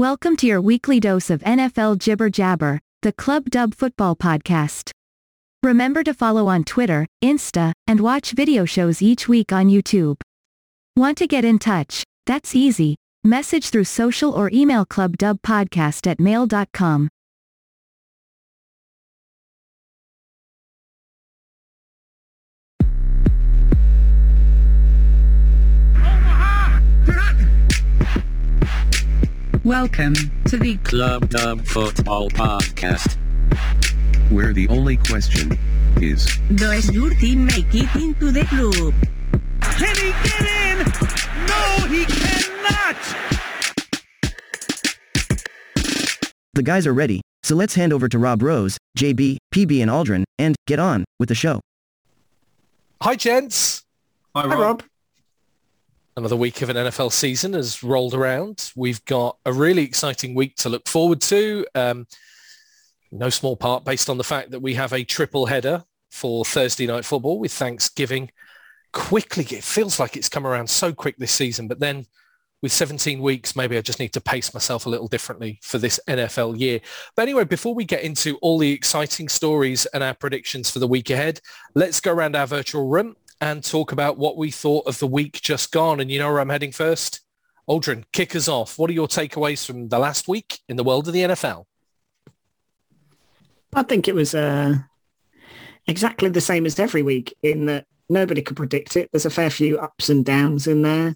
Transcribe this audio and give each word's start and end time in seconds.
Welcome 0.00 0.36
to 0.36 0.46
your 0.46 0.62
weekly 0.62 0.98
dose 0.98 1.28
of 1.28 1.40
NFL 1.42 1.98
Jibber 1.98 2.30
Jabber, 2.30 2.80
the 3.02 3.12
Club 3.12 3.50
Dub 3.50 3.74
Football 3.74 4.16
Podcast. 4.16 4.92
Remember 5.62 6.02
to 6.02 6.14
follow 6.14 6.48
on 6.48 6.64
Twitter, 6.64 7.06
Insta, 7.22 7.72
and 7.86 8.00
watch 8.00 8.30
video 8.30 8.64
shows 8.64 9.02
each 9.02 9.28
week 9.28 9.52
on 9.52 9.68
YouTube. 9.68 10.22
Want 10.96 11.18
to 11.18 11.26
get 11.26 11.44
in 11.44 11.58
touch? 11.58 12.02
That's 12.24 12.56
easy. 12.56 12.96
Message 13.24 13.68
through 13.68 13.84
social 13.84 14.32
or 14.32 14.48
email 14.54 14.86
clubdubpodcast 14.86 16.06
at 16.06 16.18
mail.com. 16.18 17.10
Welcome 29.70 30.14
to 30.46 30.56
the 30.56 30.76
Club 30.78 31.28
Dub 31.28 31.64
Football 31.64 32.28
Podcast. 32.30 33.16
where 34.28 34.52
the 34.52 34.66
only 34.66 34.96
question 34.96 35.56
is 36.02 36.26
Does 36.56 36.90
your 36.90 37.10
team 37.10 37.44
make 37.46 37.72
it 37.72 37.94
into 37.94 38.32
the 38.32 38.44
club? 38.46 38.92
Can 39.60 39.94
he 39.94 40.10
get 40.26 40.40
in? 40.40 40.78
No, 41.46 41.86
he 41.86 42.04
cannot! 42.04 42.96
The 46.54 46.64
guys 46.64 46.84
are 46.84 46.92
ready, 46.92 47.20
so 47.44 47.54
let's 47.54 47.76
hand 47.76 47.92
over 47.92 48.08
to 48.08 48.18
Rob 48.18 48.42
Rose, 48.42 48.76
JB, 48.98 49.36
PB 49.54 49.82
and 49.82 49.88
Aldrin, 49.88 50.24
and 50.36 50.56
get 50.66 50.80
on 50.80 51.04
with 51.20 51.28
the 51.28 51.36
show. 51.36 51.60
Hi, 53.02 53.14
gents. 53.14 53.84
Hi, 54.34 54.46
Rob. 54.46 54.82
Another 56.20 56.36
week 56.36 56.60
of 56.60 56.68
an 56.68 56.76
NFL 56.76 57.12
season 57.12 57.54
has 57.54 57.82
rolled 57.82 58.12
around. 58.12 58.72
We've 58.76 59.02
got 59.06 59.38
a 59.46 59.54
really 59.54 59.84
exciting 59.84 60.34
week 60.34 60.54
to 60.56 60.68
look 60.68 60.86
forward 60.86 61.22
to. 61.22 61.64
Um, 61.74 62.06
no 63.10 63.30
small 63.30 63.56
part 63.56 63.86
based 63.86 64.10
on 64.10 64.18
the 64.18 64.22
fact 64.22 64.50
that 64.50 64.60
we 64.60 64.74
have 64.74 64.92
a 64.92 65.02
triple 65.02 65.46
header 65.46 65.82
for 66.10 66.44
Thursday 66.44 66.86
night 66.86 67.06
football 67.06 67.38
with 67.38 67.54
Thanksgiving 67.54 68.30
quickly. 68.92 69.44
It 69.44 69.64
feels 69.64 69.98
like 69.98 70.14
it's 70.14 70.28
come 70.28 70.46
around 70.46 70.68
so 70.68 70.92
quick 70.92 71.16
this 71.16 71.32
season, 71.32 71.68
but 71.68 71.80
then 71.80 72.04
with 72.60 72.72
17 72.72 73.22
weeks, 73.22 73.56
maybe 73.56 73.78
I 73.78 73.80
just 73.80 73.98
need 73.98 74.12
to 74.12 74.20
pace 74.20 74.52
myself 74.52 74.84
a 74.84 74.90
little 74.90 75.08
differently 75.08 75.58
for 75.62 75.78
this 75.78 75.98
NFL 76.06 76.60
year. 76.60 76.80
But 77.16 77.22
anyway, 77.22 77.44
before 77.44 77.74
we 77.74 77.86
get 77.86 78.02
into 78.02 78.36
all 78.42 78.58
the 78.58 78.72
exciting 78.72 79.30
stories 79.30 79.86
and 79.86 80.04
our 80.04 80.12
predictions 80.12 80.68
for 80.68 80.80
the 80.80 80.86
week 80.86 81.08
ahead, 81.08 81.40
let's 81.74 81.98
go 81.98 82.12
around 82.12 82.36
our 82.36 82.46
virtual 82.46 82.88
room 82.88 83.16
and 83.40 83.64
talk 83.64 83.92
about 83.92 84.18
what 84.18 84.36
we 84.36 84.50
thought 84.50 84.86
of 84.86 84.98
the 84.98 85.06
week 85.06 85.40
just 85.40 85.72
gone. 85.72 86.00
And 86.00 86.10
you 86.10 86.18
know 86.18 86.30
where 86.30 86.40
I'm 86.40 86.50
heading 86.50 86.72
first? 86.72 87.20
Aldrin, 87.68 88.04
kick 88.12 88.34
us 88.34 88.48
off. 88.48 88.78
What 88.78 88.90
are 88.90 88.94
your 88.94 89.08
takeaways 89.08 89.64
from 89.64 89.88
the 89.88 89.98
last 89.98 90.28
week 90.28 90.58
in 90.68 90.76
the 90.76 90.84
world 90.84 91.06
of 91.06 91.14
the 91.14 91.22
NFL? 91.22 91.64
I 93.72 93.82
think 93.84 94.08
it 94.08 94.14
was 94.14 94.34
uh, 94.34 94.74
exactly 95.86 96.28
the 96.28 96.40
same 96.40 96.66
as 96.66 96.78
every 96.78 97.02
week 97.02 97.34
in 97.42 97.66
that 97.66 97.86
nobody 98.08 98.42
could 98.42 98.56
predict 98.56 98.96
it. 98.96 99.08
There's 99.12 99.26
a 99.26 99.30
fair 99.30 99.50
few 99.50 99.78
ups 99.78 100.08
and 100.08 100.24
downs 100.24 100.66
in 100.66 100.82
there. 100.82 101.14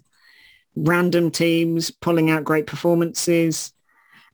Random 0.75 1.31
teams 1.31 1.91
pulling 1.91 2.31
out 2.31 2.43
great 2.43 2.67
performances 2.67 3.73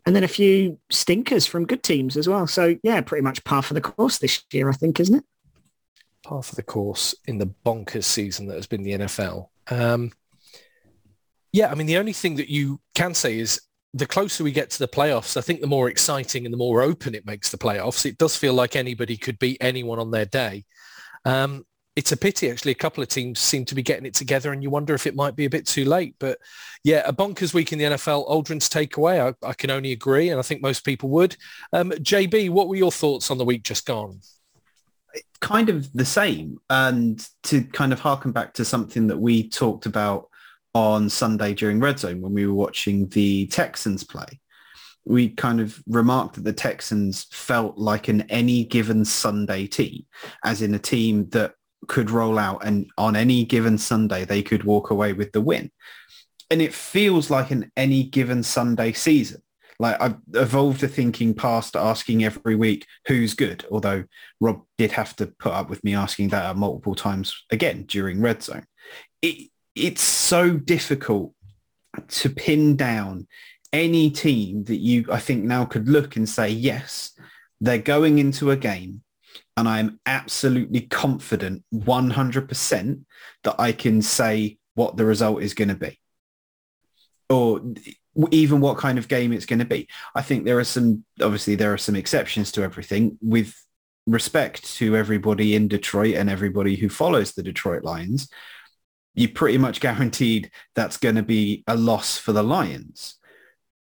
and 0.05 0.15
then 0.15 0.23
a 0.23 0.27
few 0.27 0.79
stinkers 0.89 1.45
from 1.45 1.65
good 1.65 1.83
teams 1.83 2.17
as 2.17 2.27
well. 2.27 2.47
So 2.47 2.75
yeah, 2.83 3.01
pretty 3.01 3.23
much 3.23 3.43
par 3.43 3.61
for 3.61 3.73
the 3.73 3.81
course 3.81 4.17
this 4.17 4.43
year, 4.51 4.69
I 4.69 4.73
think, 4.73 4.99
isn't 4.99 5.15
it? 5.15 5.25
Par 6.23 6.43
for 6.43 6.55
the 6.55 6.63
course 6.63 7.15
in 7.25 7.37
the 7.37 7.51
bonkers 7.65 8.03
season 8.03 8.47
that 8.47 8.55
has 8.55 8.67
been 8.67 8.83
the 8.83 8.91
NFL. 8.91 9.47
Um, 9.69 10.11
yeah, 11.51 11.71
I 11.71 11.75
mean, 11.75 11.87
the 11.87 11.97
only 11.97 12.13
thing 12.13 12.35
that 12.35 12.49
you 12.49 12.79
can 12.95 13.13
say 13.13 13.39
is 13.39 13.61
the 13.93 14.05
closer 14.05 14.43
we 14.43 14.51
get 14.51 14.69
to 14.71 14.79
the 14.79 14.87
playoffs, 14.87 15.35
I 15.35 15.41
think 15.41 15.61
the 15.61 15.67
more 15.67 15.89
exciting 15.89 16.45
and 16.45 16.53
the 16.53 16.57
more 16.57 16.81
open 16.81 17.13
it 17.13 17.25
makes 17.25 17.49
the 17.49 17.57
playoffs. 17.57 18.05
It 18.05 18.17
does 18.17 18.35
feel 18.35 18.53
like 18.53 18.75
anybody 18.75 19.17
could 19.17 19.37
beat 19.39 19.57
anyone 19.59 19.99
on 19.99 20.11
their 20.11 20.25
day. 20.25 20.65
Um, 21.25 21.65
it's 21.97 22.13
a 22.13 22.17
pity, 22.17 22.49
actually. 22.49 22.71
A 22.71 22.75
couple 22.75 23.03
of 23.03 23.09
teams 23.09 23.39
seem 23.39 23.65
to 23.65 23.75
be 23.75 23.83
getting 23.83 24.05
it 24.05 24.13
together 24.13 24.53
and 24.53 24.63
you 24.63 24.69
wonder 24.69 24.93
if 24.93 25.05
it 25.05 25.15
might 25.15 25.35
be 25.35 25.43
a 25.43 25.49
bit 25.49 25.67
too 25.67 25.83
late. 25.83 26.15
But 26.19 26.39
yeah, 26.85 27.03
a 27.05 27.11
bonkers 27.11 27.53
week 27.53 27.73
in 27.73 27.79
the 27.79 27.85
NFL. 27.85 28.29
Aldrin's 28.29 28.69
takeaway, 28.69 29.35
I, 29.43 29.47
I 29.47 29.53
can 29.53 29.69
only 29.69 29.91
agree, 29.91 30.29
and 30.29 30.39
I 30.39 30.41
think 30.41 30.61
most 30.61 30.85
people 30.85 31.09
would. 31.09 31.35
Um, 31.73 31.91
JB, 31.91 32.49
what 32.49 32.69
were 32.69 32.77
your 32.77 32.93
thoughts 32.93 33.29
on 33.29 33.37
the 33.37 33.45
week 33.45 33.63
just 33.63 33.85
gone? 33.85 34.21
Kind 35.41 35.69
of 35.69 35.91
the 35.93 36.05
same. 36.05 36.59
And 36.69 37.27
to 37.43 37.63
kind 37.63 37.91
of 37.91 37.99
harken 37.99 38.31
back 38.31 38.53
to 38.53 38.65
something 38.65 39.07
that 39.07 39.17
we 39.17 39.49
talked 39.49 39.85
about 39.85 40.29
on 40.73 41.09
Sunday 41.09 41.53
during 41.53 41.79
Red 41.79 41.99
Zone 41.99 42.21
when 42.21 42.33
we 42.33 42.47
were 42.47 42.53
watching 42.53 43.09
the 43.09 43.47
Texans 43.47 44.03
play, 44.03 44.39
we 45.03 45.29
kind 45.29 45.59
of 45.59 45.81
remarked 45.87 46.35
that 46.35 46.43
the 46.43 46.53
Texans 46.53 47.25
felt 47.31 47.77
like 47.77 48.07
an 48.07 48.21
any 48.29 48.63
given 48.63 49.03
Sunday 49.03 49.67
team, 49.67 50.05
as 50.45 50.61
in 50.61 50.73
a 50.75 50.79
team 50.79 51.27
that 51.29 51.55
could 51.87 52.11
roll 52.11 52.37
out 52.37 52.63
and 52.63 52.89
on 52.97 53.15
any 53.15 53.43
given 53.43 53.77
Sunday 53.77 54.23
they 54.23 54.43
could 54.43 54.63
walk 54.63 54.91
away 54.91 55.13
with 55.13 55.31
the 55.31 55.41
win. 55.41 55.71
And 56.51 56.61
it 56.61 56.73
feels 56.73 57.29
like 57.29 57.49
an 57.49 57.71
any 57.75 58.03
given 58.03 58.43
Sunday 58.43 58.91
season. 58.91 59.41
Like 59.81 59.99
I've 59.99 60.17
evolved 60.35 60.83
a 60.83 60.87
thinking 60.87 61.33
past 61.33 61.75
asking 61.75 62.23
every 62.23 62.55
week 62.55 62.85
who's 63.07 63.33
good, 63.33 63.65
although 63.71 64.03
Rob 64.39 64.61
did 64.77 64.91
have 64.91 65.15
to 65.15 65.33
put 65.39 65.53
up 65.53 65.71
with 65.71 65.83
me 65.83 65.95
asking 65.95 66.29
that 66.29 66.55
multiple 66.55 66.93
times 66.93 67.33
again 67.49 67.85
during 67.87 68.21
Red 68.21 68.43
Zone. 68.43 68.67
It, 69.23 69.49
it's 69.75 70.03
so 70.03 70.51
difficult 70.51 71.33
to 72.09 72.29
pin 72.29 72.75
down 72.75 73.27
any 73.73 74.11
team 74.11 74.65
that 74.65 74.77
you, 74.77 75.05
I 75.11 75.17
think 75.17 75.45
now 75.45 75.65
could 75.65 75.89
look 75.89 76.15
and 76.15 76.29
say, 76.29 76.49
yes, 76.49 77.17
they're 77.59 77.79
going 77.79 78.19
into 78.19 78.51
a 78.51 78.57
game 78.57 79.01
and 79.57 79.67
I'm 79.67 79.99
absolutely 80.05 80.81
confident 80.81 81.63
100% 81.73 83.01
that 83.45 83.55
I 83.57 83.71
can 83.71 84.03
say 84.03 84.59
what 84.75 84.95
the 84.95 85.05
result 85.05 85.41
is 85.41 85.55
going 85.55 85.69
to 85.69 85.75
be. 85.75 85.99
Or 87.31 87.61
even 88.31 88.59
what 88.59 88.77
kind 88.77 88.97
of 88.97 89.07
game 89.07 89.31
it's 89.31 89.45
going 89.45 89.59
to 89.59 89.65
be. 89.65 89.87
I 90.15 90.21
think 90.21 90.45
there 90.45 90.59
are 90.59 90.63
some, 90.63 91.05
obviously 91.21 91.55
there 91.55 91.73
are 91.73 91.77
some 91.77 91.95
exceptions 91.95 92.51
to 92.53 92.63
everything 92.63 93.17
with 93.21 93.55
respect 94.05 94.63
to 94.75 94.95
everybody 94.95 95.55
in 95.55 95.67
Detroit 95.67 96.15
and 96.15 96.29
everybody 96.29 96.75
who 96.75 96.89
follows 96.89 97.33
the 97.33 97.43
Detroit 97.43 97.83
Lions. 97.83 98.29
You 99.13 99.29
pretty 99.29 99.57
much 99.57 99.79
guaranteed 99.79 100.51
that's 100.75 100.97
going 100.97 101.15
to 101.15 101.23
be 101.23 101.63
a 101.67 101.75
loss 101.75 102.17
for 102.17 102.31
the 102.31 102.43
Lions. 102.43 103.15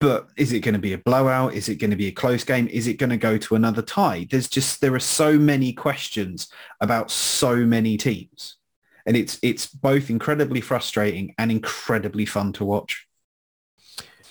But 0.01 0.27
is 0.37 0.51
it 0.51 0.59
going 0.59 0.73
to 0.73 0.79
be 0.79 0.93
a 0.93 0.97
blowout? 0.99 1.53
Is 1.53 1.69
it 1.69 1.75
going 1.75 1.91
to 1.91 1.97
be 1.97 2.07
a 2.07 2.11
close 2.11 2.43
game? 2.43 2.67
Is 2.67 2.87
it 2.87 2.95
going 2.95 3.11
to 3.11 3.17
go 3.17 3.37
to 3.37 3.55
another 3.55 3.81
tie? 3.81 4.27
There's 4.29 4.49
just, 4.49 4.81
there 4.81 4.93
are 4.93 4.99
so 4.99 5.37
many 5.37 5.73
questions 5.73 6.49
about 6.81 7.09
so 7.11 7.55
many 7.55 7.97
teams. 7.97 8.57
And 9.05 9.15
it's, 9.15 9.39
it's 9.41 9.67
both 9.67 10.09
incredibly 10.09 10.61
frustrating 10.61 11.33
and 11.37 11.49
incredibly 11.49 12.25
fun 12.25 12.53
to 12.53 12.65
watch. 12.65 13.07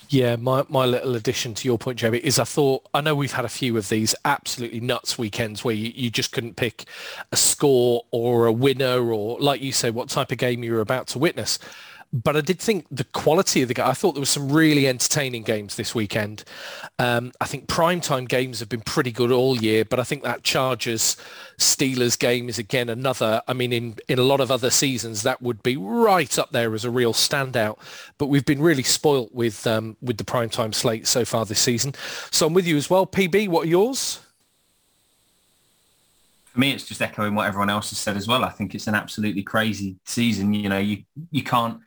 Yeah, 0.09 0.37
my, 0.37 0.65
my 0.69 0.85
little 0.85 1.15
addition 1.15 1.55
to 1.55 1.69
your 1.69 1.79
point, 1.79 1.99
Jamie, 1.99 2.19
is 2.19 2.39
I 2.39 2.45
thought, 2.45 2.87
I 2.93 3.01
know 3.01 3.15
we've 3.15 3.33
had 3.33 3.45
a 3.45 3.49
few 3.49 3.77
of 3.77 3.89
these 3.89 4.15
absolutely 4.25 4.81
nuts 4.81 5.19
weekends 5.19 5.65
where 5.65 5.75
you, 5.75 5.93
you 5.95 6.11
just 6.11 6.31
couldn't 6.33 6.57
pick 6.57 6.85
a 7.33 7.37
score 7.37 8.05
or 8.11 8.47
a 8.47 8.53
winner 8.53 9.13
or, 9.13 9.39
like 9.41 9.61
you 9.61 9.73
say, 9.73 9.91
what 9.91 10.09
type 10.11 10.31
of 10.31 10.39
game 10.39 10.63
you 10.63 10.73
were 10.73 10.81
about 10.81 11.07
to 11.09 11.19
witness 11.19 11.59
but 12.15 12.37
I 12.37 12.43
did 12.43 12.61
think 12.61 12.87
the 12.93 13.03
quality 13.03 13.63
of 13.63 13.69
the 13.69 13.75
game, 13.75 13.87
I 13.87 13.93
thought 13.93 14.13
there 14.13 14.21
was 14.21 14.31
some 14.31 14.53
really 14.53 14.87
entertaining 14.87 15.43
games 15.43 15.75
this 15.75 15.97
weekend. 15.97 16.45
Um, 17.01 17.33
I 17.41 17.47
think 17.47 17.67
primetime 17.67 18.29
games 18.29 18.61
have 18.61 18.69
been 18.69 18.83
pretty 18.83 19.11
good 19.11 19.33
all 19.33 19.61
year, 19.61 19.85
but 19.85 19.99
I 19.99 20.05
think 20.05 20.23
that 20.23 20.45
Chargers 20.45 21.17
Steelers 21.59 22.17
game 22.17 22.49
is 22.49 22.57
again 22.57 22.89
another, 22.89 23.43
I 23.49 23.53
mean, 23.53 23.73
in, 23.73 23.97
in 24.09 24.21
a 24.21 24.23
lot 24.23 24.41
of 24.41 24.53
other 24.53 24.71
seasons, 24.71 25.25
that 25.25 25.43
would 25.43 25.61
be 25.65 25.77
right 25.77 26.39
up 26.39 26.53
there 26.53 26.73
as 26.73 26.85
a 26.85 26.91
real 26.91 27.15
standout. 27.15 27.79
But 28.17 28.27
we've 28.27 28.47
been 28.47 28.63
really 28.63 28.85
spoilt 28.85 29.35
with, 29.35 29.67
um, 29.67 29.97
with 30.01 30.19
the 30.19 30.25
primetime 30.25 30.73
slate 30.73 31.09
so 31.09 31.25
far 31.25 31.45
this 31.45 31.59
season. 31.59 31.95
So 32.31 32.47
I'm 32.47 32.55
with 32.55 32.67
you 32.67 32.77
as 32.77 32.89
well. 32.89 33.09
PB, 33.09 33.49
what 33.49 33.67
are 33.67 33.71
yours? 33.71 34.21
for 36.45 36.61
me, 36.61 36.71
it's 36.71 36.87
just 36.87 37.03
echoing 37.03 37.35
what 37.35 37.49
everyone 37.49 37.69
else 37.69 37.91
has 37.91 37.99
said 37.99 38.17
as 38.17 38.29
well. 38.29 38.45
I 38.45 38.51
think 38.51 38.77
it's 38.77 38.87
an 38.87 38.95
absolutely 38.95 39.43
crazy 39.43 39.97
season. 40.05 40.55
You 40.55 40.69
know, 40.69 40.79
you 40.79 41.03
you 41.33 41.43
can't 41.43 41.81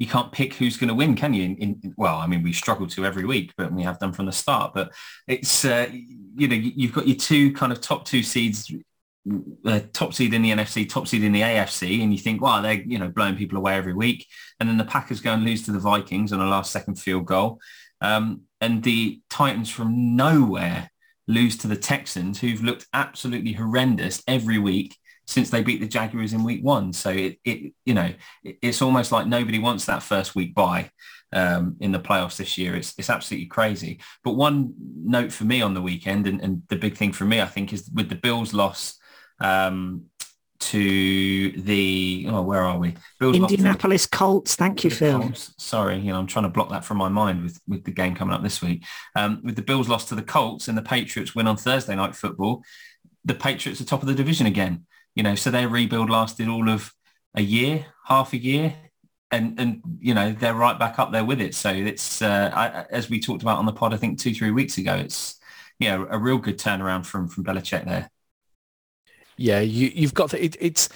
you 0.00 0.06
can't 0.06 0.32
pick 0.32 0.54
who's 0.54 0.78
going 0.78 0.88
to 0.88 0.94
win, 0.94 1.14
can 1.14 1.34
you? 1.34 1.44
In, 1.44 1.56
in, 1.56 1.94
well, 1.98 2.16
I 2.16 2.26
mean, 2.26 2.42
we 2.42 2.54
struggle 2.54 2.86
to 2.88 3.04
every 3.04 3.26
week, 3.26 3.52
but 3.58 3.70
we 3.70 3.82
have 3.82 3.98
done 3.98 4.14
from 4.14 4.24
the 4.24 4.32
start. 4.32 4.72
But 4.72 4.92
it's 5.28 5.64
uh, 5.66 5.88
you 5.92 6.48
know 6.48 6.56
you've 6.56 6.94
got 6.94 7.06
your 7.06 7.18
two 7.18 7.52
kind 7.52 7.70
of 7.70 7.82
top 7.82 8.06
two 8.06 8.22
seeds, 8.22 8.72
uh, 9.66 9.80
top 9.92 10.14
seed 10.14 10.32
in 10.32 10.40
the 10.40 10.52
NFC, 10.52 10.88
top 10.88 11.06
seed 11.06 11.22
in 11.22 11.32
the 11.32 11.42
AFC, 11.42 12.02
and 12.02 12.12
you 12.12 12.18
think, 12.18 12.40
wow, 12.40 12.62
they're 12.62 12.80
you 12.80 12.98
know 12.98 13.08
blowing 13.08 13.36
people 13.36 13.58
away 13.58 13.74
every 13.74 13.92
week, 13.92 14.26
and 14.58 14.66
then 14.66 14.78
the 14.78 14.86
Packers 14.86 15.20
go 15.20 15.34
and 15.34 15.44
lose 15.44 15.64
to 15.66 15.72
the 15.72 15.78
Vikings 15.78 16.32
on 16.32 16.40
a 16.40 16.48
last 16.48 16.72
second 16.72 16.94
field 16.94 17.26
goal, 17.26 17.60
um, 18.00 18.40
and 18.62 18.82
the 18.82 19.20
Titans 19.28 19.70
from 19.70 20.16
nowhere 20.16 20.90
lose 21.28 21.58
to 21.58 21.68
the 21.68 21.76
Texans, 21.76 22.40
who've 22.40 22.64
looked 22.64 22.86
absolutely 22.94 23.52
horrendous 23.52 24.22
every 24.26 24.58
week 24.58 24.96
since 25.30 25.48
they 25.48 25.62
beat 25.62 25.80
the 25.80 25.86
Jaguars 25.86 26.32
in 26.32 26.42
week 26.42 26.62
one. 26.64 26.92
So 26.92 27.10
it, 27.10 27.38
it 27.44 27.72
you 27.84 27.94
know, 27.94 28.12
it, 28.42 28.58
it's 28.60 28.82
almost 28.82 29.12
like 29.12 29.28
nobody 29.28 29.60
wants 29.60 29.86
that 29.86 30.02
first 30.02 30.34
week 30.34 30.56
bye 30.56 30.90
um, 31.32 31.76
in 31.78 31.92
the 31.92 32.00
playoffs 32.00 32.36
this 32.36 32.58
year. 32.58 32.74
It's, 32.74 32.94
it's 32.98 33.08
absolutely 33.08 33.46
crazy. 33.46 34.00
But 34.24 34.32
one 34.32 34.74
note 35.04 35.30
for 35.30 35.44
me 35.44 35.62
on 35.62 35.74
the 35.74 35.82
weekend, 35.82 36.26
and, 36.26 36.40
and 36.40 36.62
the 36.68 36.76
big 36.76 36.96
thing 36.96 37.12
for 37.12 37.24
me, 37.24 37.40
I 37.40 37.46
think, 37.46 37.72
is 37.72 37.88
with 37.94 38.08
the 38.08 38.16
Bills 38.16 38.52
loss 38.52 38.98
um, 39.38 40.06
to 40.58 41.52
the, 41.52 42.26
oh, 42.28 42.42
where 42.42 42.64
are 42.64 42.76
we? 42.76 42.96
Bills 43.20 43.38
lost 43.38 43.52
Indianapolis 43.52 44.08
Colts. 44.08 44.56
Thank 44.56 44.82
you, 44.82 44.90
Phil. 44.90 45.20
Colts. 45.20 45.54
Sorry, 45.58 45.98
you 45.98 46.12
know, 46.12 46.18
I'm 46.18 46.26
trying 46.26 46.46
to 46.46 46.50
block 46.50 46.70
that 46.70 46.84
from 46.84 46.96
my 46.96 47.08
mind 47.08 47.44
with, 47.44 47.60
with 47.68 47.84
the 47.84 47.92
game 47.92 48.16
coming 48.16 48.34
up 48.34 48.42
this 48.42 48.60
week. 48.60 48.84
Um, 49.14 49.42
with 49.44 49.54
the 49.54 49.62
Bills 49.62 49.88
lost 49.88 50.08
to 50.08 50.16
the 50.16 50.22
Colts 50.22 50.66
and 50.66 50.76
the 50.76 50.82
Patriots 50.82 51.36
win 51.36 51.46
on 51.46 51.56
Thursday 51.56 51.94
night 51.94 52.16
football, 52.16 52.64
the 53.24 53.34
Patriots 53.34 53.80
are 53.80 53.84
top 53.84 54.02
of 54.02 54.08
the 54.08 54.14
division 54.14 54.46
again. 54.46 54.86
You 55.14 55.22
know, 55.22 55.34
so 55.34 55.50
their 55.50 55.68
rebuild 55.68 56.10
lasted 56.10 56.48
all 56.48 56.68
of 56.68 56.94
a 57.34 57.42
year, 57.42 57.86
half 58.04 58.32
a 58.32 58.38
year, 58.38 58.74
and 59.30 59.58
and 59.58 59.82
you 60.00 60.14
know 60.14 60.32
they're 60.32 60.54
right 60.54 60.78
back 60.78 60.98
up 60.98 61.12
there 61.12 61.24
with 61.24 61.40
it. 61.40 61.54
So 61.54 61.70
it's 61.70 62.22
uh, 62.22 62.50
I, 62.52 62.84
as 62.90 63.10
we 63.10 63.20
talked 63.20 63.42
about 63.42 63.58
on 63.58 63.66
the 63.66 63.72
pod, 63.72 63.94
I 63.94 63.96
think 63.96 64.18
two 64.18 64.34
three 64.34 64.50
weeks 64.50 64.78
ago. 64.78 64.94
It's 64.94 65.38
yeah, 65.78 66.04
a 66.10 66.18
real 66.18 66.38
good 66.38 66.58
turnaround 66.58 67.06
from 67.06 67.28
from 67.28 67.44
Belichick 67.44 67.84
there. 67.84 68.10
Yeah, 69.36 69.60
you, 69.60 69.90
you've 69.94 70.14
got 70.14 70.34
it, 70.34 70.56
it's 70.60 70.90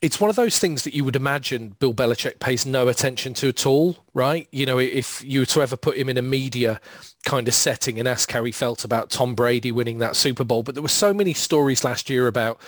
it's 0.00 0.20
one 0.20 0.30
of 0.30 0.36
those 0.36 0.58
things 0.58 0.84
that 0.84 0.94
you 0.94 1.04
would 1.04 1.16
imagine 1.16 1.74
Bill 1.80 1.92
Belichick 1.92 2.38
pays 2.38 2.64
no 2.64 2.86
attention 2.86 3.34
to 3.34 3.48
at 3.48 3.66
all, 3.66 3.96
right? 4.14 4.46
You 4.52 4.64
know, 4.64 4.78
if 4.78 5.24
you 5.24 5.40
were 5.40 5.46
to 5.46 5.62
ever 5.62 5.76
put 5.76 5.96
him 5.96 6.08
in 6.08 6.16
a 6.16 6.22
media 6.22 6.80
kind 7.24 7.48
of 7.48 7.54
setting 7.54 7.98
and 7.98 8.06
ask 8.06 8.30
how 8.30 8.44
he 8.44 8.52
felt 8.52 8.84
about 8.84 9.10
Tom 9.10 9.34
Brady 9.34 9.72
winning 9.72 9.98
that 9.98 10.14
Super 10.14 10.44
Bowl, 10.44 10.62
but 10.62 10.76
there 10.76 10.82
were 10.82 10.88
so 10.88 11.12
many 11.12 11.34
stories 11.34 11.82
last 11.82 12.08
year 12.08 12.28
about, 12.28 12.60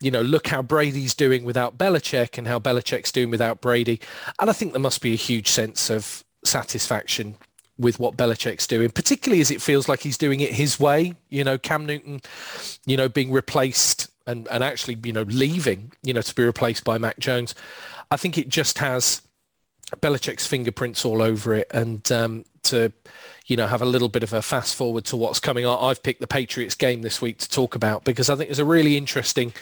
you 0.00 0.10
know, 0.10 0.22
look 0.22 0.48
how 0.48 0.62
Brady's 0.62 1.14
doing 1.14 1.44
without 1.44 1.76
Belichick 1.76 2.38
and 2.38 2.46
how 2.46 2.58
Belichick's 2.58 3.12
doing 3.12 3.30
without 3.30 3.60
Brady. 3.60 4.00
And 4.38 4.48
I 4.48 4.52
think 4.52 4.72
there 4.72 4.80
must 4.80 5.02
be 5.02 5.12
a 5.12 5.16
huge 5.16 5.48
sense 5.48 5.90
of 5.90 6.24
satisfaction 6.44 7.36
with 7.78 7.98
what 7.98 8.16
Belichick's 8.16 8.66
doing, 8.66 8.90
particularly 8.90 9.40
as 9.40 9.50
it 9.50 9.62
feels 9.62 9.88
like 9.88 10.00
he's 10.00 10.18
doing 10.18 10.40
it 10.40 10.52
his 10.52 10.78
way. 10.78 11.14
You 11.28 11.44
know, 11.44 11.58
Cam 11.58 11.86
Newton, 11.86 12.20
you 12.86 12.96
know, 12.96 13.08
being 13.08 13.30
replaced 13.30 14.08
and, 14.26 14.46
and 14.48 14.62
actually, 14.62 14.98
you 15.04 15.12
know, 15.12 15.22
leaving, 15.22 15.92
you 16.02 16.12
know, 16.12 16.22
to 16.22 16.34
be 16.34 16.44
replaced 16.44 16.84
by 16.84 16.98
Mac 16.98 17.18
Jones. 17.18 17.54
I 18.10 18.16
think 18.16 18.36
it 18.36 18.48
just 18.48 18.78
has 18.78 19.22
Belichick's 19.96 20.46
fingerprints 20.46 21.04
all 21.04 21.22
over 21.22 21.54
it. 21.54 21.68
And 21.72 22.10
um, 22.12 22.44
to, 22.64 22.92
you 23.48 23.56
know, 23.56 23.66
have 23.66 23.80
a 23.80 23.86
little 23.86 24.10
bit 24.10 24.22
of 24.22 24.34
a 24.34 24.42
fast 24.42 24.76
forward 24.76 25.06
to 25.06 25.16
what's 25.16 25.40
coming 25.40 25.64
on, 25.64 25.82
I've 25.82 26.02
picked 26.02 26.20
the 26.20 26.26
Patriots 26.26 26.74
game 26.74 27.00
this 27.00 27.22
week 27.22 27.38
to 27.38 27.48
talk 27.48 27.74
about 27.74 28.04
because 28.04 28.28
I 28.28 28.36
think 28.36 28.50
there's 28.50 28.58
a 28.58 28.64
really 28.64 28.96
interesting, 28.96 29.54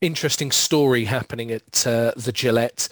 interesting 0.00 0.50
story 0.50 1.04
happening 1.04 1.52
at 1.52 1.86
uh, 1.86 2.12
the 2.16 2.32
Gillette. 2.32 2.88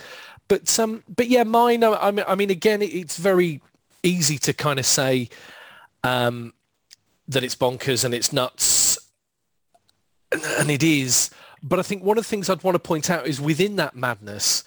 But 0.47 0.79
um, 0.79 1.03
but 1.09 1.27
yeah, 1.27 1.43
mine. 1.43 1.83
I 1.83 2.13
mean, 2.13 2.25
I 2.29 2.37
mean, 2.37 2.51
again, 2.51 2.81
it's 2.81 3.17
very 3.17 3.61
easy 4.05 4.39
to 4.39 4.53
kind 4.53 4.79
of 4.79 4.87
say 4.87 5.29
um, 6.05 6.55
that 7.27 7.43
it's 7.43 7.57
bonkers 7.57 8.05
and 8.05 8.15
it's 8.15 8.33
nuts, 8.33 8.97
and 10.31 10.71
it 10.71 10.85
is. 10.85 11.31
But 11.61 11.81
I 11.81 11.83
think 11.83 12.05
one 12.05 12.19
of 12.19 12.23
the 12.23 12.29
things 12.29 12.49
I'd 12.49 12.63
want 12.63 12.77
to 12.77 12.79
point 12.79 13.11
out 13.11 13.27
is 13.27 13.41
within 13.41 13.75
that 13.77 13.97
madness, 13.97 14.63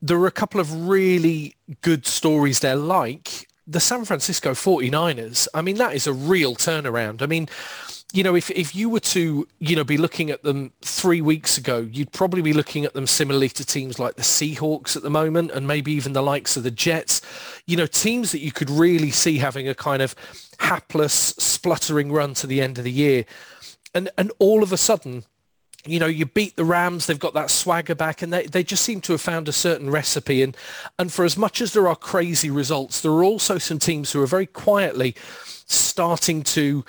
there 0.00 0.18
are 0.18 0.26
a 0.26 0.32
couple 0.32 0.60
of 0.60 0.88
really 0.88 1.54
good 1.82 2.04
stories 2.06 2.58
there, 2.58 2.74
like 2.74 3.46
the 3.66 3.80
San 3.80 4.04
Francisco 4.04 4.52
49ers. 4.52 5.48
I 5.54 5.62
mean, 5.62 5.76
that 5.76 5.94
is 5.94 6.06
a 6.06 6.12
real 6.12 6.54
turnaround. 6.54 7.22
I 7.22 7.26
mean, 7.26 7.48
you 8.12 8.22
know, 8.22 8.34
if, 8.34 8.50
if 8.50 8.74
you 8.74 8.90
were 8.90 9.00
to, 9.00 9.48
you 9.58 9.76
know, 9.76 9.84
be 9.84 9.96
looking 9.96 10.30
at 10.30 10.42
them 10.42 10.72
three 10.82 11.22
weeks 11.22 11.56
ago, 11.56 11.88
you'd 11.90 12.12
probably 12.12 12.42
be 12.42 12.52
looking 12.52 12.84
at 12.84 12.92
them 12.92 13.06
similarly 13.06 13.48
to 13.50 13.64
teams 13.64 13.98
like 13.98 14.16
the 14.16 14.22
Seahawks 14.22 14.96
at 14.96 15.02
the 15.02 15.10
moment 15.10 15.50
and 15.50 15.66
maybe 15.66 15.92
even 15.92 16.12
the 16.12 16.22
likes 16.22 16.56
of 16.56 16.62
the 16.62 16.70
Jets, 16.70 17.22
you 17.66 17.76
know, 17.76 17.86
teams 17.86 18.32
that 18.32 18.40
you 18.40 18.52
could 18.52 18.68
really 18.68 19.10
see 19.10 19.38
having 19.38 19.66
a 19.66 19.74
kind 19.74 20.02
of 20.02 20.14
hapless, 20.58 21.12
spluttering 21.12 22.12
run 22.12 22.34
to 22.34 22.46
the 22.46 22.60
end 22.60 22.76
of 22.76 22.84
the 22.84 22.92
year. 22.92 23.24
And, 23.94 24.10
and 24.18 24.30
all 24.38 24.62
of 24.62 24.72
a 24.72 24.76
sudden, 24.76 25.24
you 25.84 25.98
know, 25.98 26.06
you 26.06 26.26
beat 26.26 26.56
the 26.56 26.64
Rams, 26.64 27.06
they've 27.06 27.18
got 27.18 27.34
that 27.34 27.50
swagger 27.50 27.94
back 27.94 28.22
and 28.22 28.32
they, 28.32 28.46
they 28.46 28.62
just 28.62 28.84
seem 28.84 29.00
to 29.02 29.12
have 29.12 29.20
found 29.20 29.48
a 29.48 29.52
certain 29.52 29.90
recipe. 29.90 30.42
And, 30.42 30.56
and 30.98 31.12
for 31.12 31.24
as 31.24 31.36
much 31.36 31.60
as 31.60 31.72
there 31.72 31.88
are 31.88 31.96
crazy 31.96 32.50
results, 32.50 33.00
there 33.00 33.12
are 33.12 33.24
also 33.24 33.58
some 33.58 33.78
teams 33.78 34.12
who 34.12 34.22
are 34.22 34.26
very 34.26 34.46
quietly 34.46 35.16
starting 35.66 36.42
to, 36.42 36.84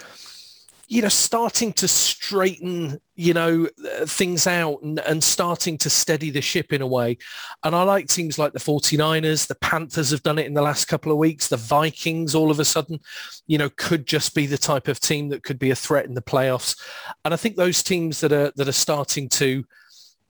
you 0.94 1.02
know, 1.02 1.10
starting 1.10 1.74
to 1.74 1.88
straighten, 1.88 3.02
you 3.16 3.34
know, 3.34 3.68
uh, 3.84 4.06
things 4.06 4.46
out 4.46 4.80
and, 4.84 5.00
and 5.00 5.24
starting 5.24 5.76
to 5.76 5.90
steady 5.90 6.30
the 6.30 6.40
ship 6.40 6.72
in 6.72 6.84
a 6.84 6.88
way. 6.88 7.18
And 7.64 7.76
I 7.76 7.82
like 7.82 8.08
teams 8.08 8.38
like 8.38 8.54
the 8.54 8.60
49ers, 8.60 9.48
the 9.48 9.56
Panthers 9.56 10.12
have 10.12 10.22
done 10.22 10.38
it 10.38 10.46
in 10.46 10.54
the 10.54 10.62
last 10.62 10.86
couple 10.86 11.12
of 11.12 11.18
weeks. 11.18 11.48
The 11.48 11.58
Vikings 11.58 12.36
all 12.36 12.52
of 12.52 12.60
a 12.60 12.66
sudden, 12.66 13.00
you 13.48 13.58
know, 13.58 13.72
could 13.76 14.06
just 14.06 14.36
be 14.36 14.46
the 14.46 14.56
type 14.56 14.88
of 14.88 15.00
team 15.00 15.30
that 15.30 15.42
could 15.42 15.58
be 15.58 15.72
a 15.72 15.76
threat 15.76 16.06
in 16.06 16.14
the 16.14 16.22
playoffs. 16.22 16.80
And 17.26 17.34
I 17.34 17.38
think 17.38 17.56
those 17.56 17.82
teams 17.82 18.20
that 18.20 18.32
are, 18.32 18.52
that 18.56 18.68
are 18.68 18.72
starting 18.72 19.30
to, 19.30 19.66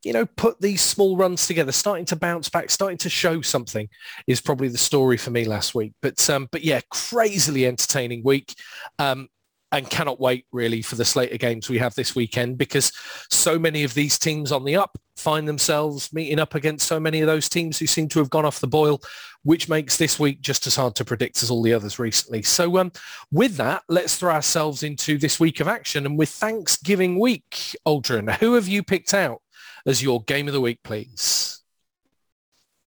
you 0.05 0.13
know, 0.13 0.25
put 0.25 0.61
these 0.61 0.81
small 0.81 1.17
runs 1.17 1.45
together, 1.45 1.73
starting 1.73 2.05
to 2.05 2.15
bounce 2.15 2.47
back, 2.47 2.69
starting 2.69 2.99
to 2.99 3.09
show 3.09 3.41
something 3.41 3.89
is 4.27 4.39
probably 4.39 4.69
the 4.69 4.77
story 4.77 5.17
for 5.17 5.31
me 5.31 5.43
last 5.43 5.75
week. 5.75 5.91
But, 6.01 6.29
um, 6.29 6.47
but 6.53 6.63
yeah, 6.63 6.79
crazily 6.89 7.65
entertaining 7.65 8.23
week. 8.23 8.55
Um, 8.97 9.27
and 9.73 9.89
cannot 9.89 10.19
wait 10.19 10.45
really 10.51 10.83
for 10.83 10.95
the 10.95 11.03
slate 11.03 11.33
of 11.33 11.39
games 11.39 11.67
we 11.67 11.79
have 11.79 11.95
this 11.95 12.15
weekend 12.15 12.59
because 12.59 12.91
so 13.31 13.57
many 13.57 13.83
of 13.83 13.93
these 13.95 14.19
teams 14.19 14.51
on 14.51 14.63
the 14.63 14.75
up 14.75 14.95
find 15.17 15.47
themselves 15.47 16.13
meeting 16.13 16.39
up 16.39 16.53
against 16.53 16.87
so 16.87 16.99
many 16.99 17.21
of 17.21 17.27
those 17.27 17.49
teams 17.49 17.79
who 17.79 17.87
seem 17.87 18.07
to 18.07 18.19
have 18.19 18.29
gone 18.29 18.45
off 18.45 18.59
the 18.59 18.67
boil, 18.67 19.01
which 19.41 19.67
makes 19.67 19.97
this 19.97 20.19
week 20.19 20.41
just 20.41 20.67
as 20.67 20.75
hard 20.75 20.95
to 20.95 21.03
predict 21.03 21.41
as 21.41 21.49
all 21.49 21.63
the 21.63 21.73
others 21.73 21.97
recently. 21.97 22.43
So 22.43 22.77
um, 22.77 22.91
with 23.31 23.55
that, 23.57 23.81
let's 23.89 24.15
throw 24.15 24.31
ourselves 24.31 24.83
into 24.83 25.17
this 25.17 25.39
week 25.39 25.59
of 25.59 25.67
action. 25.67 26.05
And 26.05 26.19
with 26.19 26.29
Thanksgiving 26.29 27.19
week, 27.19 27.75
Aldrin, 27.85 28.31
who 28.35 28.53
have 28.53 28.67
you 28.67 28.83
picked 28.83 29.13
out 29.13 29.41
as 29.87 30.03
your 30.03 30.21
game 30.23 30.47
of 30.47 30.53
the 30.53 30.61
week, 30.61 30.79
please? 30.83 31.61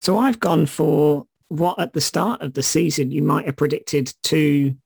So 0.02 0.18
I've 0.18 0.40
gone 0.40 0.66
for 0.66 1.26
what 1.48 1.78
at 1.78 1.92
the 1.92 2.00
start 2.00 2.42
of 2.42 2.54
the 2.54 2.62
season 2.64 3.12
you 3.12 3.22
might 3.22 3.46
have 3.46 3.56
predicted 3.56 4.12
two 4.22 4.76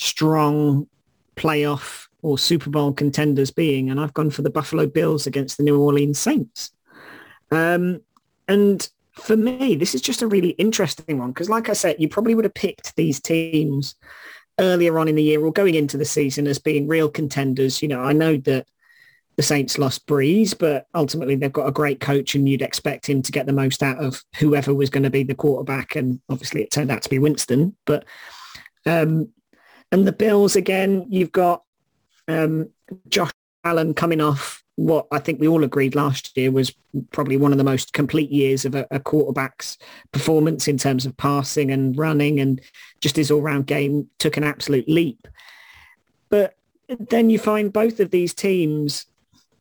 strong 0.00 0.88
playoff 1.36 2.06
or 2.22 2.38
Super 2.38 2.70
Bowl 2.70 2.92
contenders 2.92 3.50
being, 3.50 3.90
and 3.90 4.00
I've 4.00 4.14
gone 4.14 4.30
for 4.30 4.42
the 4.42 4.50
Buffalo 4.50 4.86
Bills 4.86 5.26
against 5.26 5.56
the 5.56 5.62
New 5.62 5.78
Orleans 5.78 6.18
Saints. 6.18 6.72
Um, 7.50 8.00
and 8.48 8.88
for 9.12 9.36
me, 9.36 9.74
this 9.74 9.94
is 9.94 10.00
just 10.00 10.22
a 10.22 10.26
really 10.26 10.50
interesting 10.50 11.18
one 11.18 11.32
because, 11.32 11.48
like 11.48 11.68
I 11.68 11.74
said, 11.74 11.96
you 11.98 12.08
probably 12.08 12.34
would 12.34 12.44
have 12.44 12.54
picked 12.54 12.96
these 12.96 13.20
teams 13.20 13.94
earlier 14.58 14.98
on 14.98 15.08
in 15.08 15.14
the 15.14 15.22
year 15.22 15.44
or 15.44 15.52
going 15.52 15.74
into 15.74 15.96
the 15.96 16.04
season 16.04 16.46
as 16.46 16.58
being 16.58 16.88
real 16.88 17.08
contenders. 17.08 17.82
You 17.82 17.88
know, 17.88 18.02
I 18.02 18.12
know 18.12 18.36
that 18.38 18.66
the 19.36 19.42
Saints 19.42 19.78
lost 19.78 20.06
Brees, 20.06 20.56
but 20.58 20.86
ultimately 20.94 21.34
they've 21.34 21.52
got 21.52 21.68
a 21.68 21.72
great 21.72 22.00
coach 22.00 22.34
and 22.34 22.48
you'd 22.48 22.62
expect 22.62 23.08
him 23.08 23.22
to 23.22 23.32
get 23.32 23.46
the 23.46 23.52
most 23.52 23.82
out 23.82 23.98
of 23.98 24.22
whoever 24.38 24.74
was 24.74 24.90
going 24.90 25.02
to 25.02 25.10
be 25.10 25.22
the 25.22 25.34
quarterback. 25.34 25.96
And 25.96 26.20
obviously 26.28 26.62
it 26.62 26.70
turned 26.70 26.90
out 26.90 27.02
to 27.02 27.08
be 27.08 27.18
Winston. 27.18 27.76
But 27.86 28.04
um, 28.86 29.30
and 29.92 30.06
the 30.06 30.12
Bills 30.12 30.56
again, 30.56 31.06
you've 31.08 31.32
got 31.32 31.62
um, 32.28 32.70
Josh 33.08 33.32
Allen 33.64 33.94
coming 33.94 34.20
off 34.20 34.62
what 34.80 35.06
I 35.10 35.18
think 35.18 35.40
we 35.40 35.48
all 35.48 35.62
agreed 35.62 35.94
last 35.94 36.34
year 36.38 36.50
was 36.50 36.72
probably 37.10 37.36
one 37.36 37.52
of 37.52 37.58
the 37.58 37.64
most 37.64 37.92
complete 37.92 38.30
years 38.30 38.64
of 38.64 38.74
a, 38.74 38.86
a 38.90 38.98
quarterback's 38.98 39.76
performance 40.10 40.68
in 40.68 40.78
terms 40.78 41.04
of 41.04 41.14
passing 41.18 41.70
and 41.70 41.98
running 41.98 42.40
and 42.40 42.62
just 43.00 43.16
his 43.16 43.30
all-round 43.30 43.66
game 43.66 44.08
took 44.18 44.38
an 44.38 44.44
absolute 44.44 44.88
leap. 44.88 45.28
But 46.30 46.56
then 46.88 47.28
you 47.28 47.38
find 47.38 47.70
both 47.70 48.00
of 48.00 48.10
these 48.10 48.32
teams, 48.32 49.04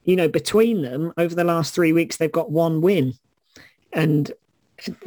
you 0.06 0.16
know, 0.16 0.30
between 0.30 0.84
them 0.84 1.12
over 1.18 1.36
the 1.36 1.44
last 1.44 1.76
three 1.76 1.92
weeks, 1.92 2.16
they've 2.16 2.32
got 2.32 2.50
one 2.50 2.80
win 2.80 3.14
and 3.92 4.32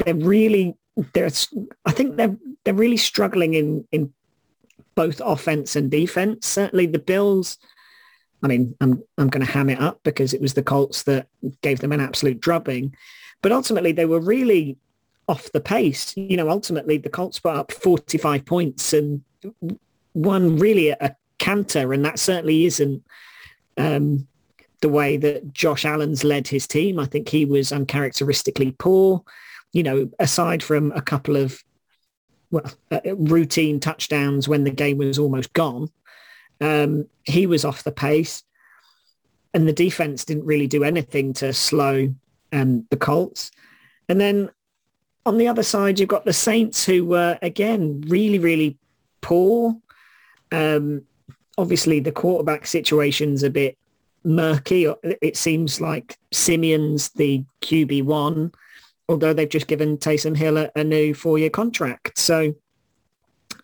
they're 0.04 0.14
really, 0.14 0.76
they're, 1.14 1.30
I 1.86 1.92
think 1.92 2.16
they're, 2.16 2.36
they're 2.64 2.74
really 2.74 2.98
struggling 2.98 3.54
in, 3.54 3.88
in 3.92 4.12
both 4.94 5.20
offense 5.24 5.76
and 5.76 5.90
defense. 5.90 6.46
Certainly 6.46 6.86
the 6.86 6.98
Bills, 6.98 7.58
I 8.42 8.48
mean, 8.48 8.74
I'm, 8.80 9.02
I'm 9.18 9.28
going 9.28 9.44
to 9.44 9.52
ham 9.52 9.70
it 9.70 9.80
up 9.80 10.00
because 10.02 10.34
it 10.34 10.40
was 10.40 10.54
the 10.54 10.62
Colts 10.62 11.04
that 11.04 11.28
gave 11.62 11.80
them 11.80 11.92
an 11.92 12.00
absolute 12.00 12.40
drubbing. 12.40 12.94
But 13.40 13.52
ultimately 13.52 13.92
they 13.92 14.04
were 14.04 14.20
really 14.20 14.76
off 15.28 15.50
the 15.52 15.60
pace. 15.60 16.16
You 16.16 16.36
know, 16.36 16.50
ultimately 16.50 16.98
the 16.98 17.10
Colts 17.10 17.38
put 17.38 17.54
up 17.54 17.72
45 17.72 18.44
points 18.44 18.92
and 18.92 19.22
won 20.14 20.58
really 20.58 20.90
a 20.90 21.16
canter. 21.38 21.92
And 21.92 22.04
that 22.04 22.18
certainly 22.18 22.66
isn't 22.66 23.02
um, 23.76 24.26
the 24.80 24.88
way 24.88 25.16
that 25.16 25.52
Josh 25.52 25.84
Allen's 25.84 26.24
led 26.24 26.48
his 26.48 26.66
team. 26.66 26.98
I 26.98 27.06
think 27.06 27.28
he 27.28 27.44
was 27.44 27.72
uncharacteristically 27.72 28.72
poor. 28.72 29.24
You 29.72 29.82
know, 29.82 30.10
aside 30.18 30.62
from 30.62 30.92
a 30.92 31.00
couple 31.00 31.36
of 31.36 31.62
well, 32.52 32.70
uh, 32.92 33.00
routine 33.16 33.80
touchdowns 33.80 34.46
when 34.46 34.62
the 34.62 34.70
game 34.70 34.98
was 34.98 35.18
almost 35.18 35.52
gone. 35.54 35.90
Um, 36.60 37.08
he 37.24 37.46
was 37.46 37.64
off 37.64 37.82
the 37.82 37.90
pace. 37.90 38.44
and 39.54 39.68
the 39.68 39.72
defense 39.72 40.24
didn't 40.24 40.46
really 40.46 40.66
do 40.66 40.84
anything 40.84 41.32
to 41.34 41.52
slow 41.52 42.14
um, 42.52 42.86
the 42.90 42.96
Colts. 42.96 43.50
And 44.08 44.20
then 44.20 44.50
on 45.26 45.38
the 45.38 45.48
other 45.48 45.62
side, 45.62 45.98
you've 45.98 46.08
got 46.08 46.24
the 46.24 46.32
Saints 46.32 46.84
who 46.84 47.04
were, 47.04 47.38
again, 47.42 48.02
really, 48.08 48.38
really 48.38 48.78
poor. 49.20 49.76
Um, 50.50 51.02
obviously, 51.58 52.00
the 52.00 52.12
quarterback 52.12 52.66
situation's 52.66 53.42
a 53.42 53.50
bit 53.50 53.76
murky. 54.24 54.92
It 55.02 55.36
seems 55.36 55.80
like 55.80 56.18
Siemian's 56.32 57.10
the 57.10 57.44
QB1, 57.60 58.54
although 59.12 59.32
they've 59.32 59.48
just 59.48 59.66
given 59.66 59.98
Taysom 59.98 60.36
Hill 60.36 60.56
a, 60.56 60.70
a 60.74 60.82
new 60.82 61.14
four-year 61.14 61.50
contract. 61.50 62.18
So, 62.18 62.54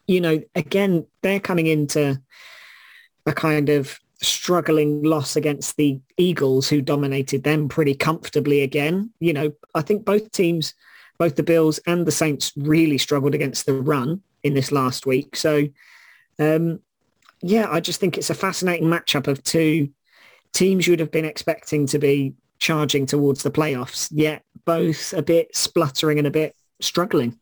you 0.06 0.20
know, 0.20 0.40
again, 0.54 1.06
they're 1.22 1.40
coming 1.40 1.66
into 1.66 2.20
a 3.26 3.32
kind 3.32 3.68
of 3.68 3.98
struggling 4.20 5.02
loss 5.02 5.36
against 5.36 5.76
the 5.76 6.00
Eagles, 6.16 6.68
who 6.68 6.82
dominated 6.82 7.44
them 7.44 7.68
pretty 7.68 7.94
comfortably 7.94 8.62
again. 8.62 9.10
You 9.20 9.32
know, 9.32 9.52
I 9.74 9.82
think 9.82 10.04
both 10.04 10.30
teams, 10.32 10.74
both 11.18 11.36
the 11.36 11.42
Bills 11.42 11.78
and 11.86 12.06
the 12.06 12.12
Saints, 12.12 12.52
really 12.56 12.98
struggled 12.98 13.34
against 13.34 13.66
the 13.66 13.74
run 13.74 14.22
in 14.42 14.54
this 14.54 14.72
last 14.72 15.06
week. 15.06 15.36
So, 15.36 15.66
um, 16.38 16.80
yeah, 17.42 17.68
I 17.70 17.80
just 17.80 18.00
think 18.00 18.18
it's 18.18 18.30
a 18.30 18.34
fascinating 18.34 18.88
matchup 18.88 19.28
of 19.28 19.42
two 19.44 19.90
teams 20.52 20.86
you 20.86 20.92
would 20.92 21.00
have 21.00 21.12
been 21.12 21.24
expecting 21.24 21.86
to 21.86 21.98
be 21.98 22.34
charging 22.58 23.06
towards 23.06 23.44
the 23.44 23.50
playoffs, 23.50 24.08
yet 24.10 24.42
both 24.68 25.14
a 25.14 25.22
bit 25.22 25.56
spluttering 25.56 26.18
and 26.18 26.26
a 26.26 26.30
bit 26.30 26.54
struggling. 26.78 27.38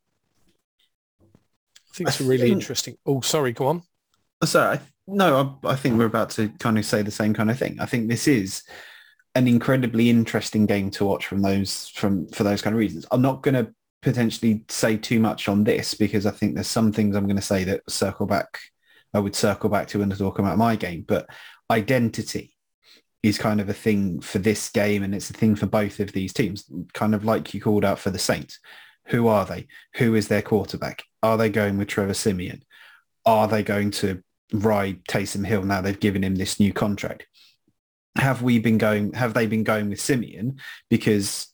I 1.20 1.92
think 1.92 2.08
it's 2.08 2.20
a 2.20 2.24
really 2.24 2.52
interesting. 2.52 2.96
Oh, 3.04 3.20
sorry, 3.20 3.52
go 3.52 3.66
on. 3.66 3.82
Oh, 4.40 4.46
sorry, 4.46 4.78
no, 5.08 5.58
I, 5.64 5.72
I 5.72 5.74
think 5.74 5.98
we're 5.98 6.04
about 6.06 6.30
to 6.30 6.50
kind 6.60 6.78
of 6.78 6.86
say 6.86 7.02
the 7.02 7.10
same 7.10 7.34
kind 7.34 7.50
of 7.50 7.58
thing. 7.58 7.78
I 7.80 7.86
think 7.86 8.08
this 8.08 8.28
is 8.28 8.62
an 9.34 9.48
incredibly 9.48 10.08
interesting 10.08 10.66
game 10.66 10.88
to 10.92 11.04
watch 11.04 11.26
from 11.26 11.42
those 11.42 11.88
from 11.88 12.28
for 12.28 12.44
those 12.44 12.62
kind 12.62 12.74
of 12.74 12.78
reasons. 12.78 13.06
I'm 13.10 13.22
not 13.22 13.42
going 13.42 13.56
to 13.56 13.74
potentially 14.02 14.64
say 14.68 14.96
too 14.96 15.18
much 15.18 15.48
on 15.48 15.64
this 15.64 15.94
because 15.94 16.26
I 16.26 16.30
think 16.30 16.54
there's 16.54 16.68
some 16.68 16.92
things 16.92 17.16
I'm 17.16 17.26
going 17.26 17.34
to 17.34 17.42
say 17.42 17.64
that 17.64 17.90
circle 17.90 18.26
back. 18.26 18.60
I 19.12 19.18
would 19.18 19.34
circle 19.34 19.68
back 19.68 19.88
to 19.88 19.98
when 19.98 20.12
I 20.12 20.14
talk 20.14 20.38
about 20.38 20.58
my 20.58 20.76
game, 20.76 21.04
but 21.08 21.28
identity 21.72 22.55
is 23.26 23.38
kind 23.38 23.60
of 23.60 23.68
a 23.68 23.74
thing 23.74 24.20
for 24.20 24.38
this 24.38 24.68
game 24.68 25.02
and 25.02 25.14
it's 25.14 25.30
a 25.30 25.34
thing 25.34 25.56
for 25.56 25.66
both 25.66 26.00
of 26.00 26.12
these 26.12 26.32
teams, 26.32 26.64
kind 26.92 27.14
of 27.14 27.24
like 27.24 27.52
you 27.52 27.60
called 27.60 27.84
out 27.84 27.98
for 27.98 28.10
the 28.10 28.18
Saints. 28.18 28.58
Who 29.06 29.28
are 29.28 29.44
they? 29.44 29.66
Who 29.96 30.14
is 30.14 30.28
their 30.28 30.42
quarterback? 30.42 31.04
Are 31.22 31.36
they 31.36 31.48
going 31.48 31.78
with 31.78 31.88
Trevor 31.88 32.14
Siemian? 32.14 32.62
Are 33.24 33.48
they 33.48 33.62
going 33.62 33.90
to 33.92 34.22
ride 34.52 35.04
Taysom 35.04 35.46
Hill 35.46 35.62
now 35.62 35.80
they've 35.80 35.98
given 35.98 36.22
him 36.22 36.36
this 36.36 36.60
new 36.60 36.72
contract? 36.72 37.26
Have 38.16 38.42
we 38.42 38.58
been 38.58 38.78
going, 38.78 39.12
have 39.12 39.34
they 39.34 39.46
been 39.46 39.64
going 39.64 39.90
with 39.90 40.00
Siemian 40.00 40.58
because 40.88 41.48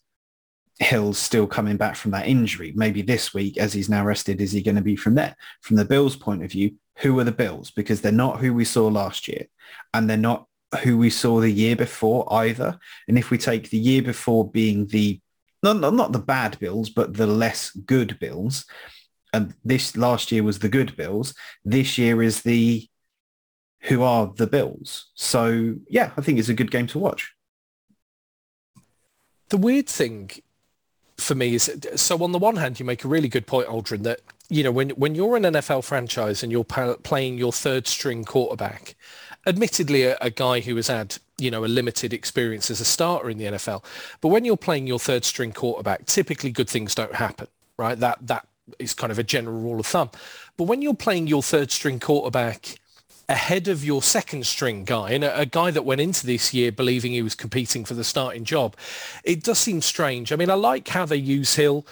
Hill's 0.79 1.17
still 1.17 1.47
coming 1.47 1.77
back 1.77 1.95
from 1.95 2.11
that 2.11 2.27
injury? 2.27 2.73
Maybe 2.75 3.01
this 3.01 3.33
week, 3.33 3.57
as 3.57 3.73
he's 3.73 3.89
now 3.89 4.03
rested, 4.03 4.41
is 4.41 4.51
he 4.51 4.61
going 4.61 4.75
to 4.75 4.81
be 4.81 4.95
from 4.95 5.15
there? 5.15 5.35
From 5.61 5.75
the 5.75 5.85
Bills' 5.85 6.15
point 6.15 6.43
of 6.43 6.51
view, 6.51 6.75
who 6.97 7.19
are 7.19 7.23
the 7.23 7.31
Bills? 7.31 7.71
Because 7.71 8.01
they're 8.01 8.11
not 8.11 8.39
who 8.39 8.53
we 8.53 8.65
saw 8.65 8.87
last 8.87 9.27
year 9.27 9.47
and 9.93 10.09
they're 10.09 10.17
not 10.17 10.47
who 10.77 10.97
we 10.97 11.09
saw 11.09 11.39
the 11.39 11.51
year 11.51 11.75
before 11.75 12.31
either. 12.33 12.77
And 13.07 13.17
if 13.17 13.29
we 13.29 13.37
take 13.37 13.69
the 13.69 13.77
year 13.77 14.01
before 14.01 14.49
being 14.49 14.87
the 14.87 15.19
not, 15.61 15.93
not, 15.93 16.11
the 16.11 16.19
bad 16.19 16.59
Bills, 16.59 16.89
but 16.89 17.13
the 17.13 17.25
less 17.25 17.71
good 17.71 18.19
Bills, 18.19 18.65
and 19.31 19.53
this 19.63 19.95
last 19.95 20.29
year 20.29 20.43
was 20.43 20.59
the 20.59 20.67
good 20.67 20.97
Bills. 20.97 21.33
This 21.63 21.97
year 21.97 22.21
is 22.21 22.41
the 22.41 22.87
who 23.83 24.03
are 24.03 24.33
the 24.35 24.47
Bills. 24.47 25.11
So 25.15 25.75
yeah, 25.87 26.11
I 26.17 26.21
think 26.21 26.37
it's 26.37 26.49
a 26.49 26.53
good 26.53 26.69
game 26.69 26.87
to 26.87 26.99
watch. 26.99 27.33
The 29.49 29.57
weird 29.57 29.87
thing 29.87 30.31
for 31.17 31.35
me 31.35 31.55
is 31.55 31.71
so 31.95 32.23
on 32.23 32.31
the 32.31 32.39
one 32.39 32.57
hand 32.57 32.79
you 32.79 32.85
make 32.85 33.03
a 33.03 33.07
really 33.07 33.27
good 33.27 33.45
point 33.45 33.67
aldrin 33.67 34.03
that 34.03 34.19
you 34.49 34.63
know 34.63 34.71
when 34.71 34.89
when 34.91 35.15
you're 35.15 35.35
an 35.35 35.43
nfl 35.43 35.83
franchise 35.83 36.43
and 36.43 36.51
you're 36.51 36.63
playing 36.63 37.37
your 37.37 37.51
third 37.51 37.87
string 37.87 38.25
quarterback 38.25 38.95
admittedly 39.45 40.03
a, 40.03 40.17
a, 40.21 40.29
guy 40.29 40.61
who 40.61 40.75
has 40.75 40.87
had 40.87 41.17
you 41.37 41.51
know 41.51 41.65
a 41.65 41.67
limited 41.67 42.13
experience 42.13 42.71
as 42.71 42.79
a 42.79 42.85
starter 42.85 43.29
in 43.29 43.37
the 43.37 43.45
NFL. 43.45 43.83
But 44.21 44.29
when 44.29 44.45
you're 44.45 44.57
playing 44.57 44.87
your 44.87 44.99
third 44.99 45.25
string 45.25 45.51
quarterback, 45.51 46.05
typically 46.05 46.51
good 46.51 46.69
things 46.69 46.95
don't 46.95 47.15
happen, 47.15 47.47
right? 47.77 47.97
That 47.99 48.19
that 48.27 48.47
is 48.79 48.93
kind 48.93 49.11
of 49.11 49.19
a 49.19 49.23
general 49.23 49.59
rule 49.59 49.79
of 49.79 49.85
thumb. 49.85 50.09
But 50.57 50.65
when 50.65 50.81
you're 50.81 50.93
playing 50.93 51.27
your 51.27 51.43
third 51.43 51.71
string 51.71 51.99
quarterback 51.99 52.79
ahead 53.29 53.67
of 53.67 53.83
your 53.83 54.01
second 54.01 54.45
string 54.45 54.83
guy 54.83 55.11
and 55.11 55.23
a, 55.23 55.39
a, 55.39 55.45
guy 55.45 55.71
that 55.71 55.85
went 55.85 56.01
into 56.01 56.25
this 56.25 56.53
year 56.53 56.71
believing 56.71 57.13
he 57.13 57.21
was 57.21 57.35
competing 57.35 57.85
for 57.85 57.93
the 57.93 58.03
starting 58.03 58.43
job, 58.43 58.75
it 59.23 59.43
does 59.43 59.59
seem 59.59 59.81
strange. 59.81 60.31
I 60.31 60.35
mean, 60.35 60.49
I 60.49 60.55
like 60.55 60.87
how 60.89 61.05
they 61.05 61.15
use 61.15 61.55
Hill. 61.55 61.85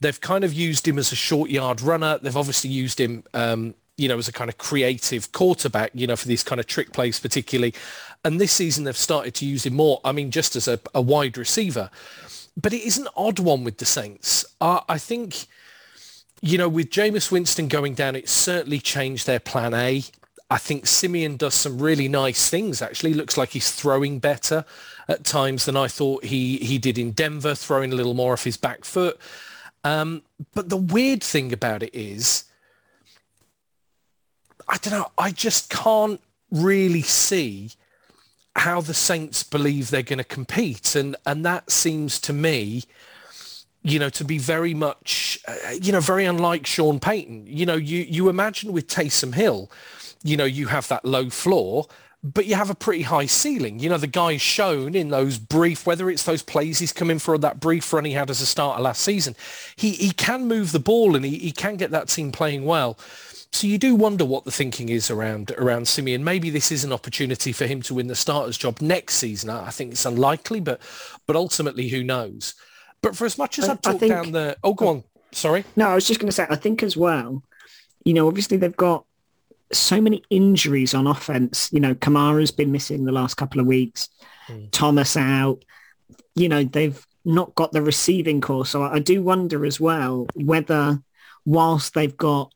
They've 0.00 0.20
kind 0.20 0.44
of 0.44 0.52
used 0.52 0.86
him 0.86 0.98
as 0.98 1.10
a 1.10 1.16
short 1.16 1.50
yard 1.50 1.80
runner. 1.80 2.18
They've 2.18 2.36
obviously 2.36 2.70
used 2.70 3.00
him 3.00 3.24
um, 3.34 3.74
you 3.98 4.08
know, 4.08 4.16
as 4.16 4.28
a 4.28 4.32
kind 4.32 4.48
of 4.48 4.56
creative 4.56 5.32
quarterback, 5.32 5.90
you 5.92 6.06
know, 6.06 6.16
for 6.16 6.28
these 6.28 6.42
kind 6.42 6.60
of 6.60 6.66
trick 6.66 6.92
plays 6.92 7.20
particularly. 7.20 7.74
And 8.24 8.40
this 8.40 8.52
season 8.52 8.84
they've 8.84 8.96
started 8.96 9.34
to 9.34 9.46
use 9.46 9.66
him 9.66 9.74
more, 9.74 10.00
I 10.04 10.12
mean, 10.12 10.30
just 10.30 10.56
as 10.56 10.66
a, 10.66 10.80
a 10.94 11.02
wide 11.02 11.36
receiver. 11.36 11.90
But 12.56 12.72
it 12.72 12.82
is 12.82 12.96
an 12.96 13.08
odd 13.16 13.38
one 13.38 13.64
with 13.64 13.78
the 13.78 13.84
Saints. 13.84 14.44
Uh, 14.60 14.80
I 14.88 14.98
think, 14.98 15.46
you 16.40 16.56
know, 16.56 16.68
with 16.68 16.90
Jameis 16.90 17.30
Winston 17.30 17.68
going 17.68 17.94
down, 17.94 18.16
it 18.16 18.28
certainly 18.28 18.78
changed 18.78 19.26
their 19.26 19.40
plan 19.40 19.74
A. 19.74 20.04
I 20.50 20.58
think 20.58 20.86
Siemian 20.86 21.36
does 21.36 21.54
some 21.54 21.78
really 21.78 22.08
nice 22.08 22.48
things, 22.48 22.80
actually. 22.80 23.14
Looks 23.14 23.36
like 23.36 23.50
he's 23.50 23.70
throwing 23.70 24.18
better 24.18 24.64
at 25.06 25.24
times 25.24 25.66
than 25.66 25.76
I 25.76 25.88
thought 25.88 26.24
he, 26.24 26.56
he 26.58 26.78
did 26.78 26.98
in 26.98 27.12
Denver, 27.12 27.54
throwing 27.54 27.92
a 27.92 27.96
little 27.96 28.14
more 28.14 28.32
off 28.32 28.44
his 28.44 28.56
back 28.56 28.84
foot. 28.84 29.18
Um, 29.84 30.22
but 30.54 30.68
the 30.68 30.76
weird 30.76 31.22
thing 31.22 31.52
about 31.52 31.82
it 31.82 31.94
is 31.94 32.44
I 34.68 34.76
don't 34.78 34.92
know. 34.92 35.10
I 35.16 35.30
just 35.30 35.70
can't 35.70 36.20
really 36.50 37.02
see 37.02 37.70
how 38.56 38.80
the 38.80 38.94
Saints 38.94 39.42
believe 39.42 39.90
they're 39.90 40.02
going 40.02 40.18
to 40.18 40.24
compete, 40.24 40.94
and 40.94 41.16
and 41.24 41.44
that 41.44 41.70
seems 41.70 42.20
to 42.20 42.32
me, 42.32 42.84
you 43.82 43.98
know, 43.98 44.10
to 44.10 44.24
be 44.24 44.38
very 44.38 44.74
much, 44.74 45.38
uh, 45.46 45.70
you 45.80 45.92
know, 45.92 46.00
very 46.00 46.24
unlike 46.24 46.66
Sean 46.66 47.00
Payton. 47.00 47.44
You 47.46 47.66
know, 47.66 47.76
you 47.76 48.00
you 48.00 48.28
imagine 48.28 48.72
with 48.72 48.88
Taysom 48.88 49.34
Hill, 49.34 49.70
you 50.22 50.36
know, 50.36 50.44
you 50.44 50.66
have 50.66 50.88
that 50.88 51.04
low 51.04 51.30
floor. 51.30 51.86
But 52.24 52.46
you 52.46 52.56
have 52.56 52.68
a 52.68 52.74
pretty 52.74 53.02
high 53.02 53.26
ceiling. 53.26 53.78
You 53.78 53.90
know, 53.90 53.96
the 53.96 54.08
guy's 54.08 54.42
shown 54.42 54.96
in 54.96 55.10
those 55.10 55.38
brief, 55.38 55.86
whether 55.86 56.10
it's 56.10 56.24
those 56.24 56.42
plays 56.42 56.80
he's 56.80 56.92
come 56.92 57.12
in 57.12 57.20
for 57.20 57.38
that 57.38 57.60
brief 57.60 57.92
run 57.92 58.04
he 58.04 58.10
had 58.10 58.28
as 58.28 58.40
a 58.40 58.46
starter 58.46 58.82
last 58.82 59.02
season, 59.02 59.36
he, 59.76 59.92
he 59.92 60.10
can 60.10 60.48
move 60.48 60.72
the 60.72 60.80
ball 60.80 61.14
and 61.14 61.24
he, 61.24 61.38
he 61.38 61.52
can 61.52 61.76
get 61.76 61.92
that 61.92 62.08
team 62.08 62.32
playing 62.32 62.64
well. 62.64 62.98
So 63.52 63.66
you 63.66 63.78
do 63.78 63.94
wonder 63.94 64.24
what 64.24 64.44
the 64.44 64.50
thinking 64.50 64.88
is 64.88 65.10
around 65.10 65.52
around 65.52 65.88
Siemian. 65.88 66.22
Maybe 66.22 66.50
this 66.50 66.70
is 66.70 66.84
an 66.84 66.92
opportunity 66.92 67.52
for 67.52 67.66
him 67.66 67.80
to 67.82 67.94
win 67.94 68.06
the 68.06 68.14
starter's 68.14 68.58
job 68.58 68.80
next 68.80 69.14
season. 69.14 69.50
I 69.50 69.70
think 69.70 69.92
it's 69.92 70.04
unlikely, 70.04 70.60
but 70.60 70.80
but 71.26 71.34
ultimately, 71.34 71.88
who 71.88 72.04
knows? 72.04 72.54
But 73.02 73.16
for 73.16 73.24
as 73.24 73.38
much 73.38 73.58
as 73.58 73.68
I, 73.68 73.72
I've 73.72 73.80
talked 73.80 74.00
think, 74.00 74.12
down 74.12 74.32
the 74.32 74.56
oh, 74.62 74.74
go 74.74 74.88
on. 74.88 75.04
Sorry. 75.32 75.64
No, 75.76 75.88
I 75.88 75.94
was 75.94 76.06
just 76.06 76.20
going 76.20 76.28
to 76.28 76.34
say. 76.34 76.46
I 76.48 76.56
think 76.56 76.82
as 76.82 76.96
well. 76.96 77.42
You 78.04 78.14
know, 78.14 78.28
obviously 78.28 78.56
they've 78.56 78.76
got 78.76 79.04
so 79.72 80.00
many 80.00 80.22
injuries 80.30 80.94
on 80.94 81.06
offense. 81.06 81.70
You 81.72 81.80
know, 81.80 81.94
Kamara's 81.94 82.50
been 82.50 82.72
missing 82.72 83.04
the 83.04 83.12
last 83.12 83.34
couple 83.36 83.60
of 83.60 83.66
weeks. 83.66 84.08
Mm. 84.48 84.70
Thomas 84.70 85.16
out. 85.16 85.64
You 86.34 86.48
know, 86.48 86.64
they've 86.64 87.04
not 87.24 87.54
got 87.54 87.72
the 87.72 87.82
receiving 87.82 88.40
corps. 88.40 88.66
So 88.66 88.82
I 88.82 88.98
do 88.98 89.22
wonder 89.22 89.66
as 89.66 89.80
well 89.80 90.26
whether 90.34 91.00
whilst 91.44 91.94
they've 91.94 92.16
got 92.16 92.52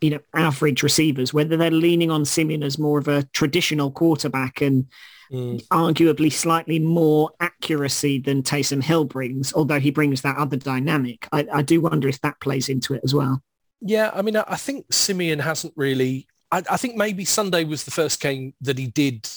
you 0.00 0.10
know, 0.10 0.20
average 0.34 0.82
receivers, 0.82 1.32
whether 1.32 1.56
they're 1.56 1.70
leaning 1.70 2.10
on 2.10 2.24
Siemian 2.24 2.62
as 2.62 2.78
more 2.78 2.98
of 2.98 3.08
a 3.08 3.24
traditional 3.32 3.90
quarterback 3.90 4.60
and 4.60 4.86
mm. 5.30 5.64
arguably 5.68 6.32
slightly 6.32 6.78
more 6.78 7.30
accuracy 7.40 8.18
than 8.18 8.42
Taysom 8.42 8.82
Hill 8.82 9.04
brings, 9.04 9.52
although 9.54 9.80
he 9.80 9.90
brings 9.90 10.22
that 10.22 10.36
other 10.36 10.56
dynamic. 10.56 11.28
I, 11.32 11.46
I 11.52 11.62
do 11.62 11.80
wonder 11.80 12.08
if 12.08 12.20
that 12.20 12.40
plays 12.40 12.68
into 12.68 12.94
it 12.94 13.00
as 13.04 13.14
well. 13.14 13.42
Yeah, 13.80 14.10
I 14.14 14.22
mean, 14.22 14.36
I 14.36 14.56
think 14.56 14.92
Siemian 14.92 15.40
hasn't 15.40 15.74
really. 15.76 16.26
I, 16.50 16.62
I 16.70 16.76
think 16.76 16.96
maybe 16.96 17.24
Sunday 17.24 17.64
was 17.64 17.84
the 17.84 17.90
first 17.90 18.20
game 18.20 18.54
that 18.62 18.78
he 18.78 18.86
did 18.86 19.28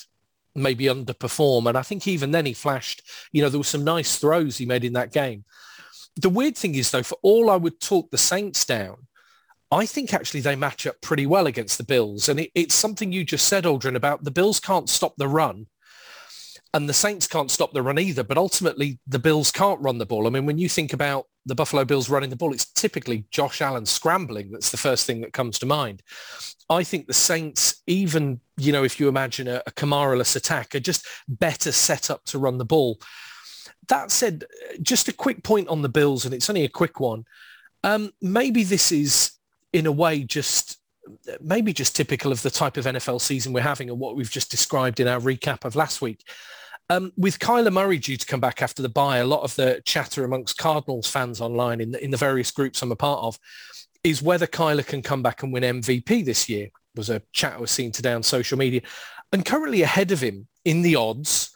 maybe 0.55 0.85
underperform, 0.85 1.67
and 1.67 1.77
I 1.77 1.81
think 1.81 2.07
even 2.07 2.31
then 2.31 2.45
he 2.45 2.53
flashed. 2.53 3.03
You 3.31 3.41
know, 3.41 3.49
there 3.49 3.59
were 3.59 3.63
some 3.63 3.83
nice 3.83 4.17
throws 4.17 4.57
he 4.57 4.65
made 4.65 4.83
in 4.83 4.93
that 4.93 5.11
game. 5.11 5.43
The 6.15 6.29
weird 6.29 6.57
thing 6.57 6.75
is, 6.75 6.91
though, 6.91 7.03
for 7.03 7.17
all 7.21 7.49
I 7.49 7.57
would 7.57 7.79
talk 7.79 8.09
the 8.09 8.17
Saints 8.17 8.65
down, 8.65 9.06
I 9.71 9.85
think 9.85 10.13
actually 10.13 10.41
they 10.41 10.55
match 10.55 10.87
up 10.87 11.01
pretty 11.01 11.25
well 11.25 11.47
against 11.47 11.77
the 11.77 11.83
Bills. 11.83 12.29
And 12.29 12.39
it, 12.39 12.51
it's 12.55 12.75
something 12.75 13.11
you 13.11 13.23
just 13.23 13.47
said, 13.47 13.65
Aldrin, 13.65 13.95
about 13.95 14.23
the 14.23 14.31
Bills 14.31 14.59
can't 14.59 14.89
stop 14.89 15.15
the 15.17 15.27
run 15.27 15.67
and 16.73 16.87
the 16.87 16.93
Saints 16.93 17.27
can't 17.27 17.51
stop 17.51 17.73
the 17.73 17.81
run 17.81 17.99
either. 17.99 18.23
But 18.23 18.37
ultimately, 18.37 18.99
the 19.07 19.19
Bills 19.19 19.51
can't 19.51 19.81
run 19.81 19.97
the 19.97 20.05
ball. 20.05 20.27
I 20.27 20.29
mean, 20.29 20.45
when 20.45 20.57
you 20.57 20.69
think 20.69 20.93
about 20.93 21.25
the 21.45 21.55
Buffalo 21.55 21.85
Bills 21.85 22.09
running 22.09 22.29
the 22.29 22.35
ball, 22.35 22.53
it's 22.53 22.71
typically 22.71 23.25
Josh 23.31 23.61
Allen 23.61 23.85
scrambling. 23.85 24.51
That's 24.51 24.71
the 24.71 24.77
first 24.77 25.05
thing 25.05 25.21
that 25.21 25.33
comes 25.33 25.59
to 25.59 25.65
mind. 25.65 26.03
I 26.69 26.83
think 26.83 27.07
the 27.07 27.13
Saints, 27.13 27.81
even, 27.87 28.41
you 28.57 28.71
know, 28.73 28.83
if 28.83 28.99
you 28.99 29.07
imagine 29.07 29.47
a, 29.47 29.61
a 29.65 29.71
Kamara-less 29.71 30.35
attack, 30.35 30.75
are 30.75 30.81
just 30.81 31.07
better 31.27 31.71
set 31.71 32.09
up 32.09 32.25
to 32.25 32.39
run 32.39 32.57
the 32.57 32.65
ball. 32.65 32.99
That 33.87 34.11
said, 34.11 34.43
just 34.81 35.07
a 35.07 35.13
quick 35.13 35.43
point 35.43 35.69
on 35.69 35.81
the 35.81 35.89
Bills, 35.89 36.25
and 36.25 36.33
it's 36.33 36.49
only 36.49 36.65
a 36.65 36.69
quick 36.69 36.99
one. 36.99 37.23
Um, 37.83 38.11
maybe 38.21 38.63
this 38.63 38.91
is, 38.91 39.31
in 39.77 39.85
a 39.85 39.91
way, 39.91 40.23
just 40.23 40.79
maybe 41.39 41.71
just 41.71 41.95
typical 41.95 42.31
of 42.31 42.41
the 42.41 42.49
type 42.49 42.77
of 42.77 42.85
NFL 42.85 43.21
season 43.21 43.53
we're 43.53 43.61
having 43.61 43.91
and 43.91 43.99
what 43.99 44.15
we've 44.15 44.31
just 44.31 44.49
described 44.49 44.99
in 44.99 45.07
our 45.07 45.19
recap 45.19 45.65
of 45.65 45.75
last 45.75 46.01
week. 46.01 46.23
Um, 46.89 47.13
with 47.15 47.37
Kyler 47.37 47.71
Murray 47.71 47.99
due 47.99 48.17
to 48.17 48.25
come 48.25 48.39
back 48.39 48.63
after 48.63 48.81
the 48.81 48.89
bye, 48.89 49.17
a 49.17 49.25
lot 49.25 49.43
of 49.43 49.55
the 49.55 49.81
chatter 49.85 50.23
amongst 50.23 50.57
Cardinals 50.57 51.07
fans 51.07 51.41
online 51.41 51.79
in 51.79 51.91
the, 51.91 52.03
in 52.03 52.09
the 52.09 52.17
various 52.17 52.49
groups 52.49 52.81
I'm 52.81 52.91
a 52.91 52.95
part 52.95 53.23
of 53.23 53.37
is 54.03 54.23
whether 54.23 54.47
Kyler 54.47 54.85
can 54.85 55.03
come 55.03 55.21
back 55.21 55.43
and 55.43 55.53
win 55.53 55.81
MVP 55.81 56.25
this 56.25 56.49
year. 56.49 56.69
Was 56.95 57.11
a 57.11 57.21
chat 57.33 57.53
I 57.53 57.59
was 57.59 57.69
seeing 57.69 57.91
today 57.91 58.13
on 58.13 58.23
social 58.23 58.57
media. 58.57 58.81
And 59.31 59.45
currently 59.45 59.83
ahead 59.83 60.11
of 60.11 60.21
him 60.21 60.47
in 60.65 60.81
the 60.81 60.95
odds 60.95 61.55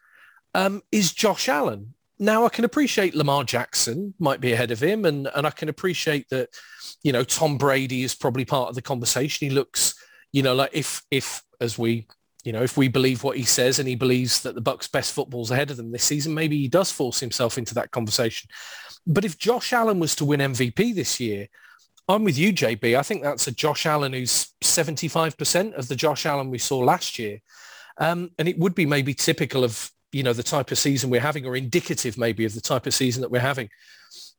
um, 0.54 0.84
is 0.92 1.12
Josh 1.14 1.50
Allen. 1.50 1.96
Now 2.22 2.46
I 2.46 2.50
can 2.50 2.66
appreciate 2.66 3.16
Lamar 3.16 3.44
Jackson 3.44 4.14
might 4.20 4.40
be 4.40 4.54
ahead 4.54 4.70
of 4.70 4.82
him 4.82 5.06
and, 5.06 5.28
and 5.36 5.48
I 5.48 5.50
can 5.50 5.70
appreciate 5.70 6.30
that, 6.30 6.50
you 7.02 7.12
know, 7.12 7.24
Tom 7.24 7.58
Brady 7.58 8.04
is 8.04 8.14
probably 8.14 8.46
part 8.46 8.70
of 8.70 8.76
the 8.76 8.82
conversation. 8.84 9.50
He 9.50 9.54
looks, 9.54 9.96
you 10.32 10.44
know, 10.44 10.54
like 10.54 10.70
if, 10.72 11.02
if 11.10 11.42
as 11.60 11.80
we, 11.80 12.06
you 12.44 12.54
know, 12.54 12.62
if 12.62 12.78
we 12.78 12.88
believe 12.90 13.24
what 13.24 13.38
he 13.38 13.44
says 13.44 13.80
and 13.80 13.88
he 13.88 13.96
believes 13.96 14.44
that 14.44 14.54
the 14.54 14.62
Bucs 14.62 14.92
best 14.92 15.14
football's 15.14 15.50
ahead 15.50 15.72
of 15.72 15.78
them 15.78 15.92
this 15.92 16.04
season, 16.04 16.36
maybe 16.36 16.60
he 16.60 16.68
does 16.68 16.92
force 16.92 17.20
himself 17.20 17.58
into 17.58 17.74
that 17.74 17.90
conversation. 17.90 18.52
But 19.08 19.26
if 19.26 19.40
Josh 19.40 19.74
Allen 19.74 20.00
was 20.00 20.16
to 20.18 20.26
win 20.26 20.42
MVP 20.42 20.94
this 20.94 21.20
year, 21.20 21.48
I'm 22.08 22.24
with 22.24 22.38
you, 22.38 22.54
JB. 22.54 23.00
I 23.00 23.02
think 23.02 23.24
that's 23.24 23.48
a 23.48 23.52
Josh 23.52 23.88
Allen 23.88 24.14
who's 24.14 24.54
75% 24.64 25.74
of 25.74 25.88
the 25.88 25.96
Josh 25.96 26.28
Allen 26.28 26.52
we 26.52 26.60
saw 26.60 26.78
last 26.78 27.18
year. 27.18 27.40
Um, 27.98 28.30
and 28.38 28.48
it 28.48 28.60
would 28.60 28.76
be 28.76 28.86
maybe 28.86 29.16
typical 29.16 29.64
of, 29.64 29.90
you 30.12 30.24
know, 30.24 30.34
the 30.34 30.44
type 30.44 30.72
of 30.72 30.78
season 30.78 31.10
we're 31.10 31.22
having 31.22 31.46
or 31.46 31.56
indicative 31.56 32.18
maybe 32.18 32.46
of 32.46 32.54
the 32.54 32.62
type 32.62 32.86
of 32.86 32.94
season 32.94 33.22
that 33.22 33.32
we're 33.32 33.40
having. 33.40 33.70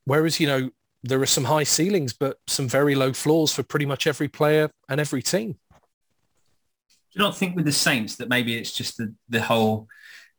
Whereas, 0.05 0.41
you 0.41 0.47
know, 0.47 0.71
there 1.03 1.21
are 1.21 1.27
some 1.27 1.45
high 1.45 1.65
ceilings, 1.65 2.13
but 2.13 2.39
some 2.47 2.69
very 2.69 2.95
low 2.95 3.13
floors 3.13 3.53
for 3.53 3.63
pretty 3.63 3.87
much 3.87 4.07
every 4.07 4.29
player 4.29 4.71
and 4.89 5.01
every 5.01 5.23
team. 5.23 5.53
Do 5.53 7.19
you 7.19 7.25
not 7.25 7.37
think 7.37 7.57
with 7.57 7.65
the 7.65 7.73
Saints 7.73 8.17
that 8.17 8.29
maybe 8.29 8.57
it's 8.57 8.73
just 8.73 8.97
the, 8.97 9.15
the 9.29 9.43
whole 9.43 9.89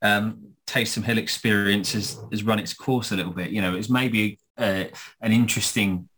um, 0.01 0.53
Taysom 0.65 1.03
Hill 1.03 1.17
experience 1.17 1.93
has, 1.93 2.19
has 2.31 2.43
run 2.43 2.59
its 2.59 2.73
course 2.73 3.11
a 3.11 3.15
little 3.15 3.33
bit? 3.33 3.51
You 3.51 3.61
know, 3.61 3.75
it's 3.75 3.89
maybe 3.89 4.39
uh, 4.57 4.85
an 5.21 5.31
interesting 5.31 6.09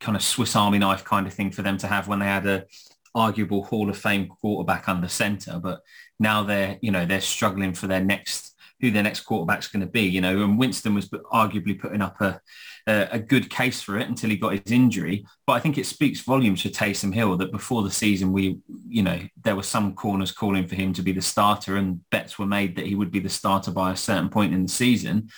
kind 0.00 0.16
of 0.16 0.22
Swiss 0.22 0.56
Army 0.56 0.78
knife 0.78 1.04
kind 1.04 1.26
of 1.26 1.34
thing 1.34 1.50
for 1.50 1.62
them 1.62 1.78
to 1.78 1.86
have 1.86 2.08
when 2.08 2.20
they 2.20 2.26
had 2.26 2.46
a 2.46 2.64
arguable 3.14 3.64
Hall 3.64 3.90
of 3.90 3.98
Fame 3.98 4.28
quarterback 4.28 4.88
under 4.88 5.08
center, 5.08 5.58
but 5.58 5.80
now 6.18 6.42
they're 6.42 6.78
you 6.80 6.90
know 6.90 7.04
they're 7.06 7.20
struggling 7.20 7.74
for 7.74 7.86
their 7.86 8.04
next 8.04 8.52
who 8.80 8.90
their 8.90 9.02
next 9.02 9.20
quarterback's 9.20 9.68
going 9.68 9.84
to 9.84 9.90
be. 9.90 10.02
You 10.02 10.20
know, 10.20 10.42
and 10.42 10.58
Winston 10.58 10.94
was 10.94 11.08
arguably 11.08 11.78
putting 11.78 12.02
up 12.02 12.20
a 12.20 12.40
a 12.86 13.18
good 13.20 13.48
case 13.48 13.80
for 13.80 13.96
it 13.96 14.08
until 14.08 14.28
he 14.28 14.36
got 14.36 14.58
his 14.58 14.72
injury. 14.72 15.24
But 15.46 15.52
I 15.52 15.60
think 15.60 15.78
it 15.78 15.86
speaks 15.86 16.20
volumes 16.20 16.62
for 16.62 16.68
Taysom 16.68 17.14
Hill 17.14 17.36
that 17.36 17.52
before 17.52 17.82
the 17.82 17.90
season 17.90 18.32
we 18.32 18.58
you 18.88 19.02
know 19.02 19.20
there 19.42 19.56
were 19.56 19.62
some 19.62 19.94
corners 19.94 20.32
calling 20.32 20.66
for 20.66 20.74
him 20.74 20.92
to 20.94 21.02
be 21.02 21.12
the 21.12 21.22
starter, 21.22 21.76
and 21.76 22.00
bets 22.10 22.38
were 22.38 22.46
made 22.46 22.76
that 22.76 22.86
he 22.86 22.96
would 22.96 23.12
be 23.12 23.20
the 23.20 23.28
starter 23.28 23.70
by 23.70 23.92
a 23.92 23.96
certain 23.96 24.28
point 24.28 24.52
in 24.52 24.62
the 24.64 24.72
season. 24.72 25.28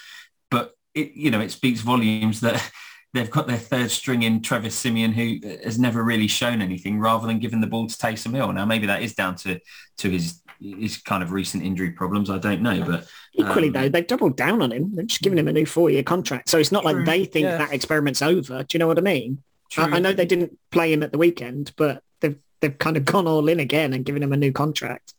But 0.50 0.72
it 0.94 1.12
you 1.12 1.30
know 1.30 1.40
it 1.40 1.52
speaks 1.52 1.80
volumes 1.80 2.40
that 2.40 2.70
they've 3.14 3.30
got 3.30 3.46
their 3.46 3.56
third 3.56 3.90
string 3.90 4.24
in 4.24 4.42
Travis 4.42 4.74
Siemian, 4.74 5.12
who 5.12 5.38
has 5.62 5.78
never 5.78 6.02
really 6.02 6.26
shown 6.26 6.60
anything, 6.60 6.98
rather 6.98 7.26
than 7.26 7.38
giving 7.38 7.60
the 7.60 7.66
ball 7.66 7.86
to 7.86 7.96
Taysom 7.96 8.34
Hill. 8.34 8.52
Now, 8.52 8.66
maybe 8.66 8.86
that 8.86 9.02
is 9.02 9.14
down 9.14 9.36
to 9.36 9.58
to 9.98 10.10
his 10.10 10.42
his 10.60 10.98
kind 10.98 11.22
of 11.22 11.32
recent 11.32 11.64
injury 11.64 11.92
problems. 11.92 12.28
I 12.28 12.38
don't 12.38 12.60
know, 12.60 12.84
but 12.84 13.06
equally 13.32 13.68
um, 13.68 13.72
though, 13.72 13.88
they've 13.88 14.06
doubled 14.06 14.36
down 14.36 14.60
on 14.60 14.72
him. 14.72 14.94
They've 14.94 15.06
just 15.06 15.22
given 15.22 15.38
him 15.38 15.48
a 15.48 15.52
new 15.52 15.64
four 15.64 15.88
year 15.88 16.02
contract, 16.02 16.48
so 16.50 16.58
it's 16.58 16.72
not 16.72 16.82
true. 16.82 16.92
like 16.92 17.06
they 17.06 17.24
think 17.24 17.44
yeah. 17.44 17.58
that 17.58 17.72
experiment's 17.72 18.20
over. 18.20 18.62
Do 18.64 18.76
you 18.76 18.78
know 18.80 18.88
what 18.88 18.98
I 18.98 19.02
mean? 19.02 19.42
I, 19.78 19.82
I 19.82 19.98
know 20.00 20.12
they 20.12 20.26
didn't 20.26 20.58
play 20.70 20.92
him 20.92 21.02
at 21.02 21.12
the 21.12 21.18
weekend, 21.18 21.72
but 21.76 22.02
they've 22.20 22.36
they've 22.60 22.76
kind 22.76 22.96
of 22.96 23.04
gone 23.04 23.26
all 23.26 23.48
in 23.48 23.60
again 23.60 23.92
and 23.92 24.04
given 24.04 24.22
him 24.22 24.32
a 24.32 24.36
new 24.36 24.52
contract. 24.52 25.14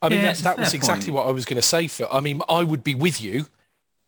I 0.00 0.08
mean, 0.08 0.20
yeah, 0.20 0.32
that, 0.32 0.38
that 0.42 0.58
was 0.58 0.74
exactly 0.74 1.12
point. 1.12 1.16
what 1.16 1.28
I 1.28 1.30
was 1.30 1.44
going 1.44 1.56
to 1.56 1.62
say. 1.62 1.86
For 1.88 2.12
I 2.12 2.20
mean, 2.20 2.42
I 2.48 2.64
would 2.64 2.82
be 2.82 2.94
with 2.94 3.20
you 3.20 3.46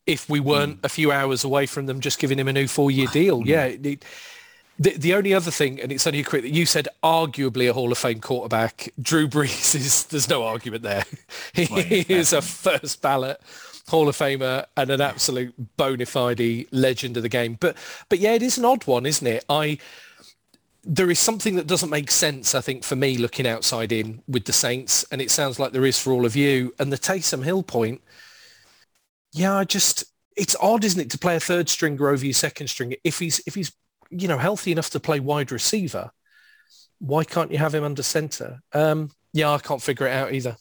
if 0.07 0.29
we 0.29 0.41
weren't 0.41 0.81
mm. 0.81 0.85
a 0.85 0.89
few 0.89 1.11
hours 1.11 1.45
away 1.45 1.67
from 1.67 1.87
them 1.87 2.01
just 2.01 2.19
giving 2.19 2.39
him 2.39 2.49
a 2.49 2.53
new 2.53 2.69
four-year 2.69 3.07
deal. 3.13 3.43
yeah. 3.47 3.65
It, 3.65 4.05
the, 4.77 4.91
the 4.91 5.15
only 5.15 5.33
other 5.33 5.53
thing, 5.53 5.81
and 5.81 5.93
it's 5.93 6.07
only 6.07 6.21
a 6.21 6.25
quick, 6.25 6.43
that 6.43 6.51
you 6.51 6.67
said 6.67 6.89
arguably 7.03 7.71
a 7.71 7.73
Hall 7.73 7.93
of 7.93 7.99
Fame 7.99 8.21
quarterback. 8.21 8.93
Drew 9.01 9.29
Brees 9.29 9.75
is, 9.75 10.05
there's 10.07 10.29
no 10.29 10.43
argument 10.43 10.83
there. 10.83 11.05
he 11.53 11.69
well, 11.71 11.85
is 11.89 12.33
a 12.33 12.43
first 12.43 13.01
ballot 13.01 13.41
Hall 13.89 14.09
of 14.09 14.17
Famer 14.17 14.65
and 14.77 14.91
an 14.91 15.01
absolute 15.01 15.55
bona 15.77 16.07
fide 16.07 16.67
legend 16.73 17.17
of 17.17 17.23
the 17.23 17.29
game. 17.29 17.57
But, 17.61 17.77
but 18.09 18.19
yeah, 18.19 18.33
it 18.33 18.43
is 18.43 18.59
an 18.59 18.65
odd 18.65 18.87
one, 18.87 19.07
isn't 19.07 19.27
it? 19.27 19.45
I, 19.49 19.79
there 20.83 21.11
is 21.11 21.19
something 21.19 21.55
that 21.57 21.67
doesn't 21.67 21.91
make 21.91 22.11
sense, 22.11 22.55
I 22.55 22.61
think, 22.61 22.83
for 22.83 22.97
me 22.97 23.17
looking 23.17 23.47
outside 23.47 23.93
in 23.93 24.23
with 24.27 24.47
the 24.47 24.53
Saints, 24.53 25.05
and 25.11 25.21
it 25.21 25.31
sounds 25.31 25.59
like 25.59 25.73
there 25.73 25.87
is 25.87 26.01
for 26.01 26.13
all 26.13 26.27
of 26.27 26.35
you. 26.35 26.75
And 26.79 26.93
the 26.93 26.99
Taysom 26.99 27.45
Hill 27.45 27.63
point, 27.63 28.03
yeah, 29.35 29.57
I 29.57 29.65
just 29.65 30.05
it's 30.37 30.57
odd, 30.61 30.85
isn't 30.85 31.01
it, 31.01 31.11
to 31.11 31.19
play 31.19 31.37
a 31.37 31.41
third 31.41 31.69
stringer 31.69 32.09
over 32.09 32.25
your 32.25 32.35
second 32.35 32.69
stringer 32.69 32.97
if 33.05 33.19
he's 33.19 33.43
if 33.47 33.55
he's 33.55 33.73
you 34.11 34.29
know 34.29 34.39
healthy 34.39 34.73
enough 34.73 34.91
to 34.91 35.01
play 35.01 35.21
wide 35.21 35.53
receiver. 35.53 36.11
Why 37.01 37.25
can't 37.25 37.51
you 37.51 37.59
have 37.59 37.75
him 37.75 37.85
under 37.85 38.03
center? 38.03 38.61
Um, 38.73 39.11
yeah, 39.33 39.51
I 39.51 39.59
can't 39.59 39.83
figure 39.83 40.07
it 40.07 40.13
out 40.13 40.33
either. 40.33 40.57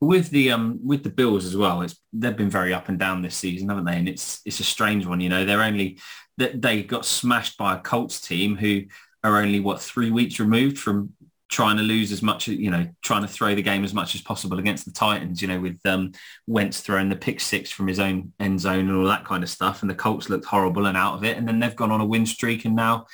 With 0.00 0.30
the 0.30 0.52
um 0.52 0.78
with 0.84 1.02
the 1.02 1.10
Bills 1.10 1.44
as 1.44 1.56
well, 1.56 1.82
it's 1.82 1.98
they've 2.12 2.36
been 2.36 2.48
very 2.48 2.72
up 2.72 2.88
and 2.88 2.98
down 2.98 3.22
this 3.22 3.34
season, 3.34 3.68
haven't 3.68 3.84
they? 3.84 3.96
And 3.96 4.08
it's 4.08 4.40
it's 4.44 4.60
a 4.60 4.64
strange 4.64 5.04
one. 5.04 5.20
You 5.20 5.28
know, 5.28 5.44
they're 5.44 5.62
only 5.62 5.98
that 6.36 6.62
they 6.62 6.84
got 6.84 7.04
smashed 7.04 7.58
by 7.58 7.74
a 7.74 7.80
Colts 7.80 8.20
team 8.20 8.56
who 8.56 8.84
are 9.24 9.38
only 9.38 9.58
what 9.58 9.80
three 9.80 10.12
weeks 10.12 10.38
removed 10.38 10.78
from 10.78 11.12
trying 11.48 11.76
to 11.78 11.82
lose 11.82 12.12
as 12.12 12.22
much, 12.22 12.46
you 12.46 12.70
know, 12.70 12.86
trying 13.02 13.22
to 13.22 13.28
throw 13.28 13.54
the 13.54 13.62
game 13.62 13.84
as 13.84 13.94
much 13.94 14.14
as 14.14 14.20
possible 14.20 14.58
against 14.58 14.84
the 14.84 14.92
Titans, 14.92 15.40
you 15.40 15.48
know, 15.48 15.60
with 15.60 15.78
um, 15.86 16.12
Wentz 16.46 16.80
throwing 16.80 17.08
the 17.08 17.16
pick 17.16 17.40
six 17.40 17.70
from 17.70 17.86
his 17.88 17.98
own 17.98 18.32
end 18.38 18.60
zone 18.60 18.88
and 18.88 18.96
all 18.96 19.06
that 19.06 19.24
kind 19.24 19.42
of 19.42 19.48
stuff. 19.48 19.80
And 19.80 19.90
the 19.90 19.94
Colts 19.94 20.28
looked 20.28 20.44
horrible 20.44 20.86
and 20.86 20.96
out 20.96 21.14
of 21.14 21.24
it. 21.24 21.36
And 21.38 21.48
then 21.48 21.58
they've 21.58 21.74
gone 21.74 21.90
on 21.90 22.02
a 22.02 22.06
win 22.06 22.26
streak. 22.26 22.66
And 22.66 22.76
now, 22.76 23.06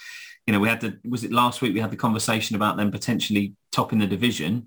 you 0.47 0.53
know, 0.53 0.59
we 0.59 0.69
had 0.69 0.81
the, 0.81 0.99
was 1.09 1.23
it 1.23 1.33
last 1.33 1.63
week 1.63 1.75
we 1.75 1.81
had 1.81 1.93
the 1.93 1.97
conversation 1.97 2.57
about 2.57 2.77
them 2.77 2.91
potentially 2.91 3.55
topping 3.71 4.01
the 4.01 4.07
division 4.07 4.67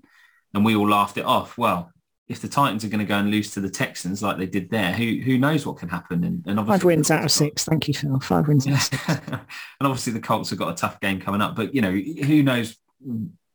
and 0.54 0.64
we 0.64 0.74
all 0.74 0.88
laughed 0.88 1.18
it 1.18 1.24
off. 1.24 1.58
Well, 1.58 1.92
if 2.26 2.40
the 2.40 2.48
Titans 2.48 2.84
are 2.84 2.88
going 2.88 3.00
to 3.00 3.06
go 3.06 3.16
and 3.16 3.30
lose 3.30 3.50
to 3.52 3.60
the 3.60 3.70
Texans 3.70 4.22
like 4.22 4.36
they 4.36 4.46
did 4.46 4.70
there, 4.70 4.92
who 4.92 5.20
who 5.24 5.38
knows 5.38 5.64
what 5.64 5.78
can 5.78 5.88
happen? 5.88 6.24
And, 6.24 6.44
and 6.46 6.58
obviously 6.58 6.78
five 6.78 6.84
wins 6.84 7.10
out 7.10 7.24
of 7.24 7.30
six. 7.30 7.64
Thank 7.64 7.88
you, 7.88 7.94
Phil. 7.94 8.20
Five 8.20 8.48
wins 8.48 8.66
out 8.66 8.74
of 8.74 8.82
six. 8.82 9.08
and 9.08 9.40
obviously 9.80 10.12
the 10.12 10.20
Colts 10.20 10.50
have 10.50 10.58
got 10.58 10.72
a 10.72 10.76
tough 10.76 11.00
game 11.00 11.20
coming 11.20 11.40
up, 11.40 11.56
but 11.56 11.74
you 11.74 11.80
know 11.80 11.90
who 11.90 12.42
knows 12.42 12.76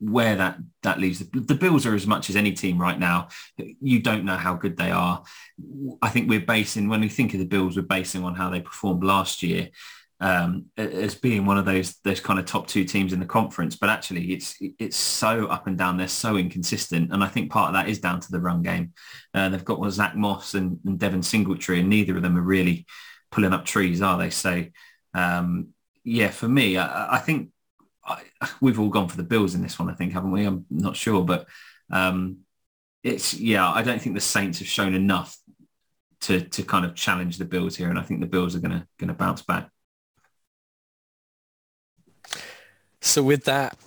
where 0.03 0.35
that 0.35 0.57
that 0.81 0.99
leaves 0.99 1.19
the 1.19 1.55
Bills 1.55 1.85
are 1.85 1.95
as 1.95 2.05
much 2.05 2.29
as 2.29 2.35
any 2.35 2.51
team 2.51 2.79
right 2.79 2.99
now. 2.99 3.29
You 3.57 3.99
don't 3.99 4.25
know 4.25 4.35
how 4.35 4.55
good 4.55 4.77
they 4.77 4.91
are. 4.91 5.23
I 6.01 6.09
think 6.09 6.29
we're 6.29 6.41
basing 6.41 6.89
when 6.89 7.01
we 7.01 7.09
think 7.09 7.33
of 7.33 7.39
the 7.39 7.45
Bills, 7.45 7.75
we're 7.75 7.83
basing 7.83 8.23
on 8.23 8.35
how 8.35 8.49
they 8.49 8.61
performed 8.61 9.03
last 9.03 9.43
year 9.43 9.69
um, 10.19 10.65
as 10.77 11.15
being 11.15 11.45
one 11.45 11.57
of 11.57 11.65
those 11.65 11.95
those 12.03 12.19
kind 12.19 12.39
of 12.39 12.45
top 12.45 12.67
two 12.67 12.85
teams 12.85 13.13
in 13.13 13.19
the 13.19 13.25
conference. 13.25 13.75
But 13.75 13.89
actually, 13.89 14.33
it's 14.33 14.55
it's 14.61 14.97
so 14.97 15.47
up 15.47 15.67
and 15.67 15.77
down. 15.77 15.97
They're 15.97 16.07
so 16.07 16.37
inconsistent, 16.37 17.11
and 17.11 17.23
I 17.23 17.27
think 17.27 17.51
part 17.51 17.69
of 17.69 17.73
that 17.73 17.89
is 17.89 17.99
down 17.99 18.19
to 18.21 18.31
the 18.31 18.39
run 18.39 18.61
game. 18.61 18.93
Uh, 19.33 19.49
they've 19.49 19.65
got 19.65 19.79
well, 19.79 19.91
Zach 19.91 20.15
Moss 20.15 20.53
and, 20.53 20.79
and 20.85 20.97
Devin 20.97 21.23
Singletary, 21.23 21.79
and 21.81 21.89
neither 21.89 22.15
of 22.15 22.23
them 22.23 22.37
are 22.37 22.41
really 22.41 22.85
pulling 23.31 23.53
up 23.53 23.65
trees, 23.65 24.01
are 24.01 24.17
they? 24.17 24.29
So. 24.29 24.65
Um, 25.13 25.69
yeah, 26.05 26.31
for 26.31 26.49
me, 26.49 26.75
I, 26.75 27.15
I 27.15 27.19
think 27.19 27.51
I, 28.05 28.23
we've 28.61 28.79
all 28.79 28.89
gone 28.89 29.07
for 29.07 29.17
the 29.17 29.23
Bills 29.23 29.55
in 29.55 29.61
this 29.61 29.79
one, 29.79 29.89
I 29.89 29.93
think, 29.93 30.13
haven't 30.13 30.31
we? 30.31 30.45
I'm 30.45 30.65
not 30.69 30.95
sure, 30.95 31.23
but 31.23 31.47
um, 31.91 32.39
it's 33.03 33.33
yeah. 33.33 33.69
I 33.69 33.81
don't 33.81 34.01
think 34.01 34.15
the 34.15 34.21
Saints 34.21 34.59
have 34.59 34.67
shown 34.67 34.93
enough 34.93 35.37
to 36.21 36.41
to 36.41 36.63
kind 36.63 36.85
of 36.85 36.95
challenge 36.95 37.37
the 37.37 37.45
Bills 37.45 37.75
here, 37.75 37.89
and 37.89 37.99
I 37.99 38.03
think 38.03 38.19
the 38.19 38.27
Bills 38.27 38.55
are 38.55 38.59
going 38.59 38.71
to 38.71 38.87
going 38.97 39.09
to 39.09 39.13
bounce 39.13 39.41
back. 39.41 39.69
So 43.01 43.21
with 43.21 43.43
that, 43.43 43.77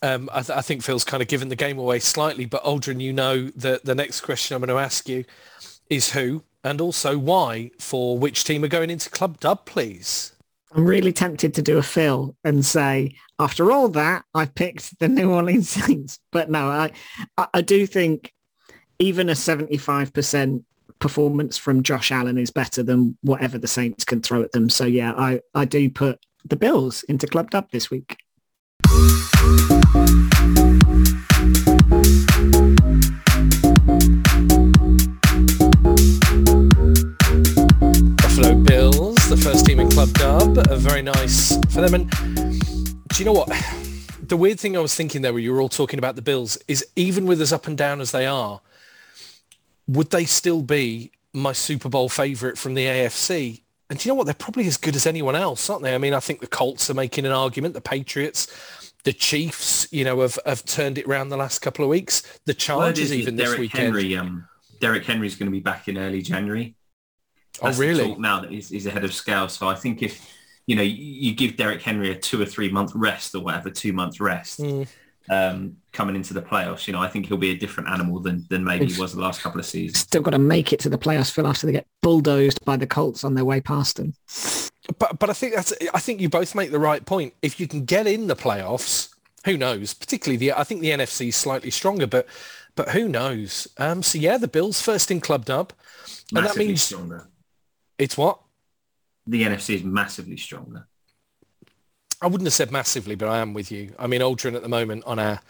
um, 0.00 0.30
I, 0.32 0.40
th- 0.40 0.56
I, 0.56 0.62
think 0.62 0.82
Phil's 0.82 1.04
kind 1.04 1.22
of 1.22 1.28
given 1.28 1.48
the 1.48 1.56
game 1.56 1.78
away 1.78 1.98
slightly, 1.98 2.46
but 2.46 2.64
Aldrin, 2.64 3.02
you 3.02 3.12
know 3.12 3.48
that 3.50 3.84
the 3.84 3.94
next 3.94 4.22
question 4.22 4.54
I'm 4.54 4.62
going 4.62 4.74
to 4.74 4.82
ask 4.82 5.10
you 5.10 5.26
is 5.90 6.12
who 6.12 6.42
and 6.64 6.80
also 6.80 7.18
why 7.18 7.70
for 7.78 8.18
which 8.18 8.44
team 8.44 8.64
are 8.64 8.68
going 8.68 8.88
into 8.88 9.10
Club 9.10 9.38
Dub, 9.40 9.66
please. 9.66 10.32
I'm 10.74 10.86
really 10.86 11.12
tempted 11.12 11.54
to 11.54 11.62
do 11.62 11.76
a 11.78 11.82
Phil 11.82 12.34
and 12.44 12.64
say, 12.64 13.16
after 13.38 13.70
all 13.70 13.88
that, 13.90 14.24
I 14.34 14.46
picked 14.46 14.98
the 14.98 15.08
New 15.08 15.30
Orleans 15.30 15.68
Saints. 15.86 16.18
But 16.30 16.50
no, 16.50 16.68
I, 16.68 16.90
I 17.52 17.60
do 17.60 17.86
think 17.86 18.32
even 18.98 19.28
a 19.28 19.32
75% 19.32 20.64
performance 20.98 21.58
from 21.58 21.82
Josh 21.82 22.10
Allen 22.10 22.38
is 22.38 22.50
better 22.50 22.82
than 22.82 23.18
whatever 23.22 23.58
the 23.58 23.66
Saints 23.66 24.04
can 24.04 24.22
throw 24.22 24.42
at 24.42 24.52
them. 24.52 24.70
So 24.70 24.86
yeah, 24.86 25.12
I, 25.12 25.40
I 25.54 25.64
do 25.64 25.90
put 25.90 26.20
the 26.44 26.56
Bills 26.56 27.02
into 27.04 27.26
Club 27.26 27.50
Dub 27.50 27.70
this 27.70 27.90
week. 27.90 28.16
Team 39.72 39.80
in 39.80 39.90
Club 39.90 40.12
Dub, 40.12 40.58
a 40.70 40.76
very 40.76 41.00
nice 41.00 41.56
for 41.72 41.80
them. 41.80 41.94
And 41.94 42.10
do 42.10 43.16
you 43.16 43.24
know 43.24 43.32
what? 43.32 43.48
The 44.20 44.36
weird 44.36 44.60
thing 44.60 44.76
I 44.76 44.80
was 44.80 44.94
thinking 44.94 45.22
there, 45.22 45.32
where 45.32 45.40
you 45.40 45.50
were 45.50 45.62
all 45.62 45.70
talking 45.70 45.98
about 45.98 46.14
the 46.14 46.20
Bills, 46.20 46.58
is 46.68 46.86
even 46.94 47.24
with 47.24 47.40
as 47.40 47.54
up 47.54 47.66
and 47.66 47.78
down 47.78 48.02
as 48.02 48.10
they 48.10 48.26
are, 48.26 48.60
would 49.88 50.10
they 50.10 50.26
still 50.26 50.60
be 50.60 51.10
my 51.32 51.54
Super 51.54 51.88
Bowl 51.88 52.10
favourite 52.10 52.58
from 52.58 52.74
the 52.74 52.84
AFC? 52.84 53.62
And 53.88 53.98
do 53.98 54.06
you 54.06 54.10
know 54.10 54.16
what? 54.16 54.24
They're 54.24 54.34
probably 54.34 54.66
as 54.66 54.76
good 54.76 54.94
as 54.94 55.06
anyone 55.06 55.36
else, 55.36 55.70
aren't 55.70 55.84
they? 55.84 55.94
I 55.94 55.98
mean, 55.98 56.12
I 56.12 56.20
think 56.20 56.40
the 56.40 56.46
Colts 56.46 56.90
are 56.90 56.94
making 56.94 57.24
an 57.24 57.32
argument. 57.32 57.72
The 57.72 57.80
Patriots, 57.80 58.48
the 59.04 59.14
Chiefs, 59.14 59.90
you 59.90 60.04
know, 60.04 60.20
have, 60.20 60.38
have 60.44 60.66
turned 60.66 60.98
it 60.98 61.06
around 61.06 61.30
the 61.30 61.38
last 61.38 61.60
couple 61.60 61.82
of 61.82 61.88
weeks. 61.88 62.22
The 62.44 62.52
Chargers 62.52 63.10
is 63.10 63.14
even 63.14 63.36
that 63.36 63.44
this 63.44 63.58
weekend. 63.58 63.84
Henry, 63.84 64.16
um, 64.18 64.46
Derrick 64.80 65.06
Henry's 65.06 65.34
going 65.34 65.46
to 65.46 65.52
be 65.52 65.60
back 65.60 65.88
in 65.88 65.96
early 65.96 66.20
January. 66.20 66.74
Oh, 67.60 67.66
That's 67.66 67.78
the 67.78 67.86
really? 67.86 68.08
talk 68.08 68.18
now 68.18 68.40
that 68.40 68.50
he's, 68.50 68.70
he's 68.70 68.86
ahead 68.86 69.04
of 69.04 69.12
scale. 69.12 69.48
So 69.48 69.68
I 69.68 69.74
think 69.74 70.02
if 70.02 70.34
you 70.66 70.76
know 70.76 70.82
you, 70.82 70.94
you 71.30 71.34
give 71.34 71.56
Derrick 71.56 71.82
Henry 71.82 72.10
a 72.10 72.14
two 72.14 72.40
or 72.40 72.46
three 72.46 72.70
month 72.70 72.92
rest 72.94 73.34
or 73.34 73.40
whatever, 73.40 73.70
two 73.70 73.92
month 73.92 74.20
rest 74.20 74.60
Mm. 74.60 74.88
um, 75.30 75.76
coming 75.92 76.16
into 76.16 76.34
the 76.34 76.42
playoffs, 76.42 76.86
you 76.86 76.92
know 76.92 77.00
I 77.00 77.08
think 77.08 77.26
he'll 77.26 77.36
be 77.36 77.50
a 77.50 77.56
different 77.56 77.90
animal 77.90 78.20
than 78.20 78.46
than 78.48 78.64
maybe 78.64 78.86
he 78.86 79.00
was 79.00 79.14
the 79.14 79.20
last 79.20 79.40
couple 79.42 79.60
of 79.60 79.66
seasons. 79.66 80.00
Still 80.00 80.22
got 80.22 80.30
to 80.30 80.38
make 80.38 80.72
it 80.72 80.80
to 80.80 80.88
the 80.88 80.98
playoffs, 80.98 81.30
Phil, 81.30 81.46
after 81.46 81.66
they 81.66 81.72
get 81.72 81.86
bulldozed 82.00 82.64
by 82.64 82.76
the 82.76 82.86
Colts 82.86 83.22
on 83.22 83.34
their 83.34 83.44
way 83.44 83.60
past 83.60 83.96
them. 83.96 84.14
But 84.98 85.18
but 85.18 85.30
I 85.30 85.32
think 85.32 85.54
that's 85.54 85.72
I 85.94 86.00
think 86.00 86.20
you 86.20 86.28
both 86.28 86.54
make 86.54 86.70
the 86.70 86.78
right 86.80 87.04
point. 87.04 87.34
If 87.42 87.60
you 87.60 87.68
can 87.68 87.84
get 87.84 88.06
in 88.06 88.26
the 88.26 88.36
playoffs, 88.36 89.10
who 89.44 89.56
knows? 89.56 89.94
Particularly 89.94 90.38
the 90.38 90.52
I 90.52 90.64
think 90.64 90.80
the 90.80 90.90
NFC 90.90 91.28
is 91.28 91.36
slightly 91.36 91.70
stronger, 91.70 92.06
but 92.06 92.26
but 92.74 92.88
who 92.90 93.08
knows? 93.08 93.68
Um, 93.78 94.02
so 94.02 94.18
yeah, 94.18 94.38
the 94.38 94.48
Bills 94.48 94.80
first 94.80 95.10
in 95.10 95.20
club 95.20 95.44
dub, 95.44 95.72
and 96.34 96.44
that 96.46 96.56
means 96.56 96.82
stronger. 96.82 97.28
It's 98.02 98.16
what 98.16 98.40
The 99.26 99.42
NFC 99.44 99.76
is 99.76 99.84
massively 99.84 100.36
stronger. 100.36 100.86
I 102.20 102.26
wouldn't 102.26 102.46
have 102.46 102.54
said 102.54 102.70
massively, 102.70 103.14
but 103.14 103.28
I 103.28 103.38
am 103.38 103.52
with 103.54 103.72
you. 103.72 103.94
I 103.98 104.06
mean, 104.06 104.20
Aldrin 104.20 104.54
at 104.54 104.62
the 104.62 104.68
moment 104.68 105.04
on 105.06 105.18
our 105.18 105.40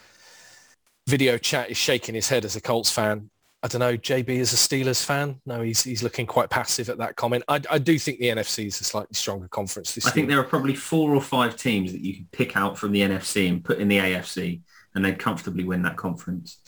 video 1.07 1.37
chat 1.37 1.69
is 1.69 1.77
shaking 1.77 2.15
his 2.15 2.29
head 2.29 2.45
as 2.45 2.55
a 2.55 2.61
Colts 2.61 2.89
fan. 2.91 3.29
I 3.61 3.67
don't 3.67 3.79
know, 3.79 3.95
JB 3.95 4.29
is 4.29 4.51
a 4.51 4.57
Steelers 4.57 5.03
fan. 5.05 5.39
No, 5.45 5.61
he's 5.61 5.83
he's 5.83 6.03
looking 6.03 6.25
quite 6.25 6.49
passive 6.49 6.89
at 6.89 6.97
that 6.97 7.15
comment. 7.15 7.43
I, 7.47 7.61
I 7.71 7.77
do 7.77 7.97
think 7.97 8.19
the 8.19 8.27
NFC 8.27 8.65
is 8.67 8.81
a 8.81 8.83
slightly 8.83 9.13
stronger 9.13 9.47
conference 9.47 9.95
this 9.95 10.05
I 10.05 10.09
year. 10.09 10.13
think 10.13 10.29
there 10.29 10.39
are 10.39 10.43
probably 10.43 10.75
four 10.75 11.15
or 11.15 11.21
five 11.21 11.55
teams 11.55 11.93
that 11.93 12.01
you 12.01 12.13
can 12.15 12.27
pick 12.31 12.57
out 12.57 12.77
from 12.77 12.91
the 12.91 13.01
NFC 13.01 13.47
and 13.47 13.63
put 13.63 13.79
in 13.79 13.87
the 13.87 13.99
AFC, 13.99 14.61
and 14.95 15.05
they'd 15.05 15.17
comfortably 15.17 15.63
win 15.63 15.81
that 15.83 15.95
conference. 15.95 16.59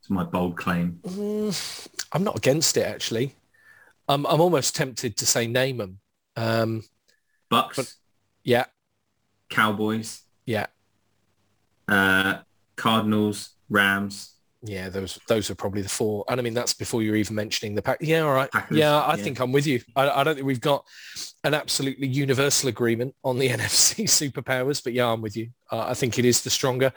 It's 0.00 0.10
my 0.10 0.22
bold 0.22 0.56
claim. 0.56 1.00
Mm, 1.04 1.88
I'm 2.12 2.22
not 2.22 2.36
against 2.36 2.76
it 2.76 2.86
actually. 2.86 3.34
I'm 4.08 4.26
I'm 4.26 4.40
almost 4.40 4.76
tempted 4.76 5.16
to 5.16 5.26
say 5.26 5.46
name 5.46 5.78
them. 5.78 5.98
Um, 6.36 6.82
Bucs, 7.50 7.76
But- 7.76 7.92
yeah, 8.42 8.64
Cowboys, 9.50 10.22
yeah, 10.46 10.66
uh, 11.88 12.38
Cardinals, 12.76 13.50
Rams. 13.68 14.34
yeah. 14.62 14.88
Those 14.88 15.18
those 15.28 15.50
are 15.50 15.54
probably 15.54 15.82
the 15.82 15.88
four. 15.88 16.24
And 16.28 16.40
I 16.40 16.42
mean 16.42 16.54
that's 16.54 16.74
before 16.74 17.02
you're 17.02 17.16
even 17.16 17.36
mentioning 17.36 17.74
the 17.74 17.82
pack. 17.82 17.98
Yeah, 18.00 18.20
all 18.20 18.32
right. 18.34 18.50
Packers, 18.50 18.76
yeah, 18.78 18.98
I 19.00 19.16
yeah. 19.16 19.22
think 19.22 19.40
I'm 19.40 19.52
with 19.52 19.66
you. 19.66 19.80
I, 19.96 20.08
I 20.10 20.24
don't 20.24 20.34
think 20.34 20.46
we've 20.46 20.60
got 20.60 20.84
an 21.44 21.54
absolutely 21.54 22.08
universal 22.08 22.68
agreement 22.68 23.14
on 23.24 23.38
the 23.38 23.48
NFC 23.56 24.04
superpowers, 24.04 24.82
but 24.82 24.92
yeah, 24.92 25.06
I'm 25.10 25.22
with 25.22 25.36
you. 25.36 25.50
Uh, 25.70 25.86
I 25.88 25.94
think 25.94 26.18
it 26.18 26.24
is 26.24 26.42
the 26.42 26.50
stronger. 26.50 26.92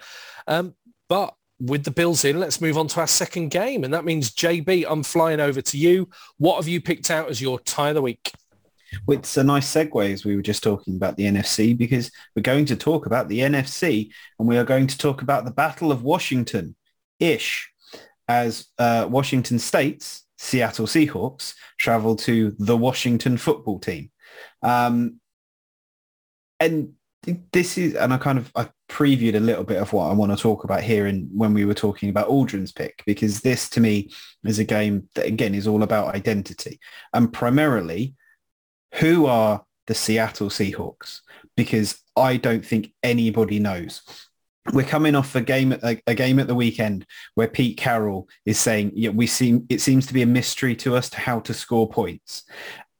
Um, 0.47 0.73
but 1.09 1.33
with 1.59 1.83
the 1.83 1.91
Bills 1.91 2.23
in, 2.23 2.39
let's 2.39 2.61
move 2.61 2.77
on 2.77 2.87
to 2.89 2.99
our 2.99 3.07
second 3.07 3.49
game, 3.49 3.83
and 3.83 3.93
that 3.93 4.05
means 4.05 4.31
JB. 4.31 4.85
I'm 4.87 5.03
flying 5.03 5.39
over 5.39 5.61
to 5.61 5.77
you. 5.77 6.09
What 6.37 6.57
have 6.57 6.67
you 6.67 6.81
picked 6.81 7.09
out 7.09 7.29
as 7.29 7.41
your 7.41 7.59
tie 7.59 7.89
of 7.89 7.95
the 7.95 8.01
week? 8.01 8.31
It's 9.09 9.35
a 9.37 9.43
nice 9.43 9.73
segue 9.73 10.13
as 10.13 10.23
we 10.23 10.35
were 10.35 10.41
just 10.41 10.63
talking 10.63 10.95
about 10.95 11.17
the 11.17 11.25
NFC 11.25 11.77
because 11.77 12.11
we're 12.35 12.41
going 12.41 12.65
to 12.65 12.75
talk 12.75 13.05
about 13.05 13.27
the 13.27 13.39
NFC 13.39 14.09
and 14.39 14.47
we 14.47 14.57
are 14.57 14.63
going 14.63 14.87
to 14.87 14.97
talk 14.97 15.21
about 15.21 15.45
the 15.45 15.51
Battle 15.51 15.91
of 15.91 16.03
Washington-ish 16.03 17.71
as 18.27 18.67
uh, 18.77 19.07
Washington 19.09 19.59
State's 19.59 20.25
Seattle 20.37 20.85
Seahawks 20.85 21.55
travel 21.77 22.15
to 22.17 22.55
the 22.59 22.77
Washington 22.77 23.37
football 23.37 23.79
team. 23.79 24.11
Um, 24.61 25.19
and 26.59 26.93
this 27.51 27.77
is, 27.77 27.95
and 27.95 28.13
I 28.13 28.17
kind 28.17 28.37
of, 28.37 28.51
I 28.55 28.69
previewed 28.89 29.36
a 29.36 29.39
little 29.39 29.63
bit 29.63 29.82
of 29.82 29.91
what 29.93 30.10
I 30.10 30.13
want 30.13 30.32
to 30.32 30.41
talk 30.41 30.63
about 30.63 30.82
here 30.82 31.08
in 31.08 31.30
when 31.34 31.54
we 31.54 31.65
were 31.65 31.73
talking 31.73 32.10
about 32.10 32.30
Aldrin's 32.30 32.71
pick, 32.71 33.04
because 33.06 33.41
this 33.41 33.69
to 33.69 33.80
me 33.80 34.12
is 34.45 34.60
a 34.60 34.63
game 34.63 35.10
that 35.15 35.26
again 35.26 35.54
is 35.54 35.67
all 35.67 35.84
about 35.84 36.15
identity 36.15 36.80
and 37.13 37.32
primarily 37.32 38.15
who 38.95 39.26
are 39.26 39.63
the 39.88 39.95
Seattle 39.95 40.50
Seahawks? 40.50 41.21
Because 41.56 42.02
I 42.15 42.38
don't 42.38 42.65
think 42.65 42.93
anybody 43.02 43.60
knows. 43.60 44.02
We're 44.73 44.86
coming 44.86 45.15
off 45.15 45.34
a 45.36 45.41
game 45.41 45.71
at 45.71 45.84
a, 45.84 46.02
a 46.08 46.13
game 46.13 46.39
at 46.39 46.47
the 46.47 46.56
weekend 46.56 47.06
where 47.36 47.47
Pete 47.47 47.78
Carroll 47.78 48.28
is 48.45 48.60
saying, 48.60 48.91
"Yeah, 48.95 49.10
we 49.12 49.26
seem 49.26 49.65
it 49.69 49.80
seems 49.80 50.06
to 50.08 50.13
be 50.13 50.21
a 50.21 50.28
mystery 50.28 50.76
to 50.78 50.95
us 50.95 51.10
to 51.12 51.19
how 51.19 51.39
to 51.41 51.54
score 51.54 51.89
points." 51.89 52.43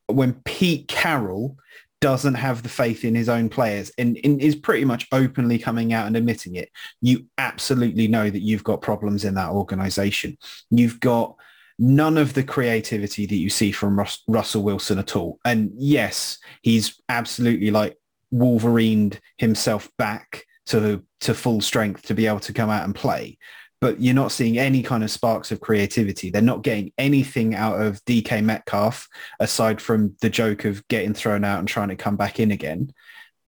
When 0.08 0.36
Pete 0.45 0.88
Carroll 0.88 1.58
doesn't 1.99 2.36
have 2.36 2.63
the 2.63 2.69
faith 2.69 3.03
in 3.03 3.15
his 3.15 3.29
own 3.29 3.49
players 3.49 3.91
and, 3.97 4.19
and 4.23 4.41
is 4.41 4.55
pretty 4.55 4.86
much 4.86 5.07
openly 5.12 5.57
coming 5.57 5.93
out 5.93 6.07
and 6.07 6.15
admitting 6.15 6.55
it, 6.55 6.69
you 7.01 7.25
absolutely 7.38 8.07
know 8.07 8.29
that 8.29 8.41
you've 8.41 8.63
got 8.63 8.81
problems 8.81 9.25
in 9.25 9.33
that 9.36 9.49
organization. 9.49 10.38
You've 10.69 10.99
got 10.99 11.36
none 11.79 12.17
of 12.17 12.33
the 12.33 12.43
creativity 12.43 13.25
that 13.25 13.36
you 13.36 13.49
see 13.49 13.71
from 13.71 13.99
Rus- 13.99 14.23
Russell 14.27 14.63
Wilson 14.63 14.99
at 14.99 15.15
all. 15.15 15.39
And 15.45 15.71
yes, 15.75 16.38
he's 16.62 17.01
absolutely 17.10 17.71
like 17.71 17.97
Wolverined 18.33 19.19
himself 19.38 19.89
back 19.97 20.43
to 20.67 21.03
to 21.21 21.33
full 21.33 21.62
strength 21.62 22.03
to 22.03 22.13
be 22.13 22.27
able 22.27 22.41
to 22.41 22.53
come 22.53 22.69
out 22.69 22.83
and 22.83 22.93
play. 22.93 23.38
But 23.79 24.01
you're 24.01 24.15
not 24.15 24.31
seeing 24.31 24.57
any 24.57 24.81
kind 24.81 25.03
of 25.03 25.11
sparks 25.11 25.51
of 25.51 25.61
creativity. 25.61 26.31
They're 26.31 26.41
not 26.41 26.63
getting 26.63 26.91
anything 26.97 27.53
out 27.53 27.79
of 27.79 28.03
DK 28.05 28.43
Metcalf 28.43 29.07
aside 29.39 29.79
from 29.79 30.15
the 30.21 30.29
joke 30.29 30.65
of 30.65 30.87
getting 30.87 31.13
thrown 31.13 31.43
out 31.43 31.59
and 31.59 31.67
trying 31.67 31.89
to 31.89 31.95
come 31.95 32.15
back 32.15 32.39
in 32.39 32.51
again. 32.51 32.91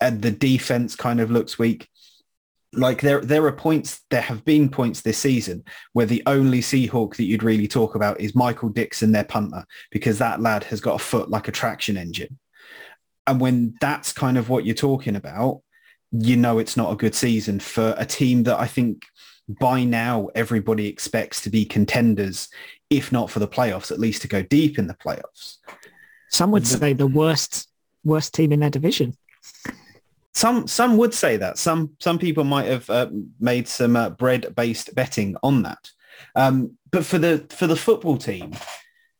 And 0.01 0.23
the 0.23 0.31
defense 0.31 0.95
kind 0.95 1.21
of 1.21 1.31
looks 1.31 1.59
weak 1.59 1.89
like 2.75 3.03
there 3.03 3.21
there 3.21 3.45
are 3.45 3.53
points 3.53 4.01
there 4.11 4.23
have 4.23 4.45
been 4.45 4.69
points 4.69 5.03
this 5.03 5.19
season 5.19 5.63
where 5.93 6.07
the 6.07 6.23
only 6.27 6.61
Seahawk 6.61 7.17
that 7.17 7.25
you'd 7.25 7.43
really 7.43 7.69
talk 7.69 7.95
about 7.95 8.21
is 8.21 8.35
Michael 8.35 8.71
Dickson 8.71 9.13
their 9.13 9.25
punter 9.25 9.65
because 9.91 10.19
that 10.19 10.41
lad 10.41 10.65
has 10.65 10.81
got 10.81 11.01
a 11.01 11.05
foot 11.05 11.29
like 11.29 11.49
a 11.49 11.53
traction 11.53 11.97
engine 11.97 12.39
and 13.27 13.41
when 13.41 13.75
that's 13.81 14.13
kind 14.13 14.39
of 14.39 14.49
what 14.49 14.65
you're 14.65 14.75
talking 14.75 15.17
about 15.17 15.61
you 16.13 16.37
know 16.37 16.59
it's 16.59 16.77
not 16.77 16.93
a 16.93 16.97
good 16.97 17.15
season 17.15 17.61
for 17.61 17.95
a 17.99 18.07
team 18.07 18.45
that 18.45 18.59
I 18.59 18.67
think 18.67 19.05
by 19.49 19.85
now 19.85 20.29
everybody 20.35 20.87
expects 20.87 21.41
to 21.41 21.51
be 21.51 21.65
contenders 21.65 22.49
if 22.91 23.11
not 23.11 23.31
for 23.31 23.39
the 23.39 23.49
playoffs 23.49 23.91
at 23.91 23.99
least 23.99 24.23
to 24.23 24.29
go 24.29 24.43
deep 24.43 24.79
in 24.79 24.87
the 24.87 24.95
playoffs 24.95 25.59
Some 26.29 26.51
would 26.53 26.67
say 26.67 26.93
the 26.93 27.07
worst 27.07 27.69
worst 28.05 28.35
team 28.35 28.53
in 28.53 28.61
their 28.61 28.71
division. 28.71 29.17
Some 30.35 30.67
some 30.67 30.97
would 30.97 31.13
say 31.13 31.37
that. 31.37 31.59
Some 31.59 31.91
some 32.01 32.19
people 32.19 32.45
might 32.45 32.67
have 32.67 32.89
uh, 32.89 33.11
made 33.39 33.69
some 33.69 33.97
uh, 33.97 34.11
bread-based 34.11 34.95
betting 34.95 35.37
on 35.43 35.63
that. 35.63 35.91
Um, 36.35 36.79
but 36.91 37.05
for 37.05 37.19
the 37.19 37.47
for 37.51 37.67
the 37.67 37.77
football 37.77 38.17
team, 38.17 38.53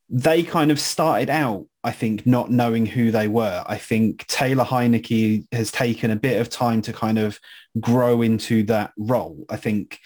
they 0.09 0.43
kind 0.43 0.71
of 0.71 0.79
started 0.79 1.29
out, 1.29 1.67
I 1.83 1.91
think, 1.91 2.25
not 2.25 2.49
knowing 2.49 2.85
who 2.85 3.11
they 3.11 3.27
were. 3.27 3.63
I 3.67 3.77
think 3.77 4.25
Taylor 4.27 4.63
Heinicke 4.63 5.45
has 5.51 5.71
taken 5.71 6.11
a 6.11 6.15
bit 6.15 6.39
of 6.39 6.49
time 6.49 6.81
to 6.83 6.93
kind 6.93 7.19
of 7.19 7.39
grow 7.79 8.21
into 8.21 8.63
that 8.63 8.93
role. 8.97 9.45
I 9.49 9.57
think 9.57 9.99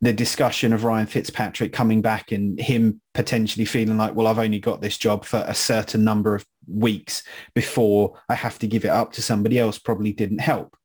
the 0.00 0.12
discussion 0.12 0.72
of 0.72 0.84
Ryan 0.84 1.06
Fitzpatrick 1.06 1.72
coming 1.72 2.02
back 2.02 2.32
and 2.32 2.60
him 2.60 3.00
potentially 3.14 3.64
feeling 3.64 3.96
like, 3.96 4.14
well, 4.14 4.26
I've 4.26 4.38
only 4.38 4.58
got 4.58 4.82
this 4.82 4.98
job 4.98 5.24
for 5.24 5.44
a 5.46 5.54
certain 5.54 6.04
number 6.04 6.34
of 6.34 6.44
weeks 6.68 7.22
before 7.54 8.20
I 8.28 8.34
have 8.34 8.58
to 8.58 8.66
give 8.66 8.84
it 8.84 8.90
up 8.90 9.12
to 9.12 9.22
somebody 9.22 9.58
else 9.58 9.78
probably 9.78 10.12
didn't 10.12 10.40
help. 10.40 10.76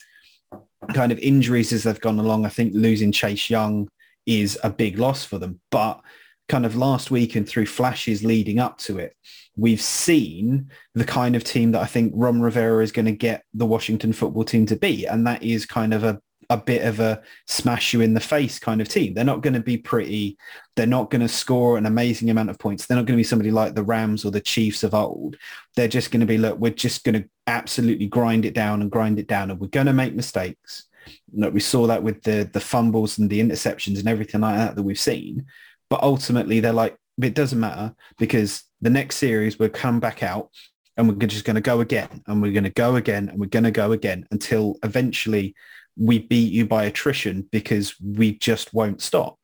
Kind 0.94 1.12
of 1.12 1.20
injuries 1.20 1.74
as 1.74 1.84
they've 1.84 2.00
gone 2.00 2.20
along, 2.20 2.46
I 2.46 2.50
think 2.50 2.74
losing 2.74 3.12
Chase 3.12 3.50
Young 3.50 3.90
is 4.26 4.58
a 4.64 4.70
big 4.70 4.98
loss 4.98 5.26
for 5.26 5.38
them. 5.38 5.60
But 5.72 6.02
kind 6.50 6.66
of 6.66 6.76
last 6.76 7.12
week 7.12 7.36
and 7.36 7.48
through 7.48 7.66
flashes 7.66 8.24
leading 8.24 8.60
up 8.60 8.78
to 8.80 9.00
it, 9.00 9.16
we've 9.56 9.82
seen 9.82 10.70
the 10.96 11.06
kind 11.06 11.36
of 11.36 11.44
team 11.44 11.72
that 11.72 11.82
I 11.82 11.86
think 11.86 12.14
Ron 12.16 12.42
Rivera 12.42 12.84
is 12.84 12.92
going 12.92 13.06
to 13.06 13.12
get 13.12 13.44
the 13.54 13.66
Washington 13.66 14.14
football 14.14 14.44
team 14.44 14.66
to 14.68 14.76
be. 14.76 15.06
And 15.06 15.26
that 15.28 15.44
is 15.44 15.66
kind 15.66 15.94
of 15.94 16.04
a, 16.04 16.22
a 16.50 16.58
bit 16.58 16.84
of 16.84 17.00
a 17.00 17.22
smash 17.48 17.94
you 17.94 18.02
in 18.02 18.14
the 18.14 18.20
face 18.20 18.60
kind 18.60 18.82
of 18.82 18.90
team. 18.90 19.14
They're 19.14 19.24
not 19.24 19.42
going 19.42 19.54
to 19.54 19.62
be 19.62 19.78
pretty. 19.78 20.38
They're 20.76 20.86
not 20.86 21.10
going 21.10 21.22
to 21.22 21.28
score 21.28 21.78
an 21.78 21.86
amazing 21.86 22.30
amount 22.30 22.50
of 22.50 22.60
points. 22.60 22.86
They're 22.86 22.98
not 22.98 23.06
going 23.06 23.16
to 23.16 23.22
be 23.22 23.24
somebody 23.24 23.52
like 23.52 23.76
the 23.76 23.84
Rams 23.84 24.26
or 24.26 24.32
the 24.32 24.42
Chiefs 24.42 24.84
of 24.84 24.94
old. 24.94 25.38
They're 25.76 25.88
just 25.88 26.12
going 26.12 26.22
to 26.22 26.26
be, 26.26 26.38
look, 26.38 26.60
we're 26.60 26.72
just 26.72 27.04
going 27.04 27.22
to 27.22 27.30
absolutely 27.48 28.08
grind 28.08 28.46
it 28.46 28.54
down 28.54 28.82
and 28.82 28.92
grind 28.92 29.20
it 29.20 29.28
down. 29.28 29.52
And 29.52 29.60
we're 29.60 29.68
going 29.68 29.88
to 29.88 29.94
make 29.94 30.16
mistakes. 30.16 30.86
Look, 31.34 31.54
we 31.54 31.60
saw 31.62 31.88
that 31.88 32.04
with 32.04 32.22
the, 32.24 32.50
the 32.52 32.60
fumbles 32.60 33.18
and 33.18 33.30
the 33.30 33.42
interceptions 33.42 34.00
and 34.00 34.08
everything 34.08 34.42
like 34.42 34.58
that 34.58 34.76
that 34.76 34.84
we've 34.84 35.00
seen. 35.00 35.46
But 35.92 36.04
ultimately, 36.04 36.62
they're 36.62 36.72
like, 36.72 36.96
it 37.22 37.34
doesn't 37.34 37.60
matter 37.60 37.94
because 38.18 38.64
the 38.80 38.90
next 38.90 39.18
series 39.18 39.60
we'll 39.60 39.68
come 39.68 40.00
back 40.00 40.24
out 40.24 40.50
and 40.96 41.10
we're 41.10 41.28
just 41.28 41.44
going 41.44 41.56
to 41.56 41.62
go 41.62 41.82
again 41.82 42.24
and 42.28 42.42
we're 42.42 42.54
going 42.54 42.64
to 42.64 42.70
go 42.70 42.96
again 42.96 43.28
and 43.28 43.38
we're 43.38 43.48
going 43.48 43.66
to 43.66 43.72
go 43.72 43.92
again 43.92 44.26
until 44.32 44.78
eventually 44.84 45.54
we 45.98 46.20
beat 46.20 46.54
you 46.54 46.66
by 46.66 46.86
attrition 46.86 47.46
because 47.52 47.94
we 48.00 48.38
just 48.38 48.74
won't 48.74 49.02
stop. 49.02 49.38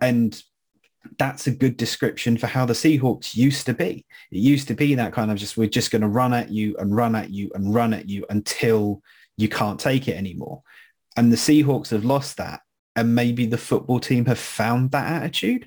And 0.00 0.40
that's 1.18 1.48
a 1.48 1.50
good 1.50 1.76
description 1.76 2.38
for 2.38 2.46
how 2.46 2.64
the 2.64 2.74
Seahawks 2.74 3.34
used 3.34 3.66
to 3.66 3.74
be. 3.74 4.06
It 4.30 4.38
used 4.38 4.68
to 4.68 4.74
be 4.74 4.94
that 4.94 5.12
kind 5.12 5.32
of 5.32 5.36
just, 5.36 5.56
we're 5.56 5.68
just 5.68 5.90
going 5.90 6.02
to 6.02 6.08
run 6.08 6.32
at 6.32 6.48
you 6.48 6.76
and 6.78 6.94
run 6.94 7.16
at 7.16 7.30
you 7.30 7.50
and 7.56 7.74
run 7.74 7.92
at 7.92 8.08
you 8.08 8.24
until 8.30 9.02
you 9.36 9.48
can't 9.48 9.80
take 9.80 10.06
it 10.06 10.16
anymore. 10.16 10.62
And 11.16 11.32
the 11.32 11.36
Seahawks 11.36 11.90
have 11.90 12.04
lost 12.04 12.36
that. 12.36 12.60
And 12.94 13.14
maybe 13.14 13.46
the 13.46 13.58
football 13.58 13.98
team 13.98 14.26
have 14.26 14.38
found 14.38 14.92
that 14.92 15.10
attitude. 15.10 15.66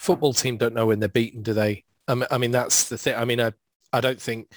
Football 0.00 0.32
team 0.32 0.56
don't 0.56 0.74
know 0.74 0.86
when 0.86 0.98
they're 0.98 1.10
beaten, 1.10 1.42
do 1.42 1.52
they? 1.52 1.84
I 2.08 2.14
mean, 2.14 2.26
I 2.30 2.38
mean 2.38 2.50
that's 2.52 2.88
the 2.88 2.96
thing. 2.96 3.14
I 3.16 3.26
mean, 3.26 3.38
I, 3.38 3.52
I 3.92 4.00
don't 4.00 4.18
think 4.18 4.50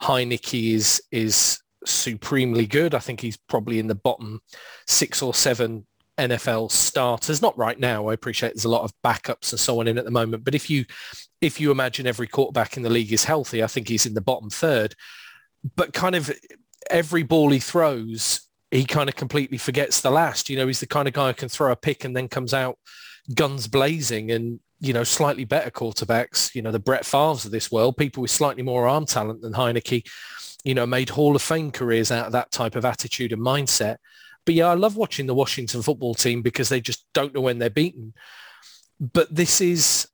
Heinicke 0.00 0.74
is 0.74 1.02
is 1.10 1.58
supremely 1.84 2.68
good. 2.68 2.94
I 2.94 3.00
think 3.00 3.20
he's 3.20 3.36
probably 3.36 3.80
in 3.80 3.88
the 3.88 3.96
bottom 3.96 4.40
six 4.86 5.22
or 5.22 5.34
seven 5.34 5.86
NFL 6.18 6.70
starters. 6.70 7.42
Not 7.42 7.58
right 7.58 7.80
now. 7.80 8.06
I 8.06 8.14
appreciate 8.14 8.50
there's 8.54 8.64
a 8.64 8.68
lot 8.68 8.84
of 8.84 8.92
backups 9.04 9.50
and 9.50 9.58
so 9.58 9.80
on 9.80 9.88
in 9.88 9.98
at 9.98 10.04
the 10.04 10.12
moment. 10.12 10.44
But 10.44 10.54
if 10.54 10.70
you 10.70 10.84
if 11.40 11.60
you 11.60 11.72
imagine 11.72 12.06
every 12.06 12.28
quarterback 12.28 12.76
in 12.76 12.84
the 12.84 12.88
league 12.88 13.12
is 13.12 13.24
healthy, 13.24 13.64
I 13.64 13.66
think 13.66 13.88
he's 13.88 14.06
in 14.06 14.14
the 14.14 14.20
bottom 14.20 14.50
third. 14.50 14.94
But 15.74 15.94
kind 15.94 16.14
of 16.14 16.30
every 16.90 17.24
ball 17.24 17.50
he 17.50 17.58
throws, 17.58 18.48
he 18.70 18.84
kind 18.84 19.08
of 19.08 19.16
completely 19.16 19.58
forgets 19.58 20.00
the 20.00 20.12
last. 20.12 20.48
You 20.48 20.56
know, 20.56 20.68
he's 20.68 20.78
the 20.78 20.86
kind 20.86 21.08
of 21.08 21.14
guy 21.14 21.26
who 21.28 21.34
can 21.34 21.48
throw 21.48 21.72
a 21.72 21.76
pick 21.76 22.04
and 22.04 22.14
then 22.14 22.28
comes 22.28 22.54
out 22.54 22.78
guns 23.34 23.66
blazing 23.66 24.30
and 24.30 24.60
you 24.80 24.92
know, 24.92 25.04
slightly 25.04 25.44
better 25.44 25.70
quarterbacks, 25.70 26.54
you 26.54 26.62
know, 26.62 26.70
the 26.70 26.78
Brett 26.78 27.04
Favres 27.04 27.44
of 27.44 27.50
this 27.50 27.72
world, 27.72 27.96
people 27.96 28.20
with 28.20 28.30
slightly 28.30 28.62
more 28.62 28.86
arm 28.86 29.06
talent 29.06 29.40
than 29.40 29.54
Heinicke, 29.54 30.06
you 30.64 30.74
know, 30.74 30.86
made 30.86 31.10
Hall 31.10 31.34
of 31.34 31.42
Fame 31.42 31.70
careers 31.70 32.10
out 32.10 32.26
of 32.26 32.32
that 32.32 32.50
type 32.50 32.76
of 32.76 32.84
attitude 32.84 33.32
and 33.32 33.40
mindset. 33.40 33.96
But 34.44 34.54
yeah, 34.54 34.68
I 34.68 34.74
love 34.74 34.96
watching 34.96 35.26
the 35.26 35.34
Washington 35.34 35.82
football 35.82 36.14
team 36.14 36.42
because 36.42 36.68
they 36.68 36.80
just 36.80 37.04
don't 37.14 37.34
know 37.34 37.40
when 37.40 37.58
they're 37.58 37.70
beaten. 37.70 38.14
But 39.00 39.34
this 39.34 39.60
is, 39.60 40.08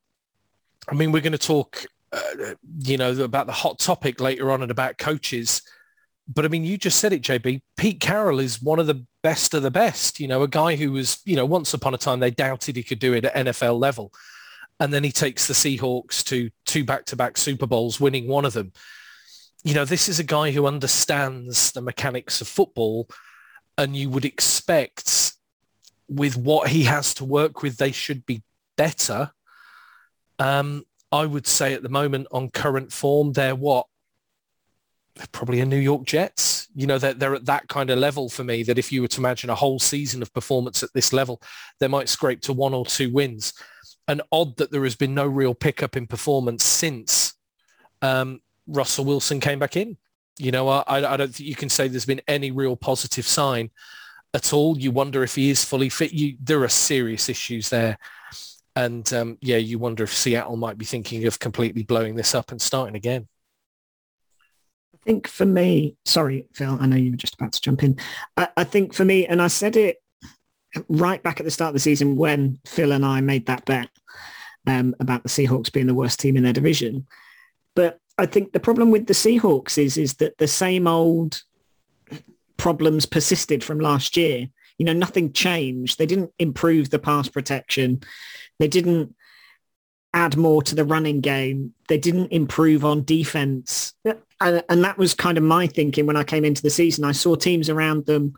I 0.88 0.94
mean, 0.94 1.12
we're 1.12 1.22
going 1.22 1.33
to 1.33 1.38
talk, 1.38 1.85
uh, 2.12 2.55
you 2.79 2.96
know, 2.96 3.12
about 3.22 3.46
the 3.46 3.53
hot 3.53 3.79
topic 3.79 4.20
later 4.20 4.51
on 4.51 4.62
and 4.62 4.70
about 4.70 4.98
coaches. 4.98 5.62
But 6.29 6.44
I 6.44 6.48
mean, 6.48 6.64
you 6.64 6.79
just 6.79 6.98
said 6.98 7.12
it, 7.12 7.22
JB. 7.22 7.62
Pete 7.77 8.01
Carroll 8.01 8.38
is 8.38 8.62
one 8.62 8.79
of 8.79 8.87
the 8.87 9.05
best 9.22 9.55
of 9.55 9.62
the 9.62 9.70
best. 9.70 10.20
You 10.20 10.29
know, 10.29 10.42
a 10.42 10.48
guy 10.48 10.77
who 10.77 10.92
was, 10.92 11.20
you 11.25 11.37
know, 11.37 11.46
once 11.46 11.75
upon 11.75 11.94
a 11.94 11.98
time 11.98 12.20
they 12.20 12.31
doubted 12.31 12.77
he 12.77 12.83
could 12.83 13.01
do 13.01 13.12
it 13.12 13.25
at 13.25 13.46
NFL 13.46 13.79
level. 13.79 14.12
And 14.83 14.92
then 14.92 15.03
he 15.03 15.12
takes 15.12 15.47
the 15.47 15.55
Seahawks 15.55 16.23
to 16.25 16.51
two 16.66 16.85
back-to-back 16.85 17.38
Super 17.38 17.66
Bowls, 17.66 17.99
winning 17.99 18.29
one 18.29 18.45
of 18.45 18.53
them 18.53 18.73
you 19.64 19.75
know, 19.75 19.85
this 19.85 20.09
is 20.09 20.18
a 20.18 20.25
guy 20.25 20.51
who 20.51 20.66
understands 20.66 21.73
the 21.73 21.81
mechanics 21.81 22.40
of 22.40 22.49
football 22.49 23.09
and 23.79 23.97
you 23.97 24.11
would 24.11 24.25
expect 24.25 25.35
with 26.09 26.37
what 26.37 26.68
he 26.68 26.83
has 26.85 27.14
to 27.14 27.25
work 27.25 27.62
with, 27.62 27.77
they 27.77 27.92
should 27.92 28.27
be 28.27 28.42
better. 28.77 29.31
Um, 30.38 30.85
I 31.11 31.27
would 31.27 31.47
say 31.47 31.75
at 31.75 31.83
the 31.83 31.88
moment 31.88 32.27
on 32.33 32.51
current 32.51 32.92
form, 32.92 33.33
they're 33.33 33.55
what? 33.55 33.87
They're 35.14 35.27
probably 35.31 35.61
a 35.61 35.66
New 35.66 35.77
York 35.77 36.07
Jets. 36.07 36.68
You 36.75 36.87
know, 36.87 36.99
they're, 36.99 37.14
they're 37.14 37.35
at 37.35 37.47
that 37.47 37.68
kind 37.68 37.90
of 37.90 37.99
level 37.99 38.29
for 38.29 38.45
me 38.45 38.62
that 38.64 38.79
if 38.79 38.90
you 38.90 39.03
were 39.03 39.09
to 39.09 39.21
imagine 39.21 39.51
a 39.51 39.55
whole 39.55 39.79
season 39.79 40.23
of 40.23 40.33
performance 40.33 40.83
at 40.83 40.92
this 40.95 41.12
level, 41.12 41.40
they 41.81 41.88
might 41.88 42.09
scrape 42.09 42.40
to 42.42 42.53
one 42.53 42.75
or 42.75 42.85
two 42.85 43.12
wins. 43.12 43.53
And 44.08 44.22
odd 44.32 44.56
that 44.56 44.70
there 44.70 44.84
has 44.84 44.96
been 44.96 45.14
no 45.14 45.26
real 45.26 45.54
pickup 45.54 45.96
in 45.96 46.06
performance 46.06 46.64
since 46.64 47.34
um, 48.02 48.40
Russell 48.66 49.04
Wilson 49.04 49.40
came 49.40 49.58
back 49.58 49.76
in. 49.76 49.96
You 50.38 50.50
know, 50.50 50.68
I, 50.68 51.12
I 51.12 51.16
don't 51.16 51.34
think 51.34 51.48
you 51.48 51.54
can 51.54 51.68
say 51.68 51.88
there's 51.88 52.04
been 52.04 52.22
any 52.26 52.50
real 52.50 52.74
positive 52.74 53.26
sign 53.26 53.70
at 54.34 54.52
all. 54.52 54.78
You 54.78 54.90
wonder 54.90 55.22
if 55.22 55.34
he 55.34 55.50
is 55.50 55.64
fully 55.64 55.88
fit. 55.88 56.12
You, 56.12 56.36
there 56.40 56.62
are 56.62 56.68
serious 56.68 57.28
issues 57.28 57.68
there. 57.68 57.98
And 58.74 59.10
um, 59.12 59.38
yeah, 59.40 59.58
you 59.58 59.78
wonder 59.78 60.02
if 60.04 60.14
Seattle 60.14 60.56
might 60.56 60.78
be 60.78 60.84
thinking 60.84 61.26
of 61.26 61.38
completely 61.38 61.82
blowing 61.82 62.16
this 62.16 62.34
up 62.34 62.50
and 62.50 62.60
starting 62.60 62.96
again. 62.96 63.28
I 64.94 64.98
think 65.04 65.28
for 65.28 65.44
me, 65.44 65.96
sorry, 66.04 66.46
Phil, 66.54 66.78
I 66.80 66.86
know 66.86 66.96
you 66.96 67.10
were 67.10 67.16
just 67.16 67.34
about 67.34 67.52
to 67.52 67.60
jump 67.60 67.82
in. 67.82 67.98
I, 68.36 68.48
I 68.56 68.64
think 68.64 68.94
for 68.94 69.04
me, 69.04 69.26
and 69.26 69.42
I 69.42 69.48
said 69.48 69.76
it 69.76 70.01
right 70.88 71.22
back 71.22 71.40
at 71.40 71.44
the 71.44 71.50
start 71.50 71.70
of 71.70 71.74
the 71.74 71.80
season 71.80 72.16
when 72.16 72.58
Phil 72.66 72.92
and 72.92 73.04
I 73.04 73.20
made 73.20 73.46
that 73.46 73.64
bet 73.64 73.88
um, 74.66 74.94
about 75.00 75.22
the 75.22 75.28
Seahawks 75.28 75.72
being 75.72 75.87
the 75.87 75.94
worst 75.94 76.20
team 76.20 76.37
in 76.37 76.42
their 76.42 76.52
division. 76.52 77.06
But 77.74 77.98
I 78.18 78.26
think 78.26 78.52
the 78.52 78.61
problem 78.61 78.90
with 78.90 79.06
the 79.06 79.14
Seahawks 79.14 79.78
is 79.78 79.96
is 79.96 80.14
that 80.14 80.38
the 80.38 80.48
same 80.48 80.87
old 80.87 81.42
problems 82.56 83.06
persisted 83.06 83.64
from 83.64 83.80
last 83.80 84.16
year. 84.16 84.48
You 84.78 84.87
know, 84.87 84.92
nothing 84.92 85.32
changed. 85.32 85.98
They 85.98 86.06
didn't 86.06 86.32
improve 86.38 86.90
the 86.90 86.98
pass 86.98 87.28
protection. 87.28 88.02
They 88.58 88.68
didn't 88.68 89.14
add 90.14 90.37
more 90.37 90.62
to 90.62 90.74
the 90.74 90.85
running 90.85 91.20
game. 91.20 91.74
They 91.88 91.98
didn't 91.98 92.32
improve 92.32 92.85
on 92.85 93.04
defense. 93.04 93.94
And, 94.40 94.62
and 94.68 94.85
that 94.85 94.98
was 94.98 95.14
kind 95.14 95.38
of 95.38 95.44
my 95.44 95.66
thinking 95.66 96.06
when 96.06 96.16
I 96.16 96.24
came 96.24 96.44
into 96.44 96.62
the 96.62 96.70
season. 96.70 97.04
I 97.04 97.12
saw 97.12 97.35
teams 97.35 97.70
around 97.70 98.06
them 98.06 98.35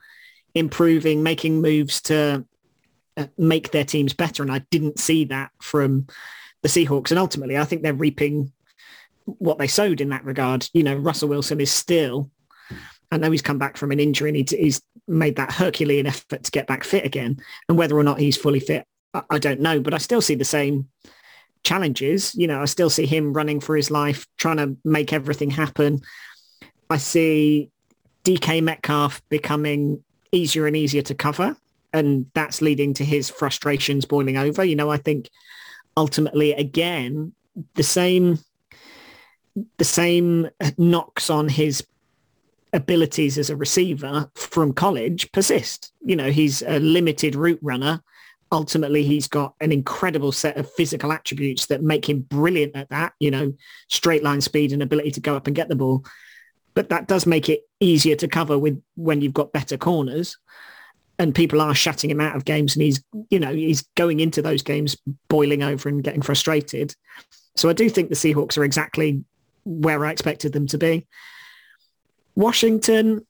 improving, 0.55 1.23
making 1.23 1.61
moves 1.61 2.01
to 2.03 2.45
uh, 3.17 3.27
make 3.39 3.71
their 3.71 3.85
teams 3.85 4.13
better. 4.13 4.43
And 4.43 4.53
I 4.53 4.61
didn't 4.71 4.99
see 4.99 5.25
that 5.27 5.51
from 5.61 6.07
the 6.63 6.69
Seahawks. 6.69 7.11
And 7.11 7.19
ultimately, 7.19 7.59
I 7.59 7.65
think 7.65 7.83
they're 7.83 7.95
reaping 7.95 8.53
what 9.25 9.59
they 9.59 9.67
sowed 9.67 10.01
in 10.01 10.11
that 10.11 10.25
regard. 10.25 10.69
You 10.73 10.83
know, 10.83 10.97
Russell 10.97 11.29
Wilson 11.29 11.61
is 11.61 11.71
still, 11.71 12.31
I 13.11 13.19
know 13.19 13.31
he's 13.31 13.43
come 13.43 13.59
back 13.59 13.77
from 13.77 13.91
an 13.91 14.01
injury 14.01 14.31
and 14.31 14.51
he's 14.51 14.83
made 15.07 15.37
that 15.37 15.53
Herculean 15.53 16.07
effort 16.07 16.45
to 16.45 16.51
get 16.51 16.67
back 16.67 16.85
fit 16.85 17.05
again. 17.05 17.41
And 17.69 17.79
whether 17.79 17.97
or 17.97 18.05
not 18.05 18.21
he's 18.21 18.37
fully 18.37 18.61
fit, 18.61 18.87
I 19.31 19.39
don't 19.39 19.61
know, 19.61 19.81
but 19.81 19.95
I 19.95 19.99
still 19.99 20.21
see 20.21 20.35
the 20.35 20.45
same 20.45 20.89
challenges. 21.63 22.35
You 22.35 22.47
know, 22.47 22.61
I 22.61 22.67
still 22.67 22.91
see 22.91 23.07
him 23.07 23.33
running 23.33 23.61
for 23.61 23.77
his 23.77 23.91
life, 23.91 24.27
trying 24.39 24.59
to 24.59 24.77
make 24.85 25.13
everything 25.13 25.51
happen. 25.51 26.01
I 26.91 26.99
see 26.99 27.71
DK 28.25 28.63
Metcalf 28.63 29.23
becoming 29.29 30.04
easier 30.35 30.67
and 30.67 30.77
easier 30.77 31.03
to 31.03 31.15
cover. 31.15 31.57
And 31.93 32.27
that's 32.35 32.61
leading 32.61 32.93
to 32.95 33.05
his 33.05 33.31
frustrations 33.31 34.05
boiling 34.05 34.37
over. 34.37 34.65
You 34.65 34.77
know, 34.77 34.91
I 34.91 34.97
think 34.97 35.31
ultimately, 35.97 36.53
again, 36.53 37.33
the 37.75 37.85
same 37.85 38.39
the 39.79 39.85
same 39.85 40.49
knocks 40.77 41.31
on 41.31 41.49
his 41.49 41.87
abilities 42.73 43.39
as 43.39 43.51
a 43.51 43.57
receiver 43.57 44.29
from 44.35 44.73
college 44.73 45.31
persist. 45.31 45.93
You 46.05 46.17
know, 46.17 46.31
he's 46.31 46.63
a 46.63 46.81
limited 46.81 47.37
route 47.37 47.61
runner. 47.63 48.03
Ultimately, 48.51 49.05
he's 49.05 49.29
got 49.29 49.55
an 49.61 49.71
incredible 49.71 50.33
set 50.33 50.57
of 50.57 50.71
physical 50.73 51.13
attributes 51.13 51.67
that 51.67 51.83
make 51.83 52.09
him 52.09 52.21
brilliant 52.23 52.75
at 52.77 52.91
that, 52.91 53.13
you 53.21 53.31
know, 53.31 53.53
straight 53.89 54.25
line 54.25 54.41
speed 54.41 54.73
and 54.73 54.83
ability 54.83 55.13
to 55.13 55.21
go 55.21 55.37
up 55.37 55.47
and 55.47 55.57
get 55.57 55.69
the 55.69 55.77
ball. 55.77 56.05
But 56.75 56.89
that 56.89 57.07
does 57.07 57.27
make 57.27 57.49
it 57.49 57.63
easier 57.81 58.17
to 58.17 58.29
cover 58.29 58.59
with 58.59 58.83
when 58.97 59.21
you've 59.21 59.33
got 59.33 59.53
better 59.53 59.77
corners 59.77 60.37
and 61.19 61.35
people 61.35 61.61
are 61.61 61.75
shutting 61.75 62.11
him 62.11 62.21
out 62.21 62.35
of 62.35 62.45
games 62.45 62.75
and 62.75 62.83
he's, 62.83 63.03
you 63.31 63.39
know, 63.39 63.55
he's 63.55 63.83
going 63.95 64.21
into 64.21 64.43
those 64.43 64.63
games 64.63 64.97
boiling 65.29 65.63
over 65.63 65.89
and 65.89 66.03
getting 66.03 66.23
frustrated. 66.23 66.95
So 67.55 67.69
I 67.69 67.73
do 67.73 67.89
think 67.89 68.09
the 68.09 68.17
Seahawks 68.17 68.59
are 68.59 68.65
exactly 68.65 69.25
where 69.65 70.05
I 70.05 70.11
expected 70.11 70.53
them 70.53 70.67
to 70.69 70.79
be. 70.79 71.07
Washington, 72.35 73.25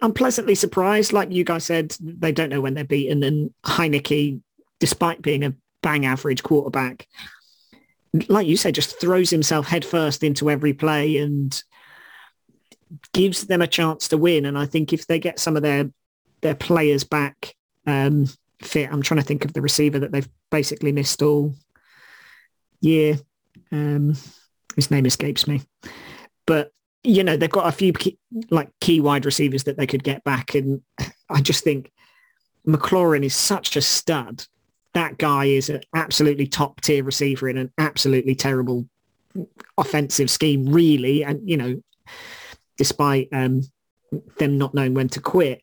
I'm 0.00 0.14
pleasantly 0.14 0.54
surprised. 0.54 1.12
Like 1.12 1.30
you 1.30 1.44
guys 1.44 1.64
said, 1.64 1.94
they 2.00 2.32
don't 2.32 2.48
know 2.48 2.62
when 2.62 2.72
they're 2.72 2.84
beaten. 2.84 3.22
And 3.22 3.52
Heinicke, 3.64 4.40
despite 4.80 5.20
being 5.20 5.44
a 5.44 5.54
bang 5.82 6.06
average 6.06 6.42
quarterback, 6.42 7.06
like 8.28 8.46
you 8.46 8.56
said, 8.56 8.74
just 8.74 8.98
throws 8.98 9.28
himself 9.28 9.66
headfirst 9.66 10.22
into 10.22 10.50
every 10.50 10.72
play 10.72 11.18
and 11.18 11.62
gives 13.12 13.46
them 13.46 13.62
a 13.62 13.66
chance 13.66 14.08
to 14.08 14.18
win. 14.18 14.46
And 14.46 14.58
I 14.58 14.66
think 14.66 14.92
if 14.92 15.06
they 15.06 15.18
get 15.18 15.38
some 15.38 15.56
of 15.56 15.62
their 15.62 15.90
their 16.42 16.54
players 16.54 17.04
back 17.04 17.54
um, 17.86 18.26
fit, 18.62 18.92
I'm 18.92 19.02
trying 19.02 19.20
to 19.20 19.26
think 19.26 19.44
of 19.44 19.52
the 19.52 19.62
receiver 19.62 19.98
that 19.98 20.12
they've 20.12 20.28
basically 20.50 20.92
missed 20.92 21.22
all 21.22 21.54
year. 22.80 23.18
Um, 23.72 24.16
his 24.76 24.90
name 24.90 25.06
escapes 25.06 25.46
me. 25.46 25.62
But 26.46 26.70
you 27.02 27.22
know, 27.22 27.36
they've 27.36 27.50
got 27.50 27.68
a 27.68 27.72
few 27.72 27.92
key, 27.92 28.18
like 28.50 28.70
key 28.80 29.00
wide 29.00 29.26
receivers 29.26 29.64
that 29.64 29.76
they 29.76 29.86
could 29.86 30.02
get 30.02 30.24
back. 30.24 30.54
And 30.54 30.80
I 31.28 31.42
just 31.42 31.62
think 31.62 31.92
McLaurin 32.66 33.24
is 33.24 33.34
such 33.34 33.76
a 33.76 33.82
stud. 33.82 34.46
That 34.94 35.18
guy 35.18 35.46
is 35.46 35.68
an 35.68 35.82
absolutely 35.94 36.46
top 36.46 36.80
tier 36.80 37.04
receiver 37.04 37.48
in 37.48 37.58
an 37.58 37.72
absolutely 37.76 38.34
terrible 38.34 38.88
offensive 39.76 40.30
scheme, 40.30 40.66
really. 40.66 41.24
And, 41.24 41.48
you 41.48 41.56
know, 41.56 41.82
despite 42.76 43.28
um, 43.32 43.62
them 44.38 44.58
not 44.58 44.74
knowing 44.74 44.94
when 44.94 45.08
to 45.10 45.20
quit. 45.20 45.62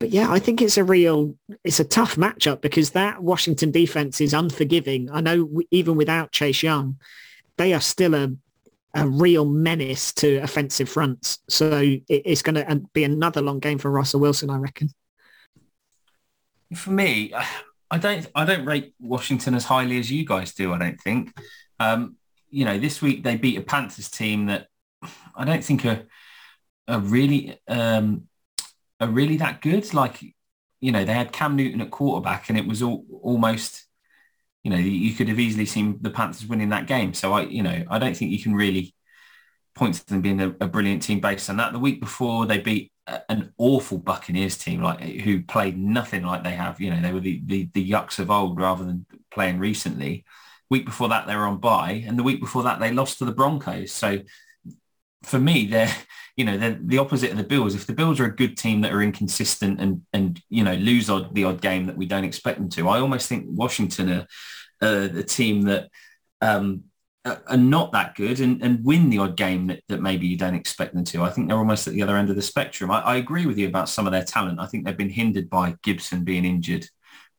But 0.00 0.10
yeah, 0.10 0.30
I 0.30 0.38
think 0.38 0.62
it's 0.62 0.76
a 0.76 0.84
real, 0.84 1.34
it's 1.64 1.80
a 1.80 1.84
tough 1.84 2.16
matchup 2.16 2.60
because 2.60 2.90
that 2.90 3.22
Washington 3.22 3.72
defense 3.72 4.20
is 4.20 4.32
unforgiving. 4.32 5.10
I 5.10 5.20
know 5.20 5.62
even 5.70 5.96
without 5.96 6.30
Chase 6.30 6.62
Young, 6.62 6.98
they 7.56 7.74
are 7.74 7.80
still 7.80 8.14
a, 8.14 8.30
a 8.94 9.08
real 9.08 9.44
menace 9.44 10.12
to 10.14 10.36
offensive 10.36 10.88
fronts. 10.88 11.40
So 11.48 11.80
it, 11.80 12.02
it's 12.08 12.42
going 12.42 12.54
to 12.54 12.82
be 12.92 13.02
another 13.02 13.42
long 13.42 13.58
game 13.58 13.78
for 13.78 13.90
Russell 13.90 14.20
Wilson, 14.20 14.50
I 14.50 14.58
reckon. 14.58 14.90
For 16.74 16.90
me, 16.90 17.32
I 17.90 17.98
don't 17.98 18.26
I 18.34 18.44
don't 18.44 18.66
rate 18.66 18.94
Washington 19.00 19.54
as 19.54 19.64
highly 19.64 19.98
as 19.98 20.10
you 20.10 20.24
guys 20.24 20.54
do. 20.54 20.72
I 20.72 20.78
don't 20.78 21.00
think. 21.00 21.32
Um, 21.80 22.16
you 22.50 22.64
know, 22.64 22.78
this 22.78 23.00
week 23.00 23.22
they 23.24 23.36
beat 23.36 23.58
a 23.58 23.62
Panthers 23.62 24.10
team 24.10 24.46
that 24.46 24.68
I 25.38 25.44
don't 25.44 25.64
think 25.64 25.86
are 25.86 26.02
are 26.86 27.00
really 27.00 27.60
um, 27.68 28.28
are 29.00 29.08
really 29.08 29.36
that 29.38 29.62
good. 29.62 29.94
Like, 29.94 30.22
you 30.80 30.92
know, 30.92 31.04
they 31.04 31.12
had 31.14 31.32
Cam 31.32 31.56
Newton 31.56 31.80
at 31.80 31.90
quarterback, 31.90 32.48
and 32.48 32.58
it 32.58 32.66
was 32.66 32.82
all, 32.82 33.04
almost, 33.22 33.86
you 34.64 34.70
know, 34.70 34.76
you 34.76 35.14
could 35.14 35.28
have 35.28 35.38
easily 35.38 35.66
seen 35.66 35.98
the 36.00 36.10
Panthers 36.10 36.46
winning 36.46 36.70
that 36.70 36.86
game. 36.86 37.14
So 37.14 37.32
I, 37.32 37.42
you 37.42 37.62
know, 37.62 37.84
I 37.88 37.98
don't 37.98 38.16
think 38.16 38.32
you 38.32 38.42
can 38.42 38.54
really 38.54 38.94
point 39.74 39.94
to 39.94 40.06
them 40.06 40.20
being 40.20 40.40
a, 40.40 40.48
a 40.60 40.66
brilliant 40.66 41.02
team 41.02 41.20
based 41.20 41.48
on 41.48 41.56
that. 41.58 41.72
The 41.72 41.78
week 41.78 42.00
before, 42.00 42.46
they 42.46 42.58
beat 42.58 42.92
an 43.28 43.52
awful 43.56 43.98
Buccaneers 43.98 44.58
team, 44.58 44.82
like 44.82 45.00
who 45.00 45.42
played 45.42 45.78
nothing 45.78 46.24
like 46.24 46.42
they 46.44 46.52
have. 46.52 46.80
You 46.80 46.90
know, 46.90 47.00
they 47.00 47.12
were 47.12 47.20
the, 47.20 47.40
the, 47.46 47.68
the 47.72 47.90
yucks 47.90 48.18
of 48.18 48.30
old 48.30 48.60
rather 48.60 48.84
than 48.84 49.06
playing 49.30 49.58
recently. 49.58 50.24
Week 50.70 50.84
before 50.84 51.08
that, 51.08 51.26
they 51.26 51.34
were 51.34 51.46
on 51.46 51.58
bye, 51.58 52.04
and 52.06 52.18
the 52.18 52.22
week 52.22 52.40
before 52.40 52.64
that, 52.64 52.80
they 52.80 52.92
lost 52.92 53.18
to 53.18 53.24
the 53.24 53.32
Broncos. 53.32 53.92
So 53.92 54.18
for 55.22 55.38
me, 55.38 55.66
they're 55.66 55.92
you 56.36 56.44
know 56.44 56.56
they're 56.56 56.78
the 56.80 56.98
opposite 56.98 57.32
of 57.32 57.36
the 57.36 57.44
Bills. 57.44 57.74
If 57.74 57.86
the 57.86 57.92
Bills 57.92 58.20
are 58.20 58.26
a 58.26 58.36
good 58.36 58.56
team 58.56 58.80
that 58.82 58.92
are 58.92 59.02
inconsistent 59.02 59.80
and 59.80 60.02
and 60.12 60.40
you 60.48 60.64
know 60.64 60.74
lose 60.74 61.10
odd 61.10 61.34
the 61.34 61.44
odd 61.44 61.60
game 61.60 61.86
that 61.86 61.96
we 61.96 62.06
don't 62.06 62.24
expect 62.24 62.58
them 62.58 62.68
to, 62.70 62.88
I 62.88 63.00
almost 63.00 63.28
think 63.28 63.46
Washington 63.48 64.10
are 64.10 64.26
the 64.80 65.24
team 65.24 65.62
that 65.62 65.88
um, 66.40 66.84
are 67.24 67.56
not 67.56 67.92
that 67.92 68.14
good 68.14 68.40
and, 68.40 68.62
and 68.62 68.84
win 68.84 69.10
the 69.10 69.18
odd 69.18 69.36
game 69.36 69.66
that, 69.66 69.82
that 69.88 70.00
maybe 70.00 70.26
you 70.26 70.36
don't 70.36 70.54
expect 70.54 70.94
them 70.94 71.04
to. 71.04 71.22
I 71.22 71.30
think 71.30 71.48
they're 71.48 71.58
almost 71.58 71.86
at 71.86 71.94
the 71.94 72.02
other 72.02 72.16
end 72.16 72.30
of 72.30 72.36
the 72.36 72.42
spectrum. 72.42 72.90
I, 72.90 73.00
I 73.00 73.16
agree 73.16 73.46
with 73.46 73.58
you 73.58 73.66
about 73.66 73.88
some 73.88 74.06
of 74.06 74.12
their 74.12 74.24
talent. 74.24 74.60
I 74.60 74.66
think 74.66 74.84
they've 74.84 74.96
been 74.96 75.10
hindered 75.10 75.50
by 75.50 75.76
Gibson 75.82 76.24
being 76.24 76.44
injured 76.44 76.86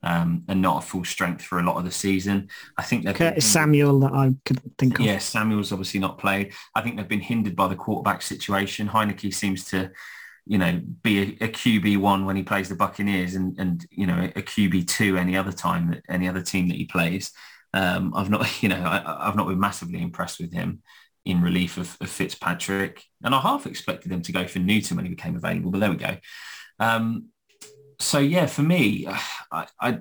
um, 0.03 0.43
and 0.47 0.61
not 0.61 0.83
a 0.83 0.87
full 0.87 1.03
strength 1.03 1.43
for 1.43 1.59
a 1.59 1.63
lot 1.63 1.77
of 1.77 1.83
the 1.83 1.91
season. 1.91 2.49
I 2.77 2.83
think 2.83 3.05
they've 3.05 3.15
Curtis 3.15 3.45
Samuel 3.45 3.99
that 4.01 4.13
I 4.13 4.33
could 4.45 4.61
think 4.77 4.99
of. 4.99 5.05
Yeah, 5.05 5.17
Samuel's 5.17 5.71
obviously 5.71 5.99
not 5.99 6.17
played. 6.17 6.53
I 6.75 6.81
think 6.81 6.97
they've 6.97 7.07
been 7.07 7.19
hindered 7.19 7.55
by 7.55 7.67
the 7.67 7.75
quarterback 7.75 8.21
situation. 8.21 8.87
Heinicke 8.87 9.33
seems 9.33 9.65
to, 9.65 9.91
you 10.45 10.57
know, 10.57 10.81
be 11.03 11.19
a, 11.19 11.45
a 11.45 11.47
QB 11.49 11.97
one 11.97 12.25
when 12.25 12.35
he 12.35 12.43
plays 12.43 12.69
the 12.69 12.75
Buccaneers 12.75 13.35
and 13.35 13.57
and 13.59 13.85
you 13.91 14.07
know 14.07 14.29
a 14.35 14.41
QB 14.41 14.87
two 14.87 15.17
any 15.17 15.35
other 15.35 15.51
time 15.51 15.91
that 15.91 16.03
any 16.09 16.27
other 16.27 16.41
team 16.41 16.67
that 16.69 16.77
he 16.77 16.85
plays. 16.85 17.31
Um, 17.73 18.13
I've 18.15 18.29
not, 18.29 18.63
you 18.63 18.69
know, 18.69 18.83
I, 18.83 19.25
have 19.25 19.35
not 19.35 19.47
been 19.47 19.59
massively 19.59 20.01
impressed 20.01 20.39
with 20.39 20.53
him 20.53 20.81
in 21.25 21.41
relief 21.41 21.77
of, 21.77 21.97
of, 22.01 22.09
Fitzpatrick, 22.09 23.03
and 23.23 23.35
I 23.35 23.41
half 23.41 23.67
expected 23.67 24.11
him 24.11 24.21
to 24.23 24.31
go 24.31 24.47
for 24.47 24.59
Newton 24.59 24.95
when 24.97 25.05
he 25.05 25.13
became 25.13 25.35
available, 25.35 25.69
but 25.69 25.79
there 25.79 25.91
we 25.91 25.97
go. 25.97 26.17
Um, 26.79 27.27
so 27.99 28.19
yeah, 28.19 28.45
for 28.45 28.61
me, 28.61 29.07
I, 29.51 29.67
I, 29.79 29.99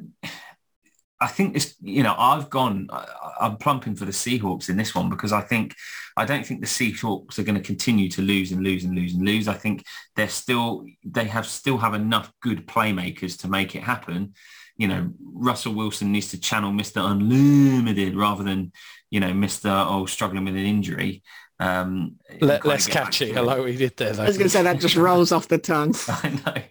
I 1.21 1.27
think 1.27 1.55
this, 1.55 1.75
you 1.81 2.03
know, 2.03 2.15
I've 2.17 2.49
gone, 2.49 2.89
I, 2.93 3.07
I'm 3.41 3.57
plumping 3.57 3.97
for 3.97 4.05
the 4.05 4.13
Seahawks 4.13 4.69
in 4.69 4.77
this 4.77 4.95
one 4.95 5.09
because 5.09 5.33
I 5.33 5.41
think, 5.41 5.75
I 6.17 6.25
don't 6.25 6.47
think 6.47 6.61
the 6.61 6.67
Seahawks 6.67 7.39
are 7.39 7.45
going 7.45 7.57
to 7.57 7.63
continue 7.63 8.09
to 8.11 8.23
lose 8.23 8.53
and 8.53 8.63
lose 8.63 8.85
and 8.85 8.95
lose 8.95 9.15
and 9.15 9.25
lose. 9.25 9.49
I 9.49 9.55
think 9.55 9.85
they're 10.17 10.29
still, 10.29 10.85
they 11.05 11.25
have 11.25 11.47
still 11.47 11.79
have 11.79 11.95
enough 11.95 12.33
good 12.41 12.67
playmakers 12.67 13.39
to 13.41 13.49
make 13.49 13.75
it 13.75 13.83
happen 13.83 14.35
you 14.79 14.87
know, 14.87 15.11
Russell 15.21 15.75
Wilson 15.75 16.13
needs 16.13 16.29
to 16.29 16.41
channel 16.41 16.71
Mr. 16.71 17.05
Unlimited 17.05 18.17
rather 18.17 18.45
than, 18.45 18.73
you 19.11 19.19
know, 19.19 19.33
Mr. 19.33 19.87
Oh, 19.87 20.07
struggling 20.07 20.45
with 20.45 20.55
an 20.55 20.65
injury. 20.65 21.23
Um, 21.59 22.17
Let, 22.41 22.65
us 22.65 22.87
catchy. 22.87 23.33
Hello, 23.33 23.65
he 23.65 23.77
did 23.77 23.97
there. 23.97 24.13
Though. 24.13 24.23
I 24.23 24.27
was 24.27 24.39
going 24.39 24.47
to 24.47 24.51
say 24.51 24.63
that 24.63 24.79
just 24.79 24.95
rolls 24.95 25.33
off 25.33 25.49
the 25.49 25.59
tongue. 25.59 25.95
I 26.09 26.41
know. 26.47 26.63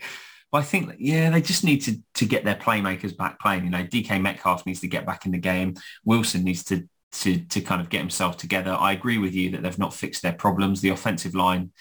But 0.52 0.60
I 0.60 0.62
think, 0.64 0.96
yeah, 0.98 1.30
they 1.30 1.42
just 1.42 1.64
need 1.64 1.80
to 1.84 1.98
to 2.16 2.26
get 2.26 2.46
their 2.46 2.56
playmakers 2.56 3.16
back 3.16 3.40
playing. 3.40 3.66
You 3.66 3.70
know, 3.70 3.84
DK 3.84 4.22
Metcalf 4.22 4.66
needs 4.66 4.80
to 4.82 4.88
get 4.88 5.06
back 5.06 5.26
in 5.26 5.32
the 5.32 5.38
game. 5.38 5.76
Wilson 6.06 6.44
needs 6.44 6.64
to 6.66 6.88
to 7.12 7.40
to 7.40 7.62
kind 7.62 7.82
of 7.82 7.90
get 7.90 8.00
himself 8.00 8.38
together. 8.38 8.76
I 8.80 8.94
agree 8.94 9.18
with 9.18 9.34
you 9.34 9.52
that 9.52 9.64
they've 9.64 9.80
not 9.80 9.94
fixed 9.94 10.22
their 10.22 10.34
problems. 10.34 10.82
The 10.82 10.90
offensive 10.90 11.36
line, 11.36 11.72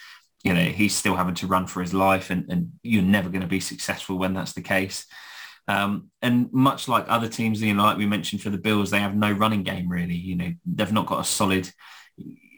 you 0.42 0.52
know, 0.52 0.64
he's 0.64 0.96
still 0.96 1.16
having 1.16 1.34
to 1.36 1.46
run 1.46 1.66
for 1.66 1.80
his 1.80 1.94
life, 1.94 2.30
and, 2.30 2.50
and 2.50 2.72
you're 2.82 3.02
never 3.02 3.28
going 3.28 3.42
to 3.42 3.46
be 3.46 3.60
successful 3.60 4.18
when 4.18 4.34
that's 4.34 4.52
the 4.52 4.62
case. 4.62 5.06
Um, 5.68 6.10
and 6.22 6.52
much 6.52 6.86
like 6.86 7.06
other 7.08 7.28
teams, 7.28 7.60
you 7.60 7.74
know, 7.74 7.82
like 7.82 7.98
we 7.98 8.06
mentioned 8.06 8.40
for 8.40 8.50
the 8.50 8.58
Bills, 8.58 8.90
they 8.90 9.00
have 9.00 9.16
no 9.16 9.32
running 9.32 9.64
game 9.64 9.88
really. 9.88 10.14
You 10.14 10.36
know, 10.36 10.52
they've 10.64 10.92
not 10.92 11.06
got 11.06 11.20
a 11.20 11.24
solid. 11.24 11.70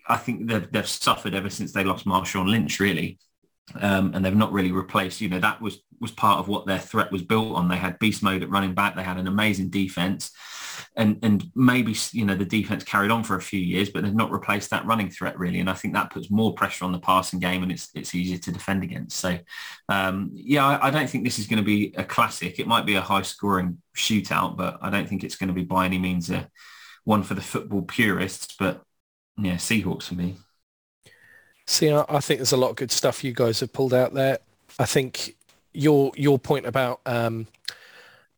I 0.09 0.17
think 0.17 0.49
they've, 0.49 0.71
they've 0.71 0.89
suffered 0.89 1.35
ever 1.35 1.51
since 1.51 1.73
they 1.73 1.85
lost 1.85 2.07
Marshawn 2.07 2.49
Lynch, 2.49 2.81
really, 2.81 3.19
um, 3.77 4.13
and 4.15 4.25
they've 4.25 4.35
not 4.35 4.53
really 4.53 4.73
replaced. 4.73 5.21
You 5.21 5.29
know, 5.29 5.41
that 5.41 5.61
was 5.61 5.81
was 6.01 6.11
part 6.13 6.39
of 6.39 6.49
what 6.49 6.67
their 6.67 6.79
threat 6.79 7.11
was 7.11 7.23
built 7.23 7.57
on. 7.57 7.69
They 7.69 7.77
had 7.77 7.99
beast 7.99 8.23
mode 8.23 8.43
at 8.43 8.51
running 8.51 8.75
back. 8.75 8.95
They 8.95 9.03
had 9.03 9.19
an 9.19 9.27
amazing 9.27 9.71
defense, 9.71 10.31
and 10.97 11.19
and 11.23 11.45
maybe 11.55 11.95
you 12.13 12.25
know 12.25 12.35
the 12.35 12.45
defense 12.45 12.85
carried 12.85 13.11
on 13.11 13.25
for 13.25 13.37
a 13.37 13.43
few 13.43 13.61
years, 13.61 13.91
but 13.91 14.05
they've 14.05 14.15
not 14.15 14.31
replaced 14.31 14.71
that 14.71 14.87
running 14.87 15.11
threat 15.11 15.39
really. 15.39 15.61
And 15.61 15.71
I 15.71 15.75
think 15.75 15.95
that 15.95 16.11
puts 16.11 16.31
more 16.31 16.55
pressure 16.55 16.85
on 16.85 16.93
the 16.93 17.01
passing 17.01 17.41
game, 17.41 17.63
and 17.63 17.73
it's 17.73 17.89
it's 17.95 18.15
easier 18.15 18.39
to 18.39 18.53
defend 18.53 18.83
against. 18.83 19.19
So 19.19 19.39
um, 19.89 20.31
yeah, 20.33 20.67
I, 20.67 20.89
I, 20.89 20.91
don't 20.91 21.09
think 21.09 21.25
this 21.25 21.39
is 21.39 21.47
going 21.47 21.59
to 21.59 21.65
be 21.65 21.95
a 21.97 22.05
classic. 22.05 22.59
It 22.59 22.67
might 22.67 22.87
be 22.87 22.95
a 22.95 23.01
high 23.01 23.23
scoring 23.23 23.79
shootout, 23.97 24.57
but 24.57 24.79
I 24.83 24.91
don't 24.91 25.09
think 25.09 25.25
it's 25.25 25.37
going 25.37 25.49
to 25.49 25.55
be 25.55 25.65
by 25.65 25.87
any 25.87 25.99
means 25.99 26.31
a 26.31 26.49
one 27.05 27.23
for 27.23 27.35
the 27.35 27.41
football 27.41 27.83
purists. 27.83 28.55
But 28.59 28.83
yeah, 29.39 29.55
Seahawks 29.55 30.05
for 30.05 30.15
me. 30.15 30.37
See, 31.69 31.93
I 31.93 32.21
think 32.21 32.39
there's 32.39 32.53
a 32.53 32.57
lot 32.57 32.71
of 32.71 32.77
good 32.77 32.91
stuff 32.91 33.23
you 33.23 33.35
guys 33.35 33.61
have 33.61 33.75
pulled 33.75 33.93
out 33.93 34.15
there. 34.15 34.39
I 34.79 34.87
think 34.87 35.37
your 35.75 36.13
your 36.17 36.39
point 36.39 36.65
about 36.65 37.03
um, 37.05 37.47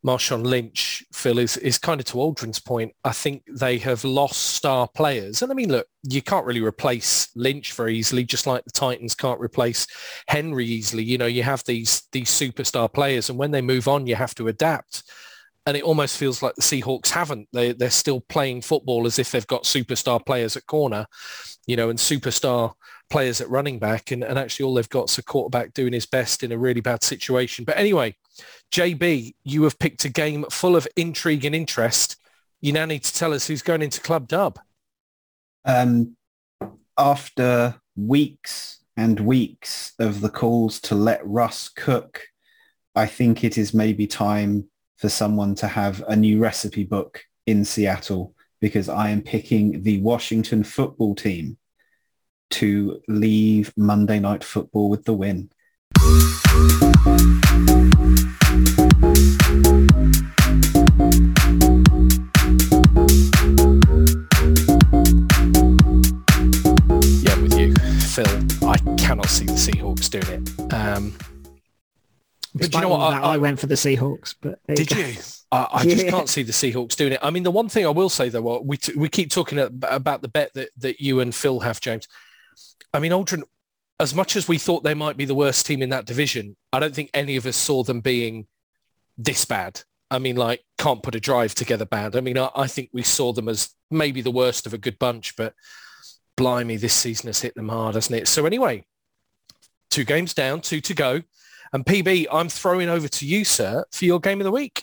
Marshawn 0.05 0.45
Lynch, 0.45 1.05
Phil, 1.13 1.39
is, 1.39 1.57
is 1.59 1.79
kind 1.79 2.01
of 2.01 2.07
to 2.07 2.15
Aldrin's 2.15 2.59
point. 2.59 2.93
I 3.05 3.13
think 3.13 3.45
they 3.49 3.79
have 3.79 4.03
lost 4.03 4.57
star 4.57 4.89
players. 4.89 5.43
And 5.43 5.53
I 5.53 5.55
mean, 5.55 5.71
look, 5.71 5.87
you 6.03 6.21
can't 6.23 6.45
really 6.45 6.61
replace 6.61 7.29
Lynch 7.37 7.73
very 7.75 7.97
easily, 7.97 8.25
just 8.25 8.49
like 8.49 8.65
the 8.65 8.73
Titans 8.73 9.15
can't 9.15 9.41
replace 9.41 9.87
Henry 10.27 10.67
easily. 10.67 11.05
You 11.05 11.17
know, 11.17 11.27
you 11.27 11.45
have 11.45 11.63
these 11.65 12.03
these 12.11 12.31
superstar 12.31 12.93
players 12.93 13.31
and 13.31 13.39
when 13.39 13.53
they 13.53 13.63
move 13.63 13.87
on, 13.87 14.09
you 14.09 14.17
have 14.17 14.35
to 14.35 14.49
adapt. 14.49 15.05
And 15.67 15.77
it 15.77 15.85
almost 15.85 16.17
feels 16.17 16.43
like 16.43 16.57
the 16.57 16.63
Seahawks 16.63 17.11
haven't. 17.11 17.47
They, 17.53 17.75
they're 17.75 17.91
still 17.91 18.23
playing 18.23 18.63
football 18.63 19.07
as 19.07 19.21
if 19.21 19.31
they've 19.31 19.47
got 19.47 19.65
superstar 19.65 20.25
players 20.25 20.57
at 20.57 20.67
corner, 20.67 21.07
you 21.69 21.77
know, 21.77 21.91
and 21.91 21.99
superstar 21.99 22.73
players 23.11 23.41
at 23.41 23.51
running 23.51 23.79
back. 23.79 24.11
And, 24.11 24.25
and 24.25 24.39
actually 24.39 24.65
all 24.65 24.75
they've 24.75 24.89
got 24.89 25.11
is 25.11 25.19
a 25.19 25.23
quarterback 25.23 25.75
doing 25.75 25.93
his 25.93 26.07
best 26.07 26.43
in 26.43 26.53
a 26.53 26.59
really 26.59 26.81
bad 26.81 27.03
situation. 27.03 27.65
But 27.65 27.77
anyway, 27.77 28.17
JB, 28.73 29.35
you 29.45 29.65
have 29.65 29.79
picked 29.79 30.05
a 30.05 30.09
game 30.09 30.45
full 30.51 30.77
of 30.77 30.89
intrigue 30.97 31.45
and 31.45 31.55
interest. 31.55 32.17
You 32.61 32.73
now 32.73 32.87
need 32.87 33.05
to 33.05 33.15
tell 33.15 33.35
us 33.35 33.47
who's 33.47 33.63
going 33.63 33.83
into 33.83 34.01
Club 34.01 34.29
Dub. 34.29 34.59
Um, 35.65 36.17
after 36.97 37.75
weeks 37.97 38.81
and 38.97 39.21
weeks 39.21 39.93
of 39.99 40.21
the 40.21 40.29
calls 40.29 40.81
to 40.83 40.95
let 40.95 41.27
Russ 41.27 41.69
cook, 41.69 42.23
I 42.95 43.07
think 43.07 43.45
it 43.45 43.59
is 43.59 43.75
maybe 43.75 44.07
time 44.07 44.69
for 44.97 45.09
someone 45.09 45.55
to 45.57 45.67
have 45.67 46.03
a 46.09 46.17
new 46.17 46.39
recipe 46.39 46.85
book 46.85 47.23
in 47.47 47.65
Seattle 47.65 48.35
because 48.61 48.89
I 48.89 49.09
am 49.11 49.23
picking 49.23 49.83
the 49.83 50.01
Washington 50.03 50.63
football 50.63 51.15
team 51.15 51.57
to 52.51 53.01
leave 53.09 53.73
Monday 53.77 54.19
Night 54.19 54.45
Football 54.45 54.91
with 54.91 55.05
the 55.05 55.15
win. 55.15 55.51
Yeah, 67.23 67.37
with 67.41 67.59
you, 67.59 67.75
Phil. 68.01 68.69
I 68.69 68.77
cannot 68.97 69.27
see 69.27 69.47
the 69.47 69.53
Seahawks 69.53 70.11
doing 70.11 70.43
it. 70.43 70.73
Um, 70.73 71.17
but 72.55 72.75
you 72.75 72.81
know 72.81 72.89
what? 72.89 73.01
I, 73.01 73.35
I, 73.35 73.37
went 73.39 73.61
for 73.61 73.67
the 73.67 73.77
Seahawks, 73.77 74.35
but 74.41 74.59
did 74.67 74.91
you? 74.91 75.15
I, 75.53 75.69
I 75.73 75.85
just 75.85 76.09
can't 76.09 76.29
see 76.29 76.43
the 76.43 76.53
Seahawks 76.53 76.97
doing 76.97 77.13
it. 77.13 77.21
I 77.23 77.31
mean, 77.31 77.45
the 77.45 77.51
one 77.51 77.69
thing 77.69 77.87
I 77.87 77.91
will 77.91 78.09
say 78.09 78.29
though, 78.29 78.61
we 78.61 78.77
t- 78.77 78.95
we 78.97 79.09
keep 79.09 79.31
talking 79.31 79.59
about 79.59 80.23
the 80.23 80.29
bet 80.29 80.53
that 80.55 80.71
that 80.79 81.01
you 81.01 81.21
and 81.21 81.35
Phil 81.35 81.61
have, 81.61 81.81
James. 81.81 82.09
I 82.93 82.99
mean, 82.99 83.13
Aldrin, 83.13 83.43
as 83.99 84.15
much 84.15 84.37
as 84.37 84.49
we 84.49 84.59
thought 84.59 84.83
they 84.83 84.95
might 84.95 85.17
be 85.17 85.25
the 85.25 85.35
worst 85.35 85.67
team 85.67 85.83
in 85.83 85.91
that 85.91 86.07
division, 86.07 86.57
I 86.73 86.81
don't 86.81 86.95
think 86.95 87.11
any 87.15 87.37
of 87.37 87.47
us 87.47 87.57
saw 87.57 87.83
them 87.83 88.01
being 88.01 88.47
this 89.19 89.45
bad. 89.45 89.83
I 90.11 90.19
mean, 90.19 90.37
like, 90.37 90.65
can't 90.79 91.03
put 91.03 91.15
a 91.15 91.21
drive 91.21 91.55
together 91.55 91.85
bad. 91.85 92.17
I 92.17 92.21
mean, 92.21 92.39
I, 92.39 92.51
I 92.57 92.67
think 92.67 92.91
we 92.93 93.03
saw 93.03 93.33
them 93.33 93.49
as 93.49 93.71
maybe 93.91 94.23
the 94.23 94.31
worst 94.31 94.67
of 94.67 94.75
a 94.75 94.79
good 94.79 94.99
bunch, 94.99 95.37
but 95.37 95.55
blimey, 96.37 96.77
this 96.77 96.95
season 96.95 97.29
has 97.29 97.41
hit 97.41 97.55
them 97.55 97.69
hard, 97.69 97.95
hasn't 97.95 98.19
it? 98.19 98.27
So 98.27 98.47
anyway, 98.47 98.85
two 99.91 100.05
games 100.05 100.35
down, 100.35 100.63
two 100.63 100.81
to 100.81 100.95
go. 100.95 101.23
And 101.73 101.85
PB, 101.85 102.27
I'm 102.33 102.49
throwing 102.49 102.89
over 102.89 103.07
to 103.07 103.27
you, 103.27 103.45
sir, 103.45 103.85
for 103.93 104.05
your 104.05 104.19
game 104.19 104.41
of 104.41 104.45
the 104.45 104.51
week. 104.51 104.83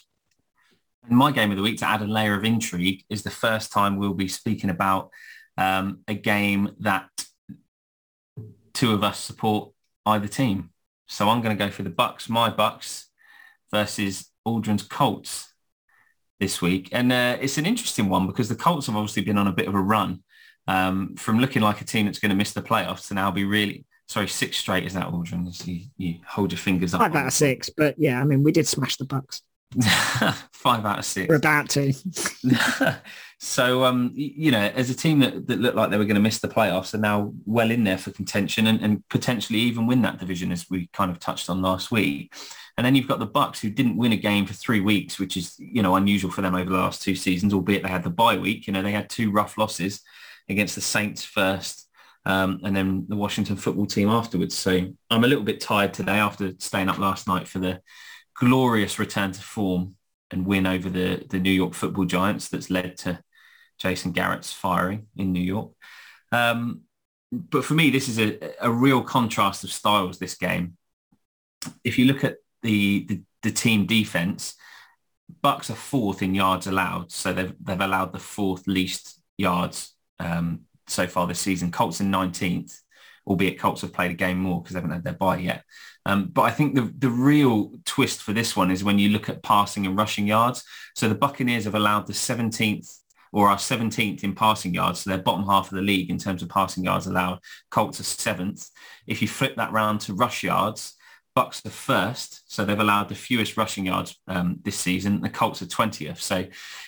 My 1.10 1.32
game 1.32 1.52
of 1.52 1.58
the 1.58 1.64
week, 1.64 1.80
to 1.80 1.88
add 1.88 2.02
a 2.02 2.06
layer 2.06 2.36
of 2.36 2.46
intrigue, 2.46 3.04
is 3.10 3.24
the 3.24 3.32
first 3.32 3.72
time 3.72 3.98
we'll 3.98 4.14
be 4.14 4.28
speaking 4.28 4.70
about 4.70 5.10
um, 5.58 6.00
a 6.08 6.14
game 6.14 6.70
that 6.80 7.10
two 8.78 8.94
of 8.94 9.04
us 9.04 9.20
support 9.20 9.72
either 10.06 10.28
team. 10.28 10.70
So 11.08 11.30
I'm 11.30 11.42
going 11.42 11.58
to 11.58 11.66
go 11.66 11.72
for 11.72 11.82
the 11.82 11.90
Bucks, 11.90 12.30
my 12.30 12.50
Bucks, 12.50 13.08
versus 13.72 14.30
Aldrin's 14.48 14.84
Colts 14.84 15.52
this 16.40 16.62
week. 16.62 16.90
And 16.92 17.12
uh, 17.12 17.38
it's 17.42 17.58
an 17.58 17.66
interesting 17.66 18.08
one 18.08 18.28
because 18.28 18.50
the 18.50 18.56
Colts 18.56 18.86
have 18.86 18.96
obviously 18.96 19.24
been 19.24 19.38
on 19.38 19.48
a 19.48 19.52
bit 19.52 19.68
of 19.68 19.74
a 19.74 19.82
run 19.82 20.22
um, 20.68 21.16
from 21.16 21.40
looking 21.40 21.64
like 21.64 21.82
a 21.82 21.86
team 21.86 22.06
that's 22.06 22.20
going 22.20 22.30
to 22.30 22.36
miss 22.36 22.54
the 22.54 22.62
playoffs 22.62 23.08
to 23.08 23.16
now 23.16 23.32
be 23.32 23.46
really, 23.46 23.86
sorry, 24.08 24.28
six 24.28 24.58
straight 24.58 24.86
is 24.86 24.94
that 24.94 25.08
Aldrin? 25.08 25.66
You, 25.66 25.88
you 25.98 26.16
hold 26.28 26.52
your 26.52 26.60
fingers 26.60 26.94
up. 26.94 27.02
Five 27.02 27.16
out 27.16 27.28
of 27.28 27.34
six, 27.34 27.72
but 27.76 27.96
yeah, 27.98 28.22
I 28.22 28.26
mean, 28.26 28.44
we 28.44 28.52
did 28.52 28.68
smash 28.68 28.98
the 28.98 29.06
Bucks. 29.06 29.42
Five 30.52 30.86
out 30.86 31.00
of 31.00 31.06
six. 31.06 31.30
We're 31.30 31.36
about 31.36 31.70
to. 31.72 31.94
so, 33.40 33.84
um, 33.84 34.12
you 34.16 34.52
know, 34.52 34.72
as 34.76 34.90
a 34.90 34.96
team 34.96 35.20
that, 35.20 35.48
that 35.48 35.60
looked 35.60 35.76
like 35.76 35.90
they 35.90 35.98
were 35.98 36.06
going 36.06 36.16
to 36.16 36.22
miss 36.22 36.40
the 36.40 36.48
playoffs 36.48 36.94
are 36.94 37.00
now 37.00 37.34
well 37.46 37.70
in 37.70 37.84
there 37.84 37.98
for 37.98 38.12
contention 38.12 38.68
and, 38.68 38.82
and 38.82 39.08
potentially 39.10 39.60
even 39.60 39.88
win 39.88 40.02
that 40.04 40.20
division 40.20 40.52
as 40.52 40.70
we 40.70 40.88
kind 40.94 41.12
of 41.12 41.20
touched 41.20 41.50
on 41.50 41.62
last 41.62 41.92
week. 41.92 42.34
And 42.78 42.86
then 42.86 42.96
you've 42.96 43.08
got 43.08 43.20
the 43.20 43.26
Bucks 43.26 43.60
who 43.60 43.70
didn't 43.70 43.98
win 43.98 44.14
a 44.14 44.18
game 44.18 44.46
for 44.46 44.54
three 44.54 44.82
weeks, 44.82 45.20
which 45.20 45.36
is, 45.36 45.56
you 45.58 45.82
know, 45.82 45.96
unusual 45.96 46.32
for 46.32 46.42
them 46.42 46.56
over 46.56 46.70
the 46.70 46.78
last 46.78 47.02
two 47.02 47.16
seasons, 47.16 47.54
albeit 47.54 47.84
they 47.84 47.90
had 47.90 48.04
the 48.04 48.10
bye 48.10 48.38
week. 48.38 48.68
You 48.68 48.74
know, 48.74 48.84
they 48.84 48.92
had 48.92 49.10
two 49.10 49.32
rough 49.32 49.58
losses 49.58 50.02
against 50.48 50.76
the 50.76 50.82
Saints 50.82 51.24
first 51.24 51.88
um, 52.28 52.60
and 52.64 52.76
then 52.76 53.06
the 53.08 53.16
Washington 53.16 53.56
football 53.56 53.86
team 53.86 54.10
afterwards. 54.10 54.56
So 54.56 54.94
I'm 55.10 55.24
a 55.24 55.28
little 55.28 55.46
bit 55.46 55.62
tired 55.62 55.94
today 55.94 56.18
after 56.18 56.52
staying 56.60 56.90
up 56.90 57.00
last 57.00 57.26
night 57.26 57.48
for 57.48 57.60
the 57.60 57.82
glorious 58.38 59.00
return 59.00 59.32
to 59.32 59.42
form 59.42 59.96
and 60.32 60.46
win 60.46 60.66
over 60.66 60.90
the, 60.90 61.26
the 61.30 61.40
New 61.40 61.52
York 61.52 61.74
football 61.74 62.06
giants 62.06 62.50
that's 62.50 62.70
led 62.70 62.98
to 62.98 63.20
Jason 63.80 64.12
Garrett's 64.12 64.52
firing 64.52 65.08
in 65.16 65.32
New 65.32 65.42
York. 65.42 65.72
Um, 66.32 66.82
but 67.32 67.66
for 67.66 67.74
me, 67.74 67.90
this 67.90 68.08
is 68.08 68.20
a, 68.20 68.38
a 68.62 68.72
real 68.72 69.02
contrast 69.02 69.64
of 69.64 69.72
styles, 69.72 70.20
this 70.20 70.36
game. 70.36 70.78
If 71.84 71.98
you 71.98 72.06
look 72.06 72.24
at 72.24 72.38
the, 72.62 73.06
the, 73.08 73.22
the 73.44 73.52
team 73.52 73.86
defense, 73.86 74.56
Bucks 75.42 75.70
are 75.70 75.76
fourth 75.76 76.22
in 76.22 76.34
yards 76.34 76.68
allowed. 76.68 77.12
So 77.12 77.34
they've, 77.34 77.54
they've 77.62 77.80
allowed 77.80 78.14
the 78.14 78.20
fourth 78.20 78.66
least 78.66 79.22
yards 79.38 79.94
um, 80.20 80.62
so 80.88 81.06
far 81.06 81.28
this 81.28 81.40
season. 81.40 81.72
Colts 81.72 82.00
in 82.00 82.12
19th, 82.12 82.80
albeit 83.28 83.60
Colts 83.60 83.82
have 83.82 83.94
played 83.94 84.12
a 84.12 84.16
game 84.16 84.40
more 84.40 84.62
because 84.62 84.74
they 84.74 84.80
haven't 84.80 84.96
had 84.96 85.04
their 85.04 85.14
bye 85.14 85.38
yet. 85.38 85.64
Um, 86.06 86.30
but 86.30 86.44
I 86.44 86.52
think 86.52 86.76
the, 86.76 86.94
the 86.98 87.10
real 87.10 87.74
twist 87.86 88.22
for 88.22 88.32
this 88.32 88.56
one 88.56 88.72
is 88.72 88.84
when 88.84 88.98
you 88.98 89.10
look 89.10 89.28
at 89.28 89.44
passing 89.44 89.86
and 89.86 89.98
rushing 89.98 90.26
yards. 90.26 90.64
So 90.96 91.10
the 91.10 91.16
Buccaneers 91.16 91.66
have 91.66 91.76
allowed 91.76 92.08
the 92.08 92.14
17th 92.14 93.00
or 93.34 93.50
are 93.50 93.58
17th 93.58 94.24
in 94.24 94.34
passing 94.34 94.74
yards. 94.74 95.02
So 95.02 95.10
they're 95.10 95.20
bottom 95.20 95.46
half 95.46 95.70
of 95.70 95.76
the 95.76 95.82
league 95.82 96.10
in 96.10 96.18
terms 96.18 96.42
of 96.42 96.50
passing 96.50 96.86
yards 96.86 97.08
allowed. 97.08 97.40
Colts 97.70 98.00
are 98.00 98.04
seventh. 98.04 98.70
If 99.06 99.22
you 99.22 99.28
flip 99.28 99.58
that 99.58 99.74
round 99.74 100.00
to 100.02 100.14
rush 100.14 100.44
yards, 100.44 100.94
Bucks 101.36 101.64
are 101.68 101.70
first, 101.70 102.52
so 102.52 102.66
they've 102.66 102.80
allowed 102.80 103.10
the 103.10 103.16
fewest 103.16 103.58
rushing 103.58 103.86
yards 103.86 104.20
um, 104.28 104.58
this 104.64 104.76
season. 104.76 105.22
The 105.22 105.30
Colts 105.30 105.62
are 105.62 105.68
20th. 105.68 106.20
So 106.20 106.46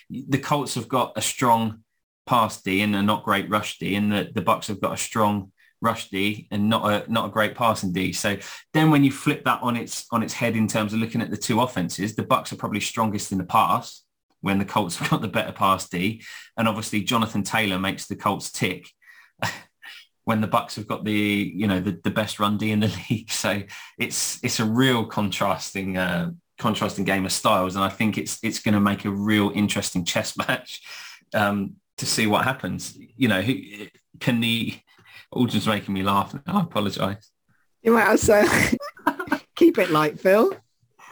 the 0.10 0.40
Colts 0.40 0.74
have 0.74 0.88
got 0.88 1.14
a 1.16 1.22
strong 1.22 1.84
pass 2.26 2.60
D 2.60 2.82
and 2.82 2.96
a 2.96 3.04
not 3.04 3.24
great 3.24 3.48
rush 3.48 3.78
D, 3.78 3.94
and 3.94 4.12
the, 4.12 4.32
the 4.34 4.42
Bucks 4.42 4.66
have 4.66 4.82
got 4.82 4.94
a 4.94 4.98
strong 4.98 5.52
rush 5.82 6.10
D 6.10 6.48
and 6.52 6.70
not 6.70 6.86
a 6.86 7.12
not 7.12 7.28
a 7.28 7.32
great 7.32 7.56
passing 7.56 7.92
D. 7.92 8.14
So 8.14 8.38
then 8.74 8.92
when 8.92 9.04
you 9.04 9.12
flip 9.12 9.44
that 9.46 9.62
on 9.62 9.76
its 9.76 10.06
on 10.12 10.24
its 10.24 10.34
head 10.34 10.56
in 10.56 10.68
terms 10.68 10.94
of 10.94 11.00
looking 11.00 11.22
at 11.22 11.32
the 11.32 11.38
two 11.38 11.62
offenses, 11.62 12.16
the 12.16 12.24
Bucks 12.24 12.52
are 12.52 12.58
probably 12.58 12.80
strongest 12.80 13.32
in 13.32 13.38
the 13.38 13.44
pass 13.44 14.04
when 14.42 14.60
the 14.60 14.66
Colts 14.66 14.96
have 14.98 15.10
got 15.10 15.22
the 15.22 15.28
better 15.28 15.52
pass 15.52 15.88
D. 15.88 16.24
And 16.58 16.68
obviously 16.68 17.02
Jonathan 17.02 17.44
Taylor 17.44 17.80
makes 17.80 18.08
the 18.08 18.16
Colts 18.16 18.52
tick 18.52 18.90
when 20.26 20.42
the 20.42 20.48
Bucks 20.48 20.76
have 20.76 20.88
got 20.88 21.06
the 21.06 21.12
you 21.56 21.68
know 21.68 21.80
the, 21.80 22.00
the 22.04 22.12
best 22.12 22.40
run 22.40 22.58
D 22.58 22.72
in 22.72 22.82
the 22.82 22.94
league. 23.10 23.32
So 23.32 23.62
it's 23.98 24.40
it's 24.44 24.60
a 24.60 24.66
real 24.66 25.06
contrasting 25.06 25.98
uh, 25.98 26.32
contrasting 26.58 27.06
game 27.06 27.26
of 27.26 27.32
styles, 27.32 27.76
and 27.76 27.84
I 27.84 27.90
think 27.90 28.18
it's 28.18 28.40
it's 28.44 28.60
going 28.60 28.76
to 28.76 28.82
make 28.82 29.06
a 29.06 29.12
real 29.12 29.52
interesting 29.56 30.06
chess 30.06 30.38
match. 30.38 30.82
Um, 31.34 31.76
to 32.00 32.06
see 32.06 32.28
what 32.28 32.44
happens. 32.44 32.98
You 33.16 33.28
know, 33.28 33.42
who 33.42 33.56
can 34.20 34.40
the 34.40 34.74
Aldrin's 35.34 35.68
making 35.68 35.94
me 35.94 36.04
laugh. 36.04 36.34
Now. 36.34 36.60
I 36.60 36.62
apologise. 36.62 37.32
You 37.82 37.94
might 37.94 38.18
said, 38.18 38.48
keep 39.56 39.78
it 39.78 39.92
light, 39.92 40.20
Phil. 40.20 40.54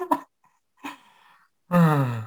right, 1.70 2.24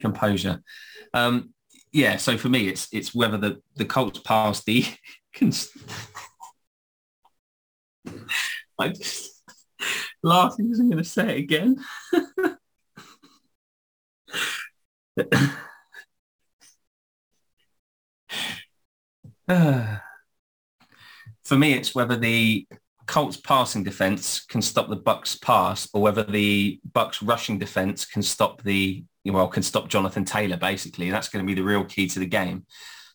composure. 0.00 0.62
Um, 1.14 1.52
yeah, 1.92 2.16
so 2.16 2.36
for 2.38 2.48
me, 2.48 2.68
it's 2.68 2.88
it's 2.92 3.14
whether 3.14 3.36
the 3.36 3.60
the 3.76 3.84
Colts 3.84 4.20
pass 4.20 4.62
the. 4.64 4.84
can. 5.32 5.52
I 8.78 8.88
just 8.88 9.42
laughing 10.22 10.66
because 10.66 10.80
I'm 10.80 10.90
going 10.90 11.02
to 11.02 11.08
say 11.08 11.36
it 11.36 11.38
again. 11.38 11.76
For 21.44 21.56
me, 21.56 21.72
it's 21.72 21.94
whether 21.94 22.16
the 22.16 22.66
Colts 23.06 23.36
passing 23.36 23.82
defense 23.82 24.44
can 24.46 24.62
stop 24.62 24.88
the 24.88 24.96
Bucks 24.96 25.34
pass 25.36 25.88
or 25.92 26.02
whether 26.02 26.22
the 26.22 26.78
Bucks 26.92 27.20
rushing 27.22 27.58
defense 27.58 28.04
can 28.04 28.22
stop 28.22 28.62
the 28.62 29.04
well 29.24 29.48
can 29.48 29.64
stop 29.64 29.88
Jonathan 29.88 30.24
Taylor 30.24 30.56
basically. 30.56 31.10
That's 31.10 31.28
going 31.28 31.44
to 31.44 31.46
be 31.46 31.60
the 31.60 31.66
real 31.66 31.84
key 31.84 32.06
to 32.08 32.20
the 32.20 32.26
game. 32.26 32.64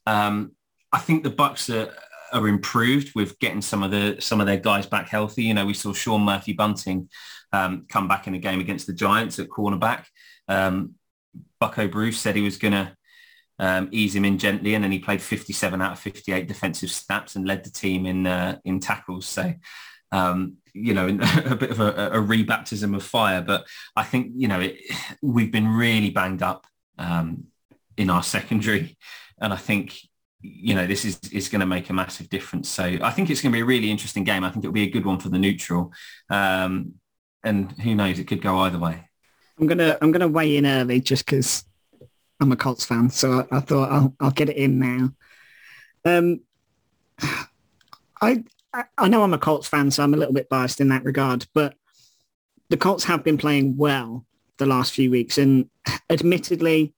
Um, 0.05 0.51
I 0.91 0.99
think 0.99 1.23
the 1.23 1.29
Bucks 1.29 1.69
are, 1.69 1.93
are 2.33 2.47
improved 2.49 3.15
with 3.15 3.39
getting 3.39 3.61
some 3.61 3.83
of 3.83 3.91
the 3.91 4.17
some 4.19 4.41
of 4.41 4.47
their 4.47 4.57
guys 4.57 4.85
back 4.85 5.07
healthy. 5.07 5.43
You 5.43 5.53
know 5.53 5.65
we 5.65 5.73
saw 5.73 5.93
Sean 5.93 6.23
Murphy 6.23 6.51
Bunting 6.51 7.09
um, 7.53 7.85
come 7.87 8.09
back 8.09 8.27
in 8.27 8.35
a 8.35 8.39
game 8.39 8.59
against 8.59 8.87
the 8.87 8.93
Giants 8.93 9.39
at 9.39 9.47
cornerback. 9.47 10.03
Um, 10.49 10.95
Bucko 11.61 11.87
Bruce 11.87 12.19
said 12.19 12.35
he 12.35 12.41
was 12.41 12.57
going 12.57 12.73
to 12.73 12.95
um, 13.59 13.89
ease 13.91 14.15
him 14.15 14.25
in 14.25 14.37
gently, 14.37 14.75
and 14.75 14.83
then 14.83 14.91
he 14.91 14.99
played 14.99 15.21
57 15.21 15.81
out 15.81 15.93
of 15.93 15.99
58 15.99 16.47
defensive 16.47 16.91
snaps 16.91 17.35
and 17.35 17.47
led 17.47 17.63
the 17.63 17.69
team 17.69 18.05
in 18.05 18.27
uh, 18.27 18.59
in 18.65 18.79
tackles. 18.79 19.25
So, 19.25 19.53
um, 20.11 20.57
you 20.73 20.93
know, 20.93 21.07
a 21.45 21.55
bit 21.55 21.71
of 21.71 21.79
a, 21.79 22.11
a, 22.11 22.21
rebaptism 22.21 22.95
of 22.95 23.03
fire. 23.03 23.41
But 23.41 23.65
I 23.95 24.03
think 24.03 24.33
you 24.35 24.47
know 24.47 24.59
it, 24.59 24.79
we've 25.21 25.51
been 25.51 25.67
really 25.67 26.09
banged 26.09 26.43
up 26.43 26.67
um, 26.97 27.45
in 27.97 28.09
our 28.09 28.23
secondary, 28.23 28.97
and 29.39 29.53
I 29.53 29.57
think 29.57 29.97
you 30.41 30.75
know 30.75 30.85
this 30.85 31.05
is 31.05 31.19
is 31.31 31.47
going 31.47 31.61
to 31.61 31.65
make 31.65 31.89
a 31.89 31.93
massive 31.93 32.29
difference. 32.29 32.69
So 32.69 32.83
I 32.83 33.11
think 33.11 33.29
it's 33.29 33.41
going 33.41 33.53
to 33.53 33.57
be 33.57 33.61
a 33.61 33.65
really 33.65 33.89
interesting 33.89 34.25
game. 34.25 34.43
I 34.43 34.51
think 34.51 34.65
it'll 34.65 34.73
be 34.73 34.83
a 34.83 34.89
good 34.89 35.05
one 35.05 35.19
for 35.19 35.29
the 35.29 35.39
neutral, 35.39 35.93
um, 36.29 36.95
and 37.43 37.71
who 37.71 37.95
knows, 37.95 38.19
it 38.19 38.27
could 38.27 38.41
go 38.41 38.59
either 38.59 38.79
way. 38.79 39.07
I'm 39.57 39.67
gonna 39.67 39.97
I'm 40.01 40.11
gonna 40.11 40.27
weigh 40.27 40.57
in 40.57 40.65
early 40.65 40.99
just 40.99 41.25
because 41.25 41.63
I'm 42.39 42.51
a 42.51 42.55
Colts 42.55 42.85
fan, 42.85 43.09
so 43.09 43.45
I, 43.51 43.57
I 43.57 43.59
thought 43.61 43.91
I'll, 43.91 44.13
I'll 44.19 44.31
get 44.31 44.49
it 44.49 44.57
in 44.57 44.79
now. 44.79 45.13
Um, 46.03 46.41
I 48.21 48.43
I 48.97 49.07
know 49.07 49.23
I'm 49.23 49.33
a 49.33 49.37
Colts 49.37 49.67
fan, 49.67 49.89
so 49.89 50.03
I'm 50.03 50.13
a 50.13 50.17
little 50.17 50.33
bit 50.33 50.49
biased 50.49 50.81
in 50.81 50.89
that 50.89 51.05
regard, 51.05 51.47
but 51.53 51.75
the 52.69 52.77
Colts 52.77 53.05
have 53.05 53.23
been 53.23 53.37
playing 53.37 53.77
well 53.77 54.25
the 54.57 54.65
last 54.65 54.93
few 54.93 55.11
weeks, 55.11 55.37
and 55.37 55.69
admittedly, 56.09 56.93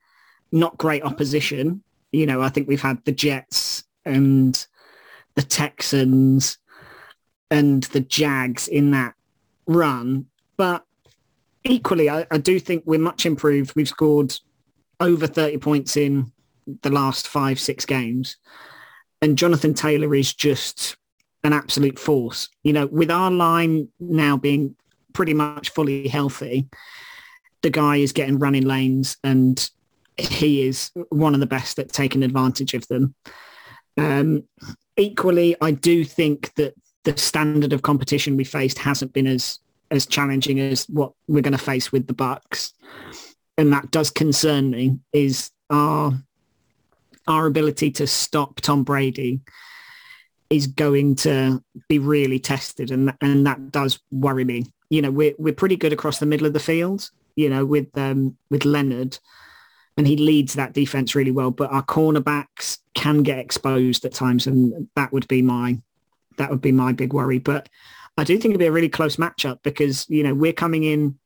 not 0.51 0.77
great 0.77 1.03
opposition. 1.03 1.83
You 2.11 2.25
know, 2.25 2.41
I 2.41 2.49
think 2.49 2.67
we've 2.67 2.81
had 2.81 3.03
the 3.05 3.11
Jets 3.11 3.83
and 4.05 4.65
the 5.35 5.43
Texans 5.43 6.57
and 7.51 7.83
the 7.83 7.99
Jags 7.99 8.67
in 8.67 8.91
that 8.91 9.13
run, 9.67 10.25
but 10.55 10.83
equally, 11.63 12.09
I, 12.09 12.25
I 12.31 12.38
do 12.38 12.59
think 12.59 12.83
we're 12.85 12.99
much 12.99 13.25
improved. 13.25 13.75
We've 13.75 13.88
scored 13.88 14.35
over 14.99 15.27
30 15.27 15.57
points 15.57 15.97
in 15.97 16.31
the 16.81 16.89
last 16.89 17.27
five, 17.27 17.59
six 17.59 17.85
games. 17.85 18.37
And 19.21 19.37
Jonathan 19.37 19.73
Taylor 19.73 20.13
is 20.13 20.33
just 20.33 20.97
an 21.43 21.53
absolute 21.53 21.97
force. 21.97 22.49
You 22.63 22.73
know, 22.73 22.87
with 22.87 23.09
our 23.09 23.31
line 23.31 23.89
now 23.99 24.37
being 24.37 24.75
pretty 25.13 25.33
much 25.33 25.69
fully 25.69 26.07
healthy, 26.07 26.67
the 27.61 27.69
guy 27.69 27.97
is 27.97 28.11
getting 28.11 28.39
running 28.39 28.65
lanes 28.65 29.17
and 29.23 29.69
he 30.17 30.67
is 30.67 30.91
one 31.09 31.33
of 31.33 31.39
the 31.39 31.45
best 31.45 31.79
at 31.79 31.91
taking 31.91 32.23
advantage 32.23 32.73
of 32.73 32.87
them. 32.87 33.15
Um, 33.97 34.43
equally, 34.95 35.55
I 35.61 35.71
do 35.71 36.03
think 36.03 36.53
that 36.55 36.73
the 37.03 37.17
standard 37.17 37.73
of 37.73 37.81
competition 37.81 38.35
we 38.35 38.43
faced 38.43 38.77
hasn't 38.77 39.13
been 39.13 39.27
as 39.27 39.59
as 39.89 40.05
challenging 40.05 40.59
as 40.59 40.83
what 40.89 41.13
we're 41.27 41.41
going 41.41 41.53
to 41.53 41.57
face 41.57 41.93
with 41.93 42.07
the 42.07 42.13
Bucks, 42.13 42.73
and 43.58 43.74
that 43.74 43.91
does 43.91 44.10
concern 44.10 44.70
me. 44.70 44.99
Is 45.14 45.51
our 45.70 46.14
our 47.28 47.45
ability 47.45 47.91
to 47.91 48.08
stop 48.08 48.62
Tom 48.62 48.84
Brady 48.84 49.41
is 50.49 50.68
going 50.68 51.16
to 51.16 51.62
be 51.89 51.99
really 51.99 52.39
tested, 52.39 52.91
and 52.91 53.14
and 53.22 53.45
that 53.45 53.72
does 53.72 53.99
worry 54.12 54.45
me. 54.45 54.66
You 54.89 55.01
know, 55.01 55.12
we're 55.12 55.34
we're 55.38 55.53
pretty 55.53 55.76
good 55.76 55.93
across 55.93 56.20
the 56.20 56.26
middle 56.26 56.47
of 56.47 56.53
the 56.53 56.60
field. 56.60 57.10
You 57.36 57.49
know, 57.49 57.66
with 57.66 57.95
um, 57.97 58.38
with 58.49 58.66
Leonard, 58.66 59.20
and 59.97 60.08
he 60.08 60.18
leads 60.18 60.53
that 60.53 60.74
defense 60.74 61.16
really 61.16 61.32
well. 61.32 61.51
But 61.51 61.72
our 61.72 61.84
cornerbacks 61.84 62.80
can 62.93 63.24
get 63.24 63.39
exposed 63.39 64.05
at 64.05 64.14
times, 64.14 64.47
and 64.47 64.88
that 64.95 65.12
would 65.12 65.28
be 65.28 65.41
my 65.41 65.80
that 66.38 66.49
would 66.49 66.62
be 66.62 66.72
my 66.72 66.93
big 66.93 67.14
worry. 67.14 67.39
But 67.39 67.70
I 68.18 68.24
do 68.24 68.38
think 68.38 68.51
it'd 68.51 68.60
be 68.60 68.66
a 68.66 68.72
really 68.72 68.89
close 68.89 69.18
matchup 69.18 69.60
because 69.64 70.05
you 70.10 70.24
know 70.24 70.34
we're 70.34 70.53
coming 70.53 70.84
in 70.84 71.18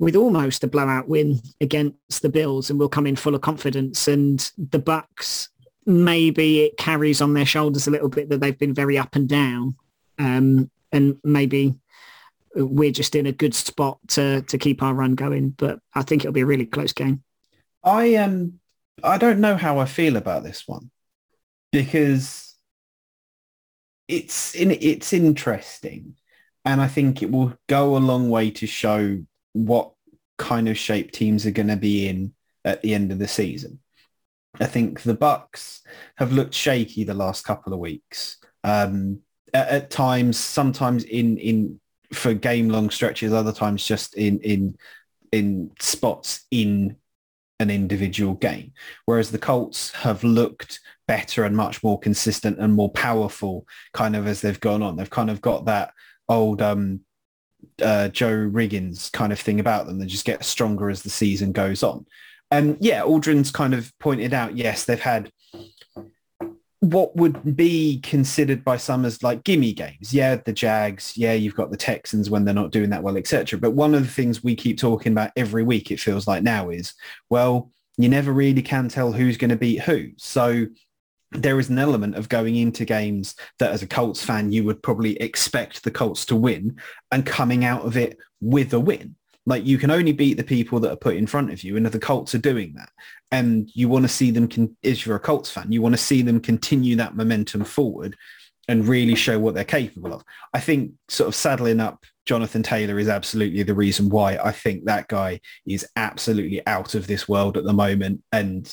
with 0.00 0.16
almost 0.16 0.64
a 0.64 0.66
blowout 0.66 1.08
win 1.08 1.40
against 1.60 2.22
the 2.22 2.30
Bills, 2.30 2.70
and 2.70 2.78
we'll 2.78 2.88
come 2.88 3.06
in 3.06 3.16
full 3.16 3.34
of 3.34 3.42
confidence. 3.42 4.08
And 4.08 4.50
the 4.56 4.78
Bucks, 4.78 5.50
maybe 5.84 6.62
it 6.62 6.78
carries 6.78 7.20
on 7.20 7.34
their 7.34 7.46
shoulders 7.46 7.86
a 7.86 7.90
little 7.90 8.08
bit 8.08 8.30
that 8.30 8.40
they've 8.40 8.58
been 8.58 8.74
very 8.74 8.96
up 8.96 9.14
and 9.14 9.28
down, 9.28 9.76
um, 10.18 10.70
and 10.90 11.18
maybe 11.22 11.74
we're 12.56 12.90
just 12.90 13.14
in 13.14 13.26
a 13.26 13.32
good 13.32 13.54
spot 13.54 13.98
to 14.08 14.40
to 14.42 14.58
keep 14.58 14.82
our 14.82 14.94
run 14.94 15.14
going. 15.14 15.50
But 15.50 15.80
I 15.94 16.02
think 16.02 16.22
it'll 16.22 16.32
be 16.32 16.40
a 16.40 16.46
really 16.46 16.66
close 16.66 16.94
game. 16.94 17.22
I 17.84 18.16
um 18.16 18.54
I 19.04 19.18
don't 19.18 19.40
know 19.40 19.56
how 19.56 19.78
I 19.78 19.84
feel 19.84 20.16
about 20.16 20.42
this 20.42 20.66
one 20.66 20.90
because 21.72 22.54
it's 24.08 24.54
in 24.54 24.70
it's 24.70 25.12
interesting 25.12 26.16
and 26.64 26.80
I 26.80 26.88
think 26.88 27.22
it 27.22 27.30
will 27.30 27.54
go 27.68 27.96
a 27.96 27.98
long 27.98 28.28
way 28.28 28.50
to 28.50 28.66
show 28.66 29.20
what 29.52 29.92
kind 30.38 30.68
of 30.68 30.78
shape 30.78 31.12
teams 31.12 31.46
are 31.46 31.50
going 31.50 31.68
to 31.68 31.76
be 31.76 32.08
in 32.08 32.32
at 32.64 32.82
the 32.82 32.94
end 32.94 33.12
of 33.12 33.18
the 33.18 33.28
season. 33.28 33.80
I 34.58 34.66
think 34.66 35.02
the 35.02 35.14
Bucks 35.14 35.82
have 36.16 36.32
looked 36.32 36.54
shaky 36.54 37.04
the 37.04 37.14
last 37.14 37.44
couple 37.44 37.72
of 37.72 37.78
weeks. 37.78 38.38
Um, 38.64 39.20
at, 39.54 39.68
at 39.68 39.90
times, 39.90 40.38
sometimes 40.38 41.04
in 41.04 41.38
in 41.38 41.80
for 42.12 42.34
game 42.34 42.68
long 42.68 42.90
stretches, 42.90 43.32
other 43.32 43.52
times 43.52 43.86
just 43.86 44.14
in 44.16 44.40
in 44.40 44.76
in 45.32 45.70
spots 45.78 46.46
in 46.50 46.96
an 47.60 47.70
individual 47.70 48.34
game. 48.34 48.72
Whereas 49.04 49.30
the 49.30 49.38
Colts 49.38 49.92
have 49.92 50.24
looked 50.24 50.80
better 51.06 51.44
and 51.44 51.56
much 51.56 51.82
more 51.82 51.98
consistent 51.98 52.58
and 52.58 52.72
more 52.72 52.90
powerful 52.90 53.66
kind 53.92 54.16
of 54.16 54.26
as 54.26 54.40
they've 54.40 54.58
gone 54.58 54.82
on. 54.82 54.96
They've 54.96 55.10
kind 55.10 55.30
of 55.30 55.40
got 55.40 55.66
that 55.66 55.92
old 56.28 56.62
um, 56.62 57.00
uh, 57.82 58.08
Joe 58.08 58.48
Riggins 58.50 59.10
kind 59.12 59.32
of 59.32 59.40
thing 59.40 59.60
about 59.60 59.86
them. 59.86 59.98
They 59.98 60.06
just 60.06 60.24
get 60.24 60.44
stronger 60.44 60.90
as 60.90 61.02
the 61.02 61.10
season 61.10 61.52
goes 61.52 61.82
on. 61.82 62.06
And 62.50 62.76
yeah, 62.80 63.02
Aldrin's 63.02 63.50
kind 63.50 63.74
of 63.74 63.96
pointed 63.98 64.34
out, 64.34 64.56
yes, 64.56 64.84
they've 64.84 65.00
had 65.00 65.30
what 66.80 67.14
would 67.14 67.56
be 67.56 68.00
considered 68.00 68.64
by 68.64 68.76
some 68.76 69.04
as 69.04 69.22
like 69.22 69.44
gimme 69.44 69.72
games. 69.72 70.12
Yeah, 70.14 70.36
the 70.36 70.52
Jags. 70.52 71.16
Yeah, 71.16 71.34
you've 71.34 71.54
got 71.54 71.70
the 71.70 71.76
Texans 71.76 72.30
when 72.30 72.44
they're 72.44 72.54
not 72.54 72.72
doing 72.72 72.90
that 72.90 73.02
well, 73.02 73.18
etc. 73.18 73.58
But 73.58 73.72
one 73.72 73.94
of 73.94 74.02
the 74.02 74.12
things 74.12 74.42
we 74.42 74.56
keep 74.56 74.78
talking 74.78 75.12
about 75.12 75.30
every 75.36 75.62
week, 75.62 75.90
it 75.90 76.00
feels 76.00 76.26
like 76.26 76.42
now, 76.42 76.70
is 76.70 76.94
well, 77.28 77.70
you 77.98 78.08
never 78.08 78.32
really 78.32 78.62
can 78.62 78.88
tell 78.88 79.12
who's 79.12 79.36
going 79.36 79.50
to 79.50 79.56
beat 79.56 79.82
who. 79.82 80.08
So 80.16 80.66
there 81.32 81.60
is 81.60 81.68
an 81.68 81.78
element 81.78 82.16
of 82.16 82.28
going 82.28 82.56
into 82.56 82.84
games 82.84 83.34
that 83.58 83.72
as 83.72 83.82
a 83.82 83.86
Colts 83.86 84.24
fan 84.24 84.52
you 84.52 84.64
would 84.64 84.82
probably 84.82 85.16
expect 85.18 85.84
the 85.84 85.90
Colts 85.90 86.26
to 86.26 86.36
win 86.36 86.76
and 87.12 87.24
coming 87.24 87.64
out 87.64 87.84
of 87.84 87.96
it 87.96 88.18
with 88.40 88.72
a 88.72 88.80
win. 88.80 89.14
Like 89.46 89.64
you 89.64 89.78
can 89.78 89.90
only 89.90 90.12
beat 90.12 90.36
the 90.36 90.44
people 90.44 90.80
that 90.80 90.92
are 90.92 90.96
put 90.96 91.16
in 91.16 91.26
front 91.26 91.50
of 91.50 91.64
you, 91.64 91.76
and 91.76 91.86
the 91.86 91.98
Colts 91.98 92.34
are 92.34 92.38
doing 92.38 92.74
that, 92.74 92.90
and 93.32 93.70
you 93.74 93.88
want 93.88 94.04
to 94.04 94.08
see 94.08 94.30
them, 94.30 94.48
con- 94.48 94.76
if 94.82 95.06
you're 95.06 95.16
a 95.16 95.20
Colts 95.20 95.50
fan, 95.50 95.72
you 95.72 95.80
want 95.80 95.94
to 95.94 96.00
see 96.00 96.22
them 96.22 96.40
continue 96.40 96.94
that 96.96 97.16
momentum 97.16 97.64
forward 97.64 98.16
and 98.68 98.86
really 98.86 99.14
show 99.14 99.38
what 99.38 99.54
they're 99.54 99.64
capable 99.64 100.12
of. 100.12 100.22
I 100.52 100.60
think 100.60 100.92
sort 101.08 101.26
of 101.26 101.34
saddling 101.34 101.80
up 101.80 102.04
Jonathan 102.26 102.62
Taylor 102.62 102.98
is 102.98 103.08
absolutely 103.08 103.62
the 103.62 103.74
reason 103.74 104.08
why 104.10 104.36
I 104.36 104.52
think 104.52 104.84
that 104.84 105.08
guy 105.08 105.40
is 105.66 105.86
absolutely 105.96 106.64
out 106.66 106.94
of 106.94 107.06
this 107.06 107.26
world 107.26 107.56
at 107.56 107.64
the 107.64 107.72
moment, 107.72 108.22
and 108.30 108.72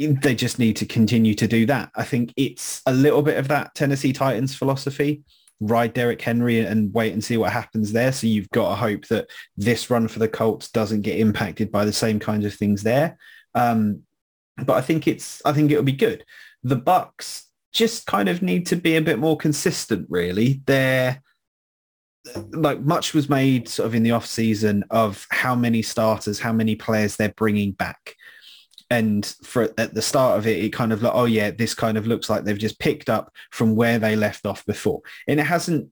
they 0.00 0.34
just 0.34 0.58
need 0.58 0.76
to 0.76 0.86
continue 0.86 1.34
to 1.34 1.46
do 1.46 1.66
that. 1.66 1.90
I 1.94 2.04
think 2.04 2.32
it's 2.36 2.80
a 2.86 2.92
little 2.92 3.22
bit 3.22 3.36
of 3.36 3.48
that 3.48 3.74
Tennessee 3.74 4.12
Titans 4.12 4.54
philosophy 4.54 5.22
ride 5.60 5.92
Derrick 5.92 6.22
Henry 6.22 6.60
and 6.60 6.92
wait 6.94 7.12
and 7.12 7.22
see 7.22 7.36
what 7.36 7.52
happens 7.52 7.92
there. 7.92 8.12
So 8.12 8.26
you've 8.26 8.48
got 8.48 8.70
to 8.70 8.74
hope 8.76 9.06
that 9.08 9.28
this 9.58 9.90
run 9.90 10.08
for 10.08 10.18
the 10.18 10.28
Colts 10.28 10.70
doesn't 10.70 11.02
get 11.02 11.18
impacted 11.18 11.70
by 11.70 11.84
the 11.84 11.92
same 11.92 12.18
kinds 12.18 12.46
of 12.46 12.54
things 12.54 12.82
there. 12.82 13.18
Um, 13.54 14.02
but 14.56 14.74
I 14.74 14.80
think 14.80 15.06
it's 15.06 15.42
I 15.44 15.52
think 15.52 15.70
it'll 15.70 15.84
be 15.84 15.92
good. 15.92 16.24
The 16.62 16.76
Bucks 16.76 17.48
just 17.72 18.06
kind 18.06 18.28
of 18.28 18.42
need 18.42 18.66
to 18.66 18.76
be 18.76 18.96
a 18.96 19.02
bit 19.02 19.18
more 19.18 19.36
consistent. 19.36 20.06
Really, 20.08 20.62
they're 20.66 21.22
like 22.52 22.80
much 22.80 23.12
was 23.12 23.28
made 23.28 23.68
sort 23.68 23.86
of 23.86 23.94
in 23.94 24.02
the 24.02 24.10
off 24.10 24.26
season 24.26 24.84
of 24.90 25.26
how 25.30 25.54
many 25.54 25.82
starters, 25.82 26.40
how 26.40 26.52
many 26.52 26.74
players 26.74 27.16
they're 27.16 27.34
bringing 27.36 27.72
back 27.72 28.14
and 28.90 29.36
for 29.44 29.72
at 29.78 29.94
the 29.94 30.02
start 30.02 30.38
of 30.38 30.46
it 30.46 30.62
it 30.62 30.72
kind 30.72 30.92
of 30.92 31.02
like 31.02 31.14
oh 31.14 31.24
yeah 31.24 31.50
this 31.50 31.74
kind 31.74 31.96
of 31.96 32.06
looks 32.06 32.28
like 32.28 32.44
they've 32.44 32.58
just 32.58 32.78
picked 32.80 33.08
up 33.08 33.32
from 33.50 33.76
where 33.76 33.98
they 33.98 34.16
left 34.16 34.46
off 34.46 34.64
before. 34.66 35.00
And 35.28 35.40
it 35.40 35.44
hasn't 35.44 35.90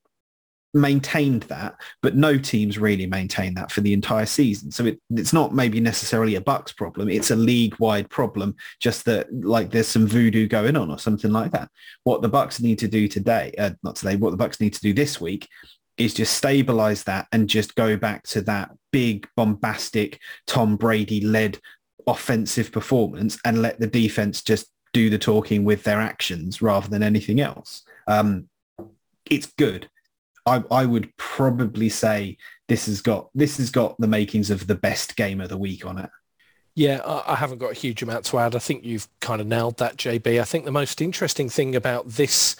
maintained 0.74 1.44
that 1.44 1.74
but 2.02 2.14
no 2.14 2.36
teams 2.36 2.78
really 2.78 3.06
maintain 3.06 3.54
that 3.54 3.72
for 3.72 3.80
the 3.80 3.94
entire 3.94 4.26
season. 4.26 4.70
So 4.70 4.84
it, 4.84 5.00
it's 5.10 5.32
not 5.32 5.54
maybe 5.54 5.80
necessarily 5.80 6.34
a 6.34 6.42
bucks 6.42 6.72
problem 6.72 7.08
it's 7.08 7.30
a 7.30 7.36
league 7.36 7.74
wide 7.78 8.10
problem 8.10 8.54
just 8.78 9.04
that 9.06 9.32
like 9.32 9.70
there's 9.70 9.88
some 9.88 10.06
voodoo 10.06 10.46
going 10.46 10.76
on 10.76 10.90
or 10.90 10.98
something 10.98 11.32
like 11.32 11.52
that. 11.52 11.70
What 12.04 12.20
the 12.20 12.28
bucks 12.28 12.60
need 12.60 12.78
to 12.80 12.88
do 12.88 13.08
today 13.08 13.54
uh, 13.58 13.70
not 13.82 13.96
today 13.96 14.16
what 14.16 14.30
the 14.30 14.36
bucks 14.36 14.60
need 14.60 14.74
to 14.74 14.80
do 14.80 14.92
this 14.92 15.20
week 15.20 15.48
is 15.96 16.14
just 16.14 16.34
stabilize 16.34 17.04
that 17.04 17.26
and 17.32 17.48
just 17.48 17.74
go 17.74 17.96
back 17.96 18.22
to 18.22 18.40
that 18.42 18.70
big 18.92 19.28
bombastic 19.36 20.20
Tom 20.46 20.76
Brady 20.76 21.20
led 21.20 21.58
offensive 22.06 22.72
performance 22.72 23.38
and 23.44 23.62
let 23.62 23.78
the 23.80 23.86
defense 23.86 24.42
just 24.42 24.66
do 24.92 25.10
the 25.10 25.18
talking 25.18 25.64
with 25.64 25.84
their 25.84 26.00
actions 26.00 26.62
rather 26.62 26.88
than 26.88 27.02
anything 27.02 27.40
else. 27.40 27.82
Um, 28.06 28.48
it's 29.26 29.46
good. 29.46 29.88
I, 30.46 30.64
I 30.70 30.86
would 30.86 31.14
probably 31.16 31.88
say 31.90 32.38
this 32.68 32.86
has 32.86 33.02
got 33.02 33.28
this 33.34 33.58
has 33.58 33.70
got 33.70 33.96
the 33.98 34.06
makings 34.06 34.50
of 34.50 34.66
the 34.66 34.74
best 34.74 35.16
game 35.16 35.40
of 35.40 35.50
the 35.50 35.58
week 35.58 35.84
on 35.84 35.98
it. 35.98 36.10
Yeah, 36.74 37.00
I 37.04 37.34
haven't 37.34 37.58
got 37.58 37.72
a 37.72 37.74
huge 37.74 38.02
amount 38.02 38.24
to 38.26 38.38
add. 38.38 38.54
I 38.54 38.60
think 38.60 38.84
you've 38.84 39.08
kind 39.20 39.40
of 39.40 39.48
nailed 39.48 39.78
that, 39.78 39.96
JB. 39.96 40.40
I 40.40 40.44
think 40.44 40.64
the 40.64 40.70
most 40.70 41.00
interesting 41.00 41.48
thing 41.48 41.74
about 41.74 42.06
this 42.06 42.54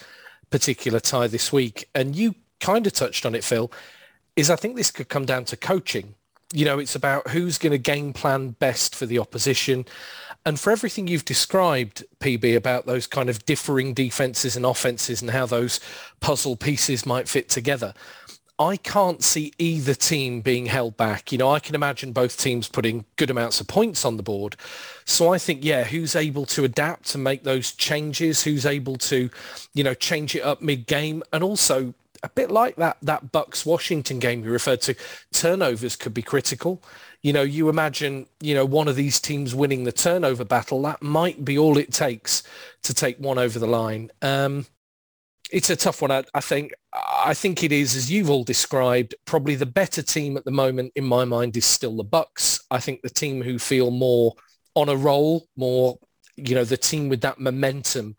particular 0.51 0.99
tie 0.99 1.29
this 1.29 1.53
week, 1.53 1.89
and 1.95 2.17
you 2.17 2.35
kind 2.59 2.85
of 2.87 2.93
touched 2.93 3.25
on 3.25 3.37
it, 3.37 3.45
Phil, 3.45 3.71
is 4.35 4.51
I 4.51 4.57
think 4.57 4.75
this 4.75 4.91
could 4.91 5.09
come 5.09 5.25
down 5.25 5.45
to 5.47 5.57
coaching 5.57 6.17
you 6.53 6.65
know, 6.65 6.79
it's 6.79 6.95
about 6.95 7.29
who's 7.29 7.59
going 7.59 7.73
to 7.73 7.79
game 7.79 8.13
plan 8.13 8.51
best 8.51 8.95
for 8.95 9.07
the 9.07 9.19
opposition. 9.19 9.85
And 10.47 10.59
for 10.59 10.71
everything 10.71 11.07
you've 11.07 11.25
described, 11.25 12.05
PB, 12.21 12.57
about 12.57 12.87
those 12.87 13.07
kind 13.07 13.29
of 13.29 13.45
differing 13.45 13.93
defenses 13.93 14.57
and 14.57 14.65
offenses 14.65 15.21
and 15.21 15.31
how 15.31 15.47
those 15.47 15.81
puzzle 16.21 16.57
pieces 16.57 17.05
might 17.05 17.29
fit 17.29 17.49
together, 17.49 17.93
I 18.59 18.77
can't 18.77 19.23
see 19.23 19.53
either 19.59 19.95
team 19.95 20.41
being 20.41 20.67
held 20.67 20.97
back. 20.97 21.31
You 21.31 21.39
know, 21.39 21.51
I 21.51 21.61
can 21.61 21.77
imagine 21.77 22.13
both 22.13 22.39
teams 22.39 22.67
putting 22.67 23.05
good 23.17 23.31
amounts 23.31 23.61
of 23.61 23.69
points 23.69 24.05
on 24.05 24.17
the 24.17 24.23
board. 24.23 24.57
So 25.05 25.33
I 25.33 25.39
think, 25.39 25.65
yeah, 25.65 25.85
who's 25.85 26.17
able 26.17 26.45
to 26.47 26.65
adapt 26.65 27.15
and 27.15 27.23
make 27.23 27.45
those 27.45 27.73
changes? 27.73 28.43
Who's 28.43 28.67
able 28.67 28.97
to, 28.97 29.31
you 29.75 29.85
know, 29.85 29.95
change 29.95 30.35
it 30.35 30.43
up 30.43 30.61
mid-game 30.61 31.23
and 31.33 31.45
also 31.45 31.95
a 32.23 32.29
bit 32.29 32.51
like 32.51 32.77
that 32.77 32.97
that 33.03 33.33
Bucks 33.33 33.65
Washington 33.65 34.19
game 34.19 34.45
you 34.45 34.51
referred 34.51 34.81
to. 34.83 34.95
Turnovers 35.33 35.97
could 35.97 36.15
be 36.15 36.23
critical. 36.23 36.83
You 37.23 37.33
know, 37.33 37.43
you 37.43 37.69
imagine, 37.69 38.27
you 38.41 38.55
know, 38.55 38.65
one 38.65 38.89
of 38.89 38.97
these 38.97 39.21
teams 39.21 39.55
winning 39.55 39.85
the 39.85 39.93
turnover 39.93 40.45
battle. 40.45 40.83
That 40.83 41.03
might 41.03 41.45
be 41.45 41.59
all 41.59 41.77
it 41.77 41.93
takes 41.93 42.43
to 42.83 42.95
take 42.95 43.19
one 43.19 43.39
over 43.39 43.59
the 43.59 43.67
line. 43.67 44.11
Um, 44.23 44.67
it's 45.51 45.71
a 45.71 45.77
tough 45.77 46.03
one. 46.03 46.11
I, 46.11 46.25
I 46.35 46.41
think. 46.41 46.73
I 46.93 47.35
think 47.35 47.63
it 47.63 47.71
is, 47.71 47.95
as 47.95 48.11
you've 48.11 48.31
all 48.31 48.45
described, 48.45 49.15
probably 49.25 49.55
the 49.55 49.67
better 49.67 50.03
team 50.03 50.37
at 50.37 50.45
the 50.45 50.51
moment 50.51 50.93
in 50.97 51.05
my 51.05 51.25
mind 51.25 51.57
is 51.57 51.67
still 51.67 51.97
the 51.97 52.05
Bucks. 52.05 52.61
I 52.71 52.81
think 52.81 53.03
the 53.03 53.11
team 53.11 53.43
who 53.43 53.59
feel 53.59 53.91
more 53.91 54.35
on 54.75 54.89
a 54.89 54.97
roll, 54.97 55.47
more, 55.57 55.99
you 56.37 56.55
know, 56.55 56.65
the 56.65 56.77
team 56.77 57.09
with 57.09 57.21
that 57.21 57.39
momentum 57.39 58.17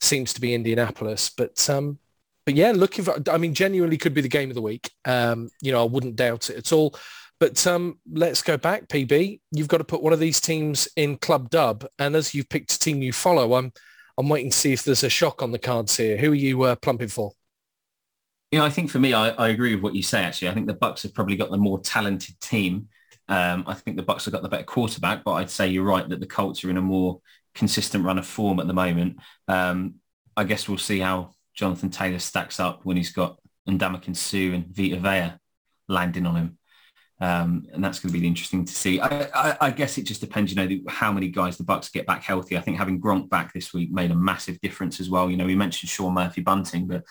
seems 0.00 0.32
to 0.32 0.40
be 0.40 0.54
Indianapolis. 0.54 1.30
But 1.30 1.68
um, 1.68 1.98
but 2.46 2.54
yeah, 2.54 2.70
looking 2.70 3.04
for, 3.04 3.20
I 3.28 3.38
mean, 3.38 3.54
genuinely 3.54 3.98
could 3.98 4.14
be 4.14 4.20
the 4.20 4.28
game 4.28 4.50
of 4.50 4.54
the 4.54 4.62
week. 4.62 4.90
Um, 5.04 5.50
you 5.60 5.72
know, 5.72 5.82
I 5.82 5.86
wouldn't 5.86 6.16
doubt 6.16 6.48
it 6.48 6.56
at 6.56 6.72
all. 6.72 6.94
But 7.38 7.66
um, 7.66 7.98
let's 8.10 8.40
go 8.40 8.56
back, 8.56 8.88
PB. 8.88 9.40
You've 9.50 9.68
got 9.68 9.78
to 9.78 9.84
put 9.84 10.02
one 10.02 10.12
of 10.12 10.20
these 10.20 10.40
teams 10.40 10.88
in 10.96 11.18
Club 11.18 11.50
Dub. 11.50 11.84
And 11.98 12.16
as 12.16 12.34
you've 12.34 12.48
picked 12.48 12.72
a 12.72 12.78
team 12.78 13.02
you 13.02 13.12
follow, 13.12 13.54
I'm, 13.54 13.72
I'm 14.16 14.28
waiting 14.28 14.50
to 14.50 14.56
see 14.56 14.72
if 14.72 14.84
there's 14.84 15.04
a 15.04 15.10
shock 15.10 15.42
on 15.42 15.50
the 15.50 15.58
cards 15.58 15.96
here. 15.96 16.16
Who 16.16 16.32
are 16.32 16.36
you 16.36 16.62
uh, 16.62 16.76
plumping 16.76 17.08
for? 17.08 17.32
You 18.52 18.60
know, 18.60 18.64
I 18.64 18.70
think 18.70 18.90
for 18.90 19.00
me, 19.00 19.12
I, 19.12 19.30
I 19.30 19.48
agree 19.48 19.74
with 19.74 19.82
what 19.82 19.94
you 19.94 20.02
say. 20.02 20.22
Actually, 20.22 20.48
I 20.48 20.54
think 20.54 20.68
the 20.68 20.74
Bucks 20.74 21.02
have 21.02 21.12
probably 21.12 21.36
got 21.36 21.50
the 21.50 21.58
more 21.58 21.80
talented 21.80 22.40
team. 22.40 22.88
Um, 23.28 23.64
I 23.66 23.74
think 23.74 23.96
the 23.96 24.04
Bucks 24.04 24.24
have 24.24 24.32
got 24.32 24.42
the 24.42 24.48
better 24.48 24.64
quarterback, 24.64 25.24
but 25.24 25.32
I'd 25.32 25.50
say 25.50 25.66
you're 25.68 25.84
right 25.84 26.08
that 26.08 26.20
the 26.20 26.26
Colts 26.26 26.64
are 26.64 26.70
in 26.70 26.76
a 26.76 26.82
more 26.82 27.20
consistent 27.56 28.04
run 28.04 28.18
of 28.18 28.26
form 28.26 28.60
at 28.60 28.68
the 28.68 28.72
moment. 28.72 29.18
Um, 29.48 29.96
I 30.36 30.44
guess 30.44 30.68
we'll 30.68 30.78
see 30.78 31.00
how 31.00 31.32
Jonathan 31.56 31.90
Taylor 31.90 32.18
stacks 32.18 32.60
up 32.60 32.80
when 32.84 32.96
he's 32.96 33.12
got 33.12 33.38
Ndamukong 33.68 34.16
Suh 34.16 34.54
and 34.54 34.66
Vita 34.68 35.00
Vea 35.00 35.34
landing 35.88 36.26
on 36.26 36.36
him. 36.36 36.58
Um, 37.18 37.64
and 37.72 37.82
that's 37.82 37.98
going 37.98 38.12
to 38.12 38.18
be 38.18 38.26
interesting 38.26 38.66
to 38.66 38.72
see. 38.72 39.00
I, 39.00 39.22
I, 39.34 39.56
I, 39.62 39.70
guess 39.70 39.96
it 39.96 40.02
just 40.02 40.20
depends, 40.20 40.52
you 40.52 40.56
know, 40.56 40.80
how 40.86 41.10
many 41.10 41.28
guys 41.28 41.56
the 41.56 41.64
Bucks 41.64 41.88
get 41.88 42.06
back 42.06 42.22
healthy. 42.22 42.58
I 42.58 42.60
think 42.60 42.76
having 42.76 43.00
Gronk 43.00 43.30
back 43.30 43.54
this 43.54 43.72
week 43.72 43.90
made 43.90 44.10
a 44.10 44.14
massive 44.14 44.60
difference 44.60 45.00
as 45.00 45.08
well. 45.08 45.30
You 45.30 45.38
know, 45.38 45.46
we 45.46 45.54
mentioned 45.54 45.88
Sean 45.88 46.12
Murphy 46.12 46.42
Bunting, 46.42 46.86
but 46.86 47.04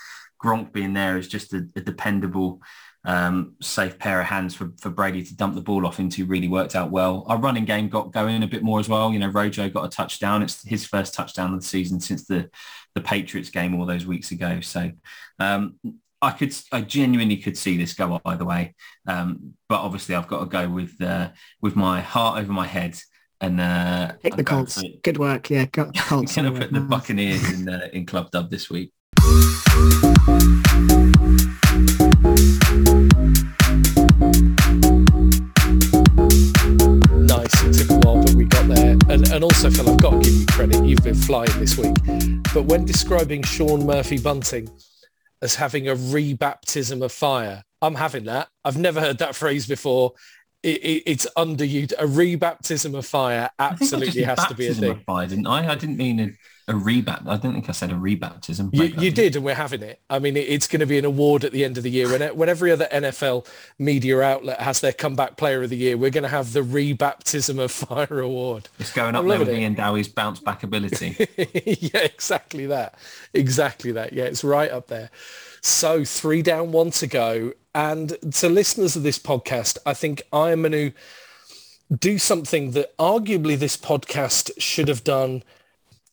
Gronk 0.44 0.72
being 0.72 0.94
there 0.94 1.18
is 1.18 1.28
just 1.28 1.54
a, 1.54 1.68
a 1.76 1.82
dependable, 1.82 2.62
um, 3.06 3.56
safe 3.62 3.98
pair 4.00 4.20
of 4.20 4.28
hands 4.28 4.56
for, 4.56 4.72
for 4.80 4.90
Brady 4.90 5.24
to 5.24 5.36
dump 5.36 5.56
the 5.56 5.62
ball 5.62 5.86
off 5.86 6.00
into. 6.00 6.26
Really 6.26 6.48
worked 6.48 6.76
out 6.76 6.92
well. 6.92 7.24
Our 7.28 7.38
running 7.38 7.66
game 7.66 7.88
got 7.88 8.12
going 8.12 8.44
a 8.44 8.48
bit 8.48 8.64
more 8.64 8.80
as 8.80 8.90
well. 8.90 9.14
You 9.14 9.20
know, 9.20 9.30
Rojo 9.30 9.70
got 9.70 9.86
a 9.86 9.90
touchdown. 9.90 10.44
It's 10.44 10.68
his 10.68 10.86
first 10.86 11.14
touchdown 11.14 11.54
of 11.54 11.62
the 11.62 11.68
season 11.68 12.00
since 12.00 12.26
the 12.26 12.50
the 12.96 13.02
Patriots 13.02 13.50
game 13.50 13.76
all 13.76 13.86
those 13.86 14.06
weeks 14.06 14.32
ago. 14.32 14.62
So 14.62 14.92
um, 15.40 15.76
I 16.22 16.32
could, 16.32 16.56
I 16.72 16.82
genuinely 16.82 17.38
could 17.38 17.58
see 17.58 17.78
this 17.78 17.94
go 17.94 18.20
either 18.26 18.46
way. 18.46 18.74
Um, 19.06 19.54
but 19.70 19.82
obviously, 19.82 20.16
I've 20.16 20.28
got 20.28 20.40
to 20.40 20.46
go 20.46 20.70
with 20.70 21.00
uh, 21.02 21.30
with 21.62 21.76
my 21.76 22.02
heart 22.02 22.40
over 22.42 22.52
my 22.52 22.66
head 22.66 22.98
and 23.42 23.62
uh, 23.62 24.14
pick 24.24 24.36
the 24.36 24.44
Colts. 24.44 24.82
Good 25.04 25.18
work, 25.18 25.50
yeah. 25.50 25.66
Colts. 25.74 26.10
I'm 26.10 26.46
going 26.46 26.54
to 26.54 26.60
put 26.60 26.74
the 26.74 26.82
Buccaneers 26.82 27.52
in 27.52 27.70
uh, 27.70 27.90
in 27.94 28.06
Club 28.06 28.32
Dub 28.32 28.50
this 28.50 28.70
week. 28.70 28.92
And, 39.36 39.44
also, 39.44 39.70
Phil, 39.70 39.90
I've 39.90 40.02
got 40.02 40.12
to 40.12 40.20
give 40.20 40.34
you 40.34 40.46
credit. 40.46 40.86
You've 40.86 41.04
been 41.04 41.14
flying 41.14 41.52
this 41.60 41.78
week. 41.78 41.94
But 42.54 42.64
when 42.64 42.86
describing 42.86 43.44
Sean 43.44 43.86
Murphy 43.86 44.18
Bunting, 44.18 44.70
as 45.42 45.56
having 45.56 45.88
a 45.88 45.96
rebaptism 45.96 47.04
of 47.04 47.12
fire. 47.12 47.64
I'm 47.82 47.96
having 47.96 48.26
that. 48.26 48.48
I've 48.64 48.78
never 48.78 49.00
heard 49.00 49.20
that 49.20 49.36
phrase 49.36 49.68
before. 49.68 50.14
It, 50.64 50.84
it, 50.84 51.04
it's 51.06 51.28
underused. 51.38 51.94
A 52.00 52.06
rebaptism 52.06 52.98
of 52.98 53.06
fire 53.06 53.50
absolutely 53.60 54.24
has 54.24 54.44
to 54.48 54.56
be 54.56 54.68
a 54.68 54.74
thing. 54.74 55.00
fire, 55.06 55.28
didn't 55.28 55.46
I? 55.46 55.72
I 55.72 55.76
didn't 55.76 55.98
mean 55.98 56.20
a, 56.20 56.32
a 56.68 56.74
rebaptism. 56.74 57.28
I 57.28 57.38
don't 57.38 57.54
think 57.54 57.70
I 57.70 57.72
said 57.74 57.92
a 57.92 57.96
rebaptism. 57.96 58.74
You, 58.74 58.86
you 58.86 59.12
did, 59.12 59.36
and 59.36 59.46
we're 59.46 59.56
having 59.56 59.84
it. 59.84 60.00
I 60.10 60.20
mean, 60.20 60.36
it, 60.36 60.50
it's 60.50 60.68
going 60.68 60.80
to 60.80 60.86
be 60.86 60.98
an 60.98 61.06
award 61.06 61.44
at 61.44 61.52
the 61.52 61.64
end 61.64 61.78
of 61.78 61.84
the 61.84 61.92
year. 61.92 62.10
When, 62.10 62.22
when 62.36 62.50
every 62.50 62.72
other 62.72 62.88
NFL 62.92 63.48
media 63.78 64.20
outlet 64.22 64.60
has 64.62 64.82
their 64.82 64.94
comeback 64.94 65.38
player 65.38 65.64
of 65.64 65.70
the 65.70 65.78
year, 65.78 65.96
we're 65.96 66.10
going 66.10 66.24
to 66.24 66.30
have 66.30 66.54
the 66.54 66.62
rebaptism 66.62 67.60
of 67.60 67.72
fire 67.72 68.20
award. 68.20 68.70
It's 68.80 68.92
going 68.92 69.16
up 69.16 69.28
there 69.28 69.40
with 69.40 69.50
Ian 69.50 69.76
Dowie's 69.76 70.08
bounce 70.08 70.40
back 70.40 70.64
ability. 70.64 71.16
yeah, 71.38 72.02
exactly 72.02 72.66
that. 72.66 72.96
Exactly 73.34 73.92
that. 73.92 74.14
Yeah, 74.14 74.24
it's 74.24 74.44
right 74.44 74.72
up 74.72 74.88
there. 74.88 75.12
So 75.62 76.04
three 76.04 76.42
down, 76.42 76.72
one 76.72 76.92
to 76.92 77.08
go. 77.08 77.54
And 77.74 78.18
to 78.36 78.50
listeners 78.50 78.96
of 78.96 79.04
this 79.04 79.20
podcast, 79.20 79.78
I 79.86 79.94
think 79.94 80.24
I 80.32 80.52
am 80.52 80.62
going 80.62 80.72
to 80.72 80.92
do 81.96 82.18
something 82.18 82.72
that 82.72 82.96
arguably 82.98 83.58
this 83.58 83.78
podcast 83.78 84.52
should 84.58 84.88
have 84.88 85.04
done. 85.04 85.44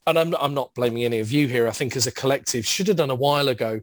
And 0.07 0.19
I'm, 0.19 0.35
I'm 0.41 0.55
not 0.55 0.75
blaming 0.75 1.05
any 1.05 1.21
of 1.21 1.31
you 1.31 1.47
here. 1.47 1.69
I 1.69 1.71
think 1.71 1.97
as 1.97 2.07
a 2.07 2.13
collective 2.13 2.67
should 2.67 2.89
have 2.89 2.97
done 2.97 3.11
a 3.11 3.15
while 3.15 3.49
ago. 3.49 3.81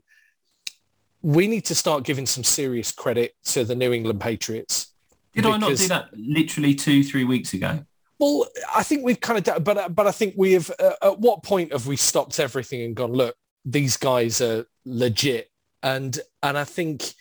We 1.22 1.48
need 1.48 1.66
to 1.66 1.76
start 1.76 2.04
giving 2.04 2.26
some 2.26 2.44
serious 2.44 2.92
credit 2.92 3.36
to 3.46 3.64
the 3.64 3.76
New 3.76 3.94
England 3.94 4.22
Patriots. 4.22 4.94
Did 5.34 5.46
I 5.46 5.58
not 5.58 5.78
do 5.78 5.88
that 5.88 6.10
literally 6.14 6.76
two, 6.76 7.04
three 7.04 7.24
weeks 7.24 7.54
ago? 7.54 7.86
Well, 8.20 8.48
I 8.76 8.84
think 8.84 9.06
we've 9.06 9.20
kind 9.20 9.48
of, 9.48 9.64
but 9.64 9.96
but 9.96 10.08
I 10.08 10.12
think 10.12 10.34
we 10.38 10.54
have. 10.54 10.72
Uh, 10.78 10.92
at 11.02 11.20
what 11.20 11.44
point 11.44 11.72
have 11.72 11.88
we 11.88 11.96
stopped 11.96 12.40
everything 12.40 12.82
and 12.82 12.96
gone? 12.96 13.14
Look, 13.14 13.36
these 13.64 13.96
guys 13.96 14.42
are 14.42 14.66
legit 14.86 15.50
and 15.84 16.20
and 16.44 16.58
I 16.58 16.64
think 16.64 17.14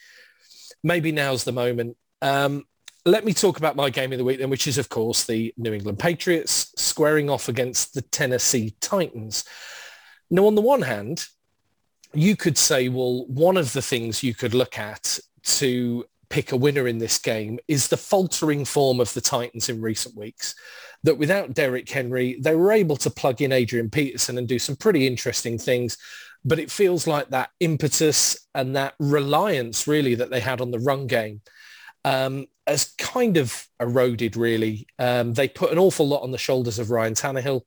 maybe 0.82 1.12
now's 1.12 1.44
the 1.44 1.52
moment. 1.52 1.96
Um, 2.22 2.64
let 3.10 3.24
me 3.24 3.32
talk 3.32 3.58
about 3.58 3.76
my 3.76 3.90
game 3.90 4.12
of 4.12 4.18
the 4.18 4.24
week 4.24 4.38
then, 4.38 4.50
which 4.50 4.66
is 4.66 4.78
of 4.78 4.88
course 4.88 5.24
the 5.24 5.52
New 5.56 5.72
England 5.72 5.98
Patriots 5.98 6.72
squaring 6.76 7.30
off 7.30 7.48
against 7.48 7.94
the 7.94 8.02
Tennessee 8.02 8.74
Titans. 8.80 9.44
Now, 10.30 10.46
on 10.46 10.54
the 10.54 10.62
one 10.62 10.82
hand, 10.82 11.26
you 12.12 12.36
could 12.36 12.58
say, 12.58 12.88
well, 12.88 13.26
one 13.26 13.56
of 13.56 13.72
the 13.72 13.82
things 13.82 14.22
you 14.22 14.34
could 14.34 14.54
look 14.54 14.78
at 14.78 15.18
to 15.42 16.04
pick 16.28 16.52
a 16.52 16.56
winner 16.56 16.86
in 16.86 16.98
this 16.98 17.18
game 17.18 17.58
is 17.68 17.88
the 17.88 17.96
faltering 17.96 18.64
form 18.64 19.00
of 19.00 19.12
the 19.14 19.20
Titans 19.20 19.68
in 19.68 19.80
recent 19.80 20.14
weeks. 20.16 20.54
That 21.04 21.16
without 21.16 21.54
Derrick 21.54 21.88
Henry, 21.88 22.38
they 22.40 22.56
were 22.56 22.72
able 22.72 22.96
to 22.96 23.10
plug 23.10 23.40
in 23.40 23.52
Adrian 23.52 23.88
Peterson 23.88 24.36
and 24.36 24.48
do 24.48 24.58
some 24.58 24.76
pretty 24.76 25.06
interesting 25.06 25.56
things 25.56 25.96
but 26.44 26.58
it 26.58 26.70
feels 26.70 27.06
like 27.06 27.28
that 27.28 27.50
impetus 27.60 28.46
and 28.54 28.76
that 28.76 28.94
reliance 28.98 29.86
really 29.86 30.14
that 30.14 30.30
they 30.30 30.40
had 30.40 30.60
on 30.60 30.70
the 30.70 30.78
run 30.78 31.06
game 31.06 31.40
um, 32.04 32.46
has 32.66 32.94
kind 32.98 33.36
of 33.36 33.66
eroded 33.80 34.36
really. 34.36 34.86
Um, 34.98 35.34
they 35.34 35.48
put 35.48 35.72
an 35.72 35.78
awful 35.78 36.06
lot 36.06 36.22
on 36.22 36.30
the 36.30 36.38
shoulders 36.38 36.78
of 36.78 36.90
Ryan 36.90 37.14
Tannehill 37.14 37.62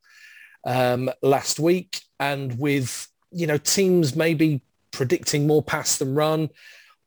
um, 0.64 1.10
last 1.22 1.58
week 1.58 2.00
and 2.20 2.58
with, 2.58 3.08
you 3.30 3.46
know, 3.46 3.58
teams 3.58 4.14
maybe 4.16 4.62
predicting 4.90 5.46
more 5.46 5.62
pass 5.62 5.96
than 5.98 6.14
run 6.14 6.50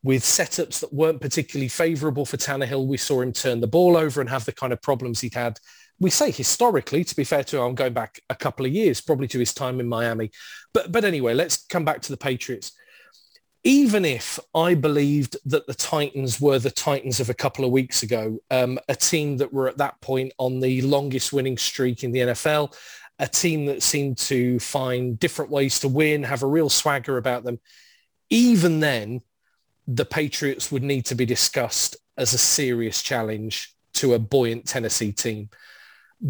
with 0.04 0.24
setups 0.24 0.82
that 0.82 0.94
weren't 0.94 1.22
particularly 1.22 1.68
favourable 1.68 2.26
for 2.26 2.38
Tannehill. 2.38 2.86
We 2.88 2.98
saw 2.98 3.22
him 3.22 3.34
turn 3.34 3.60
the 3.60 3.68
ball 3.68 3.98
over 3.98 4.22
and 4.22 4.30
have 4.30 4.46
the 4.46 4.52
kind 4.52 4.72
of 4.72 4.82
problems 4.82 5.22
he'd 5.22 5.34
had 5.34 5.60
we 6.00 6.10
say 6.10 6.32
historically, 6.32 7.04
to 7.04 7.16
be 7.16 7.24
fair 7.24 7.44
to 7.46 7.58
him, 7.58 7.64
I'm 7.64 7.76
going 7.76 7.94
back 7.94 8.20
a 8.30 8.36
couple 8.36 8.66
of 8.66 8.72
years, 8.72 9.02
probably 9.02 9.28
to 9.30 9.40
his 9.40 9.54
time 9.54 9.80
in 9.80 9.88
Miami. 9.88 10.32
But, 10.74 10.92
but 10.92 11.06
anyway, 11.06 11.34
let's 11.34 11.66
come 11.66 11.86
back 11.86 12.02
to 12.02 12.12
the 12.12 12.18
Patriots. 12.18 12.74
Even 13.68 14.06
if 14.06 14.40
I 14.54 14.76
believed 14.76 15.38
that 15.46 15.66
the 15.66 15.74
Titans 15.74 16.40
were 16.40 16.60
the 16.60 16.70
Titans 16.70 17.20
of 17.20 17.32
a 17.32 17.34
couple 17.34 17.66
of 17.66 17.72
weeks 17.72 18.04
ago, 18.04 18.38
um, 18.52 18.78
a 18.88 18.96
team 18.96 19.38
that 19.38 19.52
were 19.52 19.68
at 19.68 19.80
that 19.80 20.00
point 20.02 20.34
on 20.38 20.60
the 20.60 20.84
longest 20.84 21.34
winning 21.34 21.58
streak 21.58 22.04
in 22.04 22.12
the 22.12 22.20
NFL, 22.20 22.76
a 23.18 23.28
team 23.28 23.66
that 23.66 23.82
seemed 23.82 24.20
to 24.20 24.60
find 24.60 25.20
different 25.20 25.50
ways 25.50 25.80
to 25.80 25.88
win, 25.88 26.22
have 26.22 26.44
a 26.44 26.48
real 26.48 26.70
swagger 26.70 27.18
about 27.18 27.44
them, 27.44 27.60
even 28.30 28.82
then, 28.82 29.22
the 29.88 30.06
Patriots 30.06 30.72
would 30.72 30.84
need 30.84 31.06
to 31.06 31.16
be 31.16 31.26
discussed 31.26 31.98
as 32.18 32.34
a 32.34 32.38
serious 32.38 33.02
challenge 33.02 33.74
to 33.94 34.14
a 34.14 34.20
buoyant 34.20 34.68
Tennessee 34.68 35.12
team. 35.12 35.50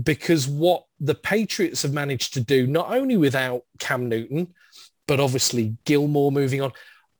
Because 0.03 0.47
what 0.47 0.85
the 1.01 1.15
Patriots 1.15 1.81
have 1.81 1.93
managed 1.93 2.33
to 2.35 2.41
do, 2.41 2.65
not 2.65 2.91
only 2.91 3.17
without 3.17 3.63
Cam 3.79 4.07
Newton, 4.07 4.53
but 5.05 5.19
obviously 5.19 5.75
Gilmore 5.83 6.31
moving 6.31 6.61
on, 6.61 6.71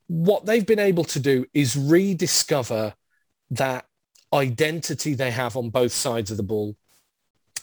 what 0.07 0.45
they've 0.45 0.65
been 0.65 0.79
able 0.79 1.03
to 1.05 1.19
do 1.19 1.45
is 1.53 1.75
rediscover 1.75 2.93
that 3.51 3.85
identity 4.33 5.13
they 5.13 5.31
have 5.31 5.55
on 5.55 5.69
both 5.69 5.91
sides 5.91 6.31
of 6.31 6.37
the 6.37 6.43
ball. 6.43 6.75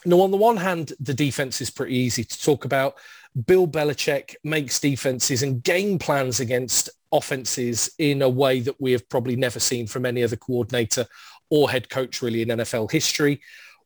Now, 0.05 0.21
on 0.21 0.31
the 0.31 0.37
one 0.37 0.57
hand, 0.57 0.93
the 0.99 1.13
defense 1.13 1.61
is 1.61 1.69
pretty 1.69 1.95
easy 1.95 2.23
to 2.23 2.41
talk 2.41 2.65
about. 2.65 2.95
Bill 3.45 3.67
Belichick 3.67 4.35
makes 4.43 4.79
defenses 4.79 5.43
and 5.43 5.63
game 5.63 5.97
plans 5.97 6.39
against 6.39 6.89
offenses 7.11 7.89
in 7.99 8.21
a 8.21 8.29
way 8.29 8.59
that 8.59 8.79
we 8.81 8.91
have 8.91 9.07
probably 9.07 9.35
never 9.35 9.59
seen 9.59 9.87
from 9.87 10.05
any 10.05 10.23
other 10.23 10.35
coordinator 10.35 11.05
or 11.49 11.69
head 11.69 11.89
coach 11.89 12.21
really 12.21 12.41
in 12.41 12.49
NFL 12.49 12.91
history 12.91 13.41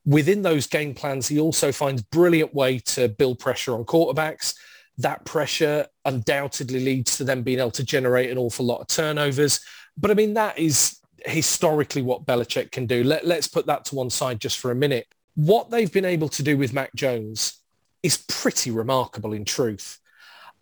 within 0.07 0.41
those 0.41 0.65
game 0.65 0.95
plans, 0.95 1.27
he 1.27 1.39
also 1.39 1.71
finds 1.71 2.01
brilliant 2.01 2.55
way 2.55 2.79
to 2.79 3.09
build 3.09 3.37
pressure 3.37 3.75
on 3.75 3.83
quarterbacks. 3.83 4.55
That 4.97 5.25
pressure 5.25 5.87
undoubtedly 6.05 6.83
leads 6.83 7.17
to 7.17 7.23
them 7.23 7.43
being 7.43 7.59
able 7.59 7.71
to 7.71 7.83
generate 7.83 8.31
an 8.31 8.37
awful 8.37 8.65
lot 8.65 8.81
of 8.81 8.87
turnovers. 8.87 9.59
But 9.97 10.11
I 10.11 10.13
mean, 10.13 10.33
that 10.35 10.57
is 10.57 10.99
historically 11.25 12.01
what 12.01 12.25
Belichick 12.25 12.71
can 12.71 12.85
do. 12.85 13.03
Let, 13.03 13.25
let's 13.25 13.47
put 13.47 13.65
that 13.67 13.85
to 13.85 13.95
one 13.95 14.09
side 14.09 14.39
just 14.39 14.59
for 14.59 14.71
a 14.71 14.75
minute. 14.75 15.07
What 15.35 15.69
they've 15.69 15.91
been 15.91 16.05
able 16.05 16.29
to 16.29 16.43
do 16.43 16.57
with 16.57 16.73
Mac 16.73 16.93
Jones 16.95 17.61
is 18.03 18.17
pretty 18.27 18.71
remarkable 18.71 19.33
in 19.33 19.45
truth. 19.45 19.99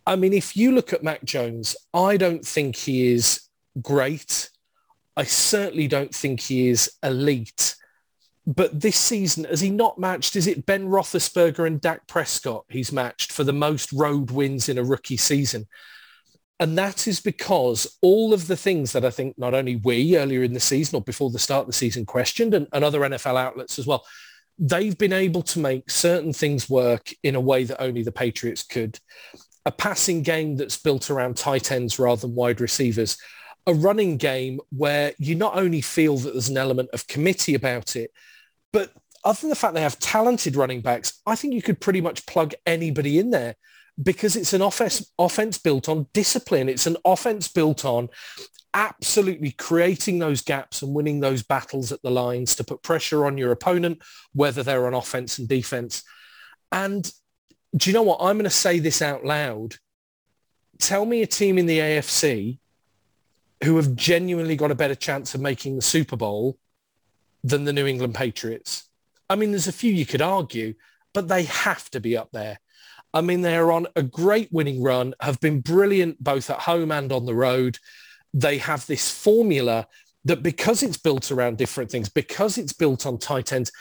I 0.06 0.16
mean, 0.16 0.34
if 0.34 0.56
you 0.56 0.72
look 0.72 0.94
at 0.94 1.04
Mac 1.04 1.24
Jones, 1.24 1.76
I 1.94 2.18
don't 2.18 2.46
think 2.46 2.76
he 2.76 3.14
is 3.14 3.42
great. 3.82 4.50
I 5.18 5.24
certainly 5.24 5.88
don't 5.88 6.14
think 6.14 6.42
he 6.42 6.70
is 6.70 6.92
elite 7.02 7.76
but 8.48 8.80
this 8.80 8.98
season, 8.98 9.46
has 9.46 9.62
he 9.62 9.72
not 9.72 9.98
matched? 9.98 10.36
Is 10.36 10.46
it 10.46 10.66
Ben 10.66 10.88
Roethlisberger 10.88 11.66
and 11.66 11.82
Dak 11.82 12.08
Prescott 12.08 12.66
he's 12.70 12.92
matched 12.92 13.32
for 13.32 13.44
the 13.44 13.54
most 13.54 13.92
road 13.92 14.30
wins 14.30 14.70
in 14.70 14.78
a 14.78 14.84
rookie 14.84 15.18
season? 15.18 15.68
And 16.60 16.78
that 16.78 17.08
is 17.08 17.20
because 17.20 17.98
all 18.02 18.34
of 18.34 18.48
the 18.48 18.56
things 18.56 18.94
that 18.94 19.04
I 19.04 19.10
think 19.10 19.38
not 19.38 19.54
only 19.54 19.78
we 19.78 20.18
earlier 20.18 20.44
in 20.44 20.54
the 20.54 20.60
season 20.60 20.96
or 20.96 21.02
before 21.02 21.32
the 21.32 21.40
start 21.40 21.62
of 21.62 21.68
the 21.68 21.74
season 21.74 22.06
questioned 22.06 22.54
and, 22.54 22.68
and 22.72 22.86
other 22.86 23.02
NFL 23.02 23.38
outlets 23.38 23.78
as 23.78 23.88
well, 23.88 24.06
they've 24.58 24.98
been 24.98 25.12
able 25.12 25.42
to 25.42 25.60
make 25.60 25.90
certain 25.90 26.32
things 26.32 26.70
work 26.70 27.12
in 27.24 27.36
a 27.36 27.42
way 27.42 27.66
that 27.66 27.82
only 27.82 28.04
the 28.04 28.12
Patriots 28.12 28.64
could. 28.64 29.00
A 29.66 29.72
passing 29.72 30.22
game 30.22 30.56
that's 30.56 30.78
built 30.78 31.10
around 31.10 31.36
tight 31.36 31.72
ends 31.72 32.00
rather 32.00 32.22
than 32.22 32.36
wide 32.36 32.62
receivers. 32.62 33.18
A 33.68 33.74
running 33.74 34.18
game 34.18 34.60
where 34.70 35.14
you 35.18 35.36
not 35.36 35.58
only 35.58 35.82
feel 35.82 36.18
that 36.18 36.34
there's 36.34 36.50
an 36.50 36.58
element 36.58 36.90
of 36.94 37.08
committee 37.08 37.56
about 37.56 37.96
it, 37.96 38.12
but 38.76 38.92
other 39.24 39.40
than 39.40 39.50
the 39.52 39.56
fact 39.56 39.74
they 39.74 39.82
have 39.82 40.00
talented 40.00 40.58
running 40.58 40.82
backs, 40.82 41.22
I 41.26 41.38
think 41.38 41.54
you 41.54 41.62
could 41.62 41.80
pretty 41.80 42.02
much 42.02 42.26
plug 42.26 42.54
anybody 42.66 43.20
in 43.20 43.30
there 43.30 43.56
because 44.04 44.36
it's 44.36 44.52
an 44.52 44.62
offense, 44.62 45.14
offense 45.18 45.58
built 45.58 45.88
on 45.88 46.08
discipline. 46.12 46.68
It's 46.68 46.86
an 46.86 46.98
offense 47.06 47.48
built 47.48 47.86
on 47.86 48.10
absolutely 48.74 49.52
creating 49.52 50.20
those 50.20 50.42
gaps 50.42 50.82
and 50.82 50.94
winning 50.94 51.22
those 51.22 51.42
battles 51.42 51.94
at 51.94 52.02
the 52.02 52.12
lines 52.12 52.54
to 52.56 52.66
put 52.66 52.84
pressure 52.84 53.26
on 53.26 53.38
your 53.38 53.54
opponent, 53.54 54.02
whether 54.34 54.62
they're 54.62 54.88
on 54.88 54.94
offense 54.94 55.40
and 55.40 55.48
defense. 55.48 56.04
And 56.74 57.10
do 57.78 57.90
you 57.90 57.94
know 57.94 58.04
what? 58.04 58.20
I'm 58.20 58.36
going 58.36 58.44
to 58.44 58.50
say 58.50 58.80
this 58.80 59.02
out 59.02 59.24
loud. 59.24 59.76
Tell 60.80 61.06
me 61.06 61.22
a 61.22 61.28
team 61.28 61.58
in 61.58 61.66
the 61.66 61.80
AFC 61.80 62.60
who 63.64 63.78
have 63.78 63.96
genuinely 63.96 64.58
got 64.58 64.72
a 64.72 64.76
better 64.76 64.96
chance 64.96 65.34
of 65.34 65.40
making 65.40 65.78
the 65.78 65.82
Super 65.82 66.18
Bowl 66.18 66.58
than 67.46 67.64
the 67.64 67.74
New 67.74 67.86
England 67.86 68.16
Patriots. 68.16 68.90
I 69.30 69.36
mean, 69.36 69.52
there's 69.52 69.68
a 69.68 69.72
few 69.72 69.94
you 69.94 70.06
could 70.06 70.22
argue, 70.22 70.74
but 71.14 71.28
they 71.28 71.44
have 71.44 71.90
to 71.92 72.00
be 72.00 72.18
up 72.18 72.32
there. 72.32 72.60
I 73.14 73.22
mean, 73.22 73.42
they're 73.42 73.72
on 73.72 73.86
a 73.96 74.02
great 74.02 74.52
winning 74.52 74.82
run, 74.82 75.14
have 75.22 75.40
been 75.40 75.62
brilliant 75.62 76.22
both 76.22 76.50
at 76.50 76.62
home 76.62 76.92
and 76.92 77.12
on 77.12 77.26
the 77.26 77.36
road. 77.36 77.78
They 78.34 78.58
have 78.58 78.88
this 78.88 79.12
formula 79.12 79.88
that 80.26 80.42
because 80.42 80.82
it's 80.82 80.98
built 80.98 81.32
around 81.32 81.60
different 81.60 81.92
things, 81.92 82.10
because 82.10 82.58
it's 82.58 82.74
built 82.74 83.06
on 83.06 83.20
tight 83.20 83.54
ends, 83.54 83.72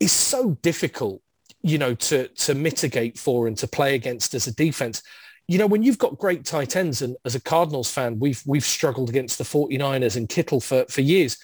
is 0.00 0.12
so 0.12 0.58
difficult, 0.62 1.22
you 1.62 1.78
know, 1.78 1.94
to, 1.94 2.26
to 2.28 2.54
mitigate 2.54 3.16
for 3.16 3.46
and 3.46 3.56
to 3.58 3.68
play 3.68 3.94
against 3.94 4.34
as 4.34 4.48
a 4.48 4.54
defense. 4.54 5.02
You 5.46 5.58
know, 5.58 5.68
when 5.68 5.84
you've 5.84 5.98
got 5.98 6.18
great 6.18 6.44
tight 6.44 6.74
ends, 6.74 7.00
and 7.00 7.16
as 7.24 7.36
a 7.36 7.40
Cardinals 7.40 7.92
fan, 7.92 8.18
we've, 8.18 8.42
we've 8.44 8.64
struggled 8.64 9.08
against 9.08 9.38
the 9.38 9.44
49ers 9.44 10.16
and 10.16 10.28
Kittle 10.28 10.60
for, 10.60 10.84
for 10.88 11.00
years 11.00 11.38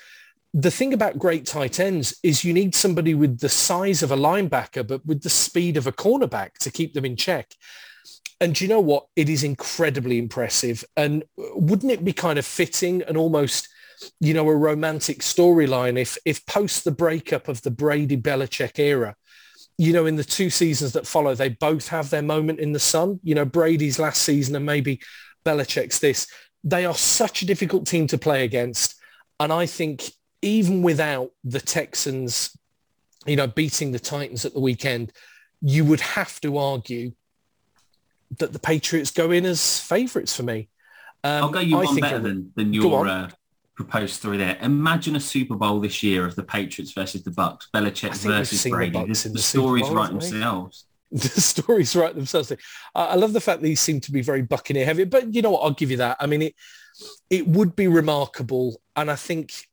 the 0.52 0.70
thing 0.70 0.92
about 0.92 1.18
great 1.18 1.46
tight 1.46 1.78
ends 1.78 2.18
is 2.22 2.44
you 2.44 2.52
need 2.52 2.74
somebody 2.74 3.14
with 3.14 3.38
the 3.38 3.48
size 3.48 4.02
of 4.02 4.10
a 4.10 4.16
linebacker, 4.16 4.86
but 4.86 5.04
with 5.06 5.22
the 5.22 5.30
speed 5.30 5.76
of 5.76 5.86
a 5.86 5.92
cornerback 5.92 6.54
to 6.58 6.70
keep 6.70 6.92
them 6.92 7.04
in 7.04 7.16
check. 7.16 7.54
And 8.40 8.60
you 8.60 8.68
know 8.68 8.80
what? 8.80 9.06
It 9.16 9.28
is 9.28 9.44
incredibly 9.44 10.18
impressive. 10.18 10.84
And 10.96 11.24
wouldn't 11.36 11.92
it 11.92 12.04
be 12.04 12.12
kind 12.12 12.38
of 12.38 12.46
fitting 12.46 13.02
and 13.02 13.16
almost, 13.16 13.68
you 14.18 14.34
know, 14.34 14.48
a 14.48 14.56
romantic 14.56 15.20
storyline 15.20 15.98
if, 15.98 16.18
if 16.24 16.44
post 16.46 16.84
the 16.84 16.90
breakup 16.90 17.48
of 17.48 17.62
the 17.62 17.70
Brady 17.70 18.16
Belichick 18.16 18.78
era, 18.78 19.14
you 19.78 19.92
know, 19.92 20.06
in 20.06 20.16
the 20.16 20.24
two 20.24 20.50
seasons 20.50 20.92
that 20.92 21.06
follow, 21.06 21.34
they 21.34 21.50
both 21.50 21.88
have 21.88 22.10
their 22.10 22.22
moment 22.22 22.58
in 22.58 22.72
the 22.72 22.80
sun. 22.80 23.20
You 23.22 23.34
know, 23.34 23.44
Brady's 23.44 23.98
last 23.98 24.22
season 24.22 24.56
and 24.56 24.66
maybe 24.66 25.00
Belichick's 25.44 26.00
this. 26.00 26.26
They 26.64 26.84
are 26.86 26.94
such 26.94 27.42
a 27.42 27.46
difficult 27.46 27.86
team 27.86 28.06
to 28.08 28.18
play 28.18 28.44
against. 28.44 28.96
And 29.38 29.52
I 29.52 29.66
think 29.66 30.10
even 30.42 30.82
without 30.82 31.30
the 31.44 31.60
Texans, 31.60 32.56
you 33.26 33.36
know, 33.36 33.46
beating 33.46 33.92
the 33.92 33.98
Titans 33.98 34.44
at 34.44 34.54
the 34.54 34.60
weekend, 34.60 35.12
you 35.60 35.84
would 35.84 36.00
have 36.00 36.40
to 36.40 36.56
argue 36.56 37.12
that 38.38 38.52
the 38.52 38.58
Patriots 38.58 39.10
go 39.10 39.30
in 39.30 39.44
as 39.44 39.80
favourites 39.80 40.34
for 40.34 40.42
me. 40.42 40.68
Um, 41.22 41.44
I'll 41.44 41.50
go 41.50 41.60
you 41.60 41.76
I 41.78 41.84
one 41.84 42.00
better 42.00 42.18
than, 42.18 42.52
than 42.54 42.72
your 42.72 43.06
uh, 43.06 43.28
proposed 43.74 44.14
story 44.14 44.38
there. 44.38 44.56
Imagine 44.60 45.16
a 45.16 45.20
Super 45.20 45.54
Bowl 45.54 45.80
this 45.80 46.02
year 46.02 46.24
of 46.24 46.36
the 46.36 46.42
Patriots 46.42 46.92
versus 46.92 47.22
the 47.22 47.30
Bucks, 47.30 47.68
Belichick 47.74 48.16
versus 48.16 48.66
Brady. 48.70 48.98
The, 48.98 49.06
the, 49.06 49.28
the 49.34 49.38
stories 49.38 49.82
Bowl, 49.82 49.96
write 49.96 50.10
themselves. 50.10 50.86
The 51.12 51.40
stories 51.40 51.96
write 51.96 52.14
themselves. 52.14 52.52
I 52.94 53.16
love 53.16 53.32
the 53.32 53.40
fact 53.40 53.62
these 53.62 53.80
seem 53.80 54.00
to 54.02 54.12
be 54.12 54.22
very 54.22 54.42
Buccaneer 54.42 54.84
heavy, 54.84 55.04
but 55.04 55.34
you 55.34 55.42
know 55.42 55.50
what? 55.50 55.62
I'll 55.62 55.72
give 55.72 55.90
you 55.90 55.96
that. 55.98 56.16
I 56.20 56.26
mean, 56.26 56.42
it 56.42 56.54
it 57.28 57.48
would 57.48 57.74
be 57.74 57.88
remarkable, 57.88 58.80
and 58.94 59.10
I 59.10 59.16
think 59.16 59.69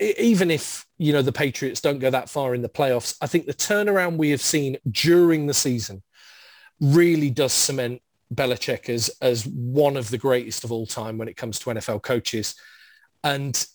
even 0.00 0.50
if 0.50 0.86
you 0.98 1.12
know 1.12 1.22
the 1.22 1.32
Patriots 1.32 1.80
don't 1.80 1.98
go 1.98 2.10
that 2.10 2.30
far 2.30 2.54
in 2.54 2.62
the 2.62 2.68
playoffs, 2.68 3.16
I 3.20 3.26
think 3.26 3.46
the 3.46 3.54
turnaround 3.54 4.16
we 4.16 4.30
have 4.30 4.40
seen 4.40 4.76
during 4.90 5.46
the 5.46 5.54
season 5.54 6.02
really 6.80 7.30
does 7.30 7.52
cement 7.52 8.00
Belichick 8.34 8.88
as 8.88 9.10
as 9.20 9.46
one 9.46 9.96
of 9.96 10.10
the 10.10 10.18
greatest 10.18 10.64
of 10.64 10.72
all 10.72 10.86
time 10.86 11.18
when 11.18 11.28
it 11.28 11.36
comes 11.36 11.58
to 11.58 11.70
NFL 11.70 12.02
coaches. 12.02 12.54
And 13.22 13.66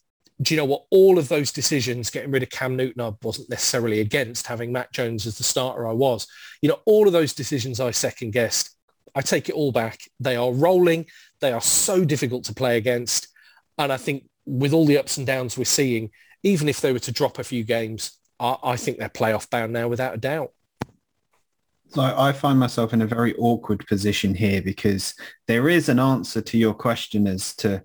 do 0.41 0.53
you 0.53 0.59
know 0.59 0.65
what? 0.65 0.85
All 0.89 1.17
of 1.17 1.29
those 1.29 1.51
decisions, 1.51 2.09
getting 2.09 2.31
rid 2.31 2.43
of 2.43 2.49
Cam 2.49 2.75
Newton, 2.75 3.01
I 3.01 3.13
wasn't 3.21 3.49
necessarily 3.49 4.01
against 4.01 4.47
having 4.47 4.71
Mac 4.71 4.91
Jones 4.91 5.25
as 5.25 5.37
the 5.37 5.43
starter. 5.43 5.87
I 5.87 5.93
was, 5.93 6.27
you 6.61 6.69
know, 6.69 6.79
all 6.85 7.07
of 7.07 7.13
those 7.13 7.33
decisions 7.33 7.79
I 7.79 7.91
second 7.91 8.31
guessed. 8.31 8.71
I 9.13 9.21
take 9.21 9.47
it 9.47 9.55
all 9.55 9.71
back. 9.71 9.99
They 10.19 10.35
are 10.35 10.51
rolling. 10.51 11.05
They 11.39 11.53
are 11.53 11.61
so 11.61 12.03
difficult 12.03 12.43
to 12.45 12.53
play 12.53 12.75
against. 12.77 13.29
And 13.77 13.93
I 13.93 13.97
think 13.97 14.25
with 14.45 14.73
all 14.73 14.85
the 14.85 14.97
ups 14.97 15.17
and 15.17 15.25
downs 15.25 15.57
we're 15.57 15.65
seeing, 15.65 16.11
even 16.43 16.69
if 16.69 16.81
they 16.81 16.93
were 16.93 16.99
to 16.99 17.11
drop 17.11 17.39
a 17.39 17.43
few 17.43 17.63
games, 17.63 18.17
I, 18.39 18.57
I 18.63 18.75
think 18.77 18.97
they're 18.97 19.09
playoff 19.09 19.49
bound 19.49 19.73
now 19.73 19.87
without 19.87 20.15
a 20.15 20.17
doubt. 20.17 20.51
So 21.89 22.01
I 22.01 22.31
find 22.33 22.59
myself 22.59 22.93
in 22.93 23.01
a 23.01 23.07
very 23.07 23.35
awkward 23.35 23.85
position 23.87 24.33
here 24.33 24.61
because 24.61 25.13
there 25.47 25.69
is 25.69 25.87
an 25.87 25.99
answer 25.99 26.41
to 26.41 26.57
your 26.57 26.73
question 26.73 27.27
as 27.27 27.55
to 27.57 27.83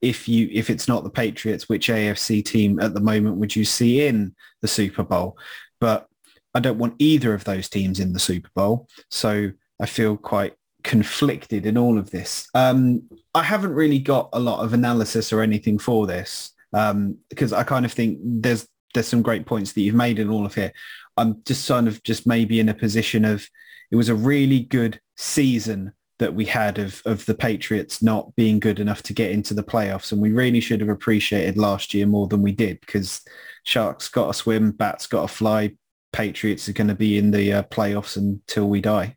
if 0.00 0.28
you 0.28 0.48
if 0.52 0.70
it's 0.70 0.88
not 0.88 1.04
the 1.04 1.10
Patriots, 1.10 1.68
which 1.68 1.88
AFC 1.88 2.44
team 2.44 2.80
at 2.80 2.94
the 2.94 3.00
moment 3.00 3.36
would 3.36 3.54
you 3.54 3.64
see 3.64 4.06
in 4.06 4.34
the 4.62 4.68
Super 4.68 5.02
Bowl? 5.02 5.36
But 5.80 6.06
I 6.54 6.60
don't 6.60 6.78
want 6.78 6.96
either 6.98 7.34
of 7.34 7.44
those 7.44 7.68
teams 7.68 8.00
in 8.00 8.12
the 8.12 8.18
Super 8.18 8.50
Bowl. 8.54 8.88
So 9.10 9.50
I 9.80 9.86
feel 9.86 10.16
quite 10.16 10.54
conflicted 10.82 11.66
in 11.66 11.76
all 11.78 11.98
of 11.98 12.10
this. 12.10 12.48
Um, 12.54 13.02
I 13.34 13.42
haven't 13.42 13.74
really 13.74 13.98
got 13.98 14.28
a 14.32 14.40
lot 14.40 14.64
of 14.64 14.72
analysis 14.72 15.32
or 15.32 15.42
anything 15.42 15.78
for 15.78 16.06
this 16.06 16.52
um, 16.72 17.18
because 17.30 17.52
I 17.52 17.62
kind 17.62 17.84
of 17.84 17.92
think 17.92 18.18
there's 18.22 18.66
there's 18.94 19.08
some 19.08 19.22
great 19.22 19.46
points 19.46 19.72
that 19.72 19.80
you've 19.80 19.94
made 19.94 20.18
in 20.18 20.28
all 20.28 20.44
of 20.44 20.54
here. 20.54 20.72
I'm 21.16 21.42
just 21.46 21.66
kind 21.66 21.88
of 21.88 22.02
just 22.02 22.26
maybe 22.26 22.60
in 22.60 22.68
a 22.68 22.74
position 22.74 23.24
of 23.24 23.46
it 23.90 23.96
was 23.96 24.08
a 24.08 24.14
really 24.14 24.60
good 24.60 25.00
season 25.16 25.92
that 26.18 26.34
we 26.34 26.44
had 26.44 26.78
of 26.78 27.02
of 27.04 27.24
the 27.26 27.34
Patriots 27.34 28.02
not 28.02 28.34
being 28.36 28.60
good 28.60 28.78
enough 28.80 29.02
to 29.04 29.12
get 29.12 29.30
into 29.30 29.54
the 29.54 29.62
playoffs, 29.62 30.12
and 30.12 30.20
we 30.20 30.32
really 30.32 30.60
should 30.60 30.80
have 30.80 30.88
appreciated 30.88 31.56
last 31.56 31.94
year 31.94 32.06
more 32.06 32.28
than 32.28 32.42
we 32.42 32.52
did 32.52 32.80
because 32.80 33.22
Sharks 33.64 34.08
got 34.08 34.26
to 34.28 34.34
swim, 34.34 34.72
Bats 34.72 35.06
got 35.06 35.22
to 35.22 35.34
fly. 35.34 35.72
Patriots 36.12 36.68
are 36.68 36.74
going 36.74 36.88
to 36.88 36.94
be 36.94 37.16
in 37.16 37.30
the 37.30 37.52
uh, 37.54 37.62
playoffs 37.64 38.18
until 38.18 38.68
we 38.68 38.82
die. 38.82 39.16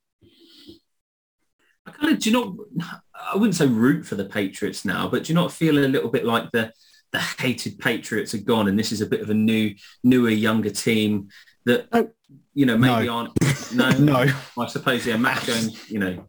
I 1.85 1.91
kind 1.91 2.13
of 2.13 2.19
do 2.19 2.29
you 2.29 2.67
not. 2.75 3.01
I 3.13 3.35
wouldn't 3.35 3.55
say 3.55 3.67
root 3.67 4.05
for 4.05 4.15
the 4.15 4.25
Patriots 4.25 4.85
now, 4.85 5.07
but 5.07 5.23
do 5.23 5.33
you 5.33 5.35
not 5.35 5.51
feel 5.51 5.77
a 5.77 5.87
little 5.87 6.09
bit 6.09 6.25
like 6.25 6.51
the 6.51 6.71
the 7.11 7.19
hated 7.19 7.79
Patriots 7.79 8.33
are 8.33 8.39
gone, 8.39 8.67
and 8.67 8.77
this 8.77 8.91
is 8.91 9.01
a 9.01 9.05
bit 9.05 9.21
of 9.21 9.29
a 9.29 9.33
new, 9.33 9.73
newer, 10.03 10.29
younger 10.29 10.69
team 10.69 11.29
that 11.65 11.87
oh, 11.91 12.09
you 12.53 12.65
know 12.65 12.77
maybe 12.77 13.07
no. 13.07 13.13
aren't. 13.13 13.31
No, 13.73 13.89
no. 13.89 14.31
I 14.59 14.67
suppose 14.67 15.05
yeah, 15.05 15.17
Mac 15.17 15.41
Jones, 15.43 15.89
you 15.89 15.99
know, 15.99 16.27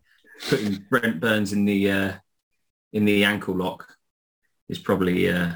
putting 0.49 0.85
Brent 0.89 1.21
Burns 1.21 1.53
in 1.53 1.65
the 1.65 1.91
uh, 1.91 2.13
in 2.93 3.05
the 3.05 3.25
ankle 3.25 3.55
lock 3.55 3.95
is 4.69 4.79
probably 4.79 5.29
uh, 5.29 5.53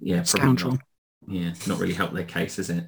yeah, 0.00 0.22
probably 0.28 0.70
not, 0.70 0.80
yeah, 1.26 1.52
not 1.66 1.78
really 1.78 1.94
helped 1.94 2.14
their 2.14 2.24
case, 2.24 2.58
is 2.58 2.70
it? 2.70 2.84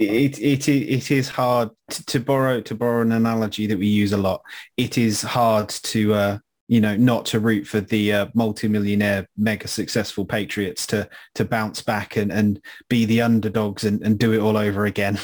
It, 0.00 0.38
it 0.38 0.66
it 0.66 1.10
is 1.10 1.28
hard 1.28 1.68
to, 1.90 2.04
to, 2.06 2.20
borrow 2.20 2.62
to 2.62 2.74
borrow 2.74 3.02
an 3.02 3.12
analogy 3.12 3.66
that 3.66 3.78
we 3.78 3.86
use 3.86 4.14
a 4.14 4.16
lot. 4.16 4.40
It 4.78 4.96
is 4.96 5.20
hard 5.20 5.68
to 5.68 6.14
uh, 6.14 6.38
you 6.68 6.80
know 6.80 6.96
not 6.96 7.26
to 7.26 7.38
root 7.38 7.66
for 7.66 7.82
the 7.82 8.12
uh, 8.14 8.26
multimillionaire, 8.32 9.28
mega 9.36 9.68
successful 9.68 10.24
Patriots 10.24 10.86
to 10.86 11.06
to 11.34 11.44
bounce 11.44 11.82
back 11.82 12.16
and, 12.16 12.32
and 12.32 12.64
be 12.88 13.04
the 13.04 13.20
underdogs 13.20 13.84
and, 13.84 14.00
and 14.00 14.18
do 14.18 14.32
it 14.32 14.38
all 14.38 14.56
over 14.56 14.86
again. 14.86 15.18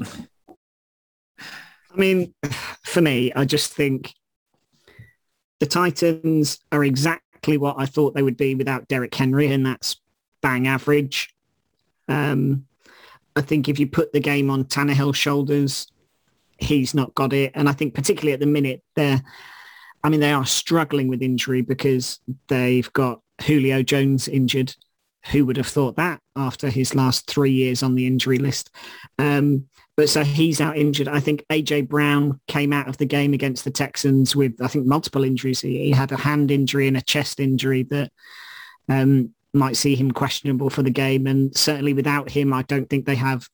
I 0.00 1.96
mean, 1.96 2.34
for 2.82 3.02
me, 3.02 3.32
I 3.34 3.44
just 3.44 3.72
think 3.72 4.14
the 5.60 5.66
Titans 5.66 6.58
are 6.72 6.82
exactly 6.82 7.56
what 7.56 7.76
I 7.78 7.86
thought 7.86 8.14
they 8.14 8.22
would 8.22 8.36
be 8.36 8.56
without 8.56 8.88
Derrick 8.88 9.14
Henry, 9.14 9.46
and 9.46 9.64
that's 9.64 10.00
bang 10.40 10.66
average. 10.66 11.32
Um, 12.08 12.66
I 13.36 13.40
think 13.40 13.68
if 13.68 13.78
you 13.78 13.86
put 13.86 14.12
the 14.12 14.20
game 14.20 14.50
on 14.50 14.64
Tannehill's 14.64 15.16
shoulders, 15.16 15.86
he's 16.58 16.94
not 16.94 17.14
got 17.14 17.32
it. 17.32 17.52
And 17.54 17.68
I 17.68 17.72
think 17.72 17.94
particularly 17.94 18.32
at 18.32 18.40
the 18.40 18.46
minute, 18.46 18.82
they're, 18.94 19.22
I 20.04 20.08
mean, 20.08 20.20
they 20.20 20.32
are 20.32 20.46
struggling 20.46 21.08
with 21.08 21.22
injury 21.22 21.62
because 21.62 22.20
they've 22.48 22.92
got 22.92 23.20
Julio 23.42 23.82
Jones 23.82 24.28
injured. 24.28 24.74
Who 25.30 25.46
would 25.46 25.56
have 25.56 25.68
thought 25.68 25.96
that 25.96 26.20
after 26.34 26.68
his 26.68 26.96
last 26.96 27.28
three 27.28 27.52
years 27.52 27.82
on 27.82 27.94
the 27.94 28.06
injury 28.06 28.38
list? 28.38 28.70
Um, 29.18 29.68
but 29.96 30.08
so 30.08 30.24
he's 30.24 30.60
out 30.60 30.76
injured. 30.76 31.06
I 31.06 31.20
think 31.20 31.44
AJ 31.50 31.88
Brown 31.88 32.40
came 32.48 32.72
out 32.72 32.88
of 32.88 32.96
the 32.96 33.06
game 33.06 33.34
against 33.34 33.64
the 33.64 33.70
Texans 33.70 34.34
with, 34.34 34.54
I 34.60 34.66
think, 34.66 34.86
multiple 34.86 35.22
injuries. 35.22 35.60
He, 35.60 35.90
had 35.90 36.10
a 36.10 36.16
hand 36.16 36.50
injury 36.50 36.88
and 36.88 36.96
a 36.96 37.02
chest 37.02 37.38
injury 37.38 37.84
that 37.84 38.10
um, 38.88 39.34
might 39.52 39.76
see 39.76 39.94
him 39.94 40.10
questionable 40.10 40.70
for 40.70 40.82
the 40.82 40.90
game. 40.90 41.26
And 41.26 41.56
certainly 41.56 41.92
without 41.92 42.30
him, 42.30 42.52
I 42.52 42.62
don't 42.62 42.88
think 42.88 43.06
they 43.06 43.16
have 43.16 43.48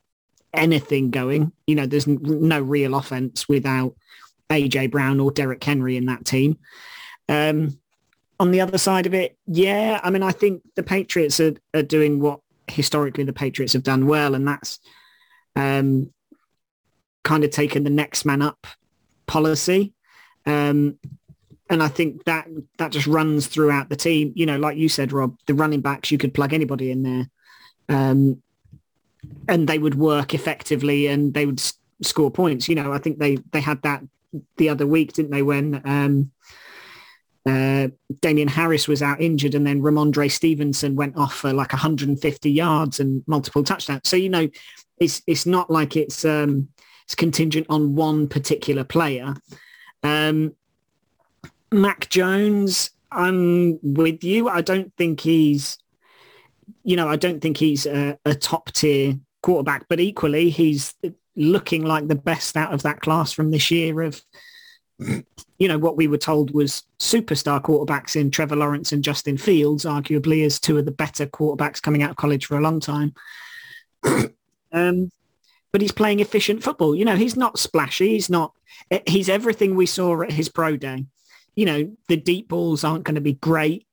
anything 0.54 1.10
going. 1.10 1.52
You 1.66 1.74
know, 1.74 1.86
there's 1.86 2.06
no 2.06 2.60
real 2.60 2.94
offense 2.94 3.48
without 3.48 3.94
AJ 4.50 4.90
Brown 4.90 5.20
or 5.20 5.30
Derrick 5.30 5.62
Henry 5.62 5.96
in 5.96 6.06
that 6.06 6.24
team. 6.24 6.58
Um, 7.28 7.78
on 8.40 8.50
the 8.52 8.60
other 8.60 8.78
side 8.78 9.06
of 9.06 9.14
it, 9.14 9.36
yeah, 9.46 10.00
I 10.02 10.10
mean, 10.10 10.22
I 10.22 10.30
think 10.30 10.62
the 10.76 10.82
Patriots 10.82 11.40
are, 11.40 11.54
are 11.74 11.82
doing 11.82 12.20
what 12.20 12.40
historically 12.68 13.24
the 13.24 13.32
Patriots 13.32 13.72
have 13.72 13.82
done 13.82 14.06
well, 14.06 14.34
and 14.34 14.46
that's 14.46 14.78
um, 15.56 16.12
kind 17.24 17.42
of 17.42 17.50
taken 17.50 17.82
the 17.82 17.90
next 17.90 18.24
man 18.24 18.42
up 18.42 18.66
policy. 19.26 19.92
Um, 20.46 20.98
and 21.70 21.82
I 21.82 21.88
think 21.88 22.24
that 22.24 22.46
that 22.78 22.92
just 22.92 23.06
runs 23.06 23.46
throughout 23.46 23.88
the 23.88 23.96
team. 23.96 24.32
You 24.34 24.46
know, 24.46 24.58
like 24.58 24.76
you 24.76 24.88
said, 24.88 25.12
Rob, 25.12 25.36
the 25.46 25.54
running 25.54 25.80
backs, 25.80 26.10
you 26.10 26.18
could 26.18 26.34
plug 26.34 26.52
anybody 26.52 26.90
in 26.90 27.02
there. 27.02 27.30
Um, 27.88 28.42
and 29.48 29.68
they 29.68 29.78
would 29.78 29.94
work 29.94 30.34
effectively 30.34 31.06
and 31.06 31.34
they 31.34 31.44
would 31.44 31.60
s- 31.60 31.74
score 32.02 32.30
points. 32.30 32.68
You 32.68 32.74
know, 32.74 32.92
I 32.92 32.98
think 32.98 33.18
they, 33.18 33.36
they 33.52 33.60
had 33.60 33.82
that 33.82 34.02
the 34.56 34.68
other 34.68 34.86
week, 34.86 35.12
didn't 35.12 35.30
they, 35.30 35.42
when 35.42 35.82
um, 35.84 36.30
uh, 37.46 37.88
Damien 38.20 38.48
Harris 38.48 38.88
was 38.88 39.02
out 39.02 39.20
injured 39.20 39.54
and 39.54 39.66
then 39.66 39.82
Rhamondre 39.82 40.30
Stevenson 40.30 40.96
went 40.96 41.16
off 41.16 41.34
for 41.34 41.52
like 41.52 41.72
150 41.72 42.50
yards 42.50 43.00
and 43.00 43.22
multiple 43.26 43.64
touchdowns. 43.64 44.02
So, 44.04 44.16
you 44.16 44.28
know, 44.28 44.48
it's, 44.98 45.22
it's 45.26 45.46
not 45.46 45.70
like 45.70 45.96
it's, 45.96 46.24
um, 46.24 46.68
it's 47.04 47.14
contingent 47.14 47.66
on 47.68 47.94
one 47.94 48.28
particular 48.28 48.84
player. 48.84 49.34
Um, 50.02 50.54
Mac 51.72 52.08
Jones, 52.08 52.90
I'm 53.10 53.78
with 53.82 54.24
you. 54.24 54.48
I 54.48 54.60
don't 54.60 54.92
think 54.96 55.20
he's, 55.20 55.78
you 56.82 56.96
know, 56.96 57.08
I 57.08 57.16
don't 57.16 57.40
think 57.40 57.56
he's 57.56 57.86
a, 57.86 58.18
a 58.24 58.34
top 58.34 58.72
tier 58.72 59.18
quarterback, 59.42 59.86
but 59.88 60.00
equally 60.00 60.50
he's 60.50 60.94
looking 61.36 61.84
like 61.84 62.08
the 62.08 62.14
best 62.14 62.56
out 62.56 62.72
of 62.72 62.82
that 62.82 63.00
class 63.00 63.32
from 63.32 63.50
this 63.50 63.70
year 63.70 64.02
of, 64.02 64.22
you 64.98 65.68
know, 65.68 65.78
what 65.78 65.96
we 65.96 66.08
were 66.08 66.18
told 66.18 66.52
was 66.52 66.82
superstar 66.98 67.62
quarterbacks 67.62 68.16
in 68.16 68.30
Trevor 68.30 68.56
Lawrence 68.56 68.92
and 68.92 69.04
Justin 69.04 69.36
Fields, 69.36 69.84
arguably 69.84 70.44
as 70.44 70.58
two 70.58 70.78
of 70.78 70.84
the 70.84 70.90
better 70.90 71.26
quarterbacks 71.26 71.82
coming 71.82 72.02
out 72.02 72.10
of 72.10 72.16
college 72.16 72.46
for 72.46 72.58
a 72.58 72.62
long 72.62 72.80
time. 72.80 73.14
um, 74.72 75.10
but 75.70 75.80
he's 75.80 75.92
playing 75.92 76.20
efficient 76.20 76.62
football. 76.62 76.94
You 76.94 77.04
know, 77.04 77.16
he's 77.16 77.36
not 77.36 77.58
splashy. 77.58 78.08
He's 78.08 78.30
not, 78.30 78.54
he's 79.06 79.28
everything 79.28 79.76
we 79.76 79.86
saw 79.86 80.22
at 80.22 80.32
his 80.32 80.48
pro 80.48 80.76
day. 80.76 81.04
You 81.58 81.64
know, 81.64 81.90
the 82.06 82.16
deep 82.16 82.46
balls 82.46 82.84
aren't 82.84 83.02
going 83.02 83.16
to 83.16 83.20
be 83.20 83.32
great, 83.32 83.84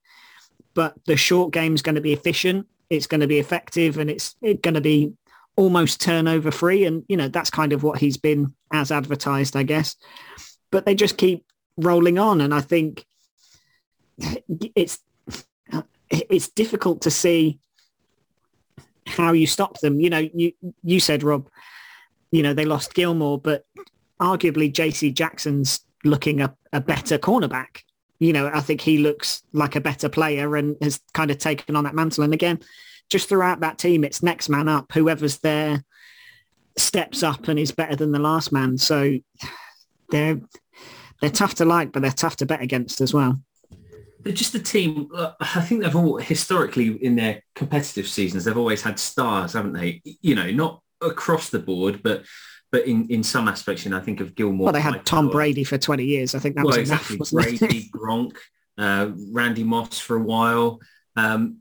but 0.72 0.94
the 1.06 1.16
short 1.16 1.52
game's 1.52 1.82
going 1.82 1.96
to 1.96 2.00
be 2.00 2.12
efficient. 2.12 2.68
It's 2.90 3.08
going 3.08 3.22
to 3.22 3.26
be 3.26 3.40
effective 3.40 3.98
and 3.98 4.08
it's, 4.08 4.36
going 4.40 4.74
to 4.74 4.80
be 4.80 5.14
almost 5.56 6.00
turnover 6.00 6.52
free. 6.52 6.84
And, 6.84 7.04
you 7.08 7.16
know, 7.16 7.26
that's 7.26 7.50
kind 7.50 7.72
of 7.72 7.82
what 7.82 7.98
he's 7.98 8.18
been 8.18 8.54
as 8.72 8.92
advertised, 8.92 9.56
I 9.56 9.64
guess. 9.64 9.96
But 10.70 10.86
they 10.86 10.94
just 10.94 11.18
keep 11.18 11.44
rolling 11.76 12.20
on. 12.20 12.40
And 12.40 12.54
I 12.54 12.60
think 12.60 13.04
it's, 14.76 15.00
it's 16.08 16.48
difficult 16.50 17.00
to 17.02 17.10
see 17.10 17.58
how 19.08 19.32
you 19.32 19.48
stop 19.48 19.80
them. 19.80 19.98
You 19.98 20.10
know, 20.10 20.28
you, 20.32 20.52
you 20.84 21.00
said, 21.00 21.24
Rob, 21.24 21.48
you 22.30 22.44
know, 22.44 22.54
they 22.54 22.64
lost 22.64 22.94
Gilmore, 22.94 23.40
but 23.40 23.66
arguably 24.20 24.72
JC 24.72 25.12
Jackson's 25.12 25.80
looking 26.06 26.40
a, 26.40 26.54
a 26.72 26.80
better 26.80 27.18
cornerback. 27.18 27.82
You 28.18 28.32
know, 28.32 28.50
I 28.52 28.60
think 28.60 28.80
he 28.80 28.98
looks 28.98 29.42
like 29.52 29.76
a 29.76 29.80
better 29.80 30.08
player 30.08 30.56
and 30.56 30.76
has 30.80 31.00
kind 31.12 31.30
of 31.30 31.38
taken 31.38 31.76
on 31.76 31.84
that 31.84 31.94
mantle. 31.94 32.24
And 32.24 32.32
again, 32.32 32.60
just 33.10 33.28
throughout 33.28 33.60
that 33.60 33.78
team, 33.78 34.04
it's 34.04 34.22
next 34.22 34.48
man 34.48 34.68
up. 34.68 34.90
Whoever's 34.92 35.38
there 35.38 35.84
steps 36.78 37.22
up 37.22 37.48
and 37.48 37.58
is 37.58 37.72
better 37.72 37.96
than 37.96 38.12
the 38.12 38.18
last 38.18 38.52
man. 38.52 38.78
So 38.78 39.18
they're 40.10 40.40
they're 41.20 41.30
tough 41.30 41.54
to 41.56 41.64
like, 41.64 41.92
but 41.92 42.02
they're 42.02 42.10
tough 42.10 42.36
to 42.36 42.46
bet 42.46 42.60
against 42.60 43.00
as 43.00 43.14
well. 43.14 43.40
They're 44.20 44.32
just 44.32 44.54
a 44.54 44.60
team. 44.60 45.08
I 45.40 45.60
think 45.62 45.82
they've 45.82 45.96
all 45.96 46.18
historically 46.18 46.88
in 47.02 47.16
their 47.16 47.42
competitive 47.54 48.08
seasons, 48.08 48.44
they've 48.44 48.56
always 48.56 48.82
had 48.82 48.98
stars, 48.98 49.52
haven't 49.52 49.72
they? 49.74 50.02
You 50.04 50.34
know, 50.34 50.50
not 50.50 50.82
across 51.00 51.48
the 51.50 51.58
board, 51.58 52.02
but 52.02 52.24
but 52.72 52.86
in, 52.86 53.08
in 53.08 53.22
some 53.22 53.48
aspects, 53.48 53.84
you 53.84 53.90
know, 53.90 53.96
I 53.96 54.00
think 54.00 54.20
of 54.20 54.34
Gilmore. 54.34 54.66
Well, 54.66 54.72
they 54.72 54.80
had 54.80 55.04
Tom. 55.06 55.30
Brady 55.30 55.64
for 55.64 55.78
20 55.78 56.04
years. 56.04 56.34
I 56.34 56.38
think 56.38 56.56
that 56.56 56.64
well, 56.64 56.78
was 56.78 56.88
enough. 56.88 57.10
exactly. 57.10 57.54
it? 57.54 57.60
Brady, 57.60 57.90
Gronk, 57.94 58.36
uh, 58.78 59.10
Randy 59.32 59.64
Moss 59.64 59.98
for 59.98 60.16
a 60.16 60.22
while. 60.22 60.80
Um, 61.16 61.60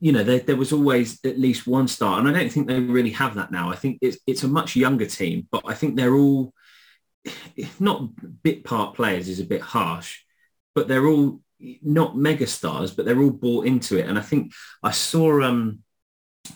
you 0.00 0.12
know, 0.12 0.22
there, 0.22 0.40
there 0.40 0.56
was 0.56 0.72
always 0.72 1.18
at 1.24 1.38
least 1.38 1.66
one 1.66 1.88
star, 1.88 2.18
and 2.18 2.28
I 2.28 2.32
don't 2.32 2.50
think 2.52 2.66
they 2.66 2.80
really 2.80 3.10
have 3.10 3.36
that 3.36 3.50
now. 3.50 3.70
I 3.70 3.76
think 3.76 3.98
it's 4.02 4.18
it's 4.26 4.42
a 4.42 4.48
much 4.48 4.76
younger 4.76 5.06
team, 5.06 5.48
but 5.50 5.62
I 5.66 5.74
think 5.74 5.96
they're 5.96 6.14
all 6.14 6.52
not 7.78 8.08
bit 8.42 8.64
part 8.64 8.94
players 8.94 9.28
is 9.28 9.40
a 9.40 9.44
bit 9.44 9.62
harsh, 9.62 10.20
but 10.74 10.88
they're 10.88 11.06
all 11.06 11.40
not 11.82 12.16
mega 12.16 12.46
stars, 12.46 12.90
but 12.90 13.06
they're 13.06 13.20
all 13.20 13.30
bought 13.30 13.66
into 13.66 13.98
it. 13.98 14.08
And 14.08 14.18
I 14.18 14.22
think 14.22 14.52
I 14.82 14.90
saw 14.90 15.42
um 15.42 15.80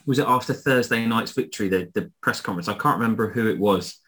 was 0.04 0.18
it 0.18 0.26
after 0.26 0.52
Thursday 0.52 1.04
night's 1.06 1.32
victory, 1.32 1.68
the, 1.68 1.90
the 1.94 2.10
press 2.20 2.40
conference? 2.40 2.68
I 2.68 2.74
can't 2.74 2.98
remember 2.98 3.30
who 3.30 3.48
it 3.48 3.58
was 3.58 4.00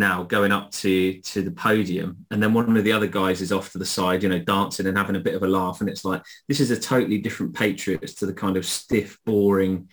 now 0.00 0.22
going 0.22 0.50
up 0.50 0.70
to 0.70 1.20
to 1.20 1.42
the 1.42 1.50
podium 1.50 2.24
and 2.30 2.42
then 2.42 2.54
one 2.54 2.74
of 2.74 2.84
the 2.84 2.92
other 2.92 3.06
guys 3.06 3.42
is 3.42 3.52
off 3.52 3.70
to 3.70 3.78
the 3.78 3.84
side 3.84 4.22
you 4.22 4.28
know 4.30 4.38
dancing 4.38 4.86
and 4.86 4.96
having 4.96 5.16
a 5.16 5.20
bit 5.20 5.34
of 5.34 5.42
a 5.42 5.46
laugh 5.46 5.80
and 5.80 5.90
it's 5.90 6.06
like 6.06 6.22
this 6.48 6.58
is 6.58 6.70
a 6.70 6.80
totally 6.80 7.18
different 7.18 7.54
patriots 7.54 8.14
to 8.14 8.24
the 8.24 8.32
kind 8.32 8.56
of 8.56 8.64
stiff 8.64 9.18
boring 9.26 9.88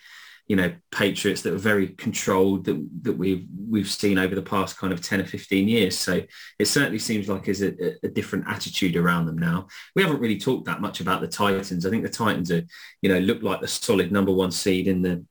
you 0.47 0.55
know 0.55 0.73
patriots 0.91 1.41
that 1.41 1.53
are 1.53 1.57
very 1.57 1.89
controlled 1.89 2.63
that 2.65 2.89
that 3.01 3.17
we've 3.17 3.45
we've 3.69 3.89
seen 3.89 4.17
over 4.17 4.33
the 4.33 4.41
past 4.41 4.77
kind 4.77 4.93
of 4.93 5.01
10 5.01 5.21
or 5.21 5.25
15 5.25 5.67
years 5.67 5.97
so 5.97 6.21
it 6.57 6.65
certainly 6.65 6.99
seems 6.99 7.27
like 7.27 7.45
there's 7.45 7.61
a, 7.61 7.73
a 8.03 8.07
different 8.07 8.47
attitude 8.47 8.95
around 8.95 9.25
them 9.25 9.37
now 9.37 9.67
we 9.95 10.01
haven't 10.01 10.21
really 10.21 10.39
talked 10.39 10.65
that 10.65 10.79
much 10.79 11.01
about 11.01 11.19
the 11.19 11.27
titans 11.27 11.85
i 11.85 11.89
think 11.89 12.03
the 12.03 12.09
titans 12.09 12.49
are 12.49 12.63
you 13.01 13.09
know 13.09 13.19
look 13.19 13.43
like 13.43 13.59
the 13.59 13.67
solid 13.67 14.11
number 14.11 14.31
one 14.31 14.51
seed 14.51 14.87
in 14.87 15.01
the 15.01 15.23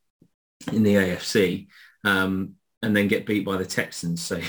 in 0.73 0.83
the 0.83 0.95
afc 0.95 1.67
um, 2.05 2.55
and 2.83 2.97
then 2.97 3.09
get 3.09 3.27
beat 3.27 3.45
by 3.45 3.57
the 3.57 3.67
Texans. 3.67 4.23
So, 4.23 4.41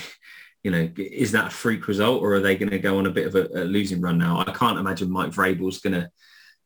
you 0.63 0.71
know, 0.71 0.89
is 0.97 1.31
that 1.33 1.47
a 1.47 1.49
freak 1.49 1.87
result 1.87 2.21
or 2.21 2.35
are 2.35 2.39
they 2.39 2.55
going 2.55 2.69
to 2.69 2.79
go 2.79 2.97
on 2.97 3.07
a 3.07 3.11
bit 3.11 3.27
of 3.27 3.35
a, 3.35 3.63
a 3.63 3.65
losing 3.65 3.99
run 3.99 4.17
now? 4.17 4.43
I 4.45 4.51
can't 4.51 4.79
imagine 4.79 5.11
Mike 5.11 5.31
Vrabel's 5.31 5.79
going 5.79 5.93
to 5.93 6.09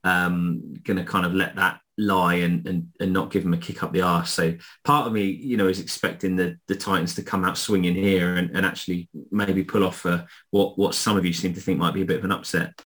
um, 0.04 0.76
going 0.84 0.98
to 0.98 1.04
kind 1.04 1.26
of 1.26 1.34
let 1.34 1.56
that 1.56 1.80
lie 1.98 2.36
and, 2.36 2.66
and 2.68 2.88
and 3.00 3.14
not 3.14 3.32
give 3.32 3.46
him 3.46 3.54
a 3.54 3.58
kick 3.58 3.84
up 3.84 3.94
the 3.94 4.02
arse. 4.02 4.32
So 4.32 4.56
part 4.84 5.08
of 5.08 5.14
me, 5.14 5.24
you 5.24 5.58
know, 5.58 5.68
is 5.68 5.80
expecting 5.80 6.36
the 6.36 6.58
the 6.68 6.76
Titans 6.76 7.16
to 7.16 7.24
come 7.24 7.46
out 7.46 7.58
swinging 7.58 7.96
here 7.96 8.36
and, 8.36 8.50
and 8.56 8.66
actually 8.66 9.10
maybe 9.32 9.64
pull 9.64 9.84
off 9.84 10.06
uh, 10.06 10.24
what 10.50 10.78
what 10.78 10.96
some 10.96 11.18
of 11.18 11.26
you 11.26 11.34
seem 11.34 11.54
to 11.54 11.62
think 11.62 11.80
might 11.80 11.94
be 11.94 12.02
a 12.02 12.06
bit 12.06 12.18
of 12.18 12.26
an 12.26 12.32
upset. 12.32 12.82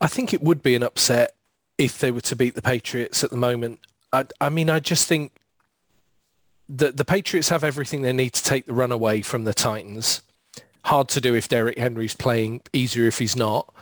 I 0.00 0.06
think 0.08 0.34
it 0.34 0.42
would 0.42 0.62
be 0.62 0.74
an 0.74 0.82
upset 0.82 1.32
if 1.78 1.98
they 1.98 2.10
were 2.10 2.20
to 2.22 2.36
beat 2.36 2.54
the 2.54 2.62
Patriots 2.62 3.24
at 3.24 3.30
the 3.30 3.36
moment. 3.36 3.80
I, 4.12 4.26
I 4.40 4.48
mean, 4.50 4.70
I 4.70 4.78
just 4.80 5.08
think 5.08 5.32
that 6.68 6.96
the 6.96 7.04
Patriots 7.04 7.48
have 7.48 7.64
everything 7.64 8.02
they 8.02 8.12
need 8.12 8.32
to 8.34 8.42
take 8.42 8.66
the 8.66 8.74
run 8.74 8.92
away 8.92 9.22
from 9.22 9.44
the 9.44 9.54
Titans. 9.54 10.22
Hard 10.84 11.08
to 11.08 11.20
do 11.20 11.34
if 11.34 11.48
Derrick 11.48 11.78
Henry's 11.78 12.14
playing, 12.14 12.62
easier 12.72 13.06
if 13.06 13.18
he's 13.18 13.36
not. 13.36 13.72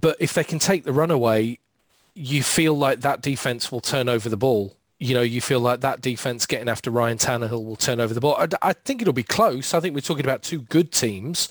But 0.00 0.16
if 0.18 0.34
they 0.34 0.42
can 0.42 0.58
take 0.58 0.82
the 0.82 0.92
run 0.92 1.12
away, 1.12 1.60
you 2.14 2.42
feel 2.42 2.74
like 2.74 3.00
that 3.02 3.20
defense 3.22 3.70
will 3.70 3.80
turn 3.80 4.08
over 4.08 4.28
the 4.28 4.36
ball. 4.36 4.76
You 4.98 5.14
know, 5.14 5.22
you 5.22 5.40
feel 5.40 5.60
like 5.60 5.80
that 5.80 6.00
defense 6.00 6.46
getting 6.46 6.68
after 6.68 6.90
Ryan 6.90 7.18
Tannehill 7.18 7.64
will 7.64 7.76
turn 7.76 8.00
over 8.00 8.12
the 8.12 8.20
ball. 8.20 8.36
I, 8.36 8.48
I 8.62 8.72
think 8.72 9.02
it'll 9.02 9.12
be 9.12 9.22
close. 9.22 9.72
I 9.72 9.80
think 9.80 9.94
we're 9.94 10.00
talking 10.00 10.24
about 10.24 10.42
two 10.42 10.62
good 10.62 10.90
teams, 10.90 11.48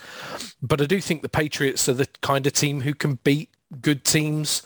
but 0.61 0.81
I 0.81 0.85
do 0.85 0.99
think 0.99 1.21
the 1.21 1.29
Patriots 1.29 1.87
are 1.87 1.93
the 1.93 2.07
kind 2.21 2.45
of 2.45 2.53
team 2.53 2.81
who 2.81 2.93
can 2.93 3.19
beat 3.23 3.49
good 3.81 4.03
teams 4.03 4.63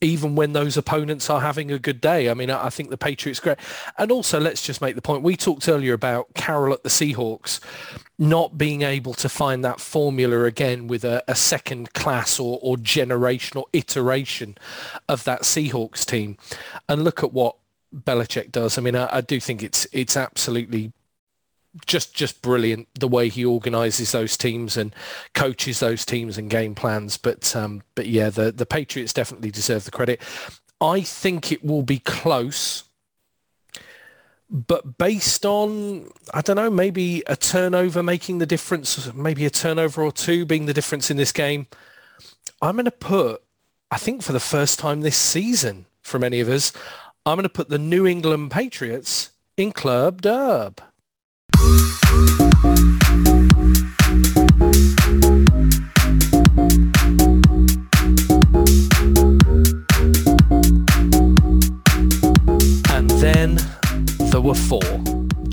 even 0.00 0.34
when 0.34 0.52
those 0.52 0.76
opponents 0.76 1.28
are 1.30 1.40
having 1.40 1.70
a 1.70 1.78
good 1.78 2.00
day. 2.00 2.30
I 2.30 2.34
mean, 2.34 2.50
I 2.50 2.66
I 2.66 2.70
think 2.70 2.90
the 2.90 2.98
Patriots 2.98 3.40
great. 3.40 3.58
And 3.96 4.10
also, 4.10 4.38
let's 4.38 4.62
just 4.62 4.80
make 4.80 4.94
the 4.94 5.02
point. 5.02 5.22
We 5.22 5.36
talked 5.36 5.68
earlier 5.68 5.94
about 5.94 6.34
Carroll 6.34 6.72
at 6.72 6.82
the 6.82 6.90
Seahawks 6.90 7.60
not 8.18 8.58
being 8.58 8.82
able 8.82 9.14
to 9.14 9.28
find 9.28 9.64
that 9.64 9.80
formula 9.80 10.44
again 10.44 10.88
with 10.88 11.04
a, 11.04 11.22
a 11.28 11.34
second 11.36 11.94
class 11.94 12.40
or, 12.40 12.58
or 12.60 12.76
generational 12.76 13.64
iteration 13.72 14.58
of 15.08 15.22
that 15.24 15.42
Seahawks 15.42 16.04
team. 16.04 16.36
And 16.88 17.04
look 17.04 17.22
at 17.22 17.32
what 17.32 17.56
Belichick 17.94 18.50
does. 18.50 18.76
I 18.76 18.82
mean, 18.82 18.96
I, 18.96 19.08
I 19.16 19.20
do 19.20 19.40
think 19.40 19.62
it's 19.62 19.86
it's 19.92 20.16
absolutely 20.16 20.92
just 21.86 22.14
just 22.14 22.42
brilliant 22.42 22.88
the 22.98 23.08
way 23.08 23.28
he 23.28 23.44
organizes 23.44 24.12
those 24.12 24.36
teams 24.36 24.76
and 24.76 24.94
coaches 25.34 25.80
those 25.80 26.04
teams 26.04 26.38
and 26.38 26.50
game 26.50 26.74
plans. 26.74 27.16
But 27.16 27.54
um 27.54 27.82
but 27.94 28.06
yeah 28.06 28.30
the 28.30 28.52
the 28.52 28.66
patriots 28.66 29.12
definitely 29.12 29.50
deserve 29.50 29.84
the 29.84 29.90
credit. 29.90 30.20
I 30.80 31.00
think 31.00 31.52
it 31.52 31.64
will 31.64 31.82
be 31.82 31.98
close 31.98 32.84
but 34.50 34.96
based 34.96 35.44
on 35.44 36.10
i 36.32 36.40
don't 36.40 36.56
know 36.56 36.70
maybe 36.70 37.22
a 37.26 37.36
turnover 37.36 38.02
making 38.02 38.38
the 38.38 38.46
difference 38.46 39.12
maybe 39.12 39.44
a 39.44 39.50
turnover 39.50 40.02
or 40.02 40.10
two 40.10 40.46
being 40.46 40.64
the 40.64 40.72
difference 40.72 41.10
in 41.10 41.18
this 41.18 41.32
game. 41.32 41.66
I'm 42.62 42.76
going 42.76 42.86
to 42.86 42.90
put 42.90 43.42
i 43.90 43.98
think 43.98 44.22
for 44.22 44.32
the 44.32 44.40
first 44.40 44.78
time 44.78 45.02
this 45.02 45.18
season 45.18 45.84
for 46.00 46.18
many 46.18 46.40
of 46.40 46.48
us 46.48 46.72
i'm 47.26 47.36
going 47.36 47.42
to 47.42 47.50
put 47.50 47.68
the 47.68 47.78
new 47.78 48.06
england 48.06 48.50
patriots 48.50 49.32
in 49.58 49.72
Club 49.72 50.22
Dub. 50.22 50.80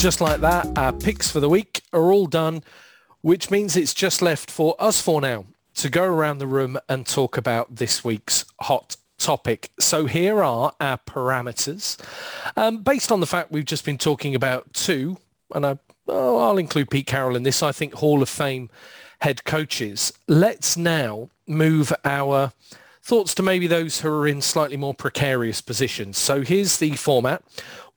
Just 0.06 0.22
like 0.22 0.42
that, 0.42 0.68
our 0.78 0.94
picks 0.94 1.32
for 1.32 1.40
the 1.40 1.50
week 1.50 1.82
are 1.92 2.12
all 2.12 2.28
done, 2.28 2.62
which 3.22 3.50
means 3.50 3.76
it's 3.76 3.92
just 3.92 4.22
left 4.22 4.52
for 4.52 4.76
us 4.78 5.02
four 5.02 5.20
now 5.20 5.46
to 5.74 5.90
go 5.90 6.04
around 6.04 6.38
the 6.38 6.46
room 6.46 6.78
and 6.88 7.08
talk 7.08 7.38
about 7.38 7.78
this 7.78 8.04
week's 8.04 8.46
hot 8.62 8.98
topic. 9.18 9.72
So 9.80 10.06
here 10.06 10.44
are 10.44 10.74
our 10.80 11.00
parameters. 11.00 12.00
Um, 12.56 12.84
based 12.84 13.12
on 13.12 13.20
the 13.20 13.26
fact 13.26 13.52
we've 13.52 13.66
just 13.66 13.84
been 13.84 13.98
talking 13.98 14.36
about 14.36 14.76
two, 14.76 15.18
and 15.56 15.66
I, 15.66 15.80
oh, 16.08 16.38
I'll 16.38 16.58
include 16.58 16.90
Pete 16.90 17.08
Carroll 17.08 17.36
in 17.36 17.44
this, 17.44 17.64
I 17.64 17.72
think 17.72 17.96
Hall 17.96 18.22
of 18.22 18.30
Fame 18.30 18.70
head 19.22 19.44
coaches. 19.44 20.14
Let's 20.28 20.78
now 20.78 21.30
move 21.48 21.94
our 22.04 22.52
thoughts 23.02 23.36
to 23.36 23.44
maybe 23.44 23.68
those 23.68 24.02
who 24.02 24.10
are 24.10 24.28
in 24.28 24.42
slightly 24.42 24.78
more 24.78 24.94
precarious 24.94 25.62
positions. 25.62 26.18
So 26.18 26.42
here's 26.42 26.78
the 26.78 26.96
format. 26.96 27.44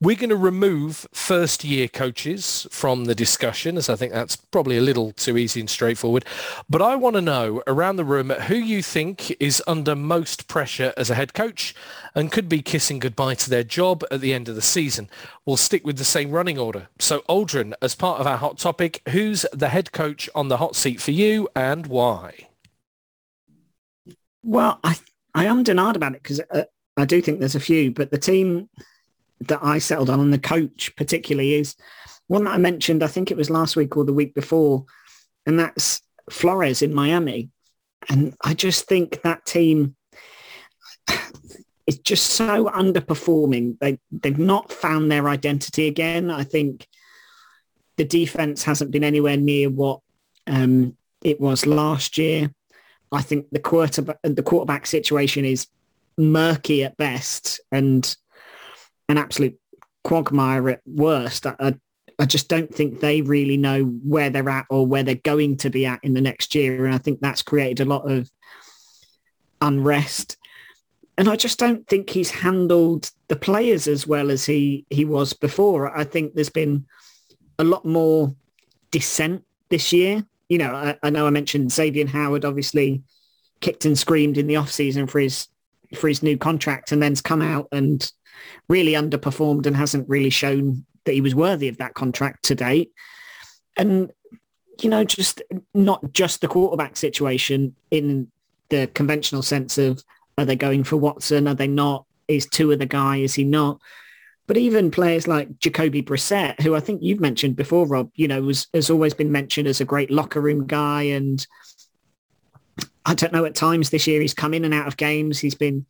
We're 0.00 0.14
going 0.14 0.30
to 0.30 0.36
remove 0.36 1.08
first 1.12 1.64
year 1.64 1.88
coaches 1.88 2.68
from 2.70 3.06
the 3.06 3.16
discussion 3.16 3.76
as 3.76 3.88
I 3.88 3.96
think 3.96 4.12
that's 4.12 4.36
probably 4.36 4.76
a 4.76 4.80
little 4.80 5.10
too 5.10 5.36
easy 5.36 5.58
and 5.58 5.68
straightforward. 5.68 6.24
But 6.70 6.80
I 6.80 6.94
want 6.94 7.16
to 7.16 7.20
know 7.20 7.64
around 7.66 7.96
the 7.96 8.04
room 8.04 8.30
who 8.30 8.54
you 8.54 8.80
think 8.80 9.34
is 9.40 9.60
under 9.66 9.96
most 9.96 10.46
pressure 10.46 10.94
as 10.96 11.10
a 11.10 11.16
head 11.16 11.34
coach 11.34 11.74
and 12.14 12.30
could 12.30 12.48
be 12.48 12.62
kissing 12.62 13.00
goodbye 13.00 13.34
to 13.34 13.50
their 13.50 13.64
job 13.64 14.04
at 14.12 14.20
the 14.20 14.32
end 14.32 14.48
of 14.48 14.54
the 14.54 14.62
season. 14.62 15.10
We'll 15.44 15.56
stick 15.56 15.84
with 15.84 15.98
the 15.98 16.04
same 16.04 16.30
running 16.30 16.58
order. 16.58 16.86
So 17.00 17.22
Aldrin, 17.28 17.74
as 17.82 17.96
part 17.96 18.20
of 18.20 18.26
our 18.28 18.36
hot 18.36 18.58
topic, 18.58 19.02
who's 19.08 19.46
the 19.52 19.70
head 19.70 19.90
coach 19.90 20.30
on 20.32 20.46
the 20.46 20.58
hot 20.58 20.76
seat 20.76 21.00
for 21.00 21.10
you 21.10 21.48
and 21.56 21.88
why? 21.88 22.46
Well, 24.44 24.78
I 24.84 24.96
I 25.34 25.46
am 25.46 25.64
denied 25.64 25.96
about 25.96 26.14
it 26.14 26.22
because 26.22 26.40
uh, 26.52 26.64
I 26.96 27.04
do 27.04 27.20
think 27.20 27.40
there's 27.40 27.56
a 27.56 27.60
few, 27.60 27.90
but 27.90 28.12
the 28.12 28.18
team 28.18 28.68
that 29.40 29.60
I 29.62 29.78
settled 29.78 30.10
on 30.10 30.20
and 30.20 30.32
the 30.32 30.38
coach 30.38 30.92
particularly 30.96 31.54
is 31.54 31.76
one 32.26 32.44
that 32.44 32.54
I 32.54 32.58
mentioned, 32.58 33.02
I 33.02 33.06
think 33.06 33.30
it 33.30 33.36
was 33.36 33.50
last 33.50 33.76
week 33.76 33.96
or 33.96 34.04
the 34.04 34.12
week 34.12 34.34
before, 34.34 34.84
and 35.46 35.58
that's 35.58 36.02
Flores 36.30 36.82
in 36.82 36.94
Miami. 36.94 37.50
And 38.08 38.34
I 38.42 38.54
just 38.54 38.86
think 38.86 39.22
that 39.22 39.46
team 39.46 39.96
is 41.86 41.98
just 41.98 42.26
so 42.26 42.66
underperforming. 42.66 43.78
They, 43.80 43.98
they've 44.12 44.38
not 44.38 44.70
found 44.70 45.10
their 45.10 45.28
identity 45.28 45.88
again. 45.88 46.30
I 46.30 46.44
think 46.44 46.86
the 47.96 48.04
defense 48.04 48.62
hasn't 48.62 48.90
been 48.90 49.04
anywhere 49.04 49.38
near 49.38 49.70
what 49.70 50.00
um, 50.46 50.96
it 51.22 51.40
was 51.40 51.66
last 51.66 52.18
year. 52.18 52.52
I 53.10 53.22
think 53.22 53.46
the 53.50 53.58
quarterback, 53.58 54.18
the 54.22 54.42
quarterback 54.42 54.86
situation 54.86 55.46
is 55.46 55.66
murky 56.18 56.84
at 56.84 56.96
best 56.98 57.60
and 57.72 58.14
an 59.08 59.18
absolute 59.18 59.58
quagmire 60.04 60.70
at 60.70 60.80
worst. 60.86 61.46
I, 61.46 61.74
I 62.18 62.24
just 62.26 62.48
don't 62.48 62.74
think 62.74 63.00
they 63.00 63.22
really 63.22 63.56
know 63.56 63.84
where 63.84 64.30
they're 64.30 64.48
at 64.48 64.66
or 64.70 64.86
where 64.86 65.02
they're 65.02 65.14
going 65.16 65.56
to 65.58 65.70
be 65.70 65.86
at 65.86 66.00
in 66.02 66.14
the 66.14 66.20
next 66.20 66.54
year. 66.54 66.84
And 66.84 66.94
I 66.94 66.98
think 66.98 67.20
that's 67.20 67.42
created 67.42 67.80
a 67.80 67.88
lot 67.88 68.10
of 68.10 68.30
unrest. 69.60 70.36
And 71.16 71.28
I 71.28 71.36
just 71.36 71.58
don't 71.58 71.86
think 71.86 72.10
he's 72.10 72.30
handled 72.30 73.10
the 73.28 73.36
players 73.36 73.88
as 73.88 74.06
well 74.06 74.30
as 74.30 74.44
he, 74.44 74.86
he 74.90 75.04
was 75.04 75.32
before. 75.32 75.96
I 75.96 76.04
think 76.04 76.34
there's 76.34 76.48
been 76.48 76.86
a 77.58 77.64
lot 77.64 77.84
more 77.84 78.34
dissent 78.90 79.44
this 79.68 79.92
year. 79.92 80.24
You 80.48 80.58
know, 80.58 80.74
I, 80.74 80.96
I 81.02 81.10
know 81.10 81.26
I 81.26 81.30
mentioned 81.30 81.72
Xavier 81.72 82.06
Howard 82.06 82.44
obviously 82.44 83.02
kicked 83.60 83.84
and 83.84 83.98
screamed 83.98 84.38
in 84.38 84.46
the 84.46 84.56
off 84.56 84.70
season 84.70 85.06
for 85.06 85.18
his 85.18 85.48
for 85.94 86.08
his 86.08 86.22
new 86.22 86.36
contract 86.36 86.92
and 86.92 87.02
then's 87.02 87.22
come 87.22 87.40
out 87.40 87.66
and 87.72 88.12
really 88.68 88.92
underperformed 88.92 89.66
and 89.66 89.76
hasn't 89.76 90.08
really 90.08 90.30
shown 90.30 90.84
that 91.04 91.14
he 91.14 91.20
was 91.20 91.34
worthy 91.34 91.68
of 91.68 91.78
that 91.78 91.94
contract 91.94 92.44
to 92.44 92.54
date. 92.54 92.92
And, 93.76 94.10
you 94.80 94.90
know, 94.90 95.04
just 95.04 95.42
not 95.74 96.12
just 96.12 96.40
the 96.40 96.48
quarterback 96.48 96.96
situation 96.96 97.74
in 97.90 98.30
the 98.68 98.88
conventional 98.88 99.42
sense 99.42 99.78
of 99.78 100.02
are 100.36 100.44
they 100.44 100.56
going 100.56 100.84
for 100.84 100.96
Watson? 100.96 101.48
Are 101.48 101.54
they 101.54 101.66
not? 101.66 102.04
Is 102.28 102.46
Tua 102.46 102.76
the 102.76 102.86
guy? 102.86 103.16
Is 103.18 103.34
he 103.34 103.44
not? 103.44 103.80
But 104.46 104.56
even 104.56 104.90
players 104.90 105.26
like 105.26 105.58
Jacoby 105.58 106.02
Brissett, 106.02 106.60
who 106.62 106.74
I 106.74 106.80
think 106.80 107.02
you've 107.02 107.20
mentioned 107.20 107.56
before, 107.56 107.86
Rob, 107.86 108.10
you 108.14 108.28
know, 108.28 108.42
was, 108.42 108.66
has 108.72 108.88
always 108.88 109.14
been 109.14 109.32
mentioned 109.32 109.68
as 109.68 109.80
a 109.80 109.84
great 109.84 110.10
locker 110.10 110.40
room 110.40 110.66
guy. 110.66 111.02
And 111.02 111.46
I 113.04 113.14
don't 113.14 113.32
know, 113.32 113.44
at 113.44 113.54
times 113.54 113.90
this 113.90 114.06
year 114.06 114.20
he's 114.20 114.34
come 114.34 114.54
in 114.54 114.64
and 114.64 114.72
out 114.72 114.86
of 114.86 114.96
games. 114.96 115.38
He's 115.38 115.54
been 115.54 115.86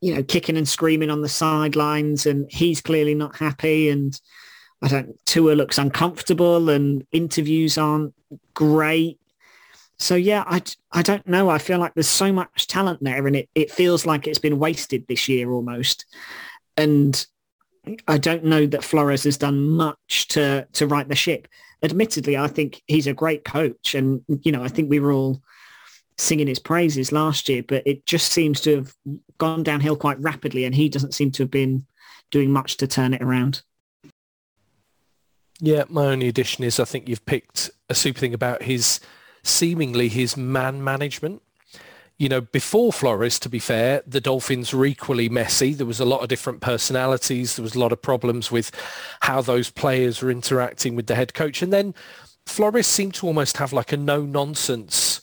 you 0.00 0.14
know, 0.14 0.22
kicking 0.22 0.56
and 0.56 0.68
screaming 0.68 1.10
on 1.10 1.20
the 1.20 1.28
sidelines 1.28 2.26
and 2.26 2.50
he's 2.50 2.80
clearly 2.80 3.14
not 3.14 3.36
happy 3.36 3.88
and 3.88 4.18
I 4.82 4.88
don't, 4.88 5.26
Tua 5.26 5.52
looks 5.52 5.78
uncomfortable 5.78 6.70
and 6.70 7.04
interviews 7.12 7.76
aren't 7.76 8.14
great. 8.54 9.18
So 9.98 10.14
yeah, 10.14 10.44
I, 10.46 10.62
I 10.90 11.02
don't 11.02 11.26
know. 11.26 11.50
I 11.50 11.58
feel 11.58 11.78
like 11.78 11.92
there's 11.92 12.08
so 12.08 12.32
much 12.32 12.66
talent 12.66 13.00
there 13.02 13.26
and 13.26 13.36
it, 13.36 13.50
it 13.54 13.70
feels 13.70 14.06
like 14.06 14.26
it's 14.26 14.38
been 14.38 14.58
wasted 14.58 15.04
this 15.06 15.28
year 15.28 15.50
almost. 15.50 16.06
And 16.78 17.26
I 18.08 18.16
don't 18.16 18.44
know 18.44 18.66
that 18.66 18.84
Flores 18.84 19.24
has 19.24 19.36
done 19.36 19.60
much 19.70 20.28
to, 20.28 20.66
to 20.72 20.86
right 20.86 21.06
the 21.06 21.14
ship. 21.14 21.46
Admittedly, 21.82 22.38
I 22.38 22.46
think 22.46 22.82
he's 22.86 23.06
a 23.06 23.12
great 23.12 23.44
coach 23.44 23.94
and, 23.94 24.22
you 24.42 24.52
know, 24.52 24.62
I 24.62 24.68
think 24.68 24.88
we 24.88 25.00
were 25.00 25.12
all 25.12 25.42
singing 26.20 26.46
his 26.46 26.58
praises 26.58 27.12
last 27.12 27.48
year, 27.48 27.62
but 27.62 27.82
it 27.86 28.06
just 28.06 28.30
seems 28.30 28.60
to 28.60 28.76
have 28.76 28.94
gone 29.38 29.62
downhill 29.62 29.96
quite 29.96 30.20
rapidly 30.20 30.64
and 30.64 30.74
he 30.74 30.88
doesn't 30.88 31.14
seem 31.14 31.30
to 31.32 31.42
have 31.42 31.50
been 31.50 31.86
doing 32.30 32.52
much 32.52 32.76
to 32.76 32.86
turn 32.86 33.14
it 33.14 33.22
around. 33.22 33.62
Yeah, 35.60 35.84
my 35.88 36.06
only 36.06 36.28
addition 36.28 36.64
is 36.64 36.78
I 36.78 36.84
think 36.84 37.08
you've 37.08 37.26
picked 37.26 37.70
a 37.88 37.94
super 37.94 38.20
thing 38.20 38.34
about 38.34 38.62
his 38.62 39.00
seemingly 39.42 40.08
his 40.08 40.36
man 40.36 40.82
management. 40.84 41.42
You 42.18 42.28
know, 42.28 42.42
before 42.42 42.92
Flores, 42.92 43.38
to 43.38 43.48
be 43.48 43.58
fair, 43.58 44.02
the 44.06 44.20
Dolphins 44.20 44.74
were 44.74 44.84
equally 44.84 45.30
messy. 45.30 45.72
There 45.72 45.86
was 45.86 46.00
a 46.00 46.04
lot 46.04 46.20
of 46.22 46.28
different 46.28 46.60
personalities. 46.60 47.56
There 47.56 47.62
was 47.62 47.74
a 47.74 47.78
lot 47.78 47.92
of 47.92 48.02
problems 48.02 48.50
with 48.50 48.70
how 49.20 49.40
those 49.40 49.70
players 49.70 50.20
were 50.20 50.30
interacting 50.30 50.96
with 50.96 51.06
the 51.06 51.14
head 51.14 51.32
coach. 51.32 51.62
And 51.62 51.72
then 51.72 51.94
Flores 52.44 52.86
seemed 52.86 53.14
to 53.14 53.26
almost 53.26 53.56
have 53.56 53.72
like 53.72 53.92
a 53.92 53.96
no-nonsense 53.96 55.22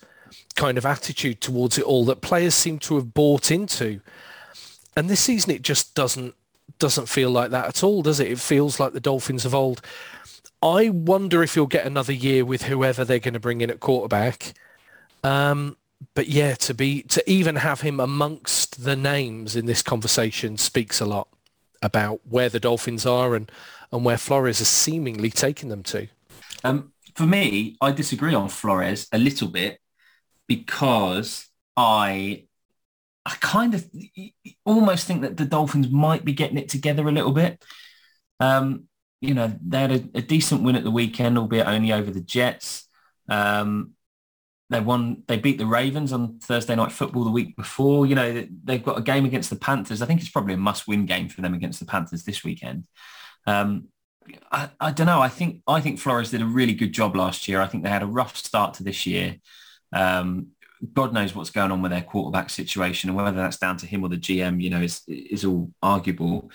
kind 0.58 0.78
of 0.78 0.86
attitude 0.86 1.40
towards 1.40 1.78
it 1.78 1.86
all 1.86 2.04
that 2.06 2.20
players 2.20 2.56
seem 2.56 2.80
to 2.80 2.96
have 2.96 3.14
bought 3.14 3.50
into. 3.52 4.02
And 4.98 5.10
this 5.10 5.22
season 5.22 5.52
it 5.52 5.62
just 5.62 5.96
doesn't 5.96 6.36
doesn't 6.80 7.08
feel 7.08 7.32
like 7.32 7.52
that 7.52 7.68
at 7.68 7.84
all, 7.84 8.02
does 8.02 8.20
it? 8.20 8.30
It 8.30 8.40
feels 8.40 8.80
like 8.80 8.92
the 8.92 9.00
Dolphins 9.00 9.46
of 9.46 9.56
old. 9.56 9.82
I 10.62 10.90
wonder 10.90 11.42
if 11.44 11.56
you'll 11.56 11.68
get 11.68 11.86
another 11.86 12.12
year 12.12 12.44
with 12.44 12.64
whoever 12.64 13.06
they're 13.06 13.20
going 13.20 13.36
to 13.36 13.40
bring 13.40 13.62
in 13.62 13.70
at 13.70 13.80
quarterback. 13.80 14.54
Um, 15.24 15.78
but 16.14 16.28
yeah, 16.28 16.56
to 16.56 16.74
be 16.74 17.04
to 17.04 17.28
even 17.30 17.58
have 17.58 17.82
him 17.82 18.00
amongst 18.00 18.84
the 18.84 18.96
names 18.96 19.56
in 19.56 19.66
this 19.66 19.82
conversation 19.82 20.58
speaks 20.58 21.00
a 21.00 21.06
lot 21.06 21.28
about 21.82 22.20
where 22.28 22.50
the 22.50 22.60
Dolphins 22.60 23.06
are 23.06 23.36
and 23.36 23.52
and 23.92 24.04
where 24.04 24.18
Flores 24.18 24.60
is 24.60 24.68
seemingly 24.68 25.30
taking 25.30 25.70
them 25.70 25.84
to. 25.84 26.08
Um, 26.64 26.92
for 27.16 27.26
me, 27.26 27.78
I 27.80 27.92
disagree 27.92 28.34
on 28.34 28.50
Flores 28.50 29.08
a 29.12 29.18
little 29.18 29.48
bit 29.48 29.80
because 30.48 31.48
I 31.76 32.46
I 33.26 33.36
kind 33.42 33.74
of 33.74 33.86
almost 34.66 35.06
think 35.06 35.22
that 35.22 35.36
the 35.36 35.46
Dolphins 35.46 35.90
might 35.90 36.24
be 36.24 36.34
getting 36.34 36.58
it 36.58 36.70
together 36.70 37.08
a 37.08 37.12
little 37.12 37.34
bit. 37.34 37.62
Um, 38.40 38.86
you 39.20 39.34
know, 39.34 39.54
they 39.66 39.80
had 39.80 39.92
a, 39.92 40.20
a, 40.20 40.22
decent 40.22 40.62
win 40.62 40.76
at 40.76 40.84
the 40.84 40.92
weekend, 40.92 41.38
albeit 41.38 41.68
only 41.68 41.92
over 41.92 42.10
the 42.10 42.22
Jets. 42.22 42.88
Um, 43.28 43.94
they 44.70 44.80
won. 44.80 45.24
They 45.28 45.38
beat 45.38 45.58
the 45.58 45.66
Ravens 45.66 46.14
on 46.14 46.40
Thursday 46.40 46.76
night 46.76 46.92
football 46.92 47.24
the 47.24 47.32
week 47.32 47.56
before. 47.56 48.06
You 48.06 48.16
know, 48.16 48.48
they've 48.64 48.84
got 48.84 48.98
a 48.98 49.02
game 49.02 49.26
against 49.26 49.50
the 49.50 49.56
Panthers. 49.56 50.02
I 50.02 50.06
think 50.06 50.22
it's 50.22 50.30
probably 50.30 50.54
a 50.54 50.58
must-win 50.58 51.06
game 51.06 51.30
for 51.30 51.42
them 51.42 51.54
against 51.54 51.80
the 51.80 51.86
Panthers 51.86 52.24
this 52.24 52.44
weekend. 52.44 52.86
Um, 53.46 53.88
I, 54.52 54.70
I, 54.80 54.92
don't 54.92 55.08
know. 55.08 55.22
I 55.22 55.30
think 55.30 55.62
I 55.68 55.80
think 55.80 56.00
Flores 56.00 56.32
did 56.32 56.42
a 56.42 56.46
really 56.46 56.74
good 56.74 56.92
job 56.92 57.16
last 57.16 57.48
year. 57.48 57.62
I 57.62 57.68
think 57.68 57.84
they 57.84 57.90
had 57.90 58.04
a 58.04 58.08
rough 58.08 58.36
start 58.38 58.76
to 58.76 58.84
this 58.84 59.06
year. 59.06 59.38
Um, 59.94 60.48
God 60.94 61.14
knows 61.14 61.34
what's 61.34 61.50
going 61.50 61.72
on 61.72 61.82
with 61.82 61.92
their 61.92 62.02
quarterback 62.02 62.50
situation 62.50 63.10
and 63.10 63.18
whether 63.18 63.36
that's 63.36 63.58
down 63.58 63.78
to 63.78 63.88
him 63.88 64.04
or 64.04 64.10
the 64.10 64.18
GM, 64.18 64.62
you 64.62 64.70
know, 64.70 64.82
is 64.82 65.02
is 65.08 65.44
all 65.44 65.72
arguable. 65.82 66.52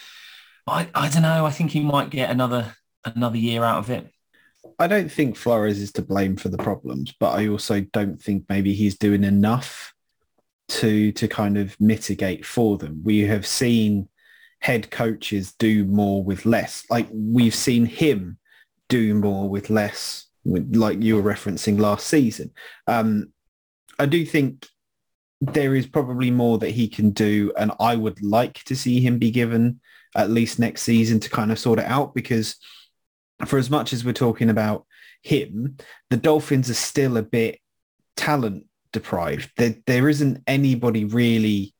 I, 0.67 0.89
I 0.95 1.09
don't 1.09 1.23
know. 1.23 1.45
I 1.45 1.51
think 1.51 1.73
he 1.73 1.81
might 1.81 2.11
get 2.11 2.31
another 2.31 2.75
another 3.05 3.37
year 3.37 3.65
out 3.65 3.79
of 3.79 3.91
it. 3.91 4.13
I 4.79 4.87
don't 4.87 5.11
think 5.11 5.37
Flores 5.37 5.81
is 5.81 5.93
to 5.93 6.03
blame 6.03 6.37
for 6.37 6.49
the 6.49 6.59
problems, 6.59 7.13
but 7.19 7.33
I 7.33 7.49
also 7.49 7.81
don't 7.81 8.21
think 8.21 8.45
maybe 8.49 8.75
he's 8.75 8.97
doing 8.97 9.25
enough 9.25 9.93
to 10.69 11.13
to 11.13 11.29
kind 11.29 11.59
of 11.59 11.79
mitigate 11.81 12.47
for 12.47 12.79
them. 12.79 13.03
We 13.05 13.21
have 13.21 13.47
seen 13.47 14.09
head 14.61 14.91
coaches 14.91 15.53
do 15.59 15.85
more 15.85 16.23
with 16.23 16.47
less. 16.47 16.85
Like 16.89 17.09
we've 17.13 17.55
seen 17.55 17.85
him 17.85 18.39
do 18.89 19.15
more 19.15 19.49
with 19.49 19.71
less, 19.71 20.27
like 20.45 21.03
you 21.03 21.17
were 21.17 21.35
referencing 21.35 21.79
last 21.79 22.07
season. 22.07 22.51
Um, 22.87 23.33
I 23.99 24.07
do 24.07 24.25
think 24.25 24.67
there 25.41 25.75
is 25.75 25.87
probably 25.87 26.31
more 26.31 26.59
that 26.59 26.71
he 26.71 26.89
can 26.89 27.11
do, 27.11 27.53
and 27.57 27.73
I 27.81 27.97
would 27.97 28.23
like 28.23 28.63
to 28.65 28.77
see 28.77 29.01
him 29.01 29.19
be 29.19 29.31
given 29.31 29.81
at 30.15 30.31
least 30.31 30.59
next 30.59 30.83
season 30.83 31.21
to 31.21 31.31
kind 31.31 31.51
of 31.51 31.59
sort 31.59 31.79
it 31.79 31.87
out 31.87 32.15
because 32.15 32.57
for 33.47 33.59
as 33.59 33.71
much 33.71 33.93
as 33.93 34.05
we're 34.05 34.13
talking 34.13 34.51
about 34.51 34.87
him, 35.23 35.77
the 36.11 36.17
Dolphins 36.17 36.71
are 36.71 36.75
still 36.75 37.17
a 37.17 37.23
bit 37.23 37.59
talent 38.17 38.67
deprived. 38.93 39.51
There, 39.57 39.75
there 39.87 40.09
isn't 40.09 40.43
anybody 40.47 41.05
really. 41.05 41.75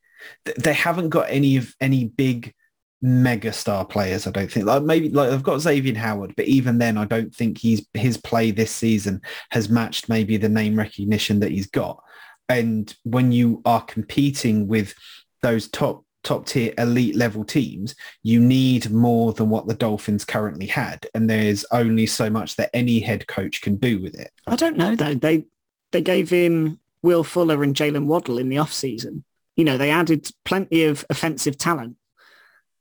They 0.57 0.73
haven't 0.73 1.11
got 1.11 1.31
any 1.31 1.57
of 1.57 1.75
any 1.81 2.07
big 2.07 2.55
mega 3.03 3.53
star 3.53 3.85
players. 3.85 4.27
I 4.27 4.31
don't 4.31 4.51
think. 4.51 4.67
Like 4.67 4.85
maybe 4.85 5.11
like 5.11 5.31
I've 5.31 5.43
got 5.43 5.61
Xavier 5.61 5.99
Howard, 5.99 6.35
but 6.37 6.47
even 6.47 6.79
then, 6.79 6.97
I 6.97 7.05
don't 7.05 7.35
think 7.35 7.59
he's 7.59 7.87
his 7.93 8.17
play 8.17 8.51
this 8.53 8.71
season 8.71 9.21
has 9.51 9.69
matched 9.69 10.09
maybe 10.09 10.37
the 10.37 10.49
name 10.49 10.77
recognition 10.77 11.41
that 11.41 11.51
he's 11.51 11.67
got. 11.67 12.03
And 12.49 12.95
when 13.05 13.33
you 13.33 13.61
are 13.65 13.83
competing 13.83 14.69
with 14.69 14.95
those 15.43 15.69
top 15.69 16.05
top 16.23 16.47
tier 16.47 16.73
elite 16.79 17.17
level 17.17 17.45
teams, 17.45 17.95
you 18.23 18.41
need 18.41 18.91
more 18.91 19.33
than 19.33 19.51
what 19.51 19.67
the 19.67 19.75
Dolphins 19.75 20.25
currently 20.25 20.67
had. 20.67 21.07
And 21.15 21.29
there's 21.29 21.65
only 21.73 22.07
so 22.07 22.31
much 22.31 22.57
that 22.57 22.71
any 22.73 23.01
head 23.01 23.27
coach 23.27 23.61
can 23.61 23.77
do 23.77 24.01
with 24.01 24.15
it. 24.15 24.31
I 24.47 24.57
don't 24.57 24.77
know 24.77 24.95
though. 24.95 25.15
They 25.15 25.47
they 25.91 26.01
gave 26.01 26.31
him 26.31 26.79
Will 27.03 27.25
Fuller 27.25 27.63
and 27.63 27.75
Jaylen 27.75 28.07
Waddle 28.07 28.39
in 28.39 28.49
the 28.49 28.59
off 28.59 28.73
season. 28.73 29.25
You 29.57 29.65
know, 29.65 29.77
they 29.77 29.91
added 29.91 30.31
plenty 30.45 30.85
of 30.85 31.05
offensive 31.11 31.59
talent. 31.59 31.97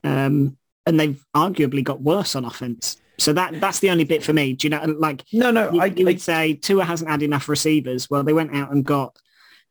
Um, 0.03 0.57
and 0.85 0.99
they've 0.99 1.23
arguably 1.35 1.83
got 1.83 2.01
worse 2.01 2.35
on 2.35 2.45
offense. 2.45 2.97
So 3.19 3.33
that 3.33 3.59
that's 3.61 3.79
the 3.79 3.91
only 3.91 4.03
bit 4.03 4.23
for 4.23 4.33
me. 4.33 4.53
Do 4.53 4.65
you 4.65 4.69
know 4.71 4.83
like 4.97 5.23
No, 5.31 5.51
no, 5.51 5.71
you, 5.71 5.81
I, 5.81 5.85
you 5.85 6.07
I 6.07 6.11
would 6.11 6.21
say 6.21 6.53
Tua 6.55 6.83
hasn't 6.83 7.09
had 7.09 7.21
enough 7.21 7.47
receivers. 7.47 8.09
Well, 8.09 8.23
they 8.23 8.33
went 8.33 8.55
out 8.55 8.71
and 8.71 8.83
got 8.83 9.15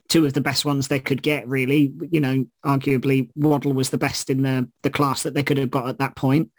two 0.08 0.24
of 0.24 0.34
the 0.34 0.40
best 0.40 0.64
ones 0.64 0.86
they 0.88 1.00
could 1.00 1.22
get, 1.22 1.48
really. 1.48 1.92
You 2.10 2.20
know, 2.20 2.46
arguably 2.64 3.28
Waddle 3.34 3.72
was 3.72 3.90
the 3.90 3.98
best 3.98 4.30
in 4.30 4.42
the, 4.42 4.68
the 4.82 4.90
class 4.90 5.22
that 5.24 5.34
they 5.34 5.42
could 5.42 5.58
have 5.58 5.70
got 5.70 5.88
at 5.88 5.98
that 5.98 6.14
point. 6.16 6.50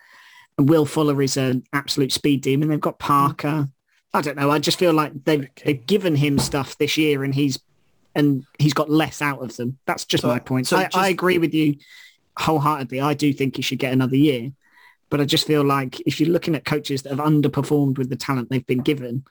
And 0.58 0.68
Will 0.68 0.86
Fuller 0.86 1.22
is 1.22 1.38
an 1.38 1.64
absolute 1.72 2.12
speed 2.12 2.42
demon. 2.42 2.68
They've 2.70 2.80
got 2.80 3.00
Parker. 3.00 3.70
I 4.14 4.22
don't 4.22 4.38
know. 4.38 4.52
I 4.52 4.60
just 4.60 4.80
feel 4.80 4.94
like 4.94 5.12
they've, 5.24 5.48
they've 5.64 5.86
given 5.86 6.16
him 6.16 6.40
stuff 6.40 6.78
this 6.78 6.98
year 6.98 7.24
and 7.24 7.34
he's 7.34 7.60
and 8.16 8.44
he's 8.60 8.74
got 8.74 8.90
less 8.90 9.22
out 9.22 9.42
of 9.42 9.56
them. 9.56 9.78
That's 9.86 10.04
just 10.04 10.24
So- 10.24 10.28
my 10.28 10.40
point. 10.40 10.68
so 10.68 10.76
I, 10.78 10.84
just- 10.84 10.98
I 10.98 11.08
agree 11.08 11.38
with 11.38 11.54
you 11.54 11.76
wholeheartedly. 12.38 13.02
I 13.02 13.14
do 13.14 13.34
think 13.34 13.56
he 13.56 13.62
should 13.62 13.80
get 13.80 13.94
another 13.94 14.16
year. 14.16 14.52
But 15.10 15.20
I 15.20 15.26
just 15.26 15.46
feel 15.46 15.64
like 15.64 16.00
if 16.02 16.20
you're 16.20 16.30
looking 16.30 16.56
at 16.56 16.64
coaches 16.64 17.02
that 17.02 17.10
have 17.10 17.20
underperformed 17.20 17.98
with 17.98 18.10
the 18.10 18.16
talent 18.16 18.50
they've 18.50 18.66
been 18.66 18.80
given, 18.80 19.26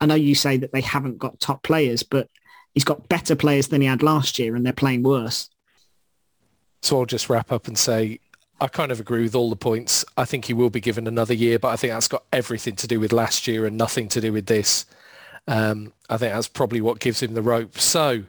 I 0.00 0.06
know 0.06 0.14
you 0.14 0.34
say 0.34 0.56
that 0.56 0.72
they 0.72 0.80
haven't 0.80 1.18
got 1.18 1.40
top 1.40 1.62
players, 1.62 2.02
but 2.02 2.30
he's 2.72 2.84
got 2.84 3.08
better 3.08 3.36
players 3.36 3.68
than 3.68 3.82
he 3.82 3.86
had 3.86 4.02
last 4.02 4.38
year 4.38 4.56
and 4.56 4.64
they're 4.64 4.72
playing 4.72 5.02
worse. 5.02 5.50
So 6.82 6.98
I'll 6.98 7.06
just 7.06 7.28
wrap 7.28 7.52
up 7.52 7.68
and 7.68 7.76
say 7.76 8.20
I 8.60 8.68
kind 8.68 8.90
of 8.90 9.00
agree 9.00 9.22
with 9.22 9.34
all 9.34 9.50
the 9.50 9.56
points. 9.56 10.04
I 10.16 10.24
think 10.24 10.46
he 10.46 10.54
will 10.54 10.70
be 10.70 10.80
given 10.80 11.06
another 11.06 11.34
year, 11.34 11.58
but 11.58 11.68
I 11.68 11.76
think 11.76 11.92
that's 11.92 12.08
got 12.08 12.24
everything 12.32 12.74
to 12.76 12.86
do 12.86 12.98
with 12.98 13.12
last 13.12 13.46
year 13.46 13.66
and 13.66 13.76
nothing 13.76 14.08
to 14.08 14.20
do 14.20 14.32
with 14.32 14.46
this. 14.46 14.86
Um, 15.46 15.92
I 16.08 16.16
think 16.16 16.32
that's 16.32 16.48
probably 16.48 16.80
what 16.80 16.98
gives 16.98 17.22
him 17.22 17.34
the 17.34 17.42
rope. 17.42 17.78
So 17.78 18.24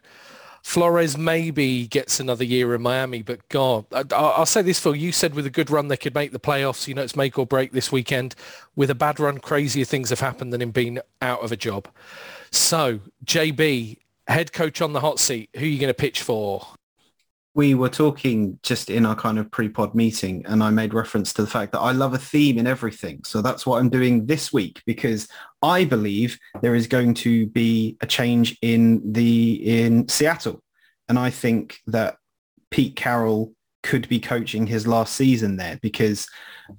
Flores 0.67 1.17
maybe 1.17 1.87
gets 1.87 2.19
another 2.19 2.43
year 2.43 2.75
in 2.75 2.81
Miami, 2.81 3.21
but 3.21 3.47
God, 3.47 3.85
I, 3.93 4.03
I'll 4.13 4.45
say 4.45 4.61
this, 4.61 4.77
Phil. 4.81 4.97
You 4.97 5.13
said 5.13 5.33
with 5.33 5.45
a 5.45 5.49
good 5.49 5.69
run 5.69 5.87
they 5.87 5.95
could 5.95 6.13
make 6.13 6.33
the 6.33 6.41
playoffs. 6.41 6.89
You 6.89 6.93
know, 6.93 7.03
it's 7.03 7.15
make 7.15 7.39
or 7.39 7.45
break 7.45 7.71
this 7.71 7.89
weekend. 7.89 8.35
With 8.75 8.89
a 8.89 8.93
bad 8.93 9.17
run, 9.17 9.37
crazier 9.37 9.85
things 9.85 10.09
have 10.09 10.19
happened 10.19 10.51
than 10.51 10.61
him 10.61 10.71
being 10.71 10.99
out 11.21 11.39
of 11.41 11.53
a 11.53 11.55
job. 11.55 11.87
So, 12.51 12.99
JB, 13.23 13.95
head 14.27 14.51
coach 14.51 14.81
on 14.81 14.91
the 14.91 14.99
hot 14.99 15.19
seat. 15.19 15.49
Who 15.55 15.63
are 15.63 15.69
you 15.69 15.79
going 15.79 15.87
to 15.87 15.93
pitch 15.93 16.21
for? 16.21 16.67
We 17.57 17.73
were 17.73 17.89
talking 17.89 18.59
just 18.61 18.91
in 18.91 19.03
our 19.03 19.15
kind 19.15 19.39
of 19.39 19.49
pre-pod 19.49 19.95
meeting 19.95 20.45
and 20.45 20.61
I 20.61 20.69
made 20.69 20.93
reference 20.93 21.33
to 21.33 21.41
the 21.41 21.47
fact 21.47 21.71
that 21.71 21.79
I 21.79 21.91
love 21.91 22.13
a 22.13 22.19
theme 22.19 22.59
in 22.59 22.67
everything. 22.67 23.23
So 23.23 23.41
that's 23.41 23.65
what 23.65 23.79
I'm 23.79 23.89
doing 23.89 24.27
this 24.27 24.53
week 24.53 24.83
because 24.85 25.27
I 25.63 25.83
believe 25.83 26.37
there 26.61 26.75
is 26.75 26.85
going 26.85 27.15
to 27.15 27.47
be 27.47 27.97
a 27.99 28.05
change 28.05 28.55
in 28.61 29.11
the 29.11 29.53
in 29.85 30.07
Seattle. 30.07 30.61
And 31.09 31.17
I 31.17 31.31
think 31.31 31.79
that 31.87 32.17
Pete 32.69 32.95
Carroll 32.95 33.53
could 33.81 34.07
be 34.07 34.19
coaching 34.19 34.67
his 34.67 34.85
last 34.85 35.15
season 35.15 35.57
there 35.57 35.79
because 35.81 36.27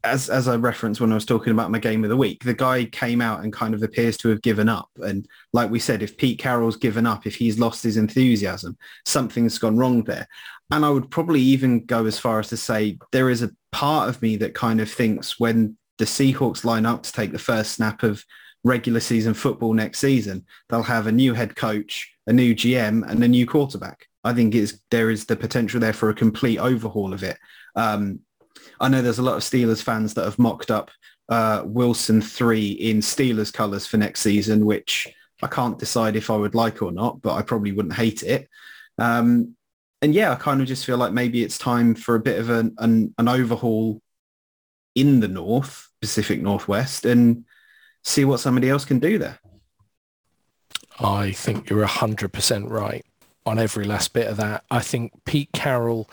as 0.05 0.29
as 0.29 0.47
I 0.47 0.57
referenced 0.57 1.01
when 1.01 1.11
I 1.11 1.15
was 1.15 1.25
talking 1.25 1.53
about 1.53 1.71
my 1.71 1.79
game 1.79 2.05
of 2.05 2.11
the 2.11 2.17
week, 2.17 2.45
the 2.45 2.55
guy 2.55 2.85
came 2.85 3.21
out 3.21 3.43
and 3.43 3.53
kind 3.53 3.75
of 3.75 3.83
appears 3.83 4.17
to 4.19 4.29
have 4.29 4.43
given 4.43 4.69
up. 4.69 4.91
And 4.97 5.27
like 5.53 5.71
we 5.71 5.79
said, 5.79 6.03
if 6.03 6.19
Pete 6.19 6.39
Carroll's 6.39 6.77
given 6.77 7.07
up, 7.07 7.27
if 7.27 7.35
he's 7.35 7.59
lost 7.59 7.83
his 7.83 7.97
enthusiasm, 7.97 8.77
something's 9.07 9.59
gone 9.59 9.79
wrong 9.79 10.05
there. 10.05 10.29
And 10.71 10.85
I 10.85 10.91
would 10.91 11.11
probably 11.11 11.41
even 11.41 11.85
go 11.87 12.05
as 12.07 12.19
far 12.19 12.39
as 12.39 12.49
to 12.49 12.57
say 12.57 12.99
there 13.13 13.31
is 13.31 13.43
a 13.43 13.51
part 13.73 14.09
of 14.09 14.21
me 14.21 14.37
that 14.37 14.55
kind 14.55 14.81
of 14.81 14.91
thinks 14.91 15.41
when 15.41 15.77
the 15.99 16.05
Seahawks 16.05 16.65
line 16.65 16.87
up 16.87 17.03
to 17.03 17.13
take 17.13 17.33
the 17.33 17.39
first 17.39 17.73
snap 17.73 18.03
of 18.03 18.25
regular 18.65 19.01
season 19.01 19.35
football 19.35 19.73
next 19.73 19.99
season, 19.99 20.45
they'll 20.69 20.83
have 20.83 21.07
a 21.07 21.13
new 21.13 21.33
head 21.35 21.57
coach, 21.57 22.13
a 22.27 22.33
new 22.33 22.55
GM 22.55 23.09
and 23.09 23.23
a 23.23 23.29
new 23.29 23.47
quarterback. 23.47 24.07
I 24.25 24.35
think 24.35 24.55
there 24.91 25.11
is 25.11 25.25
the 25.25 25.37
potential 25.37 25.81
there 25.81 25.93
for 25.93 26.11
a 26.11 26.15
complete 26.15 26.59
overhaul 26.59 27.15
of 27.15 27.23
it. 27.23 27.39
Um, 27.75 28.21
I 28.81 28.89
know 28.89 29.01
there's 29.01 29.19
a 29.19 29.23
lot 29.23 29.37
of 29.37 29.43
Steelers 29.43 29.83
fans 29.83 30.15
that 30.15 30.25
have 30.25 30.39
mocked 30.39 30.71
up 30.71 30.91
uh, 31.29 31.63
Wilson 31.65 32.21
3 32.21 32.71
in 32.71 32.99
Steelers 32.99 33.53
colours 33.53 33.87
for 33.87 33.97
next 33.97 34.21
season, 34.21 34.67
which 34.67 35.09
I 35.43 35.47
can't 35.47 35.79
decide 35.79 36.17
if 36.17 36.31
I 36.31 36.37
would 36.37 36.55
like 36.55 36.83
or 36.83 36.93
not, 36.93 37.23
but 37.23 37.35
I 37.35 37.43
probably 37.43 37.73
wouldn't 37.73 37.95
hate 37.95 38.23
it. 38.23 38.49
Um, 38.99 39.57
and 40.01 40.15
yeah, 40.15 40.33
I 40.33 40.37
kind 40.37 40.61
of 40.61 40.69
just 40.69 40.87
feel 40.87 40.97
like 40.97 41.13
maybe 41.13 41.43
it's 41.43 41.59
time 41.59 41.95
for 41.95 42.15
a 42.15 42.21
bit 42.21 42.39
of 42.39 42.51
an, 42.51 42.75
an, 42.79 43.15
an 43.19 43.29
overhaul 43.29 44.01
in 44.95 45.21
the 45.21 45.29
North, 45.29 45.89
Pacific 46.01 46.41
Northwest, 46.41 47.05
and 47.05 47.45
see 48.05 48.25
what 48.25 48.41
somebody 48.41 48.69
else 48.69 48.85
can 48.85 48.99
do 48.99 49.19
there. 49.19 49.39
I 51.01 51.33
think 51.33 51.71
you're 51.71 51.87
100% 51.87 52.71
right 52.71 53.05
on 53.47 53.59
every 53.59 53.85
last 53.85 54.13
bit 54.13 54.27
of 54.27 54.37
that. 54.37 54.65
I 54.71 54.81
think 54.81 55.13
Pete 55.25 55.51
Carroll 55.53 56.09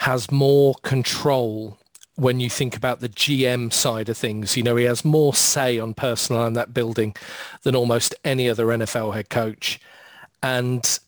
has 0.00 0.30
more 0.30 0.74
control 0.82 1.78
when 2.16 2.40
you 2.40 2.50
think 2.50 2.76
about 2.76 3.00
the 3.00 3.08
GM 3.08 3.72
side 3.72 4.08
of 4.08 4.16
things. 4.16 4.56
You 4.56 4.62
know, 4.62 4.76
he 4.76 4.84
has 4.84 5.04
more 5.04 5.34
say 5.34 5.78
on 5.78 5.94
personnel 5.94 6.46
in 6.46 6.52
that 6.54 6.74
building 6.74 7.14
than 7.62 7.74
almost 7.74 8.14
any 8.24 8.48
other 8.48 8.66
NFL 8.66 9.14
head 9.14 9.28
coach. 9.28 9.80
And 10.42 10.98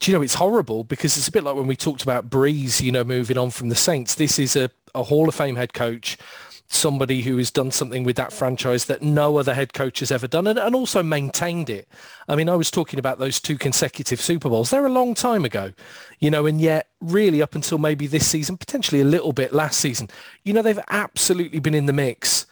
do 0.00 0.10
you 0.10 0.16
know, 0.16 0.22
it's 0.22 0.34
horrible 0.34 0.84
because 0.84 1.16
it's 1.16 1.28
a 1.28 1.32
bit 1.32 1.44
like 1.44 1.54
when 1.54 1.66
we 1.66 1.76
talked 1.76 2.02
about 2.02 2.28
Brees, 2.30 2.80
you 2.80 2.92
know, 2.92 3.04
moving 3.04 3.38
on 3.38 3.50
from 3.50 3.68
the 3.68 3.74
Saints. 3.74 4.14
This 4.14 4.38
is 4.38 4.56
a, 4.56 4.70
a 4.94 5.04
Hall 5.04 5.28
of 5.28 5.34
Fame 5.34 5.56
head 5.56 5.72
coach, 5.72 6.18
somebody 6.66 7.22
who 7.22 7.36
has 7.36 7.50
done 7.50 7.70
something 7.70 8.02
with 8.04 8.16
that 8.16 8.32
franchise 8.32 8.86
that 8.86 9.02
no 9.02 9.36
other 9.36 9.54
head 9.54 9.72
coach 9.72 10.00
has 10.00 10.10
ever 10.10 10.26
done 10.26 10.46
and, 10.46 10.58
and 10.58 10.74
also 10.74 11.02
maintained 11.02 11.70
it. 11.70 11.88
I 12.28 12.34
mean, 12.34 12.48
I 12.48 12.56
was 12.56 12.70
talking 12.70 12.98
about 12.98 13.18
those 13.18 13.40
two 13.40 13.56
consecutive 13.56 14.20
Super 14.20 14.48
Bowls. 14.48 14.70
They're 14.70 14.86
a 14.86 14.90
long 14.90 15.14
time 15.14 15.44
ago, 15.44 15.72
you 16.18 16.30
know, 16.30 16.46
and 16.46 16.60
yet 16.60 16.88
really 17.00 17.42
up 17.42 17.54
until 17.54 17.78
maybe 17.78 18.06
this 18.06 18.26
season, 18.26 18.56
potentially 18.56 19.00
a 19.00 19.04
little 19.04 19.32
bit 19.32 19.52
last 19.52 19.78
season, 19.78 20.08
you 20.42 20.52
know, 20.52 20.62
they've 20.62 20.80
absolutely 20.88 21.60
been 21.60 21.74
in 21.74 21.86
the 21.86 21.92
mix. 21.92 22.46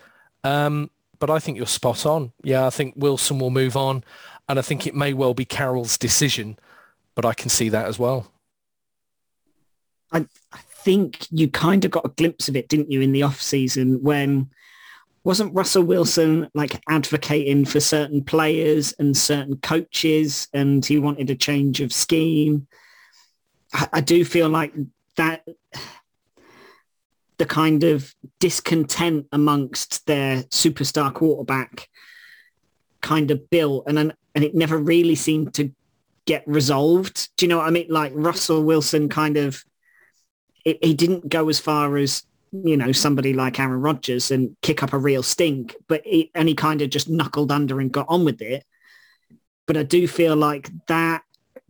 Um, 0.44 0.90
but 1.18 1.30
I 1.30 1.38
think 1.38 1.56
you're 1.56 1.66
spot 1.66 2.04
on. 2.04 2.32
Yeah, 2.42 2.66
I 2.66 2.70
think 2.70 2.94
Wilson 2.96 3.38
will 3.38 3.50
move 3.50 3.76
on. 3.76 4.04
And 4.48 4.58
I 4.58 4.62
think 4.62 4.86
it 4.86 4.94
may 4.94 5.12
well 5.12 5.34
be 5.34 5.44
Carroll's 5.44 5.96
decision, 5.96 6.58
but 7.14 7.24
I 7.24 7.34
can 7.34 7.50
see 7.50 7.68
that 7.70 7.86
as 7.86 7.98
well. 7.98 8.30
I, 10.10 10.26
I 10.52 10.58
think 10.58 11.26
you 11.30 11.48
kind 11.48 11.84
of 11.84 11.90
got 11.90 12.04
a 12.04 12.10
glimpse 12.10 12.48
of 12.48 12.56
it, 12.56 12.68
didn't 12.68 12.90
you, 12.90 13.00
in 13.00 13.12
the 13.12 13.22
off 13.22 13.40
season 13.40 14.02
when 14.02 14.50
wasn't 15.24 15.54
Russell 15.54 15.84
Wilson 15.84 16.48
like 16.54 16.82
advocating 16.88 17.64
for 17.64 17.78
certain 17.78 18.24
players 18.24 18.92
and 18.98 19.16
certain 19.16 19.56
coaches 19.58 20.48
and 20.52 20.84
he 20.84 20.98
wanted 20.98 21.30
a 21.30 21.36
change 21.36 21.80
of 21.80 21.92
scheme? 21.92 22.66
I, 23.72 23.88
I 23.94 24.00
do 24.00 24.24
feel 24.24 24.48
like 24.48 24.74
that 25.16 25.46
the 27.38 27.46
kind 27.46 27.84
of 27.84 28.14
discontent 28.40 29.26
amongst 29.32 30.06
their 30.06 30.42
superstar 30.44 31.12
quarterback 31.12 31.88
kind 33.00 33.30
of 33.30 33.50
built 33.50 33.84
and 33.88 33.98
and 34.34 34.44
it 34.44 34.54
never 34.54 34.78
really 34.78 35.14
seemed 35.14 35.52
to 35.54 35.72
get 36.26 36.44
resolved. 36.46 37.30
Do 37.36 37.44
you 37.44 37.48
know 37.48 37.58
what 37.58 37.66
I 37.66 37.70
mean? 37.70 37.86
Like 37.88 38.12
Russell 38.14 38.62
Wilson 38.62 39.08
kind 39.08 39.36
of 39.36 39.64
he 40.64 40.94
didn't 40.94 41.28
go 41.28 41.48
as 41.48 41.58
far 41.58 41.96
as 41.96 42.24
you 42.52 42.76
know 42.76 42.92
somebody 42.92 43.32
like 43.32 43.58
Aaron 43.58 43.80
Rodgers 43.80 44.30
and 44.30 44.56
kick 44.62 44.82
up 44.82 44.92
a 44.92 44.98
real 44.98 45.22
stink, 45.22 45.74
but 45.88 46.02
he, 46.04 46.30
and 46.34 46.48
he 46.48 46.54
kind 46.54 46.82
of 46.82 46.90
just 46.90 47.08
knuckled 47.08 47.50
under 47.50 47.80
and 47.80 47.90
got 47.90 48.06
on 48.08 48.24
with 48.24 48.40
it. 48.42 48.64
But 49.66 49.76
I 49.76 49.82
do 49.82 50.06
feel 50.06 50.36
like 50.36 50.70
that 50.86 51.22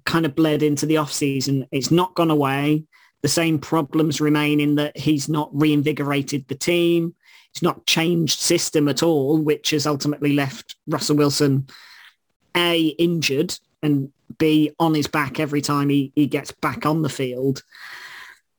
kind 0.05 0.27
of 0.27 0.35
bled 0.35 0.63
into 0.63 0.87
the 0.87 0.97
off 0.97 1.13
season. 1.13 1.67
It's 1.71 1.91
not 1.91 2.15
gone 2.15 2.31
away. 2.31 2.85
the 3.23 3.29
same 3.29 3.59
problems 3.59 4.21
remain 4.21 4.59
in 4.59 4.75
that 4.75 4.97
he's 4.97 5.29
not 5.29 5.49
reinvigorated 5.53 6.47
the 6.49 6.57
team. 6.57 7.15
He's 7.55 7.63
not 7.63 7.87
changed 7.87 8.41
system 8.41 8.89
at 8.89 9.03
all, 9.03 9.39
which 9.39 9.71
has 9.71 9.87
ultimately 9.87 10.33
left 10.33 10.77
Russell 10.89 11.17
Wilson 11.17 11.69
A, 12.57 12.89
injured 12.99 13.57
and 13.83 14.11
B, 14.43 14.73
on 14.81 14.93
his 14.93 15.07
back 15.07 15.39
every 15.39 15.61
time 15.61 15.89
he, 15.89 16.11
he 16.17 16.27
gets 16.27 16.51
back 16.51 16.85
on 16.85 17.03
the 17.03 17.09
field. 17.09 17.63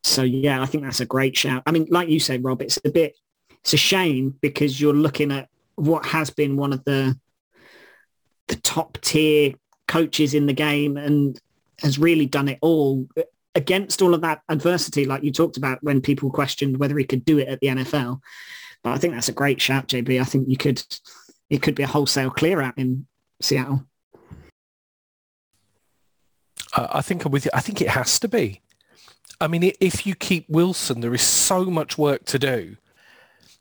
So 0.01 0.23
yeah, 0.23 0.61
I 0.61 0.65
think 0.65 0.85
that's 0.85 1.01
a 1.01 1.05
great 1.05 1.35
shout. 1.35 1.61
I 1.65 1.71
mean, 1.71 1.87
like 1.89 2.07
you 2.07 2.21
said, 2.21 2.41
Rob, 2.41 2.61
it's 2.61 2.79
a 2.85 2.89
bit, 2.89 3.17
it's 3.59 3.73
a 3.73 3.77
shame 3.77 4.33
because 4.41 4.79
you're 4.79 4.93
looking 4.93 5.29
at 5.33 5.49
what 5.75 6.05
has 6.05 6.29
been 6.29 6.55
one 6.55 6.71
of 6.71 6.85
the 6.85 7.19
the 8.47 8.55
top 8.55 8.97
tier 9.01 9.55
coaches 9.89 10.33
in 10.33 10.45
the 10.45 10.53
game 10.53 10.95
and 10.95 11.37
has 11.79 11.99
really 11.99 12.27
done 12.27 12.47
it 12.47 12.59
all 12.61 13.05
against 13.53 14.01
all 14.01 14.13
of 14.13 14.21
that 14.21 14.41
adversity, 14.47 15.03
like 15.03 15.23
you 15.23 15.33
talked 15.33 15.57
about 15.57 15.83
when 15.83 15.99
people 15.99 16.31
questioned 16.31 16.77
whether 16.77 16.97
he 16.97 17.03
could 17.03 17.25
do 17.25 17.39
it 17.39 17.49
at 17.49 17.59
the 17.59 17.67
NFL. 17.67 18.21
But 18.83 18.91
I 18.91 18.97
think 18.97 19.13
that's 19.13 19.29
a 19.29 19.33
great 19.33 19.59
shout, 19.59 19.89
JB. 19.89 20.21
I 20.21 20.23
think 20.23 20.47
you 20.47 20.55
could, 20.55 20.81
it 21.49 21.61
could 21.61 21.75
be 21.75 21.83
a 21.83 21.87
wholesale 21.87 22.31
clear 22.31 22.61
out 22.61 22.77
in 22.77 23.05
Seattle. 23.41 23.85
I 26.75 27.01
think 27.01 27.25
I'm 27.25 27.31
with 27.31 27.45
you. 27.45 27.51
I 27.53 27.59
think 27.59 27.81
it 27.81 27.89
has 27.89 28.19
to 28.19 28.27
be. 28.27 28.61
I 29.39 29.47
mean, 29.47 29.71
if 29.79 30.05
you 30.05 30.15
keep 30.15 30.49
Wilson, 30.49 31.01
there 31.01 31.13
is 31.13 31.21
so 31.21 31.65
much 31.65 31.97
work 31.97 32.25
to 32.25 32.39
do. 32.39 32.77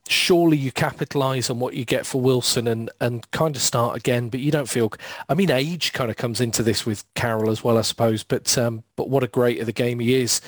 Surely 0.08 0.56
you 0.56 0.72
capitalise 0.72 1.48
on 1.48 1.58
what 1.58 1.74
you 1.74 1.84
get 1.84 2.06
for 2.06 2.20
Wilson 2.20 2.66
and, 2.66 2.90
and 3.00 3.28
kind 3.30 3.54
of 3.54 3.62
start 3.62 3.96
again, 3.96 4.28
but 4.28 4.40
you 4.40 4.50
don't 4.50 4.68
feel. 4.68 4.92
I 5.28 5.34
mean, 5.34 5.50
age 5.50 5.92
kind 5.92 6.10
of 6.10 6.16
comes 6.16 6.40
into 6.40 6.62
this 6.62 6.84
with 6.84 7.04
Carroll 7.14 7.50
as 7.50 7.62
well, 7.62 7.78
I 7.78 7.82
suppose. 7.82 8.22
But 8.22 8.56
um, 8.58 8.84
but 8.96 9.08
what 9.08 9.22
a 9.22 9.28
great 9.28 9.60
of 9.60 9.66
the 9.66 9.72
game 9.72 10.00
he 10.00 10.14
is. 10.14 10.40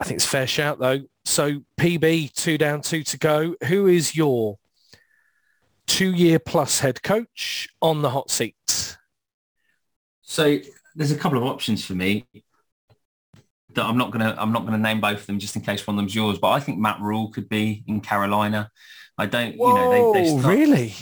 I 0.00 0.04
think 0.04 0.16
it's 0.16 0.26
fair 0.26 0.46
shout 0.46 0.78
though. 0.78 1.00
So 1.24 1.62
PB 1.78 2.32
two 2.32 2.58
down, 2.58 2.82
two 2.82 3.02
to 3.04 3.18
go. 3.18 3.56
Who 3.66 3.86
is 3.86 4.16
your 4.16 4.58
two-year 5.86 6.38
plus 6.38 6.80
head 6.80 7.02
coach 7.02 7.68
on 7.82 8.02
the 8.02 8.10
hot 8.10 8.30
seat? 8.30 8.96
So 10.22 10.58
there's 10.98 11.12
a 11.12 11.16
couple 11.16 11.38
of 11.38 11.44
options 11.44 11.84
for 11.84 11.94
me 11.94 12.26
that 13.74 13.84
I'm 13.84 13.96
not 13.96 14.10
gonna 14.10 14.34
I'm 14.36 14.52
not 14.52 14.66
gonna 14.66 14.78
name 14.78 15.00
both 15.00 15.20
of 15.20 15.26
them 15.26 15.38
just 15.38 15.54
in 15.54 15.62
case 15.62 15.86
one 15.86 15.96
of 15.96 16.02
them's 16.02 16.14
yours. 16.14 16.38
But 16.38 16.50
I 16.50 16.60
think 16.60 16.78
Matt 16.78 17.00
Rhule 17.00 17.30
could 17.30 17.48
be 17.48 17.84
in 17.86 18.00
Carolina. 18.00 18.70
I 19.16 19.26
don't, 19.26 19.56
Whoa, 19.56 19.68
you 19.68 19.74
know, 19.74 20.12
they, 20.12 20.22
they 20.22 20.38
start, 20.38 20.54
really. 20.54 20.94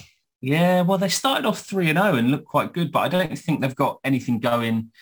Yeah, 0.43 0.83
well, 0.83 0.99
they 0.99 1.09
started 1.09 1.47
off 1.47 1.61
three 1.61 1.89
and 1.89 1.99
zero 1.99 2.15
and 2.15 2.31
looked 2.31 2.47
quite 2.47 2.73
good, 2.75 2.93
but 2.93 3.01
I 3.01 3.09
don't 3.09 3.39
think 3.39 3.61
they've 3.61 3.75
got 3.75 4.01
anything 4.05 4.39
going 4.39 4.93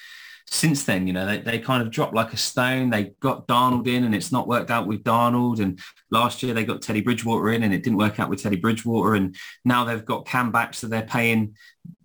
since 0.47 0.85
then. 0.85 1.07
You 1.07 1.12
know, 1.12 1.27
they, 1.27 1.39
they 1.39 1.59
kind 1.59 1.83
of 1.83 1.91
dropped 1.91 2.15
like 2.15 2.33
a 2.33 2.37
stone. 2.37 2.91
They 2.91 3.12
got 3.21 3.47
Darnold 3.47 3.87
in, 3.87 4.05
and 4.05 4.15
it's 4.15 4.33
not 4.33 4.49
worked 4.49 4.71
out 4.71 4.87
with 4.87 5.05
Darnold. 5.05 5.61
And 5.61 5.79
last 6.11 6.43
year 6.43 6.55
they 6.55 6.65
got 6.65 6.83
Teddy 6.83 7.01
Bridgewater 7.01 7.51
in, 7.51 7.62
and 7.62 7.75
it 7.75 7.83
didn't 7.83 7.99
work 7.99 8.21
out 8.21 8.31
with 8.31 8.43
Teddy 8.43 8.57
Bridgewater. 8.57 9.15
And 9.15 9.37
now 9.65 9.85
they've 9.85 10.05
got 10.05 10.27
Cam 10.27 10.53
back, 10.53 10.75
so 10.75 10.87
they're 10.87 11.03
paying 11.03 11.55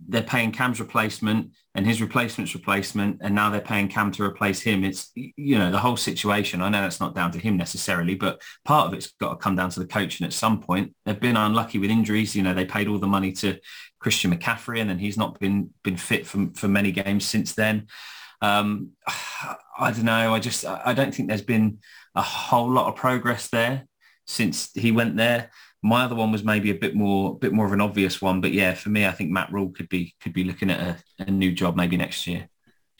they're 0.09 0.23
paying 0.23 0.51
Cam's 0.51 0.79
replacement 0.79 1.51
and 1.75 1.85
his 1.85 2.01
replacement's 2.01 2.55
replacement, 2.55 3.19
and 3.21 3.35
now 3.35 3.51
they're 3.51 3.61
paying 3.61 3.87
Cam 3.87 4.11
to 4.13 4.23
replace 4.23 4.59
him. 4.59 4.83
It's 4.83 5.11
you 5.15 5.57
know 5.57 5.71
the 5.71 5.77
whole 5.77 5.95
situation. 5.95 6.61
I 6.61 6.69
know 6.69 6.81
that's 6.81 6.99
not 6.99 7.13
down 7.13 7.31
to 7.31 7.39
him 7.39 7.57
necessarily, 7.57 8.15
but 8.15 8.41
part 8.65 8.87
of 8.87 8.93
it's 8.95 9.11
got 9.19 9.29
to 9.29 9.35
come 9.35 9.55
down 9.55 9.69
to 9.69 9.79
the 9.79 9.85
coaching 9.85 10.25
at 10.25 10.33
some 10.33 10.61
point. 10.61 10.95
They've 11.05 11.19
been 11.19 11.37
unlucky 11.37 11.77
with 11.77 11.91
injuries. 11.91 12.35
You 12.35 12.41
know 12.41 12.53
they 12.55 12.65
paid 12.65 12.87
all 12.87 12.97
the 12.97 13.07
money 13.07 13.31
to 13.33 13.59
Christian 13.99 14.35
McCaffrey, 14.35 14.81
and 14.81 14.89
then 14.89 14.97
he's 14.97 15.17
not 15.17 15.39
been 15.39 15.69
been 15.83 15.97
fit 15.97 16.25
for 16.25 16.47
for 16.55 16.67
many 16.67 16.91
games 16.91 17.25
since 17.25 17.53
then. 17.53 17.87
Um, 18.41 18.91
I 19.79 19.91
don't 19.91 20.03
know. 20.03 20.33
I 20.33 20.39
just 20.39 20.65
I 20.65 20.93
don't 20.93 21.15
think 21.15 21.29
there's 21.29 21.41
been 21.41 21.79
a 22.15 22.21
whole 22.21 22.69
lot 22.69 22.87
of 22.87 22.95
progress 22.95 23.47
there 23.47 23.87
since 24.27 24.71
he 24.73 24.91
went 24.91 25.15
there. 25.15 25.51
My 25.81 26.03
other 26.03 26.15
one 26.15 26.33
was 26.33 26.43
maybe 26.43 26.71
a 26.71 26.75
bit 26.75 26.93
more, 26.93 27.39
bit 27.39 27.53
more 27.53 27.65
of 27.65 27.71
an 27.71 27.79
obvious 27.79 28.21
one, 28.21 28.41
but 28.41 28.51
yeah, 28.51 28.73
for 28.73 28.89
me, 28.89 29.05
I 29.05 29.11
think 29.11 29.31
Matt 29.31 29.53
Rhule 29.53 29.69
could 29.69 29.87
be 29.87 30.13
could 30.19 30.33
be 30.33 30.43
looking 30.43 30.69
at 30.69 30.79
a, 30.79 31.23
a 31.23 31.31
new 31.31 31.53
job 31.53 31.77
maybe 31.77 31.95
next 31.95 32.27
year. 32.27 32.49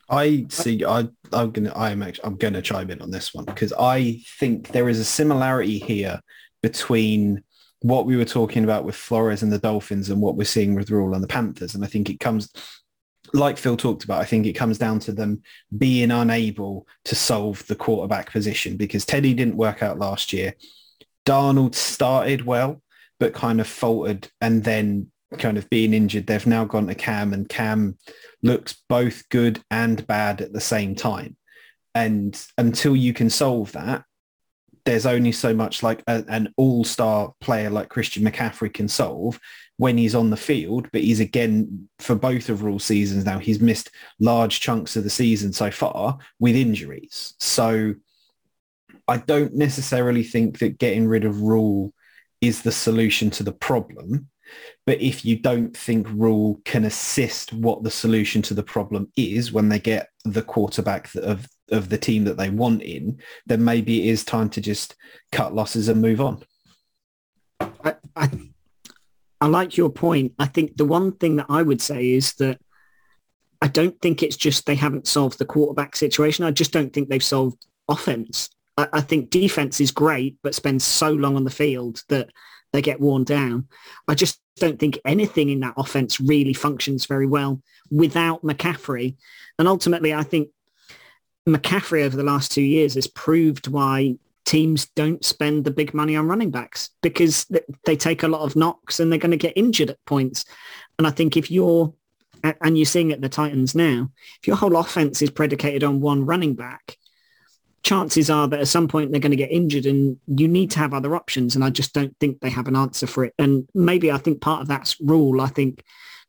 I 0.09 0.47
see. 0.49 0.83
I, 0.85 1.07
I'm 1.31 1.51
gonna. 1.51 1.73
I'm 1.75 2.01
actually. 2.01 2.25
I'm 2.25 2.37
gonna 2.37 2.61
chime 2.61 2.89
in 2.89 3.01
on 3.01 3.11
this 3.11 3.33
one 3.33 3.45
because 3.45 3.73
I 3.77 4.21
think 4.39 4.69
there 4.69 4.89
is 4.89 4.99
a 4.99 5.05
similarity 5.05 5.77
here 5.77 6.21
between 6.63 7.43
what 7.81 8.05
we 8.05 8.17
were 8.17 8.25
talking 8.25 8.63
about 8.63 8.83
with 8.83 8.95
Flores 8.95 9.43
and 9.43 9.51
the 9.51 9.59
Dolphins 9.59 10.09
and 10.09 10.21
what 10.21 10.35
we're 10.35 10.43
seeing 10.45 10.75
with 10.75 10.89
Rhule 10.89 11.13
and 11.13 11.23
the 11.23 11.27
Panthers, 11.27 11.75
and 11.75 11.83
I 11.83 11.87
think 11.87 12.09
it 12.09 12.19
comes, 12.19 12.49
like 13.33 13.57
Phil 13.57 13.77
talked 13.77 14.03
about. 14.03 14.21
I 14.21 14.25
think 14.25 14.45
it 14.45 14.53
comes 14.53 14.77
down 14.77 14.99
to 14.99 15.11
them 15.11 15.41
being 15.77 16.11
unable 16.11 16.87
to 17.05 17.15
solve 17.15 17.65
the 17.67 17.75
quarterback 17.75 18.31
position 18.31 18.77
because 18.77 19.05
Teddy 19.05 19.33
didn't 19.33 19.57
work 19.57 19.83
out 19.83 19.99
last 19.99 20.33
year. 20.33 20.55
Darnold 21.25 21.75
started 21.75 22.45
well, 22.45 22.81
but 23.19 23.33
kind 23.33 23.59
of 23.59 23.67
faltered 23.67 24.29
and 24.41 24.63
then 24.63 25.11
kind 25.37 25.57
of 25.57 25.69
being 25.69 25.93
injured. 25.93 26.27
They've 26.27 26.47
now 26.47 26.65
gone 26.65 26.87
to 26.87 26.95
Cam 26.95 27.33
and 27.33 27.47
Cam 27.47 27.97
looks 28.41 28.81
both 28.87 29.27
good 29.29 29.61
and 29.69 30.05
bad 30.07 30.41
at 30.41 30.53
the 30.53 30.61
same 30.61 30.95
time. 30.95 31.35
And 31.93 32.39
until 32.57 32.95
you 32.95 33.13
can 33.13 33.29
solve 33.29 33.71
that, 33.73 34.03
there's 34.85 35.05
only 35.05 35.31
so 35.31 35.53
much 35.53 35.83
like 35.83 36.01
a, 36.07 36.23
an 36.27 36.53
all-star 36.57 37.33
player 37.41 37.69
like 37.69 37.89
Christian 37.89 38.23
McCaffrey 38.23 38.73
can 38.73 38.87
solve 38.87 39.39
when 39.79 39.97
he's 39.97 40.13
on 40.13 40.29
the 40.29 40.37
field. 40.37 40.89
But 40.91 41.01
he's 41.01 41.21
again, 41.21 41.87
for 41.99 42.13
both 42.13 42.49
of 42.49 42.63
Rhule 42.63 42.79
seasons 42.79 43.23
now, 43.23 43.39
he's 43.39 43.61
missed 43.61 43.91
large 44.19 44.59
chunks 44.59 44.97
of 44.97 45.05
the 45.05 45.09
season 45.09 45.53
so 45.53 45.71
far 45.71 46.17
with 46.37 46.57
injuries. 46.57 47.33
So 47.39 47.95
I 49.07 49.17
don't 49.17 49.55
necessarily 49.55 50.23
think 50.23 50.59
that 50.59 50.79
getting 50.79 51.07
rid 51.07 51.23
of 51.23 51.41
Rhule 51.41 51.93
is 52.41 52.61
the 52.61 52.73
solution 52.73 53.29
to 53.31 53.43
the 53.43 53.53
problem. 53.53 54.27
But 54.85 54.99
if 54.99 55.23
you 55.23 55.39
don't 55.39 55.75
think 55.75 56.07
Rhule 56.09 56.59
can 56.65 56.83
assist 56.83 57.53
what 57.53 57.81
the 57.81 57.91
solution 57.91 58.41
to 58.43 58.53
the 58.53 58.63
problem 58.63 59.09
is 59.15 59.53
when 59.53 59.69
they 59.69 59.79
get 59.79 60.09
the 60.25 60.41
quarterback 60.41 61.09
of, 61.15 61.47
of 61.71 61.87
the 61.87 61.97
team 61.97 62.25
that 62.25 62.35
they 62.35 62.49
want 62.49 62.81
in, 62.81 63.19
then 63.45 63.63
maybe 63.63 64.01
it 64.01 64.11
is 64.11 64.25
time 64.25 64.49
to 64.49 64.61
just 64.61 64.97
cut 65.31 65.55
losses 65.55 65.87
and 65.87 66.01
move 66.01 66.19
on. 66.19 66.43
I, 67.61 67.95
I, 68.15 68.29
I 69.41 69.47
like 69.47 69.77
your 69.77 69.89
point. 69.89 70.33
I 70.37 70.45
think 70.45 70.77
the 70.77 70.85
one 70.85 71.13
thing 71.13 71.37
that 71.37 71.47
I 71.49 71.61
would 71.61 71.81
say 71.81 72.11
is 72.11 72.33
that 72.35 72.59
I 73.61 73.67
don't 73.67 73.99
think 74.01 74.23
it's 74.23 74.37
just 74.37 74.65
they 74.65 74.75
haven't 74.75 75.07
solved 75.07 75.37
the 75.37 75.45
quarterback 75.45 75.95
situation. 75.95 76.45
I 76.45 76.51
just 76.51 76.71
don't 76.71 76.91
think 76.91 77.09
they've 77.09 77.23
solved 77.23 77.65
offense. 77.87 78.49
I, 78.77 78.87
I 78.93 79.01
think 79.01 79.29
defense 79.29 79.81
is 79.81 79.91
great, 79.91 80.37
but 80.43 80.55
spends 80.55 80.83
so 80.83 81.11
long 81.11 81.35
on 81.35 81.43
the 81.43 81.49
field 81.49 82.03
that 82.09 82.29
they 82.71 82.81
get 82.81 83.01
worn 83.01 83.23
down. 83.23 83.67
I 84.07 84.15
just 84.15 84.39
don't 84.57 84.79
think 84.79 84.99
anything 85.05 85.49
in 85.49 85.61
that 85.61 85.73
offense 85.77 86.19
really 86.19 86.53
functions 86.53 87.05
very 87.05 87.25
well 87.25 87.61
without 87.89 88.43
McCaffrey. 88.43 89.15
And 89.57 89.67
ultimately, 89.67 90.13
I 90.13 90.23
think 90.23 90.49
McCaffrey 91.47 92.03
over 92.03 92.15
the 92.15 92.23
last 92.23 92.51
two 92.51 92.61
years 92.61 92.93
has 92.93 93.07
proved 93.07 93.67
why 93.67 94.17
teams 94.49 94.87
don't 94.95 95.23
spend 95.23 95.63
the 95.63 95.69
big 95.69 95.93
money 95.93 96.15
on 96.15 96.27
running 96.27 96.49
backs 96.49 96.89
because 97.03 97.45
they 97.85 97.95
take 97.95 98.23
a 98.23 98.27
lot 98.27 98.41
of 98.41 98.55
knocks 98.55 98.99
and 98.99 99.11
they're 99.11 99.19
going 99.19 99.29
to 99.29 99.37
get 99.37 99.55
injured 99.55 99.91
at 99.91 100.03
points. 100.05 100.43
And 100.97 101.05
I 101.05 101.11
think 101.11 101.37
if 101.37 101.51
you're, 101.51 101.93
and 102.43 102.75
you're 102.75 102.85
seeing 102.85 103.11
at 103.11 103.21
the 103.21 103.29
Titans 103.29 103.75
now, 103.75 104.09
if 104.41 104.47
your 104.47 104.55
whole 104.55 104.75
offense 104.75 105.21
is 105.21 105.29
predicated 105.29 105.83
on 105.83 105.99
one 105.99 106.25
running 106.25 106.55
back, 106.55 106.97
chances 107.83 108.31
are 108.31 108.47
that 108.47 108.61
at 108.61 108.67
some 108.67 108.87
point 108.87 109.11
they're 109.11 109.21
going 109.21 109.29
to 109.29 109.35
get 109.37 109.51
injured 109.51 109.85
and 109.85 110.17
you 110.25 110.47
need 110.47 110.71
to 110.71 110.79
have 110.79 110.95
other 110.95 111.15
options. 111.15 111.53
And 111.53 111.63
I 111.63 111.69
just 111.69 111.93
don't 111.93 112.17
think 112.19 112.39
they 112.39 112.49
have 112.49 112.67
an 112.67 112.75
answer 112.75 113.05
for 113.05 113.25
it. 113.25 113.35
And 113.37 113.69
maybe 113.75 114.11
I 114.11 114.17
think 114.17 114.41
part 114.41 114.63
of 114.63 114.67
that's 114.67 114.99
Rhule. 114.99 115.41
I 115.41 115.47
think 115.47 115.83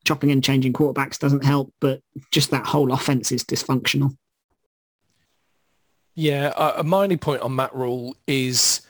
chopping 0.04 0.30
and 0.30 0.44
changing 0.44 0.74
quarterbacks 0.74 1.18
doesn't 1.18 1.44
help, 1.44 1.72
but 1.80 2.02
just 2.30 2.50
that 2.50 2.66
whole 2.66 2.92
offense 2.92 3.32
is 3.32 3.44
dysfunctional. 3.44 4.14
Yeah, 6.20 6.52
a 6.76 6.84
minor 6.84 7.16
point 7.16 7.40
on 7.40 7.56
Matt 7.56 7.74
Rhule 7.74 8.14
is 8.26 8.82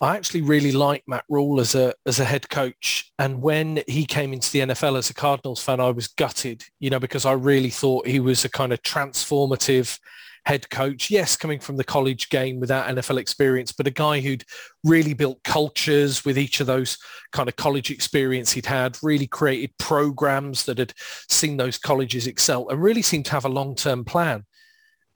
I 0.00 0.16
actually 0.16 0.40
really 0.40 0.72
like 0.72 1.02
Matt 1.06 1.24
Rhule 1.28 1.60
as 1.60 1.74
a 1.74 1.92
as 2.06 2.18
a 2.18 2.24
head 2.24 2.48
coach. 2.48 3.12
And 3.18 3.42
when 3.42 3.82
he 3.86 4.06
came 4.06 4.32
into 4.32 4.50
the 4.50 4.60
NFL 4.60 4.96
as 4.96 5.10
a 5.10 5.14
Cardinals 5.14 5.62
fan, 5.62 5.80
I 5.80 5.90
was 5.90 6.08
gutted, 6.08 6.64
you 6.78 6.88
know, 6.88 6.98
because 6.98 7.26
I 7.26 7.32
really 7.32 7.68
thought 7.68 8.06
he 8.06 8.20
was 8.20 8.42
a 8.46 8.48
kind 8.48 8.72
of 8.72 8.80
transformative 8.80 9.98
head 10.46 10.70
coach. 10.70 11.10
Yes, 11.10 11.36
coming 11.36 11.60
from 11.60 11.76
the 11.76 11.84
college 11.84 12.30
game 12.30 12.58
without 12.58 12.88
NFL 12.88 13.18
experience, 13.18 13.70
but 13.72 13.86
a 13.86 13.90
guy 13.90 14.20
who'd 14.20 14.46
really 14.82 15.12
built 15.12 15.42
cultures 15.42 16.24
with 16.24 16.38
each 16.38 16.60
of 16.60 16.66
those 16.66 16.96
kind 17.32 17.50
of 17.50 17.56
college 17.56 17.90
experience 17.90 18.52
he'd 18.52 18.64
had, 18.64 18.96
really 19.02 19.26
created 19.26 19.76
programs 19.78 20.64
that 20.64 20.78
had 20.78 20.94
seen 21.28 21.58
those 21.58 21.76
colleges 21.76 22.26
excel 22.26 22.66
and 22.70 22.82
really 22.82 23.02
seemed 23.02 23.26
to 23.26 23.32
have 23.32 23.44
a 23.44 23.50
long-term 23.50 24.06
plan. 24.06 24.46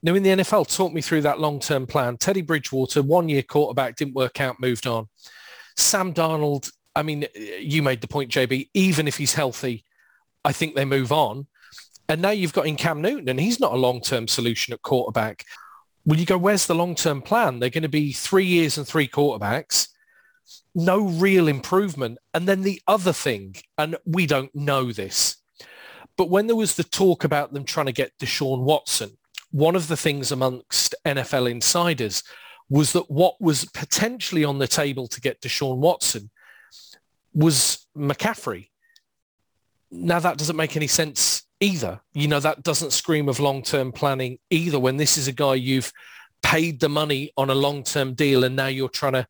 Now 0.05 0.15
in 0.15 0.23
the 0.23 0.29
NFL, 0.29 0.77
talk 0.77 0.93
me 0.93 1.01
through 1.01 1.23
that 1.23 1.41
long-term 1.41 1.87
plan. 1.87 2.19
Teddy 2.19 2.43
Bridgewater, 2.43 3.03
one-year 3.03 3.43
quarterback, 3.43 3.97
didn't 3.97 4.13
work 4.13 4.39
out, 4.39 4.61
moved 4.61 4.87
on. 4.87 5.09
Sam 5.79 6.13
Darnold, 6.13 6.71
I 6.95 7.03
mean, 7.03 7.27
you 7.35 7.83
made 7.83 8.03
the 8.03 8.07
point, 8.07 8.31
JB, 8.31 8.69
even 8.75 9.09
if 9.09 9.17
he's 9.17 9.33
healthy, 9.33 9.83
I 10.45 10.53
think 10.53 10.75
they 10.75 10.85
move 10.85 11.11
on. 11.11 11.47
And 12.07 12.21
now 12.21 12.33
you've 12.33 12.53
got 12.53 12.67
in 12.67 12.77
Cam 12.77 13.01
Newton, 13.01 13.31
and 13.31 13.41
he's 13.41 13.59
not 13.59 13.73
a 13.73 13.79
long-term 13.79 14.29
solution 14.29 14.75
at 14.75 14.83
quarterback. 14.83 15.47
Well, 16.05 16.21
you 16.21 16.27
go, 16.27 16.37
where's 16.37 16.67
the 16.67 16.75
long-term 16.75 17.23
plan? 17.23 17.59
They're 17.59 17.71
going 17.71 17.81
to 17.81 17.89
be 17.89 18.13
three 18.13 18.45
years 18.45 18.77
and 18.77 18.87
three 18.87 19.09
quarterbacks, 19.09 19.89
no 20.75 21.09
real 21.09 21.49
improvement. 21.49 22.19
And 22.35 22.47
then 22.47 22.61
the 22.61 22.83
other 22.87 23.15
thing, 23.15 23.57
and 23.79 23.97
we 24.05 24.27
don't 24.27 24.55
know 24.55 24.93
this, 24.93 25.39
but 26.19 26.29
when 26.29 26.47
there 26.47 26.57
was 26.57 26.77
the 26.77 26.85
talk 26.85 27.25
about 27.25 27.55
them 27.55 27.65
trying 27.65 27.87
to 27.87 27.93
get 27.93 28.13
Deshaun 28.19 28.65
Watson, 28.65 29.17
one 29.55 29.77
of 29.77 29.87
the 29.87 29.97
things 29.97 30.33
amongst 30.33 30.97
NFL 31.07 31.49
insiders 31.49 32.25
was 32.69 32.93
that 32.93 33.09
what 33.09 33.41
was 33.41 33.65
potentially 33.67 34.45
on 34.45 34.59
the 34.59 34.67
table 34.67 35.07
to 35.07 35.21
get 35.21 35.41
Deshaun 35.41 35.77
Watson 35.77 36.29
was 37.33 37.87
McCaffrey. 37.97 38.71
Now 39.93 40.19
that 40.19 40.39
doesn't 40.39 40.57
make 40.57 40.77
any 40.77 40.89
sense 40.89 41.45
either. 41.61 42.01
You 42.15 42.27
know, 42.27 42.41
that 42.41 42.65
doesn't 42.65 42.93
scream 42.93 43.29
of 43.29 43.39
long-term 43.39 43.93
planning 43.93 44.41
either 44.51 44.81
when 44.81 44.97
this 44.97 45.17
is 45.17 45.29
a 45.29 45.33
guy 45.33 45.55
you've 45.55 45.93
paid 46.43 46.81
the 46.81 46.89
money 46.89 47.31
on 47.37 47.49
a 47.49 47.55
long-term 47.55 48.15
deal 48.15 48.43
and 48.43 48.57
now 48.57 48.67
you're 48.67 48.89
trying 48.89 49.13
to 49.13 49.27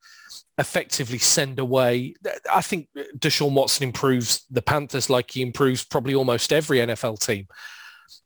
effectively 0.57 1.19
send 1.19 1.59
away. 1.59 2.15
I 2.51 2.63
think 2.63 2.89
Deshaun 3.19 3.53
Watson 3.53 3.85
improves 3.85 4.47
the 4.51 4.63
Panthers 4.63 5.11
like 5.11 5.33
he 5.33 5.43
improves 5.43 5.85
probably 5.85 6.15
almost 6.15 6.51
every 6.51 6.79
NFL 6.79 7.19
team. 7.19 7.47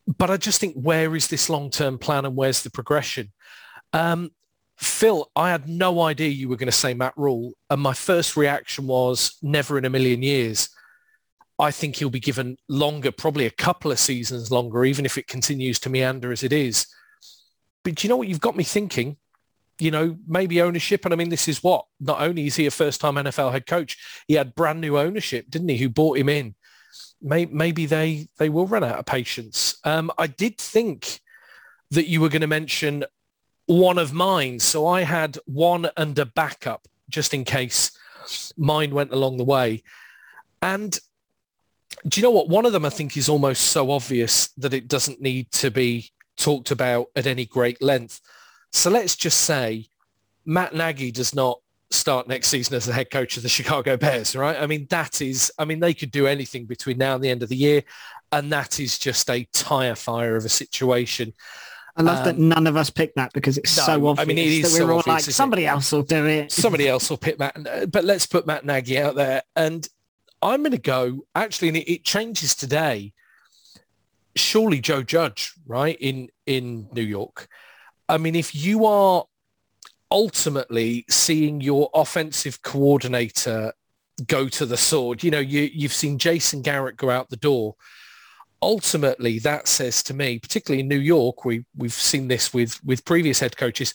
But 0.07 0.31
I 0.31 0.37
just 0.37 0.61
think 0.61 0.75
where 0.75 1.15
is 1.15 1.29
this 1.29 1.51
long-term 1.51 1.99
plan 1.99 2.25
and 2.25 2.35
where's 2.35 2.63
the 2.63 2.71
progression? 2.71 3.33
Um, 3.93 4.31
Phil, 4.79 5.29
I 5.35 5.51
had 5.51 5.69
no 5.69 6.01
idea 6.03 6.29
you 6.29 6.49
were 6.49 6.57
going 6.57 6.71
to 6.71 6.73
say 6.73 6.95
Matt 6.95 7.15
Rhule. 7.17 7.53
And 7.69 7.81
my 7.81 7.95
first 7.95 8.37
reaction 8.37 8.87
was 8.87 9.37
never 9.43 9.77
in 9.77 9.85
a 9.85 9.91
million 9.91 10.23
years. 10.23 10.69
I 11.59 11.73
think 11.73 11.97
he'll 11.97 12.11
be 12.11 12.21
given 12.21 12.57
longer, 12.69 13.11
probably 13.11 13.45
a 13.45 13.51
couple 13.51 13.91
of 13.91 13.99
seasons 13.99 14.53
longer, 14.53 14.85
even 14.85 15.05
if 15.05 15.19
it 15.19 15.27
continues 15.27 15.81
to 15.81 15.91
meander 15.91 16.31
as 16.31 16.45
it 16.45 16.53
is. 16.53 16.87
But 17.83 17.97
do 17.97 18.07
you 18.07 18.09
know 18.09 18.17
what 18.17 18.29
you've 18.29 18.41
got 18.41 18.57
me 18.57 18.63
thinking? 18.63 19.17
You 19.81 19.91
know, 19.91 20.17
maybe 20.27 20.63
ownership. 20.63 21.05
And 21.05 21.13
I 21.13 21.17
mean, 21.17 21.29
this 21.29 21.49
is 21.49 21.63
what, 21.63 21.85
not 21.99 22.21
only 22.21 22.47
is 22.47 22.55
he 22.55 22.67
a 22.67 22.71
first-time 22.71 23.17
NFL 23.17 23.51
head 23.51 23.67
coach, 23.67 23.97
he 24.29 24.35
had 24.35 24.55
brand 24.55 24.81
new 24.81 24.97
ownership, 24.97 25.47
didn't 25.51 25.69
he, 25.69 25.79
who 25.79 25.89
bought 25.89 26.19
him 26.19 26.29
in. 26.29 26.55
Maybe 27.21 27.87
they, 27.87 28.29
they 28.39 28.49
will 28.49 28.67
run 28.67 28.85
out 28.85 28.99
of 28.99 29.07
patience. 29.07 29.79
Um, 29.85 30.11
I 30.19 30.29
did 30.29 30.59
think 30.59 31.21
that 31.91 32.09
you 32.09 32.21
were 32.21 32.29
going 32.29 32.43
to 32.43 32.47
mention 32.47 33.05
one 33.67 33.99
of 33.99 34.13
mine. 34.13 34.61
So 34.61 34.87
I 34.87 35.03
had 35.03 35.39
one 35.47 35.91
under 35.97 36.25
backup 36.25 36.87
just 37.09 37.35
in 37.35 37.45
case 37.45 37.93
mine 38.57 38.95
went 38.95 39.13
along 39.13 39.37
the 39.37 39.45
way. 39.45 39.83
And 40.63 40.99
do 42.07 42.21
you 42.21 42.23
know 42.23 42.31
what? 42.31 42.49
One 42.49 42.67
of 42.67 42.73
them 42.73 42.85
I 42.85 42.91
think 42.91 43.17
is 43.17 43.29
almost 43.29 43.65
so 43.65 43.91
obvious 43.91 44.49
that 44.59 44.75
it 44.75 44.89
doesn't 44.89 45.21
need 45.21 45.51
to 45.53 45.71
be 45.71 46.11
talked 46.37 46.71
about 46.71 47.09
at 47.17 47.27
any 47.27 47.45
great 47.45 47.83
length. 47.83 48.21
So 48.73 48.91
let's 48.91 49.17
just 49.17 49.41
say 49.41 49.89
Matt 50.45 50.75
Nagy 50.75 51.11
does 51.11 51.35
not 51.35 51.61
start 51.91 52.29
next 52.29 52.49
season 52.49 52.77
as 52.77 52.85
the 52.85 52.93
head 52.93 53.11
coach 53.11 53.37
of 53.37 53.43
the 53.43 53.49
Chicago 53.49 53.97
Bears, 53.97 54.37
right? 54.37 54.61
I 54.61 54.67
mean, 54.67 54.87
that 54.91 55.23
is, 55.23 55.51
I 55.59 55.65
mean, 55.65 55.81
they 55.81 55.95
could 55.95 56.11
do 56.11 56.27
anything 56.27 56.67
between 56.67 56.99
now 56.99 57.15
and 57.15 57.25
the 57.25 57.31
end 57.31 57.43
of 57.43 57.49
the 57.49 57.57
year. 57.57 57.83
And 58.31 58.53
that 58.53 58.79
is 58.79 58.99
just 58.99 59.31
a 59.31 59.49
tire 59.55 59.95
fire 59.95 60.37
of 60.37 60.45
a 60.45 60.51
situation. 60.51 61.33
I 61.97 62.03
love 62.03 62.19
um, 62.19 62.25
that 62.25 62.39
none 62.39 62.67
of 62.67 62.77
us 62.77 62.91
picked 62.91 63.17
that 63.17 63.33
because 63.33 63.57
it's 63.57 63.77
no, 63.79 63.85
so 63.85 64.07
obvious 64.09 64.25
I 64.25 64.29
mean, 64.29 64.39
it 64.39 64.47
is 64.47 64.63
that 64.73 64.79
we're 64.79 64.87
so 64.87 64.93
all 64.93 64.99
obvious, 64.99 65.27
like, 65.27 65.35
somebody 65.35 65.65
it? 65.65 65.69
else 65.69 65.91
will 65.91 66.03
do 66.03 66.27
it. 66.27 66.53
Somebody 66.53 66.89
else 66.89 67.09
will 67.09 67.17
pick 67.17 67.39
Matt. 67.39 67.57
But 67.91 68.05
let's 68.05 68.27
put 68.27 68.47
Matt 68.47 68.67
Nagy 68.67 68.99
out 68.99 69.15
there. 69.15 69.43
And 69.57 69.89
I'm 70.43 70.61
going 70.61 70.73
to 70.73 70.79
go, 70.79 71.25
actually, 71.35 71.69
and 71.69 71.79
it, 71.79 71.91
it 71.91 72.05
changes 72.05 72.55
today. 72.55 73.15
Surely 74.37 74.81
Joe 74.81 75.03
Judge, 75.03 75.55
right, 75.67 75.97
in, 75.99 76.29
in 76.47 76.89
New 76.93 77.03
York. 77.03 77.49
I 78.09 78.19
mean, 78.19 78.37
if 78.37 78.55
you 78.55 78.85
are 78.85 79.25
ultimately 80.11 81.05
seeing 81.09 81.61
your 81.61 81.91
offensive 81.95 82.63
coordinator 82.63 83.73
go 84.27 84.49
to 84.49 84.67
the 84.67 84.77
sword, 84.77 85.23
you 85.23 85.31
know, 85.31 85.39
you, 85.39 85.71
you've 85.73 85.93
seen 85.93 86.19
Jason 86.19 86.63
Garrett 86.63 86.97
go 86.97 87.11
out 87.11 87.31
the 87.31 87.37
door. 87.37 87.77
Ultimately, 88.61 89.39
that 89.41 89.69
says 89.69 90.03
to 90.05 90.15
me, 90.15 90.39
particularly 90.39 90.81
in 90.81 90.89
New 90.89 90.99
York, 90.99 91.45
we, 91.45 91.65
we've 91.77 91.93
seen 91.93 92.27
this 92.27 92.53
with, 92.53 92.83
with 92.85 93.05
previous 93.05 93.39
head 93.39 93.57
coaches, 93.57 93.95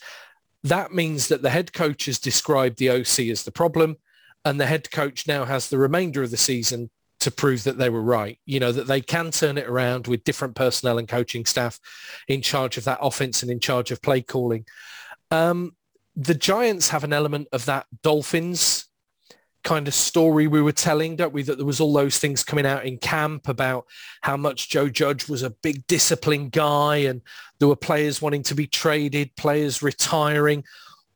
that 0.64 0.94
means 0.94 1.27
that 1.27 1.41
the 1.41 1.49
head 1.49 1.73
coach 1.73 2.06
has 2.06 2.19
described 2.19 2.77
the 2.77 2.90
OC 2.90 3.27
as 3.30 3.44
the 3.44 3.52
problem 3.52 3.98
and 4.45 4.60
the 4.60 4.65
head 4.65 4.90
coach 4.91 5.27
now 5.27 5.45
has 5.45 5.69
the 5.69 5.77
remainder 5.77 6.23
of 6.23 6.31
the 6.31 6.38
season 6.38 6.90
to 7.19 7.31
prove 7.31 7.64
that 7.64 7.77
they 7.77 7.90
were 7.90 8.02
right. 8.02 8.40
You 8.45 8.60
know, 8.60 8.72
that 8.72 8.88
they 8.88 9.02
can 9.02 9.31
turn 9.31 9.57
it 9.57 9.68
around 9.68 10.07
with 10.07 10.23
different 10.23 10.56
personnel 10.56 10.98
and 10.98 11.07
coaching 11.07 11.45
staff 11.45 11.80
in 12.27 12.41
charge 12.41 12.77
of 12.77 12.84
that 12.84 12.99
offense 13.02 13.41
and 13.41 13.52
in 13.52 13.60
charge 13.60 13.91
of 13.91 14.02
play 14.02 14.22
calling. 14.22 14.65
Um, 15.31 15.76
the 16.15 16.35
Giants 16.35 16.90
have 16.90 17.03
an 17.03 17.14
element 17.14 17.48
of 17.52 17.65
that 17.65 17.88
Dolphins 18.02 18.85
kind 19.64 19.88
of 19.88 19.94
story 19.94 20.45
we 20.45 20.61
were 20.61 20.73
telling, 20.73 21.15
don't 21.15 21.34
we? 21.34 21.41
That 21.41 21.57
there 21.57 21.65
was 21.65 21.80
all 21.80 21.94
those 21.94 22.19
things 22.19 22.44
coming 22.44 22.65
out 22.65 22.85
in 22.85 22.98
camp 22.98 23.48
about 23.48 23.85
how 24.22 24.38
much 24.38 24.69
Joe 24.69 24.90
Judge 24.90 25.30
was 25.30 25.41
a 25.41 25.49
big 25.49 25.88
disciplined 25.88 26.52
guy 26.52 26.98
and 26.98 27.22
there 27.60 27.68
were 27.68 27.76
players 27.76 28.22
wanting 28.22 28.44
to 28.44 28.56
be 28.56 28.68
traded, 28.68 29.35
players 29.35 29.81
retiring 29.81 30.64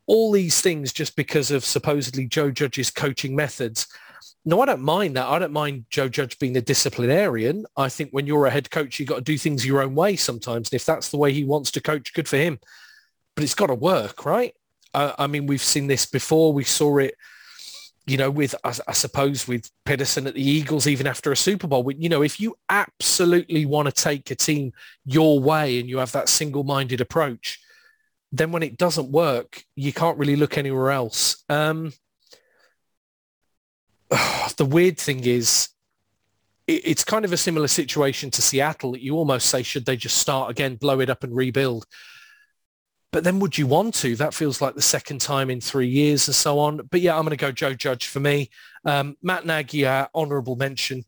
all 0.08 0.32
these 0.32 0.62
things 0.62 0.94
just 0.94 1.16
because 1.16 1.52
of 1.52 1.66
supposedly 1.66 2.26
Joe 2.26 2.50
Judge's 2.50 2.90
coaching 2.90 3.36
methods. 3.36 3.88
No, 4.46 4.62
I 4.62 4.66
don't 4.66 4.82
mind 4.82 5.18
that. 5.18 5.28
I 5.28 5.38
don't 5.40 5.52
mind 5.52 5.86
Joe 5.90 6.08
Judge 6.08 6.40
being 6.40 6.56
a 6.56 6.62
disciplinarian. 6.62 7.66
I 7.76 7.90
think 7.90 8.12
when 8.12 8.26
you're 8.26 8.46
a 8.46 8.50
head 8.50 8.72
coach, 8.72 8.98
you've 8.98 9.10
got 9.10 9.16
to 9.16 9.22
do 9.22 9.38
things 9.38 9.66
your 9.66 9.82
own 9.82 9.94
way 9.94 10.16
sometimes. 10.16 10.70
And 10.70 10.76
if 10.76 10.86
that's 10.86 11.10
the 11.10 11.18
way 11.18 11.34
he 11.34 11.44
wants 11.44 11.72
to 11.72 11.82
coach, 11.82 12.14
good 12.14 12.30
for 12.30 12.38
him. 12.38 12.60
But 13.36 13.44
it's 13.44 13.54
got 13.54 13.68
to 13.68 13.76
work, 13.76 14.26
right? 14.26 14.54
Uh, 14.98 15.14
I 15.20 15.28
mean, 15.28 15.46
we've 15.46 15.62
seen 15.62 15.86
this 15.86 16.08
before. 16.08 16.52
We 16.52 16.64
saw 16.64 16.98
it, 16.98 17.14
you 18.08 18.18
know, 18.18 18.32
with, 18.32 18.56
I, 18.64 18.74
I 18.88 18.94
suppose, 18.94 19.48
with 19.48 19.70
Pederson 19.86 20.26
at 20.26 20.34
the 20.34 20.42
Eagles, 20.42 20.88
even 20.88 21.06
after 21.06 21.32
a 21.32 21.38
Super 21.38 21.68
Bowl. 21.68 21.92
You 21.92 22.10
know, 22.10 22.24
if 22.24 22.40
you 22.40 22.58
absolutely 22.68 23.68
want 23.68 23.86
to 23.86 23.92
take 23.92 24.32
a 24.32 24.36
team 24.36 24.72
your 25.06 25.40
way 25.40 25.80
and 25.80 25.88
you 25.88 26.00
have 26.00 26.14
that 26.14 26.30
single-minded 26.30 27.00
approach, 27.00 27.60
then 28.32 28.52
when 28.52 28.64
it 28.64 28.76
doesn't 28.76 29.12
work, 29.12 29.64
you 29.76 29.94
can't 29.94 30.18
really 30.18 30.36
look 30.36 30.58
anywhere 30.58 30.90
else. 30.90 31.44
Um, 31.48 31.94
the 34.58 34.66
weird 34.66 34.98
thing 34.98 35.24
is, 35.26 35.70
it, 36.66 36.82
it's 36.86 37.04
kind 37.04 37.24
of 37.24 37.34
a 37.34 37.38
similar 37.38 37.68
situation 37.68 38.32
to 38.32 38.42
Seattle 38.42 38.98
you 38.98 39.14
almost 39.14 39.46
say, 39.52 39.62
should 39.62 39.86
they 39.86 39.96
just 39.96 40.18
start 40.18 40.50
again, 40.50 40.74
blow 40.74 41.02
it 41.02 41.12
up 41.12 41.24
and 41.24 41.36
rebuild? 41.36 41.86
But 43.12 43.24
then 43.24 43.40
would 43.40 43.58
you 43.58 43.68
want 43.68 43.94
to? 43.96 44.16
That 44.16 44.34
feels 44.34 44.62
like 44.62 44.76
the 44.76 44.82
second 44.82 45.22
time 45.22 45.50
in 45.50 45.62
three 45.62 45.88
years 45.88 46.28
and 46.28 46.36
so 46.36 46.60
on. 46.60 46.82
But 46.92 47.02
yeah, 47.02 47.16
I'm 47.16 47.24
going 47.24 47.32
to 47.32 47.38
go 47.38 47.52
Joe 47.52 47.74
Judge 47.74 48.08
for 48.08 48.20
me. 48.20 48.50
Um, 48.86 49.16
Matt 49.22 49.46
Nagy, 49.46 49.86
uh, 49.86 50.08
honourable 50.14 50.56
mention. 50.56 51.06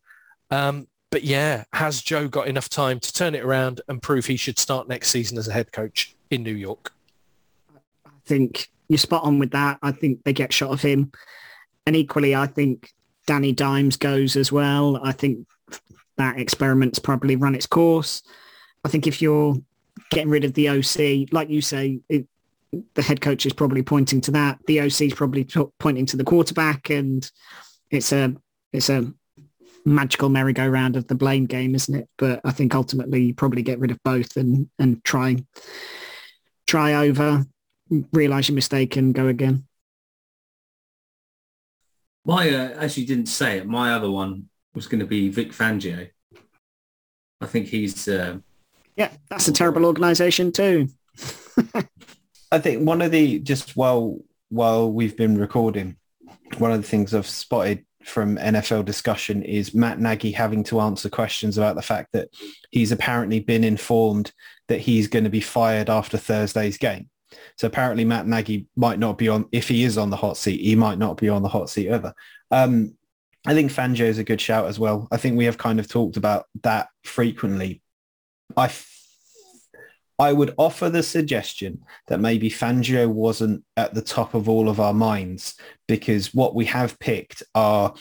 Um, 0.50 0.88
but 1.10 1.24
yeah, 1.24 1.64
has 1.72 2.00
Joe 2.00 2.28
got 2.28 2.48
enough 2.48 2.68
time 2.68 3.00
to 3.00 3.12
turn 3.12 3.34
it 3.34 3.44
around 3.44 3.80
and 3.88 4.00
prove 4.00 4.26
he 4.26 4.36
should 4.36 4.58
start 4.58 4.88
next 4.88 5.10
season 5.10 5.36
as 5.38 5.48
a 5.48 5.52
head 5.52 5.72
coach 5.72 6.14
in 6.30 6.42
New 6.42 6.54
York? 6.54 6.92
I 8.06 8.10
think 8.24 8.70
you're 8.88 8.98
spot 8.98 9.24
on 9.24 9.38
with 9.38 9.50
that. 9.50 9.78
I 9.82 9.92
think 9.92 10.24
they 10.24 10.32
get 10.32 10.52
shot 10.52 10.70
of 10.70 10.80
him. 10.80 11.12
And 11.86 11.96
equally, 11.96 12.34
I 12.34 12.46
think 12.46 12.92
Danny 13.26 13.52
Dimes 13.52 13.96
goes 13.96 14.36
as 14.36 14.50
well. 14.52 15.00
I 15.02 15.12
think 15.12 15.46
that 16.16 16.38
experiment's 16.38 16.98
probably 16.98 17.36
run 17.36 17.54
its 17.54 17.66
course. 17.66 18.22
I 18.84 18.88
think 18.88 19.06
if 19.06 19.20
you're 19.20 19.56
getting 20.10 20.30
rid 20.30 20.44
of 20.44 20.54
the 20.54 20.68
OC, 20.68 21.32
like 21.32 21.50
you 21.50 21.60
say, 21.60 22.00
it, 22.08 22.26
the 22.94 23.02
head 23.02 23.20
coach 23.20 23.46
is 23.46 23.52
probably 23.52 23.82
pointing 23.82 24.20
to 24.22 24.30
that. 24.32 24.58
The 24.66 24.80
OC 24.80 25.00
is 25.02 25.14
probably 25.14 25.44
t- 25.44 25.64
pointing 25.78 26.06
to 26.06 26.16
the 26.16 26.24
quarterback, 26.24 26.90
and 26.90 27.28
it's 27.90 28.12
a 28.12 28.34
it's 28.72 28.88
a 28.88 29.12
magical 29.84 30.28
merry-go-round 30.28 30.94
of 30.96 31.06
the 31.08 31.14
blame 31.14 31.46
game, 31.46 31.74
isn't 31.74 31.94
it? 31.94 32.08
But 32.18 32.40
I 32.44 32.52
think 32.52 32.74
ultimately 32.74 33.22
you 33.22 33.34
probably 33.34 33.62
get 33.62 33.78
rid 33.78 33.90
of 33.90 34.02
both 34.04 34.36
and 34.36 34.68
and 34.78 35.02
try 35.04 35.36
try 36.66 36.94
over 36.94 37.44
realize 38.12 38.48
your 38.48 38.54
mistake 38.54 38.96
and 38.96 39.14
go 39.14 39.26
again. 39.26 39.66
My, 42.24 42.48
uh, 42.50 42.68
as 42.70 42.96
you 42.96 43.06
didn't 43.06 43.26
say 43.26 43.58
it, 43.58 43.66
my 43.66 43.92
other 43.92 44.10
one 44.10 44.48
was 44.74 44.86
going 44.86 45.00
to 45.00 45.06
be 45.06 45.28
Vic 45.28 45.52
Fangio. 45.52 46.10
I 47.40 47.46
think 47.46 47.68
he's. 47.68 48.06
Uh, 48.06 48.38
yeah, 48.96 49.10
that's 49.28 49.48
a 49.48 49.52
terrible 49.52 49.84
organisation 49.84 50.52
too. 50.52 50.88
I 52.52 52.58
think 52.58 52.86
one 52.86 53.02
of 53.02 53.10
the 53.10 53.38
just 53.38 53.76
while 53.76 54.18
while 54.48 54.90
we've 54.90 55.16
been 55.16 55.38
recording, 55.38 55.96
one 56.58 56.72
of 56.72 56.82
the 56.82 56.88
things 56.88 57.14
I've 57.14 57.26
spotted 57.26 57.84
from 58.04 58.36
NFL 58.36 58.84
discussion 58.84 59.42
is 59.42 59.74
Matt 59.74 60.00
Nagy 60.00 60.32
having 60.32 60.64
to 60.64 60.80
answer 60.80 61.08
questions 61.08 61.58
about 61.58 61.76
the 61.76 61.82
fact 61.82 62.12
that 62.12 62.28
he's 62.70 62.92
apparently 62.92 63.40
been 63.40 63.62
informed 63.62 64.32
that 64.68 64.80
he's 64.80 65.08
going 65.08 65.24
to 65.24 65.30
be 65.30 65.40
fired 65.40 65.90
after 65.90 66.16
Thursday's 66.16 66.78
game. 66.78 67.10
So 67.56 67.66
apparently 67.66 68.04
Matt 68.04 68.26
Nagy 68.26 68.66
might 68.76 68.98
not 68.98 69.18
be 69.18 69.28
on, 69.28 69.46
if 69.52 69.68
he 69.68 69.84
is 69.84 69.98
on 69.98 70.10
the 70.10 70.16
hot 70.16 70.36
seat, 70.36 70.60
he 70.60 70.74
might 70.74 70.98
not 70.98 71.16
be 71.16 71.28
on 71.28 71.42
the 71.42 71.48
hot 71.48 71.70
seat 71.70 71.88
ever. 71.88 72.14
Um, 72.50 72.96
I 73.46 73.54
think 73.54 73.70
Fangio 73.70 74.06
is 74.06 74.18
a 74.18 74.24
good 74.24 74.40
shout 74.40 74.66
as 74.66 74.78
well. 74.78 75.08
I 75.10 75.16
think 75.16 75.36
we 75.36 75.44
have 75.44 75.58
kind 75.58 75.78
of 75.78 75.88
talked 75.88 76.16
about 76.16 76.46
that 76.62 76.88
frequently. 77.04 77.82
I, 78.56 78.66
f- 78.66 78.90
I 80.18 80.32
would 80.32 80.54
offer 80.58 80.90
the 80.90 81.02
suggestion 81.02 81.82
that 82.08 82.20
maybe 82.20 82.50
Fangio 82.50 83.08
wasn't 83.08 83.64
at 83.76 83.94
the 83.94 84.02
top 84.02 84.34
of 84.34 84.48
all 84.48 84.68
of 84.68 84.78
our 84.80 84.94
minds 84.94 85.54
because 85.88 86.34
what 86.34 86.54
we 86.54 86.66
have 86.66 86.98
picked 86.98 87.42
are 87.54 87.94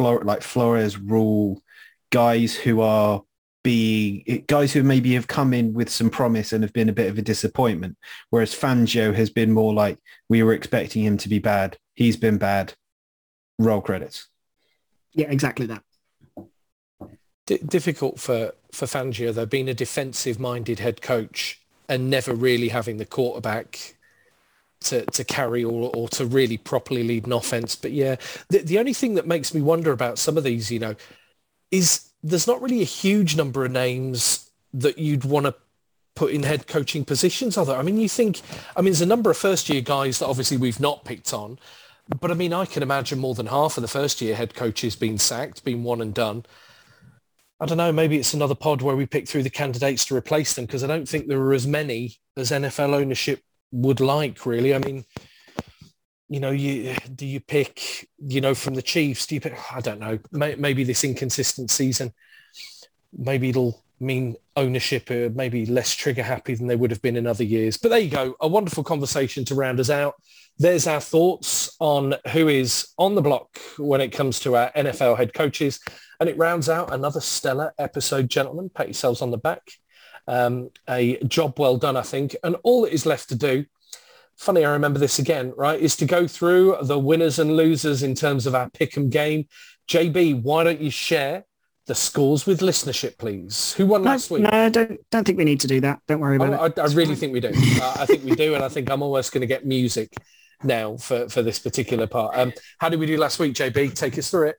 like 0.00 0.42
Flores 0.42 0.98
Rhule 0.98 1.62
guys 2.10 2.54
who 2.54 2.80
are 2.80 3.22
being 3.62 4.44
guys 4.46 4.72
who 4.72 4.84
maybe 4.84 5.12
have 5.14 5.26
come 5.26 5.52
in 5.52 5.72
with 5.74 5.90
some 5.90 6.08
promise 6.08 6.52
and 6.52 6.62
have 6.62 6.72
been 6.72 6.88
a 6.88 6.92
bit 6.92 7.10
of 7.10 7.18
a 7.18 7.22
disappointment. 7.22 7.96
Whereas 8.30 8.54
Fangio 8.54 9.12
has 9.12 9.28
been 9.28 9.50
more 9.50 9.74
like 9.74 9.98
we 10.28 10.42
were 10.44 10.52
expecting 10.52 11.02
him 11.02 11.16
to 11.18 11.28
be 11.28 11.40
bad. 11.40 11.76
He's 11.94 12.16
been 12.16 12.38
bad. 12.38 12.74
Roll 13.58 13.80
credits. 13.80 14.28
Yeah, 15.14 15.30
exactly 15.30 15.66
that. 15.66 15.82
D- 17.46 17.58
difficult 17.58 18.20
for 18.20 18.52
for 18.72 18.86
Fangio 18.86 19.32
though, 19.32 19.46
being 19.46 19.68
a 19.68 19.74
defensive-minded 19.74 20.80
head 20.80 21.00
coach 21.00 21.60
and 21.88 22.10
never 22.10 22.34
really 22.34 22.68
having 22.68 22.98
the 22.98 23.06
quarterback 23.06 23.96
to, 24.80 25.04
to 25.06 25.24
carry 25.24 25.64
or, 25.64 25.90
or 25.94 26.08
to 26.10 26.26
really 26.26 26.56
properly 26.56 27.02
lead 27.02 27.26
an 27.26 27.32
offense. 27.32 27.76
But 27.76 27.92
yeah, 27.92 28.16
the, 28.48 28.58
the 28.58 28.78
only 28.78 28.92
thing 28.92 29.14
that 29.14 29.26
makes 29.26 29.54
me 29.54 29.62
wonder 29.62 29.92
about 29.92 30.18
some 30.18 30.36
of 30.36 30.44
these, 30.44 30.70
you 30.70 30.78
know, 30.78 30.94
is 31.70 32.08
there's 32.22 32.46
not 32.46 32.60
really 32.60 32.82
a 32.82 32.84
huge 32.84 33.36
number 33.36 33.64
of 33.64 33.72
names 33.72 34.50
that 34.74 34.98
you'd 34.98 35.24
want 35.24 35.46
to 35.46 35.54
put 36.14 36.32
in 36.32 36.42
head 36.42 36.66
coaching 36.66 37.04
positions, 37.04 37.56
are 37.56 37.64
there? 37.64 37.76
I 37.76 37.82
mean, 37.82 37.98
you 37.98 38.08
think, 38.08 38.40
I 38.76 38.80
mean, 38.80 38.92
there's 38.92 39.00
a 39.00 39.06
number 39.06 39.30
of 39.30 39.36
first 39.36 39.68
year 39.68 39.80
guys 39.80 40.18
that 40.18 40.26
obviously 40.26 40.56
we've 40.56 40.80
not 40.80 41.04
picked 41.04 41.32
on, 41.32 41.58
but 42.20 42.30
I 42.30 42.34
mean, 42.34 42.52
I 42.52 42.64
can 42.64 42.82
imagine 42.82 43.18
more 43.18 43.34
than 43.34 43.46
half 43.46 43.76
of 43.76 43.82
the 43.82 43.88
first 43.88 44.20
year 44.20 44.34
head 44.34 44.54
coaches 44.54 44.96
being 44.96 45.18
sacked, 45.18 45.64
being 45.64 45.84
one 45.84 46.00
and 46.00 46.14
done. 46.14 46.44
I 47.58 47.66
don't 47.66 47.78
know, 47.78 47.92
maybe 47.92 48.18
it's 48.18 48.34
another 48.34 48.54
pod 48.54 48.82
where 48.82 48.96
we 48.96 49.06
pick 49.06 49.28
through 49.28 49.42
the 49.42 49.50
candidates 49.50 50.04
to 50.06 50.16
replace 50.16 50.54
them 50.54 50.66
because 50.66 50.84
I 50.84 50.88
don't 50.88 51.08
think 51.08 51.26
there 51.26 51.40
are 51.40 51.54
as 51.54 51.66
many 51.66 52.16
as 52.36 52.50
NFL 52.50 52.94
ownership 52.94 53.40
would 53.72 54.00
like, 54.00 54.44
really. 54.44 54.74
I 54.74 54.78
mean, 54.78 55.04
you 56.28 56.40
know, 56.40 56.50
you 56.50 56.94
do 57.14 57.24
you 57.24 57.40
pick, 57.40 58.08
you 58.18 58.40
know, 58.40 58.54
from 58.54 58.74
the 58.74 58.82
Chiefs? 58.82 59.26
Do 59.26 59.36
you 59.36 59.40
pick? 59.40 59.56
I 59.72 59.80
don't 59.80 60.00
know. 60.00 60.18
May, 60.32 60.54
maybe 60.56 60.84
this 60.84 61.04
inconsistent 61.04 61.70
season, 61.70 62.12
maybe 63.16 63.50
it'll 63.50 63.82
mean 64.00 64.36
ownership 64.56 65.10
are 65.10 65.30
maybe 65.30 65.64
less 65.64 65.94
trigger 65.94 66.22
happy 66.22 66.54
than 66.54 66.66
they 66.66 66.76
would 66.76 66.90
have 66.90 67.00
been 67.00 67.16
in 67.16 67.26
other 67.26 67.44
years. 67.44 67.76
But 67.78 67.90
there 67.90 67.98
you 67.98 68.10
go, 68.10 68.36
a 68.40 68.48
wonderful 68.48 68.84
conversation 68.84 69.44
to 69.46 69.54
round 69.54 69.80
us 69.80 69.88
out. 69.88 70.14
There's 70.58 70.86
our 70.86 71.00
thoughts 71.00 71.74
on 71.80 72.14
who 72.32 72.48
is 72.48 72.88
on 72.98 73.14
the 73.14 73.22
block 73.22 73.58
when 73.78 74.00
it 74.00 74.08
comes 74.08 74.40
to 74.40 74.56
our 74.56 74.70
NFL 74.72 75.16
head 75.16 75.32
coaches. 75.32 75.80
And 76.20 76.28
it 76.28 76.36
rounds 76.38 76.68
out 76.68 76.92
another 76.92 77.20
stellar 77.20 77.72
episode, 77.78 78.28
gentlemen. 78.28 78.70
Pat 78.70 78.86
yourselves 78.88 79.22
on 79.22 79.30
the 79.30 79.38
back. 79.38 79.62
Um, 80.26 80.70
a 80.88 81.18
job 81.24 81.58
well 81.58 81.76
done, 81.76 81.96
I 81.96 82.02
think. 82.02 82.34
And 82.42 82.56
all 82.62 82.82
that 82.82 82.92
is 82.92 83.06
left 83.06 83.28
to 83.28 83.34
do, 83.34 83.64
funny, 84.36 84.64
I 84.64 84.72
remember 84.72 84.98
this 84.98 85.18
again, 85.18 85.52
right, 85.56 85.78
is 85.80 85.96
to 85.96 86.04
go 86.06 86.26
through 86.26 86.78
the 86.82 86.98
winners 86.98 87.38
and 87.38 87.56
losers 87.56 88.02
in 88.02 88.14
terms 88.14 88.46
of 88.46 88.54
our 88.54 88.68
pick'em 88.70 89.10
game. 89.10 89.46
JB, 89.88 90.42
why 90.42 90.64
don't 90.64 90.80
you 90.80 90.90
share 90.90 91.44
the 91.86 91.94
scores 91.94 92.44
with 92.46 92.60
listenership, 92.60 93.16
please? 93.18 93.72
Who 93.74 93.86
won 93.86 94.02
No, 94.02 94.10
last 94.10 94.30
week? 94.30 94.42
no, 94.42 94.68
don't 94.68 94.98
don't 95.12 95.24
think 95.24 95.38
we 95.38 95.44
need 95.44 95.60
to 95.60 95.68
do 95.68 95.80
that. 95.82 96.00
Don't 96.08 96.18
worry 96.18 96.34
about 96.36 96.54
Oh, 96.60 96.64
it. 96.64 96.78
I, 96.78 96.82
I 96.82 96.86
really 96.94 97.14
think 97.14 97.32
we 97.32 97.38
do. 97.40 97.52
Uh, 97.80 97.96
I 98.00 98.06
think 98.06 98.24
we 98.24 98.34
do, 98.34 98.54
and 98.56 98.64
I 98.64 98.68
think 98.68 98.90
I'm 98.90 99.02
almost 99.02 99.30
going 99.32 99.42
to 99.42 99.46
get 99.46 99.64
music 99.64 100.12
now 100.64 100.96
for, 100.96 101.28
for 101.28 101.42
this 101.42 101.60
particular 101.60 102.06
part. 102.08 102.36
Um, 102.36 102.52
how 102.78 102.88
did 102.88 102.98
we 102.98 103.06
do 103.06 103.16
last 103.18 103.38
week, 103.38 103.54
JB? 103.54 103.94
Take 103.94 104.18
us 104.18 104.30
through 104.30 104.48
it. 104.48 104.56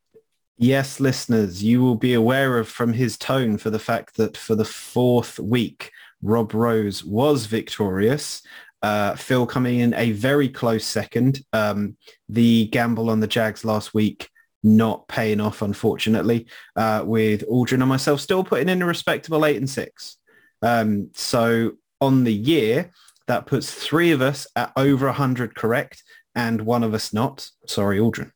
Yes, 0.57 0.99
listeners, 0.99 1.63
you 1.63 1.81
will 1.81 1.95
be 1.95 2.15
aware 2.15 2.57
of 2.57 2.67
from 2.67 2.91
his 2.91 3.17
tone 3.17 3.57
for 3.57 3.69
the 3.69 3.79
fact 3.79 4.17
that 4.17 4.35
for 4.35 4.55
the 4.55 4.65
fourth 4.65 5.39
week, 5.39 5.91
Rob 6.23 6.53
Rose 6.53 7.03
was 7.03 7.45
victorious. 7.45 8.41
Uh, 8.81 9.15
Phil 9.15 9.45
coming 9.45 9.79
in 9.79 9.93
a 9.93 10.13
very 10.13 10.49
close 10.49 10.83
second. 10.83 11.41
Um, 11.53 11.95
the 12.27 12.67
gamble 12.67 13.11
on 13.11 13.19
the 13.19 13.27
Jags 13.27 13.63
last 13.63 13.93
week 13.93 14.29
not 14.63 15.07
paying 15.07 15.39
off, 15.39 15.61
unfortunately, 15.61 16.47
uh, 16.75 17.03
with 17.05 17.47
Aldrin 17.47 17.81
and 17.81 17.87
myself 17.87 18.19
still 18.19 18.43
putting 18.43 18.69
in 18.69 18.81
a 18.81 18.85
respectable 18.85 19.45
eight 19.45 19.57
and 19.57 19.69
six. 19.69 20.17
Um, 20.63 21.11
so 21.13 21.73
on 22.01 22.23
the 22.23 22.33
year, 22.33 22.91
that 23.27 23.45
puts 23.45 23.71
three 23.71 24.11
of 24.11 24.21
us 24.21 24.47
at 24.55 24.71
over 24.75 25.05
100 25.05 25.53
correct 25.53 26.03
and 26.33 26.61
one 26.61 26.83
of 26.83 26.93
us 26.93 27.13
not. 27.13 27.47
Sorry, 27.67 27.99
Aldrin. 27.99 28.31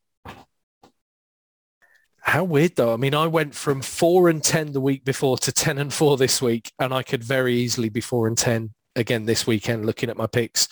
How 2.21 2.43
weird 2.43 2.75
though. 2.75 2.93
I 2.93 2.97
mean, 2.97 3.15
I 3.15 3.27
went 3.27 3.55
from 3.55 3.81
four 3.81 4.29
and 4.29 4.43
10 4.43 4.73
the 4.73 4.81
week 4.81 5.03
before 5.03 5.37
to 5.39 5.51
10 5.51 5.79
and 5.79 5.91
four 5.93 6.17
this 6.17 6.41
week, 6.41 6.71
and 6.79 6.93
I 6.93 7.03
could 7.03 7.23
very 7.23 7.55
easily 7.55 7.89
be 7.89 8.01
four 8.01 8.27
and 8.27 8.37
10 8.37 8.73
again 8.95 9.25
this 9.25 9.47
weekend 9.47 9.85
looking 9.85 10.09
at 10.09 10.17
my 10.17 10.27
picks. 10.27 10.67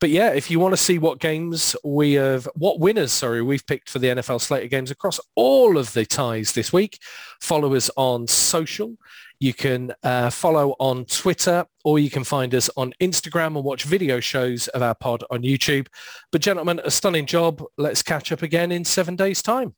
But 0.00 0.10
yeah, 0.10 0.30
if 0.30 0.50
you 0.50 0.60
want 0.60 0.72
to 0.72 0.76
see 0.76 0.98
what 0.98 1.18
games 1.18 1.74
we 1.84 2.14
have, 2.14 2.48
what 2.54 2.80
winners, 2.80 3.12
sorry, 3.12 3.42
we've 3.42 3.66
picked 3.66 3.88
for 3.88 3.98
the 3.98 4.08
NFL 4.08 4.40
Slater 4.40 4.66
games 4.66 4.90
across 4.90 5.18
all 5.34 5.78
of 5.78 5.92
the 5.92 6.04
ties 6.04 6.52
this 6.52 6.72
week, 6.72 6.98
follow 7.40 7.74
us 7.74 7.90
on 7.96 8.26
social. 8.26 8.96
You 9.40 9.54
can 9.54 9.92
uh, 10.02 10.30
follow 10.30 10.74
on 10.78 11.04
Twitter 11.06 11.66
or 11.84 11.98
you 11.98 12.10
can 12.10 12.24
find 12.24 12.54
us 12.54 12.70
on 12.76 12.92
Instagram 13.00 13.56
and 13.56 13.64
watch 13.64 13.84
video 13.84 14.20
shows 14.20 14.68
of 14.68 14.82
our 14.82 14.94
pod 14.94 15.24
on 15.30 15.42
YouTube. 15.42 15.86
But 16.32 16.40
gentlemen, 16.40 16.80
a 16.84 16.90
stunning 16.90 17.26
job. 17.26 17.62
Let's 17.76 18.02
catch 18.02 18.30
up 18.32 18.42
again 18.42 18.72
in 18.72 18.84
seven 18.84 19.16
days 19.16 19.42
time. 19.42 19.74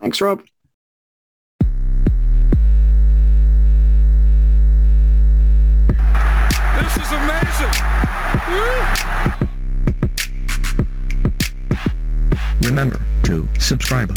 Thanks, 0.00 0.20
Rob. 0.20 0.42
This 6.78 6.96
is 6.96 7.12
amazing. 7.12 7.72
Remember 12.62 13.00
to 13.24 13.48
subscribe 13.58 14.16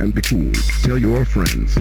and 0.00 0.14
be 0.14 0.22
cool. 0.22 0.52
Tell 0.82 0.98
your 0.98 1.24
friends. 1.24 1.76